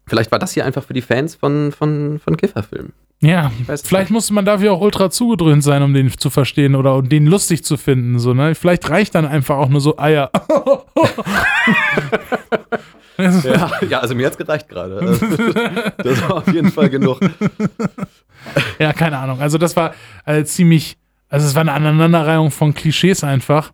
vielleicht 0.07 0.31
war 0.31 0.39
das 0.39 0.53
hier 0.53 0.65
einfach 0.67 0.85
für 0.85 0.93
die 0.95 1.03
Fans 1.03 1.35
von, 1.35 1.73
von, 1.73 2.21
von 2.23 2.37
Kifferfilmen. 2.37 2.93
Ja, 3.21 3.51
es 3.67 3.83
vielleicht 3.83 4.11
musste 4.11 4.33
man 4.33 4.45
dafür 4.45 4.73
auch 4.73 4.81
ultra 4.81 5.11
zugedröhnt 5.11 5.65
sein, 5.65 5.83
um 5.83 5.93
den 5.93 6.09
zu 6.17 6.31
verstehen 6.31 6.77
oder 6.77 6.95
um 6.95 7.09
den 7.09 7.27
lustig 7.27 7.65
zu 7.65 7.77
finden. 7.77 8.21
So, 8.21 8.33
ne? 8.33 8.55
Vielleicht 8.55 8.89
reicht 8.91 9.15
dann 9.17 9.27
einfach 9.27 9.57
auch 9.57 9.69
nur 9.69 9.81
so 9.81 9.99
Eier. 9.99 10.31
Ja, 13.19 13.71
ja 13.89 13.99
also 13.99 14.15
mir 14.15 14.27
hat's 14.27 14.39
gereicht 14.39 14.69
gerade. 14.69 15.01
Also, 15.01 15.27
das 16.05 16.23
war 16.23 16.37
auf 16.37 16.47
jeden 16.53 16.71
Fall 16.71 16.89
genug. 16.89 17.19
Ja, 18.79 18.93
keine 18.93 19.19
Ahnung. 19.19 19.41
Also 19.41 19.59
das 19.59 19.75
war 19.75 19.93
äh, 20.25 20.45
ziemlich, 20.45 20.97
also 21.29 21.45
es 21.45 21.57
war 21.57 21.63
eine 21.63 21.73
Aneinanderreihung 21.73 22.53
von 22.53 22.73
Klischees 22.73 23.25
einfach. 23.25 23.73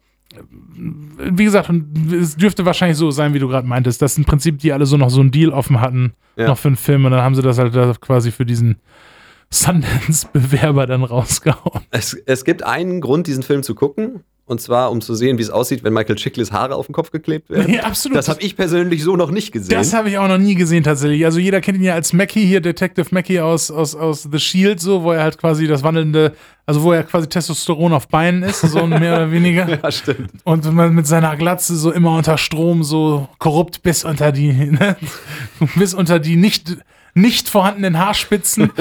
Wie 0.74 1.44
gesagt, 1.44 1.70
es 2.10 2.36
dürfte 2.36 2.64
wahrscheinlich 2.64 2.96
so 2.96 3.10
sein, 3.10 3.34
wie 3.34 3.38
du 3.38 3.46
gerade 3.46 3.68
meintest, 3.68 4.00
dass 4.00 4.16
im 4.16 4.24
Prinzip 4.24 4.58
die 4.58 4.72
alle 4.72 4.86
so 4.86 4.96
noch 4.96 5.10
so 5.10 5.20
einen 5.20 5.30
Deal 5.30 5.50
offen 5.50 5.82
hatten, 5.82 6.14
Ja. 6.36 6.48
noch 6.48 6.56
für 6.58 6.68
einen 6.68 6.76
Film 6.78 7.04
und 7.04 7.12
dann 7.12 7.20
haben 7.20 7.34
sie 7.34 7.42
das 7.42 7.58
halt 7.58 7.76
da 7.76 7.92
quasi 8.00 8.32
für 8.32 8.46
diesen 8.46 8.76
Sundance-Bewerber 9.54 10.86
dann 10.86 11.04
rausgehauen. 11.04 11.82
Es, 11.90 12.14
es 12.26 12.44
gibt 12.44 12.62
einen 12.62 13.00
Grund, 13.00 13.26
diesen 13.26 13.42
Film 13.42 13.62
zu 13.62 13.74
gucken. 13.74 14.24
Und 14.46 14.60
zwar, 14.60 14.90
um 14.90 15.00
zu 15.00 15.14
sehen, 15.14 15.38
wie 15.38 15.42
es 15.42 15.48
aussieht, 15.48 15.84
wenn 15.84 15.94
Michael 15.94 16.16
Chiklis 16.16 16.52
Haare 16.52 16.74
auf 16.74 16.84
den 16.84 16.92
Kopf 16.92 17.10
geklebt 17.10 17.48
werden. 17.48 17.72
Ja, 17.72 17.84
absolut. 17.84 18.18
Das 18.18 18.28
habe 18.28 18.42
ich 18.42 18.56
persönlich 18.56 19.02
so 19.02 19.16
noch 19.16 19.30
nicht 19.30 19.52
gesehen. 19.52 19.74
Das 19.74 19.94
habe 19.94 20.10
ich 20.10 20.18
auch 20.18 20.28
noch 20.28 20.36
nie 20.36 20.54
gesehen 20.54 20.84
tatsächlich. 20.84 21.24
Also 21.24 21.38
jeder 21.38 21.62
kennt 21.62 21.78
ihn 21.78 21.84
ja 21.84 21.94
als 21.94 22.12
Mackie 22.12 22.44
hier, 22.44 22.60
Detective 22.60 23.06
Mackie 23.10 23.40
aus, 23.40 23.70
aus, 23.70 23.94
aus 23.94 24.28
The 24.30 24.38
Shield, 24.38 24.80
so, 24.80 25.02
wo 25.02 25.12
er 25.12 25.22
halt 25.22 25.38
quasi 25.38 25.66
das 25.66 25.82
wandelnde, 25.82 26.34
also 26.66 26.82
wo 26.82 26.92
er 26.92 27.04
quasi 27.04 27.26
Testosteron 27.26 27.94
auf 27.94 28.08
Beinen 28.08 28.42
ist, 28.42 28.60
so 28.60 28.86
mehr 28.86 29.14
oder 29.14 29.32
weniger. 29.32 29.66
ja, 29.82 29.90
stimmt. 29.90 30.30
Und 30.44 30.70
man 30.74 30.94
mit 30.94 31.06
seiner 31.06 31.34
Glatze 31.36 31.74
so 31.74 31.90
immer 31.90 32.14
unter 32.14 32.36
Strom, 32.36 32.82
so 32.82 33.26
korrupt 33.38 33.82
bis 33.82 34.04
unter 34.04 34.30
die, 34.30 34.52
ne? 34.52 34.96
bis 35.76 35.94
unter 35.94 36.18
die 36.18 36.36
nicht, 36.36 36.76
nicht 37.14 37.48
vorhandenen 37.48 37.98
Haarspitzen. 37.98 38.72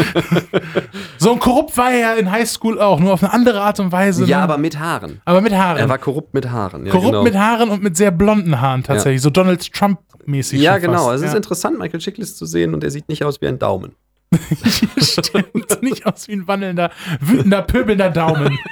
so 1.18 1.34
ein 1.34 1.40
korrupt 1.40 1.78
war 1.78 1.92
er 1.92 2.00
ja 2.00 2.14
in 2.14 2.32
Highschool 2.32 2.82
auch, 2.82 3.00
nur 3.00 3.14
auf 3.14 3.24
eine 3.24 3.32
andere 3.32 3.62
Art 3.62 3.80
und 3.80 3.92
Weise. 3.92 4.26
Ja, 4.26 4.40
ne? 4.40 4.44
aber 4.44 4.58
mit 4.58 4.80
Haaren. 4.80 5.22
aber 5.26 5.42
mit 5.42 5.54
Haaren. 5.54 5.78
Er 5.78 5.90
war 5.90 6.00
korrupt 6.00 6.34
mit 6.34 6.50
Haaren. 6.50 6.86
Ja, 6.86 6.92
korrupt 6.92 7.12
genau. 7.12 7.24
mit 7.24 7.36
Haaren 7.36 7.70
und 7.70 7.84
mit 7.84 7.96
sehr 7.96 8.12
blonden 8.12 8.60
Haaren 8.60 8.84
tatsächlich. 8.84 9.22
So 9.22 9.30
Donald 9.30 9.72
Trump-mäßig. 9.72 10.60
Ja, 10.60 10.74
schon 10.74 10.82
genau. 10.82 11.06
fast. 11.06 11.16
Es 11.16 11.22
ist 11.22 11.32
ja. 11.32 11.38
interessant, 11.38 11.80
Michael 11.80 12.00
Chiklis 12.00 12.36
zu 12.36 12.46
sehen 12.46 12.74
und 12.74 12.84
er 12.84 12.92
sieht 12.92 13.08
nicht 13.08 13.24
aus 13.24 13.40
wie 13.42 13.48
ein 13.48 13.60
Daumen. 13.60 13.96
Stimmt, 14.98 15.84
nicht 15.84 16.06
aus 16.06 16.28
wie 16.28 16.34
ein 16.34 16.48
wandelnder, 16.48 16.92
wütender, 17.20 17.62
pöbelnder 17.62 18.10
Daumen. 18.10 18.58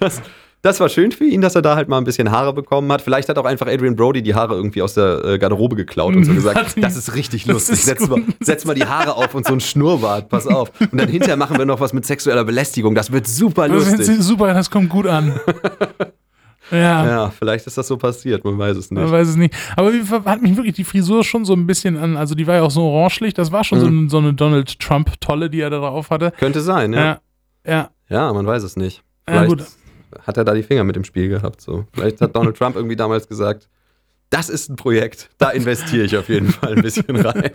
Das 0.00 0.22
war 0.80 0.88
schön 0.88 1.10
für 1.12 1.24
ihn, 1.24 1.40
dass 1.40 1.54
er 1.54 1.62
da 1.62 1.74
halt 1.74 1.88
mal 1.88 1.98
ein 1.98 2.04
bisschen 2.04 2.30
Haare 2.30 2.52
bekommen 2.52 2.90
hat. 2.92 3.00
Vielleicht 3.02 3.28
hat 3.28 3.38
auch 3.38 3.44
einfach 3.44 3.66
Adrian 3.66 3.96
Brody 3.96 4.22
die 4.22 4.34
Haare 4.34 4.54
irgendwie 4.54 4.82
aus 4.82 4.94
der 4.94 5.24
äh, 5.24 5.38
Garderobe 5.38 5.74
geklaut 5.76 6.14
und 6.14 6.24
so 6.24 6.30
Hat 6.30 6.36
gesagt, 6.36 6.74
das 6.80 6.96
ist 6.96 7.14
richtig 7.14 7.44
Das 7.44 7.54
lustig. 7.54 7.74
ist 7.78 7.84
Setz 7.86 8.08
mal, 8.08 8.22
setz 8.40 8.64
mal 8.64 8.74
die 8.74 8.84
Haare 8.86 9.14
auf 9.16 9.34
und 9.34 9.46
so 9.46 9.54
ein 9.54 9.60
Schnurrbart, 9.60 10.28
pass 10.28 10.46
auf. 10.46 10.70
Und 10.80 11.00
dann 11.00 11.08
hinterher 11.08 11.36
machen 11.36 11.56
wir 11.58 11.64
noch 11.64 11.80
was 11.80 11.92
mit 11.92 12.04
sexueller 12.06 12.44
Belästigung. 12.44 12.94
Das 12.94 13.10
wird 13.10 13.26
super 13.26 13.68
Das 13.68 13.88
lustig. 13.88 14.18
ist 14.18 14.26
super, 14.26 14.52
das 14.54 14.70
kommt 14.70 14.88
gut 14.90 15.06
an. 15.06 15.40
Ja. 16.70 17.06
Ja, 17.06 17.30
vielleicht 17.30 17.66
ist 17.66 17.78
das 17.78 17.86
so 17.88 17.96
passiert, 17.96 18.44
man 18.44 18.58
weiß 18.58 18.76
es 18.76 18.90
Man 18.90 19.04
nicht. 19.04 19.10
weiß 19.12 19.28
es 19.28 19.36
nicht. 19.36 19.54
Aber 19.74 19.90
hat 20.26 20.42
mich 20.42 20.54
wirklich 20.54 20.74
die 20.74 20.84
Frisur 20.84 21.24
schon 21.24 21.46
so 21.46 21.54
ein 21.54 21.66
bisschen 21.66 21.96
an, 21.96 22.18
also 22.18 22.34
die 22.34 22.46
war 22.46 22.56
ja 22.56 22.62
auch 22.62 22.70
so 22.70 22.82
orangelich, 22.82 23.32
das 23.32 23.50
war 23.52 23.64
schon 23.64 23.80
so, 23.80 23.86
Mhm. 23.86 23.98
eine, 24.00 24.10
so 24.10 24.18
eine 24.18 24.34
Donald 24.34 24.78
Trump-Tolle, 24.78 25.48
die 25.48 25.60
er 25.62 25.70
da 25.70 25.78
drauf 25.78 26.10
hatte. 26.10 26.30
Könnte 26.38 26.60
sein, 26.60 26.92
ja. 26.92 27.00
Ja. 27.02 27.18
Ja. 27.66 27.90
Ja, 28.10 28.32
man 28.34 28.46
weiß 28.46 28.62
es 28.64 28.76
nicht. 28.76 29.02
Ja, 29.26 29.34
Vielleicht 29.44 29.48
gut. 29.48 29.64
Hat 30.26 30.36
er 30.36 30.44
da 30.44 30.54
die 30.54 30.62
Finger 30.62 30.84
mit 30.84 30.96
im 30.96 31.04
Spiel 31.04 31.28
gehabt. 31.28 31.60
So. 31.60 31.84
Vielleicht 31.92 32.20
hat 32.20 32.34
Donald 32.34 32.56
Trump 32.56 32.76
irgendwie 32.76 32.96
damals 32.96 33.28
gesagt, 33.28 33.68
das 34.30 34.50
ist 34.50 34.68
ein 34.68 34.76
Projekt, 34.76 35.30
da 35.38 35.50
investiere 35.50 36.04
ich 36.04 36.16
auf 36.16 36.28
jeden 36.28 36.52
Fall 36.52 36.74
ein 36.74 36.82
bisschen 36.82 37.16
rein. 37.16 37.50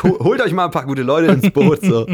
So, 0.00 0.18
holt 0.20 0.40
euch 0.40 0.52
mal 0.52 0.66
ein 0.66 0.70
paar 0.70 0.86
gute 0.86 1.02
Leute 1.02 1.32
ins 1.32 1.50
Boot. 1.50 1.80
So. 1.82 2.06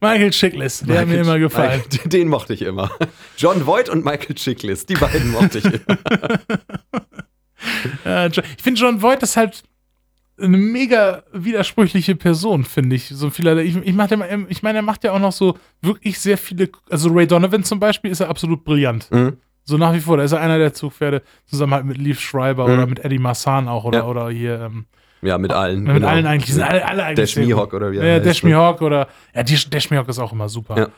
Michael 0.00 0.30
Chiklis, 0.30 0.80
der 0.80 1.00
hat 1.00 1.08
mir 1.08 1.20
immer 1.20 1.38
gefallen. 1.38 1.82
Michael, 1.90 2.08
den 2.08 2.28
mochte 2.28 2.54
ich 2.54 2.62
immer. 2.62 2.90
John 3.36 3.66
Voight 3.66 3.88
und 3.88 4.04
Michael 4.04 4.36
Chiklis, 4.36 4.86
die 4.86 4.94
beiden 4.94 5.30
mochte 5.30 5.58
ich 5.58 5.64
immer. 5.64 5.98
Ich 8.56 8.62
finde 8.62 8.80
John 8.80 9.02
Voight 9.02 9.22
ist 9.22 9.36
halt 9.36 9.62
eine 10.40 10.56
mega 10.56 11.22
widersprüchliche 11.32 12.16
Person, 12.16 12.64
finde 12.64 12.96
ich. 12.96 13.08
So 13.08 13.30
vielerlei. 13.30 13.62
Ich, 13.62 13.76
ich, 13.76 13.96
den 13.96 14.46
ich 14.48 14.62
meine, 14.62 14.78
er 14.78 14.82
macht 14.82 15.04
ja 15.04 15.12
auch 15.12 15.18
noch 15.18 15.32
so 15.32 15.56
wirklich 15.80 16.18
sehr 16.18 16.38
viele. 16.38 16.70
Also 16.90 17.10
Ray 17.10 17.26
Donovan 17.26 17.64
zum 17.64 17.78
Beispiel 17.80 18.10
ist 18.10 18.20
er 18.20 18.28
absolut 18.28 18.64
brillant. 18.64 19.10
Mhm. 19.10 19.36
So 19.64 19.76
nach 19.78 19.92
wie 19.94 20.00
vor. 20.00 20.16
Da 20.16 20.24
ist 20.24 20.32
er 20.32 20.40
einer 20.40 20.58
der 20.58 20.72
Zugpferde, 20.74 21.22
zusammen 21.46 21.74
halt 21.74 21.84
mit 21.84 21.98
Leaf 21.98 22.20
Schreiber 22.20 22.66
Mhm. 22.66 22.72
oder 22.72 22.86
mit 22.86 23.04
Eddie 23.04 23.18
Massan 23.18 23.68
auch 23.68 23.84
oder, 23.84 23.98
Ja. 24.00 24.04
oder 24.06 24.30
hier. 24.30 24.60
Ähm, 24.62 24.86
Ja, 25.20 25.38
mit 25.38 25.52
allen. 25.52 25.84
mit 25.84 25.94
genau. 25.94 26.08
allen 26.08 26.26
eigentlich. 26.26 26.52
Sind 26.52 26.62
alle, 26.64 26.84
alle 26.86 27.04
eigentlich. 27.04 27.32
Dash. 27.34 27.36
Mihawk 27.46 27.72
oder 27.74 27.92
wie 27.92 27.98
er 27.98 28.04
Ja, 28.06 28.14
heißt, 28.14 28.26
Dash? 28.26 28.42
Mihawk 28.42 28.82
oder. 28.82 29.06
Ja, 29.34 29.42
Dash 29.44 29.90
Mihawk 29.90 30.08
ist 30.08 30.18
auch 30.18 30.32
immer 30.32 30.48
super. 30.48 30.76
Ja. 30.78 30.88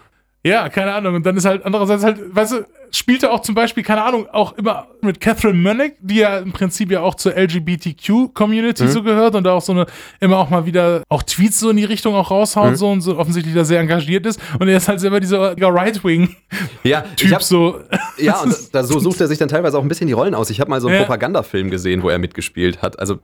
Ja, 0.47 0.69
keine 0.69 0.93
Ahnung. 0.95 1.15
Und 1.17 1.25
dann 1.27 1.37
ist 1.37 1.45
halt 1.47 1.65
andererseits 1.65 2.05
halt, 2.05 2.19
weißt 2.35 2.53
du, 2.53 2.67
spielte 2.99 3.31
auch 3.33 3.41
zum 3.41 3.55
Beispiel, 3.55 3.83
keine 3.83 4.03
Ahnung, 4.05 4.29
auch 4.31 4.53
immer 4.57 4.87
mit 5.03 5.21
Catherine 5.21 5.59
Mönnig, 5.59 5.97
die 6.01 6.17
ja 6.17 6.39
im 6.39 6.53
Prinzip 6.53 6.91
ja 6.91 7.01
auch 7.01 7.15
zur 7.15 7.35
LGBTQ-Community 7.37 8.85
Mhm. 8.85 8.89
so 8.89 9.03
gehört 9.03 9.35
und 9.35 9.45
da 9.45 9.53
auch 9.53 9.63
so 9.63 9.73
eine, 9.73 9.87
immer 10.21 10.39
auch 10.39 10.51
mal 10.51 10.67
wieder 10.67 11.03
auch 11.09 11.23
Tweets 11.23 11.61
so 11.61 11.71
in 11.71 11.77
die 11.77 11.85
Richtung 11.85 12.15
auch 12.15 12.31
raushaut 12.31 12.73
Mhm. 12.73 12.77
so 12.77 12.91
und 12.91 13.01
so 13.01 13.19
offensichtlich 13.19 13.55
da 13.55 13.65
sehr 13.65 13.81
engagiert 13.81 14.27
ist. 14.27 14.41
Und 14.59 14.69
er 14.69 14.77
ist 14.77 14.89
halt 14.89 15.01
selber 15.01 15.21
dieser 15.21 15.57
Right-Wing-Typ 15.61 16.37
Ja, 16.85 17.05
hab, 17.33 17.43
so. 17.43 17.81
ja, 18.19 18.41
und 18.43 18.55
da, 18.75 18.83
so 18.85 18.99
sucht 18.99 19.21
er 19.21 19.29
sich 19.29 19.39
dann 19.39 19.49
teilweise 19.49 19.79
auch 19.79 19.83
ein 19.83 19.89
bisschen 19.89 20.07
die 20.07 20.13
Rollen 20.13 20.35
aus. 20.35 20.51
Ich 20.51 20.61
habe 20.61 20.71
mal 20.71 20.81
so 20.81 20.89
einen 20.89 20.97
Ja. 20.97 21.03
Propagandafilm 21.03 21.71
gesehen, 21.71 22.03
wo 22.03 22.09
er 22.11 22.19
mitgespielt 22.19 22.83
hat. 22.83 22.99
Also, 22.99 23.19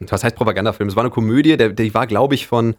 was 0.00 0.24
heißt 0.24 0.36
Propagandafilm? 0.36 0.88
Es 0.88 0.96
war 0.96 1.02
eine 1.02 1.10
Komödie, 1.10 1.56
der, 1.56 1.70
die 1.70 1.92
war, 1.94 2.06
glaube 2.06 2.34
ich, 2.34 2.46
von, 2.46 2.76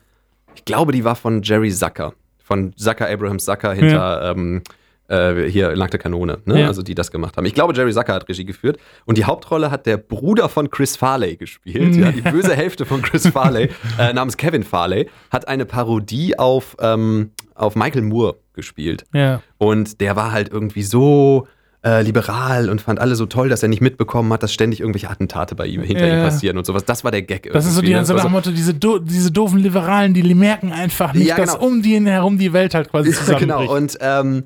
ich 0.56 0.66
glaube, 0.66 0.92
die 0.92 1.04
war 1.04 1.16
von 1.16 1.42
Jerry 1.44 1.72
Zucker. 1.72 2.14
Von 2.44 2.74
Zucker, 2.78 3.10
Abraham 3.10 3.40
Zucker 3.40 3.74
hinter 3.74 4.32
ähm, 4.32 4.62
äh, 5.08 5.50
hier 5.50 5.76
Nackte 5.76 5.98
Kanone, 5.98 6.40
ne? 6.46 6.62
ja. 6.62 6.68
also 6.68 6.82
die 6.82 6.96
das 6.96 7.12
gemacht 7.12 7.38
haben. 7.38 7.46
Ich 7.46 7.54
glaube, 7.54 7.74
Jerry 7.74 7.94
Zucker 7.94 8.14
hat 8.14 8.28
Regie 8.28 8.46
geführt 8.46 8.78
und 9.06 9.18
die 9.18 9.26
Hauptrolle 9.26 9.72
hat 9.72 9.86
der 9.86 9.98
Bruder 9.98 10.50
von 10.50 10.70
Chris 10.70 10.96
Farley 10.98 11.36
gespielt. 11.38 11.96
ja, 11.96 12.12
die 12.12 12.22
böse 12.22 12.56
Hälfte 12.56 12.86
von 12.86 13.02
Chris 13.02 13.28
Farley, 13.34 13.70
äh, 14.00 14.14
namens 14.14 14.38
Kevin 14.38 14.64
Farley, 14.64 15.10
hat 15.32 15.48
eine 15.48 15.66
Parodie 15.66 16.38
auf, 16.38 16.76
ähm, 16.80 17.32
auf 17.56 17.76
Michael 17.76 18.04
Moore 18.04 18.38
gespielt. 18.54 19.06
Ja. 19.14 19.42
Und 19.58 20.02
der 20.02 20.16
war 20.16 20.32
halt 20.32 20.50
irgendwie 20.50 20.84
so 20.84 21.48
äh, 21.86 22.02
liberal 22.02 22.70
und 22.70 22.82
fand 22.82 23.00
alle 23.00 23.16
so 23.16 23.26
toll, 23.28 23.50
dass 23.50 23.64
er 23.64 23.70
nicht 23.70 23.82
mitbekommen 23.82 24.34
hat, 24.34 24.44
dass 24.44 24.52
ständig 24.52 24.82
irgendwelche 24.82 25.10
Attentate 25.10 25.56
bei 25.56 25.68
ihm 25.68 25.82
hinter 25.82 26.08
ja. 26.08 26.16
ihm 26.16 26.24
passieren 26.24 26.58
und 26.58 26.66
sowas. 26.66 26.84
Das 26.86 27.04
war 27.04 27.12
der 27.12 27.22
Gag. 27.22 27.46
Irgendwie. 27.46 27.54
Das 27.54 27.66
ist 27.66 27.76
so 27.76 27.82
die 27.82 27.92
ganze 27.92 28.14
also, 28.14 28.30
Motto, 28.30 28.52
diese, 28.52 28.74
do, 28.74 29.00
diese 29.00 29.32
doofen 29.32 29.60
Liberalen, 29.60 30.14
die 30.14 30.34
merken 30.34 30.74
einfach 30.74 31.14
nicht, 31.14 31.28
ja, 31.28 31.36
genau. 31.36 31.46
dass 31.54 31.56
um 31.56 31.82
die 31.82 32.04
herum 32.04 32.38
die 32.38 32.52
Welt 32.52 32.74
halt 32.74 32.90
quasi 32.90 33.12
zusammenbricht. 33.14 33.40
genau, 33.40 33.74
und 33.74 33.98
ähm, 34.02 34.44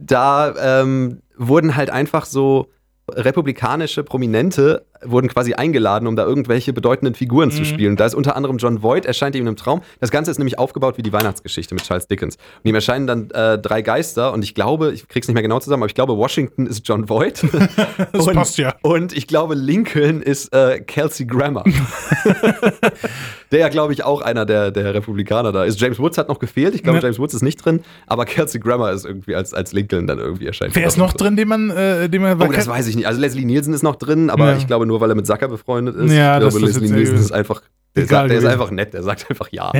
da 0.00 0.80
ähm, 0.80 1.20
wurden 1.36 1.76
halt 1.76 1.90
einfach 1.90 2.24
so 2.24 2.68
republikanische 3.10 4.02
Prominente 4.02 4.86
wurden 5.04 5.28
quasi 5.28 5.54
eingeladen, 5.54 6.06
um 6.06 6.16
da 6.16 6.24
irgendwelche 6.24 6.72
bedeutenden 6.72 7.14
Figuren 7.14 7.48
mhm. 7.48 7.52
zu 7.52 7.64
spielen. 7.64 7.96
Da 7.96 8.06
ist 8.06 8.14
unter 8.14 8.36
anderem 8.36 8.58
John 8.58 8.82
Voight, 8.82 9.06
erscheint 9.06 9.34
ihm 9.34 9.46
im 9.46 9.56
Traum. 9.56 9.82
Das 10.00 10.10
Ganze 10.10 10.30
ist 10.30 10.38
nämlich 10.38 10.58
aufgebaut 10.58 10.98
wie 10.98 11.02
die 11.02 11.12
Weihnachtsgeschichte 11.12 11.74
mit 11.74 11.84
Charles 11.84 12.06
Dickens. 12.06 12.36
Und 12.62 12.68
ihm 12.68 12.74
erscheinen 12.74 13.06
dann 13.06 13.30
äh, 13.30 13.58
drei 13.58 13.82
Geister 13.82 14.32
und 14.32 14.42
ich 14.42 14.54
glaube, 14.54 14.92
ich 14.92 15.08
krieg's 15.08 15.28
nicht 15.28 15.34
mehr 15.34 15.42
genau 15.42 15.60
zusammen, 15.60 15.82
aber 15.82 15.88
ich 15.88 15.94
glaube, 15.94 16.16
Washington 16.16 16.66
ist 16.66 16.86
John 16.86 17.08
Voight. 17.08 17.42
das 18.12 18.26
und, 18.26 18.34
passt 18.34 18.58
ja. 18.58 18.74
Und 18.82 19.16
ich 19.16 19.26
glaube, 19.26 19.54
Lincoln 19.54 20.22
ist 20.22 20.54
äh, 20.54 20.80
Kelsey 20.80 21.26
Grammer. 21.26 21.64
der 23.50 23.60
ja, 23.60 23.68
glaube 23.68 23.92
ich, 23.92 24.04
auch 24.04 24.22
einer 24.22 24.46
der, 24.46 24.70
der 24.70 24.94
Republikaner 24.94 25.52
da 25.52 25.64
ist. 25.64 25.80
James 25.80 25.98
Woods 25.98 26.18
hat 26.18 26.28
noch 26.28 26.38
gefehlt. 26.38 26.74
Ich 26.74 26.82
glaube, 26.82 26.98
ja. 26.98 27.04
James 27.04 27.18
Woods 27.18 27.34
ist 27.34 27.42
nicht 27.42 27.64
drin, 27.64 27.80
aber 28.06 28.24
Kelsey 28.24 28.60
Grammer 28.60 28.92
ist 28.92 29.04
irgendwie 29.04 29.34
als, 29.34 29.54
als 29.54 29.72
Lincoln 29.72 30.06
dann 30.06 30.18
irgendwie 30.18 30.46
erscheint. 30.46 30.74
Wer 30.74 30.86
ist 30.86 30.98
noch 30.98 31.12
drin, 31.12 31.36
den 31.36 31.48
man, 31.48 31.70
äh, 31.70 32.08
den 32.08 32.22
man. 32.22 32.40
Oh, 32.40 32.52
das 32.52 32.68
weiß 32.68 32.86
ich 32.86 32.96
nicht. 32.96 33.06
Also 33.06 33.20
Leslie 33.20 33.44
Nielsen 33.44 33.74
ist 33.74 33.82
noch 33.82 33.96
drin, 33.96 34.30
aber 34.30 34.50
ja. 34.50 34.56
ich 34.56 34.66
glaube 34.66 34.86
nur, 34.90 35.00
weil 35.00 35.10
er 35.10 35.14
mit 35.14 35.26
Zucker 35.26 35.48
befreundet 35.48 35.96
ist. 35.96 36.12
Ja, 36.12 36.34
ich 36.34 36.40
glaube, 36.40 36.60
das 36.60 36.74
Leslie 36.74 36.90
Nielsen 36.90 37.16
ist 37.16 37.32
einfach. 37.32 37.62
Der, 37.96 38.06
sagt, 38.06 38.30
der 38.30 38.38
ist 38.38 38.44
einfach 38.44 38.70
nett, 38.70 38.94
der 38.94 39.02
sagt 39.02 39.30
einfach 39.30 39.48
ja. 39.50 39.72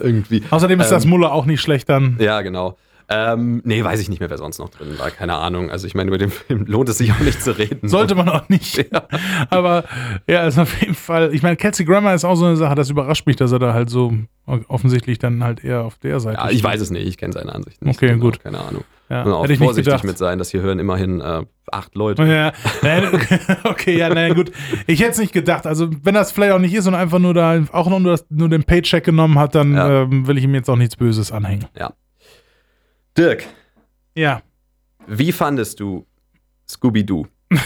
irgendwie. 0.00 0.42
Außerdem 0.50 0.80
ist 0.80 0.86
ähm, 0.86 0.92
das 0.92 1.04
Muller 1.04 1.32
auch 1.32 1.46
nicht 1.46 1.60
schlecht 1.60 1.88
dann. 1.88 2.16
Ja, 2.18 2.42
genau. 2.42 2.76
Ähm, 3.08 3.60
nee, 3.64 3.82
weiß 3.82 4.00
ich 4.00 4.08
nicht 4.08 4.20
mehr, 4.20 4.30
wer 4.30 4.38
sonst 4.38 4.58
noch 4.58 4.68
drin 4.68 4.98
war. 4.98 5.10
Keine 5.10 5.34
Ahnung. 5.34 5.70
Also 5.70 5.86
ich 5.86 5.94
meine, 5.94 6.08
über 6.08 6.18
den 6.18 6.30
Film 6.30 6.64
lohnt 6.66 6.88
es 6.88 6.98
sich 6.98 7.12
auch 7.12 7.20
nicht 7.20 7.42
zu 7.42 7.56
reden. 7.56 7.88
Sollte 7.88 8.14
man 8.14 8.28
auch 8.28 8.48
nicht. 8.48 8.76
Ja. 8.92 9.02
Aber 9.50 9.84
ja, 10.26 10.46
ist 10.46 10.58
auf 10.58 10.80
jeden 10.80 10.94
Fall. 10.94 11.34
Ich 11.34 11.42
meine, 11.42 11.56
Kelsey 11.56 11.84
Grammer 11.84 12.14
ist 12.14 12.24
auch 12.24 12.36
so 12.36 12.46
eine 12.46 12.56
Sache, 12.56 12.74
das 12.74 12.90
überrascht 12.90 13.26
mich, 13.26 13.36
dass 13.36 13.52
er 13.52 13.58
da 13.58 13.74
halt 13.74 13.90
so 13.90 14.12
offensichtlich 14.46 15.18
dann 15.18 15.42
halt 15.44 15.64
eher 15.64 15.82
auf 15.84 15.98
der 15.98 16.20
Seite 16.20 16.38
Ja, 16.38 16.46
ich 16.46 16.58
steht. 16.58 16.64
weiß 16.64 16.80
es 16.80 16.90
nicht. 16.90 17.06
Ich 17.06 17.16
kenne 17.16 17.32
seine 17.32 17.54
Ansicht 17.54 17.82
nicht. 17.82 17.96
Okay, 17.96 18.08
genau, 18.08 18.20
gut. 18.20 18.40
Keine 18.40 18.60
Ahnung. 18.60 18.84
Ja, 19.12 19.26
auch 19.26 19.42
hätte 19.42 19.52
ich 19.52 19.58
vorsichtig 19.58 19.92
nicht 19.92 20.04
mit 20.04 20.16
sein, 20.16 20.38
dass 20.38 20.50
hier 20.50 20.62
hören 20.62 20.78
immerhin 20.78 21.20
äh, 21.20 21.44
acht 21.70 21.94
Leute. 21.94 22.24
Ja, 22.24 22.52
okay, 23.64 23.98
ja, 23.98 24.08
naja, 24.08 24.32
gut. 24.32 24.52
Ich 24.86 25.00
hätte 25.00 25.10
es 25.10 25.18
nicht 25.18 25.34
gedacht. 25.34 25.66
Also, 25.66 25.90
wenn 26.02 26.14
das 26.14 26.32
vielleicht 26.32 26.52
auch 26.52 26.58
nicht 26.58 26.72
ist 26.72 26.86
und 26.86 26.94
einfach 26.94 27.18
nur 27.18 27.34
da 27.34 27.62
auch 27.72 27.90
nur, 27.90 28.18
nur 28.30 28.48
den 28.48 28.64
Paycheck 28.64 29.04
genommen 29.04 29.38
hat, 29.38 29.54
dann 29.54 29.74
ja. 29.74 30.02
ähm, 30.02 30.26
will 30.26 30.38
ich 30.38 30.44
ihm 30.44 30.54
jetzt 30.54 30.70
auch 30.70 30.76
nichts 30.76 30.96
Böses 30.96 31.30
anhängen. 31.30 31.66
Ja. 31.78 31.92
Dirk, 33.16 33.44
ja. 34.14 34.42
Wie 35.06 35.32
fandest 35.32 35.80
du 35.80 36.06
Scooby-Doo? 36.68 37.26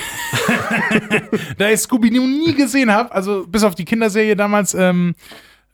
da 1.58 1.70
ich 1.70 1.80
Scooby-Doo 1.80 2.26
nie 2.26 2.54
gesehen 2.54 2.90
habe, 2.90 3.12
also 3.12 3.46
bis 3.46 3.62
auf 3.62 3.74
die 3.74 3.84
Kinderserie 3.84 4.36
damals, 4.36 4.74
ähm, 4.74 5.14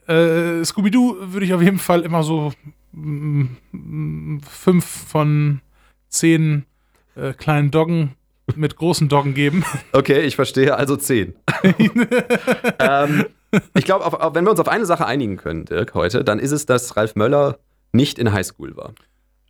äh, 0.07 0.65
Scooby-Doo 0.65 1.33
würde 1.33 1.47
ich 1.47 1.55
auf 1.55 1.63
jeden 1.63 1.79
Fall 1.79 2.03
immer 2.03 2.23
so 2.23 2.53
mm, 2.93 4.39
fünf 4.49 4.85
von 4.85 5.61
zehn 6.09 6.67
äh, 7.15 7.33
kleinen 7.33 7.71
Doggen 7.71 8.15
mit 8.57 8.77
großen 8.77 9.09
Doggen 9.09 9.35
geben. 9.35 9.65
Okay, 9.93 10.21
ich 10.23 10.37
verstehe, 10.37 10.77
also 10.77 10.97
zehn. 10.97 11.35
ähm, 12.79 13.27
ich 13.75 13.85
glaube, 13.85 14.35
wenn 14.35 14.45
wir 14.45 14.51
uns 14.51 14.61
auf 14.61 14.69
eine 14.69 14.87
Sache 14.87 15.07
einigen 15.07 15.37
können, 15.37 15.65
Dirk, 15.65 15.95
heute, 15.95 16.25
dann 16.25 16.39
ist 16.39 16.53
es, 16.53 16.67
dass 16.67 16.97
Ralf 16.97 17.15
Möller 17.15 17.59
nicht 17.93 18.19
in 18.19 18.33
Highschool 18.33 18.77
war. 18.77 18.95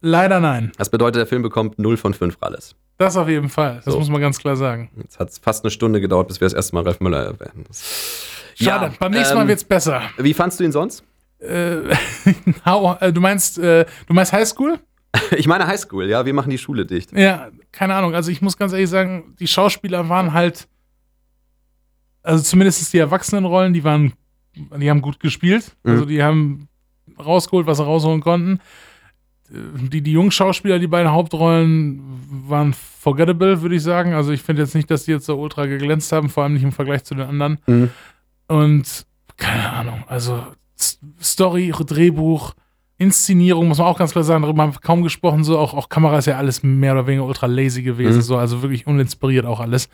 Leider 0.02 0.40
nein. 0.40 0.72
Das 0.76 0.90
bedeutet, 0.90 1.20
der 1.20 1.26
Film 1.26 1.42
bekommt 1.42 1.78
0 1.78 1.96
von 1.96 2.12
5 2.12 2.36
alles. 2.40 2.74
Das 2.98 3.16
auf 3.16 3.28
jeden 3.28 3.48
Fall. 3.48 3.80
Das 3.84 3.94
so. 3.94 3.98
muss 4.00 4.10
man 4.10 4.20
ganz 4.20 4.38
klar 4.38 4.56
sagen. 4.56 4.90
Jetzt 4.96 5.18
hat 5.18 5.30
es 5.30 5.38
fast 5.38 5.64
eine 5.64 5.70
Stunde 5.70 6.00
gedauert, 6.00 6.28
bis 6.28 6.40
wir 6.40 6.46
das 6.46 6.52
erste 6.52 6.74
Mal 6.74 6.82
Ralf 6.82 7.00
Müller 7.00 7.24
erwähnen. 7.24 7.64
Schade, 8.54 8.86
ja, 8.86 8.92
beim 8.98 9.12
nächsten 9.12 9.32
ähm, 9.32 9.44
Mal 9.44 9.48
wird's 9.48 9.64
besser. 9.64 10.02
Wie 10.18 10.34
fandst 10.34 10.58
du 10.58 10.64
ihn 10.64 10.72
sonst? 10.72 11.04
Äh, 11.38 11.78
äh, 11.90 13.12
du 13.12 13.20
meinst, 13.20 13.58
äh, 13.58 13.86
du 14.06 14.14
meinst 14.14 14.32
Highschool? 14.32 14.78
Ich 15.36 15.46
meine 15.46 15.66
Highschool, 15.66 16.08
ja, 16.08 16.24
wir 16.24 16.32
machen 16.32 16.48
die 16.48 16.58
Schule 16.58 16.86
dicht. 16.86 17.12
Ja, 17.12 17.50
keine 17.70 17.94
Ahnung. 17.94 18.14
Also 18.14 18.30
ich 18.30 18.40
muss 18.40 18.56
ganz 18.56 18.72
ehrlich 18.72 18.88
sagen, 18.88 19.34
die 19.38 19.46
Schauspieler 19.46 20.08
waren 20.08 20.32
halt, 20.32 20.68
also 22.22 22.42
zumindest 22.42 22.92
die 22.94 22.98
Erwachsenenrollen, 22.98 23.74
die 23.74 23.84
waren, 23.84 24.14
die 24.54 24.88
haben 24.88 25.02
gut 25.02 25.20
gespielt. 25.20 25.76
Mhm. 25.82 25.90
Also 25.90 26.04
die 26.06 26.22
haben 26.22 26.68
rausgeholt, 27.18 27.66
was 27.66 27.76
sie 27.76 27.84
rausholen 27.84 28.22
konnten 28.22 28.60
die, 29.52 30.00
die 30.00 30.12
jungen 30.12 30.30
Schauspieler, 30.30 30.78
die 30.78 30.86
beiden 30.86 31.12
Hauptrollen 31.12 32.00
waren 32.48 32.72
forgettable, 32.74 33.60
würde 33.62 33.76
ich 33.76 33.82
sagen. 33.82 34.14
Also 34.14 34.32
ich 34.32 34.42
finde 34.42 34.62
jetzt 34.62 34.74
nicht, 34.74 34.90
dass 34.90 35.04
die 35.04 35.10
jetzt 35.10 35.26
so 35.26 35.38
ultra 35.38 35.66
geglänzt 35.66 36.10
haben, 36.12 36.30
vor 36.30 36.44
allem 36.44 36.54
nicht 36.54 36.62
im 36.62 36.72
Vergleich 36.72 37.04
zu 37.04 37.14
den 37.14 37.28
anderen. 37.28 37.58
Mhm. 37.66 37.90
Und 38.48 39.06
keine 39.36 39.70
Ahnung, 39.70 40.04
also 40.06 40.42
Story, 41.20 41.72
Drehbuch, 41.86 42.54
Inszenierung, 42.98 43.68
muss 43.68 43.78
man 43.78 43.88
auch 43.88 43.98
ganz 43.98 44.12
klar 44.12 44.24
sagen, 44.24 44.42
darüber 44.42 44.62
haben 44.62 44.74
wir 44.74 44.80
kaum 44.80 45.02
gesprochen, 45.02 45.44
so 45.44 45.58
auch, 45.58 45.74
auch 45.74 45.88
Kamera 45.88 46.18
ist 46.18 46.26
ja 46.26 46.38
alles 46.38 46.62
mehr 46.62 46.92
oder 46.92 47.06
weniger 47.06 47.26
ultra 47.26 47.46
lazy 47.46 47.82
gewesen, 47.82 48.18
mhm. 48.18 48.22
so, 48.22 48.36
also 48.36 48.62
wirklich 48.62 48.86
uninspiriert 48.86 49.44
auch 49.44 49.60
alles. 49.60 49.88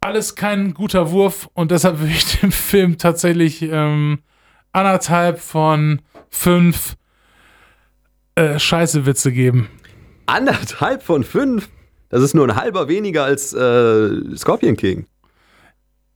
Alles 0.00 0.34
kein 0.34 0.72
guter 0.72 1.10
Wurf 1.10 1.48
und 1.52 1.70
deshalb 1.70 1.98
würde 2.00 2.12
ich 2.12 2.40
dem 2.40 2.52
Film 2.52 2.98
tatsächlich 2.98 3.62
ähm, 3.62 4.20
anderthalb 4.72 5.38
von 5.40 6.00
fünf 6.28 6.96
äh, 8.40 8.58
scheiße 8.58 9.04
Witze 9.04 9.32
geben. 9.32 9.68
Anderthalb 10.26 11.02
von 11.02 11.24
fünf? 11.24 11.68
Das 12.08 12.22
ist 12.22 12.34
nur 12.34 12.48
ein 12.48 12.56
halber 12.56 12.88
weniger 12.88 13.24
als 13.24 13.52
äh, 13.52 14.36
Scorpion 14.36 14.76
King. 14.76 15.06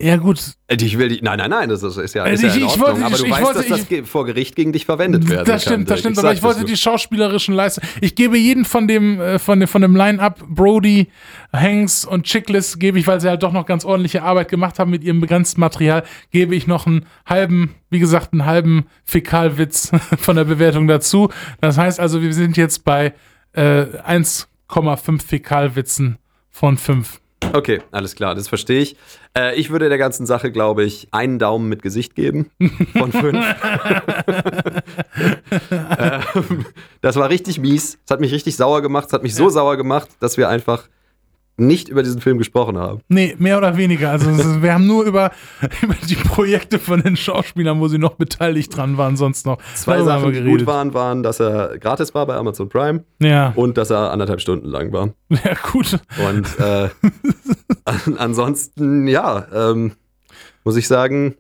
Ja, 0.01 0.17
gut. 0.17 0.41
Äh, 0.67 0.77
ich 0.81 0.99
will 0.99 1.09
die, 1.09 1.21
nein, 1.23 1.39
nein, 1.39 1.51
nein, 1.51 1.69
das 1.69 1.83
ist, 1.85 1.97
ist 1.97 2.15
ja, 2.15 2.25
ist 2.25 2.43
ich, 2.43 2.55
ja 2.55 2.57
in 2.57 2.65
Ordnung, 2.65 2.87
wollte, 2.89 3.05
aber 3.05 3.17
du 3.17 3.25
ich, 3.25 3.31
weißt, 3.31 3.43
wollte, 3.43 3.69
dass 3.69 3.89
das 3.89 4.09
vor 4.09 4.27
Gericht 4.27 4.57
gegen 4.57 4.73
dich 4.73 4.87
verwendet 4.87 5.29
werden 5.29 5.47
Das 5.47 5.63
stimmt, 5.63 5.77
kann, 5.77 5.85
das 5.87 6.01
stimmt, 6.01 6.19
aber 6.19 6.33
ich 6.33 6.43
wollte 6.43 6.65
die 6.65 6.77
schauspielerischen 6.77 7.55
Leistungen. 7.55 7.89
Ich 8.01 8.17
gebe 8.17 8.37
jeden 8.37 8.65
von 8.65 8.89
dem, 8.89 9.21
äh, 9.21 9.39
von 9.39 9.61
dem, 9.61 9.69
von 9.69 9.83
dem 9.83 9.95
Line-Up, 9.95 10.45
Brody, 10.49 11.09
Hanks 11.53 12.05
und 12.05 12.25
Chickless, 12.25 12.81
gebe 12.81 12.99
ich, 12.99 13.07
weil 13.07 13.21
sie 13.21 13.29
halt 13.29 13.45
doch 13.45 13.53
noch 13.53 13.67
ganz 13.67 13.85
ordentliche 13.85 14.25
Arbeit 14.25 14.49
gemacht 14.49 14.81
haben 14.81 14.91
mit 14.91 15.05
ihrem 15.05 15.21
begrenzten 15.21 15.61
Material, 15.61 16.03
gebe 16.33 16.57
ich 16.57 16.67
noch 16.67 16.87
einen 16.87 17.07
halben, 17.25 17.77
wie 17.91 18.01
gesagt, 18.01 18.33
einen 18.33 18.45
halben 18.47 18.87
Fäkalwitz 19.05 19.93
von 20.19 20.35
der 20.35 20.45
Bewertung 20.45 20.89
dazu. 20.89 21.31
Das 21.61 21.79
heißt 21.79 22.01
also, 22.01 22.21
wir 22.21 22.35
sind 22.35 22.57
jetzt 22.57 22.85
bei 22.85 23.15
äh, 23.53 23.85
1,5 24.07 25.23
Fäkalwitzen 25.23 26.19
von 26.51 26.77
5. 26.77 27.21
Okay, 27.53 27.83
alles 27.91 28.15
klar, 28.15 28.35
das 28.35 28.49
verstehe 28.49 28.81
ich. 28.81 28.97
Äh, 29.37 29.55
ich 29.57 29.71
würde 29.71 29.89
der 29.89 29.99
ganzen 29.99 30.27
Sache, 30.27 30.51
glaube 30.51 30.85
ich, 30.85 31.09
einen 31.11 31.39
Daumen 31.39 31.69
mit 31.69 31.83
Gesicht 31.83 32.15
geben 32.15 32.51
von 32.97 33.13
fünf. 33.13 33.45
ähm, 35.71 36.67
das 37.01 37.17
war 37.17 37.31
richtig 37.31 37.59
mies. 37.59 37.99
Es 38.05 38.11
hat 38.11 38.21
mich 38.21 38.33
richtig 38.33 38.57
sauer 38.57 38.83
gemacht. 38.83 39.07
Es 39.09 39.13
hat 39.13 39.23
mich 39.23 39.35
so 39.35 39.49
sauer 39.49 39.77
gemacht, 39.77 40.09
dass 40.21 40.37
wir 40.37 40.49
einfach 40.49 40.89
nicht 41.57 41.89
über 41.89 42.03
diesen 42.03 42.21
Film 42.21 42.39
gesprochen 42.39 42.79
haben. 42.79 43.01
Nee, 43.09 43.35
mehr 43.39 43.59
oder 43.59 43.77
weniger. 43.77 44.11
Also 44.11 44.27
wir 44.63 44.75
haben 44.75 44.87
nur 44.87 45.05
über, 45.05 45.31
über 45.83 45.95
die 46.09 46.17
Projekte 46.17 46.79
von 46.79 47.03
den 47.03 47.17
Schauspielern, 47.17 47.81
wo 47.81 47.89
sie 47.89 47.99
noch 47.99 48.15
beteiligt 48.15 48.77
dran 48.77 48.99
waren, 48.99 49.17
sonst 49.17 49.47
noch. 49.47 49.59
Zwei 49.75 50.03
Sachen, 50.03 50.33
die 50.33 50.43
gut 50.43 50.67
waren, 50.67 50.95
waren, 50.95 51.23
dass 51.23 51.41
er 51.41 51.79
gratis 51.79 52.15
war 52.15 52.27
bei 52.27 52.35
Amazon 52.35 52.69
Prime 52.69 53.05
ja. 53.21 53.53
und 53.55 53.77
dass 53.77 53.91
er 53.91 54.11
anderthalb 54.11 54.41
Stunden 54.41 54.69
lang 54.69 54.93
war. 54.93 55.11
Ja, 55.29 55.55
gut. 55.73 55.99
Und 56.29 56.59
äh, 56.59 56.89
an, 57.85 58.17
ansonsten, 58.19 59.07
ja, 59.07 59.47
ähm, 59.53 59.93
muss 60.65 60.77
ich 60.77 60.89
sagen, 60.89 61.35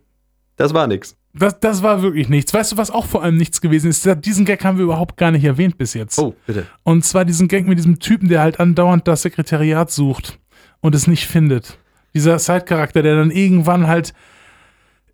das 0.56 0.74
war 0.74 0.86
nichts. 0.86 1.16
Das, 1.34 1.58
das 1.58 1.82
war 1.82 2.02
wirklich 2.02 2.28
nichts. 2.28 2.54
Weißt 2.54 2.72
du, 2.72 2.76
was 2.76 2.90
auch 2.90 3.06
vor 3.06 3.22
allem 3.22 3.36
nichts 3.36 3.60
gewesen 3.60 3.90
ist? 3.90 4.08
Diesen 4.24 4.44
Gag 4.44 4.64
haben 4.64 4.78
wir 4.78 4.84
überhaupt 4.84 5.16
gar 5.16 5.32
nicht 5.32 5.44
erwähnt 5.44 5.76
bis 5.76 5.92
jetzt. 5.94 6.18
Oh, 6.18 6.34
bitte. 6.46 6.66
Und 6.84 7.04
zwar 7.04 7.24
diesen 7.24 7.48
Gag 7.48 7.66
mit 7.66 7.76
diesem 7.76 7.98
Typen, 7.98 8.28
der 8.28 8.40
halt 8.40 8.60
andauernd 8.60 9.08
das 9.08 9.22
Sekretariat 9.22 9.90
sucht 9.90 10.38
und 10.80 10.94
es 10.94 11.06
nicht 11.08 11.26
findet. 11.26 11.78
Dieser 12.14 12.38
Side-Charakter, 12.38 13.02
der 13.02 13.16
dann 13.16 13.32
irgendwann 13.32 13.88
halt 13.88 14.14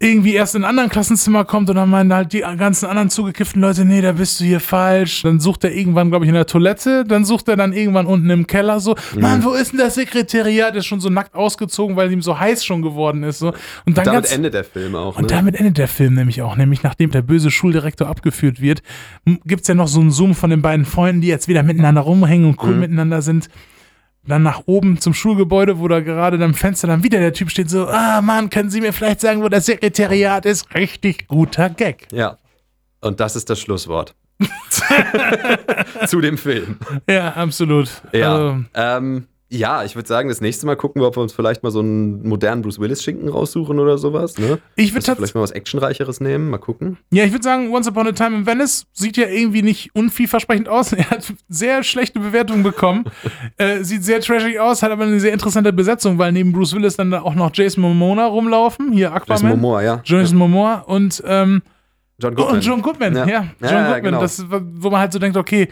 irgendwie 0.03 0.33
erst 0.33 0.55
in 0.55 0.65
ein 0.65 0.69
anderen 0.69 0.89
Klassenzimmer 0.89 1.45
kommt 1.45 1.69
und 1.69 1.77
dann 1.77 1.91
meinen 1.91 2.13
halt 2.15 2.33
die 2.33 2.41
ganzen 2.41 2.87
anderen 2.87 3.11
zugekifften 3.11 3.61
Leute, 3.61 3.85
nee, 3.85 4.01
da 4.01 4.13
bist 4.13 4.41
du 4.41 4.45
hier 4.45 4.59
falsch. 4.59 5.23
Dann 5.23 5.41
sucht 5.41 5.63
er 5.65 5.75
irgendwann, 5.75 6.09
glaube 6.09 6.25
ich, 6.25 6.31
in 6.31 6.35
der 6.35 6.47
Toilette, 6.47 7.05
dann 7.05 7.27
sucht 7.27 7.49
er 7.49 7.57
dann 7.57 7.75
irgendwann 7.75 8.07
unten 8.07 8.31
im 8.31 8.47
Keller 8.47 8.81
so, 8.81 8.97
mhm. 9.15 9.21
Mann, 9.21 9.45
wo 9.45 9.53
ist 9.53 9.73
denn 9.73 9.79
das 9.79 9.97
Sekretariat? 9.97 10.75
ist 10.75 10.87
schon 10.87 11.01
so 11.01 11.11
nackt 11.11 11.35
ausgezogen, 11.35 11.97
weil 11.97 12.11
ihm 12.11 12.23
so 12.23 12.39
heiß 12.39 12.65
schon 12.65 12.81
geworden 12.81 13.23
ist. 13.25 13.41
So. 13.41 13.53
Und, 13.85 13.99
dann 13.99 14.07
damit 14.07 14.33
endet 14.33 14.55
der 14.55 14.65
Film 14.65 14.95
auch. 14.95 15.17
Ne? 15.17 15.23
Und 15.23 15.31
damit 15.31 15.57
endet 15.57 15.77
der 15.77 15.89
Film 15.89 16.15
nämlich 16.15 16.41
auch, 16.41 16.57
nämlich 16.57 16.83
nachdem 16.83 17.11
der 17.11 17.21
böse 17.21 17.51
Schuldirektor 17.51 18.09
abgeführt 18.09 18.63
wird, 18.63 18.83
gibt 19.45 19.63
es 19.63 19.69
ja 19.69 19.75
noch 19.75 19.89
so 19.89 20.01
einen 20.01 20.13
Zoom 20.13 20.35
von 20.35 20.49
den 20.49 20.63
beiden 20.63 20.87
Freunden, 20.87 21.21
die 21.21 21.29
jetzt 21.29 21.47
wieder 21.47 21.63
miteinander 21.63 22.01
rumhängen 22.01 22.49
und 22.49 22.63
cool 22.63 22.73
mhm. 22.73 22.81
miteinander 22.81 23.21
sind 23.21 23.51
dann 24.27 24.43
nach 24.43 24.63
oben 24.67 25.01
zum 25.01 25.15
Schulgebäude, 25.15 25.79
wo 25.79 25.89
da 25.89 26.01
gerade 26.01 26.43
am 26.45 26.55
Fenster 26.55 26.89
dann 26.89 27.03
wieder 27.03 27.19
der 27.19 27.33
Typ 27.33 27.51
steht, 27.51 27.71
so, 27.71 27.87
ah 27.87 28.21
Mann, 28.21 28.51
können 28.51 28.71
Sie 28.71 28.81
mir 28.81 28.93
vielleicht 28.93 29.21
sagen, 29.21 29.43
wo 29.43 29.49
das 29.49 29.67
Sekretariat 29.67 30.47
ist? 30.47 30.75
Richtig 30.75 31.27
guter 31.29 31.71
Gag. 31.71 32.07
Ja. 32.13 32.37
Und 33.01 33.21
das 33.21 33.37
ist 33.37 33.49
das 33.49 33.61
Schlusswort. 33.61 34.15
Zu 36.07 36.21
dem 36.21 36.39
Film. 36.39 36.79
Ja, 37.09 37.31
absolut. 37.31 37.91
Ja. 38.13 38.33
Also, 38.33 38.65
ähm, 38.75 39.27
ja, 39.53 39.83
ich 39.83 39.97
würde 39.97 40.07
sagen, 40.07 40.29
das 40.29 40.41
nächste 40.41 40.65
Mal 40.65 40.77
gucken 40.77 41.03
wir, 41.03 41.09
ob 41.09 41.17
wir 41.17 41.23
uns 41.23 41.33
vielleicht 41.33 41.65
mal 41.65 41.71
so 41.71 41.81
einen 41.81 42.27
modernen 42.27 42.63
Bruce 42.63 42.79
Willis-Schinken 42.79 43.29
raussuchen 43.29 43.81
oder 43.81 43.99
sowas. 43.99 44.39
Ne? 44.39 44.61
Ich 44.77 44.95
würde 44.95 45.05
vielleicht 45.17 45.35
mal 45.35 45.41
was 45.41 45.51
Actionreicheres 45.51 46.21
nehmen, 46.21 46.51
mal 46.51 46.59
gucken. 46.59 46.99
Ja, 47.11 47.25
ich 47.25 47.33
würde 47.33 47.43
sagen, 47.43 47.75
Once 47.75 47.89
Upon 47.89 48.07
a 48.07 48.13
Time 48.13 48.37
in 48.37 48.47
Venice 48.47 48.87
sieht 48.93 49.17
ja 49.17 49.27
irgendwie 49.27 49.63
nicht 49.63 49.95
unvielversprechend 49.95 50.69
aus. 50.69 50.93
Er 51.01 51.09
hat 51.09 51.33
sehr 51.49 51.83
schlechte 51.83 52.21
Bewertungen 52.21 52.63
bekommen. 52.63 53.05
äh, 53.57 53.83
sieht 53.83 54.05
sehr 54.05 54.21
trashig 54.21 54.61
aus, 54.61 54.83
hat 54.83 54.93
aber 54.93 55.05
eine 55.05 55.19
sehr 55.19 55.33
interessante 55.33 55.73
Besetzung, 55.73 56.19
weil 56.19 56.31
neben 56.31 56.53
Bruce 56.53 56.75
Willis 56.75 56.97
dann 56.97 57.13
auch 57.15 57.35
noch 57.35 57.51
Jason 57.55 57.83
Momoa 57.83 58.27
rumlaufen. 58.27 58.93
Hier 58.93 59.13
Aquaman. 59.13 59.43
Jason 59.43 59.49
Momoa, 59.49 59.83
ja. 59.83 60.01
Jason 60.05 60.39
ja. 60.39 60.47
Momoa 60.47 60.75
und 60.81 61.23
ähm, 61.27 61.63
John 62.21 62.35
Goodman. 62.35 62.55
Und 62.57 62.65
John 62.65 62.83
Goodman, 62.83 63.17
ja. 63.17 63.27
ja. 63.27 63.47
John 63.61 63.71
ja, 63.71 63.83
Goodman, 63.85 64.03
genau. 64.03 64.21
das, 64.21 64.45
wo 64.49 64.91
man 64.91 65.01
halt 65.01 65.13
so 65.13 65.19
denkt, 65.19 65.37
okay, 65.37 65.69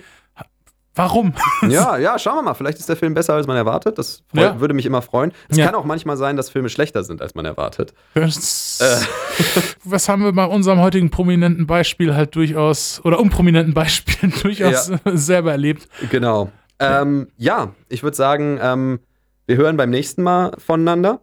Warum? 0.99 1.33
ja, 1.69 1.97
ja, 1.97 2.19
schauen 2.19 2.35
wir 2.39 2.43
mal. 2.43 2.55
Vielleicht 2.55 2.81
ist 2.81 2.89
der 2.89 2.97
Film 2.97 3.15
besser, 3.15 3.35
als 3.35 3.47
man 3.47 3.57
erwartet. 3.57 3.99
Das 3.99 4.25
ja. 4.33 4.59
würde 4.59 4.75
mich 4.75 4.85
immer 4.85 5.01
freuen. 5.01 5.31
Es 5.49 5.57
ja. 5.57 5.67
kann 5.67 5.77
auch 5.77 5.85
manchmal 5.85 6.17
sein, 6.17 6.37
dass 6.37 6.51
Filme 6.51 6.69
schlechter 6.69 7.05
sind, 7.05 7.23
als 7.23 7.37
man 7.37 7.45
erwartet. 7.45 7.95
Das, 8.15 8.81
äh. 8.81 9.61
Was 9.85 10.09
haben 10.09 10.25
wir 10.25 10.33
bei 10.33 10.45
unserem 10.45 10.81
heutigen 10.81 11.11
prominenten 11.11 11.69
Beispiel 11.69 12.17
halt 12.17 12.35
durchaus, 12.35 13.01
oder 13.05 13.21
unprominenten 13.21 13.75
Beispiel 13.75 14.33
durchaus 14.43 14.89
ja. 14.89 14.99
selber 15.17 15.53
erlebt? 15.53 15.89
Genau. 16.11 16.51
Ähm, 16.81 17.29
ja, 17.37 17.75
ich 17.89 18.03
würde 18.03 18.17
sagen, 18.17 18.59
ähm, 18.61 18.99
wir 19.47 19.57
hören 19.57 19.77
beim 19.77 19.91
nächsten 19.91 20.25
Mal 20.25 20.51
voneinander. 20.59 21.21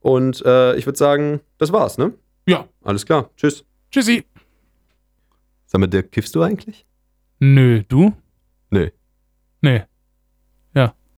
Und 0.00 0.44
äh, 0.44 0.74
ich 0.74 0.86
würde 0.86 0.98
sagen, 0.98 1.40
das 1.58 1.72
war's, 1.72 1.96
ne? 1.96 2.12
Ja. 2.48 2.66
Alles 2.82 3.06
klar. 3.06 3.30
Tschüss. 3.36 3.64
Tschüssi. 3.92 4.24
Sag 5.66 5.80
mal, 5.80 5.86
Dirk, 5.86 6.10
kiffst 6.10 6.34
du 6.34 6.42
eigentlich? 6.42 6.84
Nö, 7.38 7.84
du? 7.86 8.12
Nee. 9.62 9.91